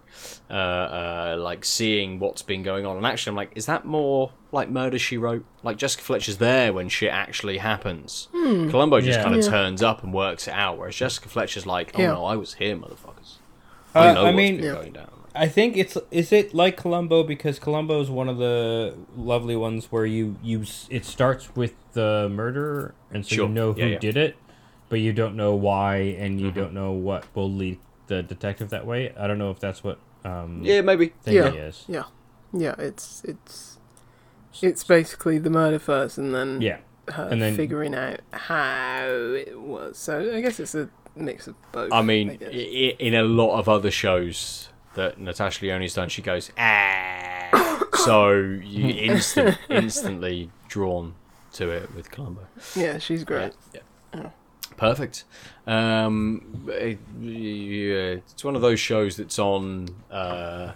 uh, 0.49 0.53
uh, 0.53 1.37
like 1.39 1.63
seeing 1.65 2.19
what's 2.19 2.41
been 2.41 2.63
going 2.63 2.85
on. 2.85 2.97
And 2.97 3.05
actually, 3.05 3.31
I'm 3.31 3.35
like, 3.35 3.51
is 3.55 3.65
that 3.65 3.85
more 3.85 4.31
like 4.51 4.69
Murder 4.69 4.99
She 4.99 5.17
Wrote? 5.17 5.45
Like 5.63 5.77
Jessica 5.77 6.03
Fletcher's 6.03 6.37
there 6.37 6.73
when 6.73 6.89
shit 6.89 7.11
actually 7.11 7.57
happens. 7.57 8.27
Columbo 8.31 8.99
just 9.01 9.19
Yeah. 9.19 9.23
kind 9.23 9.35
of 9.35 9.43
Yeah. 9.43 9.49
turns 9.51 9.81
up 9.83 10.03
and 10.03 10.13
works 10.13 10.47
it 10.47 10.53
out, 10.53 10.77
whereas 10.77 10.95
Jessica 10.95 11.29
Fletcher's 11.29 11.65
like, 11.65 11.91
oh 11.95 12.01
Yeah. 12.01 12.13
no, 12.13 12.25
I 12.25 12.35
was 12.35 12.55
here, 12.55 12.75
motherfuckers. 12.75 13.35
Uh, 13.95 13.99
I 13.99 14.13
know 14.13 14.21
I 14.21 14.23
what's 14.25 14.37
mean, 14.37 14.55
been 14.57 14.65
Yeah. 14.65 14.73
going 14.73 14.91
down. 14.93 15.09
I 15.35 15.47
think 15.47 15.77
it's 15.77 15.95
is 16.09 16.31
it 16.31 16.55
like 16.55 16.77
Columbo 16.77 17.21
because 17.23 17.59
Columbo 17.59 18.01
is 18.01 18.09
one 18.09 18.27
of 18.27 18.37
the 18.39 18.95
lovely 19.15 19.55
ones 19.55 19.91
where 19.91 20.05
you 20.05 20.35
you 20.41 20.61
s- 20.61 20.87
it 20.89 21.05
starts 21.05 21.55
with 21.55 21.73
the 21.93 22.27
murder 22.33 22.95
and 23.11 23.23
so 23.23 23.35
Sure. 23.35 23.47
you 23.47 23.53
know 23.53 23.73
who 23.73 23.81
Yeah, 23.81 23.85
yeah. 23.87 23.99
did 23.99 24.17
it, 24.17 24.35
but 24.89 24.99
you 24.99 25.13
don't 25.13 25.35
know 25.35 25.53
why 25.53 25.97
and 26.17 26.41
you 26.41 26.47
Mm-hmm. 26.47 26.59
don't 26.59 26.73
know 26.73 26.91
what 26.91 27.25
will 27.35 27.51
lead 27.53 27.77
the 28.07 28.23
detective 28.23 28.69
that 28.69 28.85
way. 28.85 29.13
I 29.17 29.27
don't 29.27 29.37
know 29.37 29.51
if 29.51 29.59
that's 29.59 29.83
what 29.83 29.99
um 30.25 30.61
Yeah, 30.63 30.81
maybe. 30.81 31.13
thingy 31.25 31.33
Yeah. 31.33 31.51
is. 31.67 31.85
Yeah, 31.87 32.03
yeah. 32.53 32.75
It's 32.77 33.23
it's 33.23 33.77
it's 34.61 34.83
basically 34.83 35.37
the 35.37 35.49
murder 35.49 35.79
first, 35.79 36.17
and 36.17 36.33
then 36.33 36.61
Yeah. 36.61 36.77
her 37.09 37.27
and 37.31 37.41
then- 37.41 37.55
figuring 37.55 37.93
out 37.95 38.21
how 38.31 39.05
it 39.07 39.59
was. 39.59 39.97
So 39.97 40.33
I 40.35 40.41
guess 40.41 40.59
it's 40.59 40.73
a 40.75 40.89
mix 41.15 41.47
of 41.47 41.55
both. 41.71 41.91
I 41.93 42.01
mean, 42.01 42.37
i- 42.41 42.45
in 42.99 43.13
a 43.13 43.23
lot 43.23 43.59
of 43.59 43.69
other 43.69 43.91
shows 43.91 44.69
that 44.95 45.19
Natasha 45.19 45.63
Lyonne's 45.65 45.93
done, 45.93 46.09
she 46.09 46.21
goes 46.23 46.51
ah, 46.57 47.83
so 48.05 48.31
you 48.31 48.87
instant, 48.89 49.57
instantly 49.69 50.49
drawn 50.67 51.13
to 51.53 51.69
it 51.69 51.93
with 51.95 52.09
Columbo. 52.11 52.47
yeah, 52.75 52.97
she's 52.97 53.23
great. 53.23 53.53
Yeah, 53.73 53.81
yeah. 53.81 53.81
Perfect. 54.77 55.25
Um, 55.65 56.65
it- 56.69 56.99
yeah, 57.19 58.19
it's 58.31 58.43
one 58.43 58.55
of 58.55 58.61
those 58.61 58.79
shows 58.79 59.17
that's 59.17 59.37
on 59.39 59.89
uh, 60.11 60.71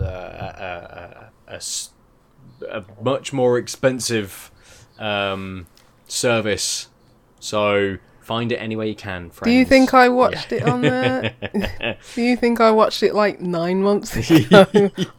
uh, 0.00 0.02
uh, 0.04 1.24
a, 1.48 1.54
s- 1.54 1.90
a 2.70 2.82
much 3.02 3.32
more 3.32 3.58
expensive 3.58 4.50
um, 4.98 5.66
service. 6.08 6.88
So 7.38 7.98
find 8.20 8.50
it 8.50 8.56
any 8.56 8.74
way 8.76 8.88
you 8.88 8.94
can. 8.96 9.30
Friends. 9.30 9.50
Do 9.52 9.56
you 9.56 9.64
think 9.64 9.94
I 9.94 10.08
watched 10.08 10.50
it 10.52 10.62
on 10.64 10.80
there? 10.80 11.34
Do 12.14 12.22
you 12.22 12.36
think 12.36 12.60
I 12.60 12.70
watched 12.72 13.02
it 13.02 13.14
like 13.14 13.40
nine 13.40 13.82
months 13.82 14.16
ago 14.30 14.66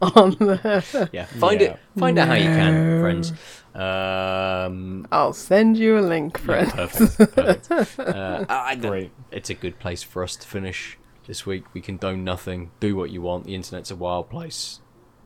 on 0.01 0.35
there? 0.39 0.83
Yeah, 1.13 1.25
find 1.25 1.61
Yeah. 1.61 1.67
it. 1.73 1.79
Find 1.97 2.17
out 2.19 2.27
how 2.27 2.33
you 2.33 2.43
can, 2.43 3.01
friends. 3.01 3.33
Um, 3.77 5.07
I'll 5.11 5.33
send 5.33 5.77
you 5.77 5.99
a 5.99 6.01
link, 6.01 6.39
yeah, 6.39 6.45
friend. 6.45 6.71
perfect. 6.71 7.35
perfect. 7.35 7.99
Uh, 8.15 8.45
I, 8.49 8.71
I- 8.71 8.75
Great. 8.75 9.11
It's 9.31 9.49
a 9.49 9.53
good 9.53 9.77
place 9.79 10.01
for 10.03 10.23
us 10.23 10.35
to 10.37 10.47
finish 10.47 10.97
this 11.27 11.45
week. 11.45 11.63
We 11.73 11.81
condone 11.81 12.23
nothing. 12.23 12.71
Do 12.79 12.95
what 12.95 13.11
you 13.11 13.21
want. 13.21 13.45
The 13.45 13.53
internet's 13.55 13.91
a 13.91 13.95
wild 13.95 14.29
place. 14.29 14.79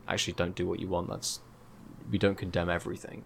Actually, 0.08 0.34
don't 0.34 0.56
do 0.56 0.68
what 0.68 0.80
you 0.80 0.88
want. 0.90 1.10
That's 1.10 1.40
we 2.12 2.18
don't 2.18 2.38
condemn 2.38 2.70
everything. 2.70 3.24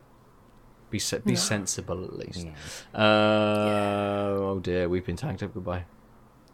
Be 0.91 0.99
se- 0.99 1.22
be 1.26 1.35
sensible 1.35 2.03
at 2.03 2.15
least. 2.18 2.45
Uh, 2.93 2.99
Oh 4.38 4.60
dear, 4.61 4.88
we've 4.88 5.06
been 5.06 5.15
Tanked 5.15 5.41
Up. 5.41 5.53
Goodbye. 5.56 5.85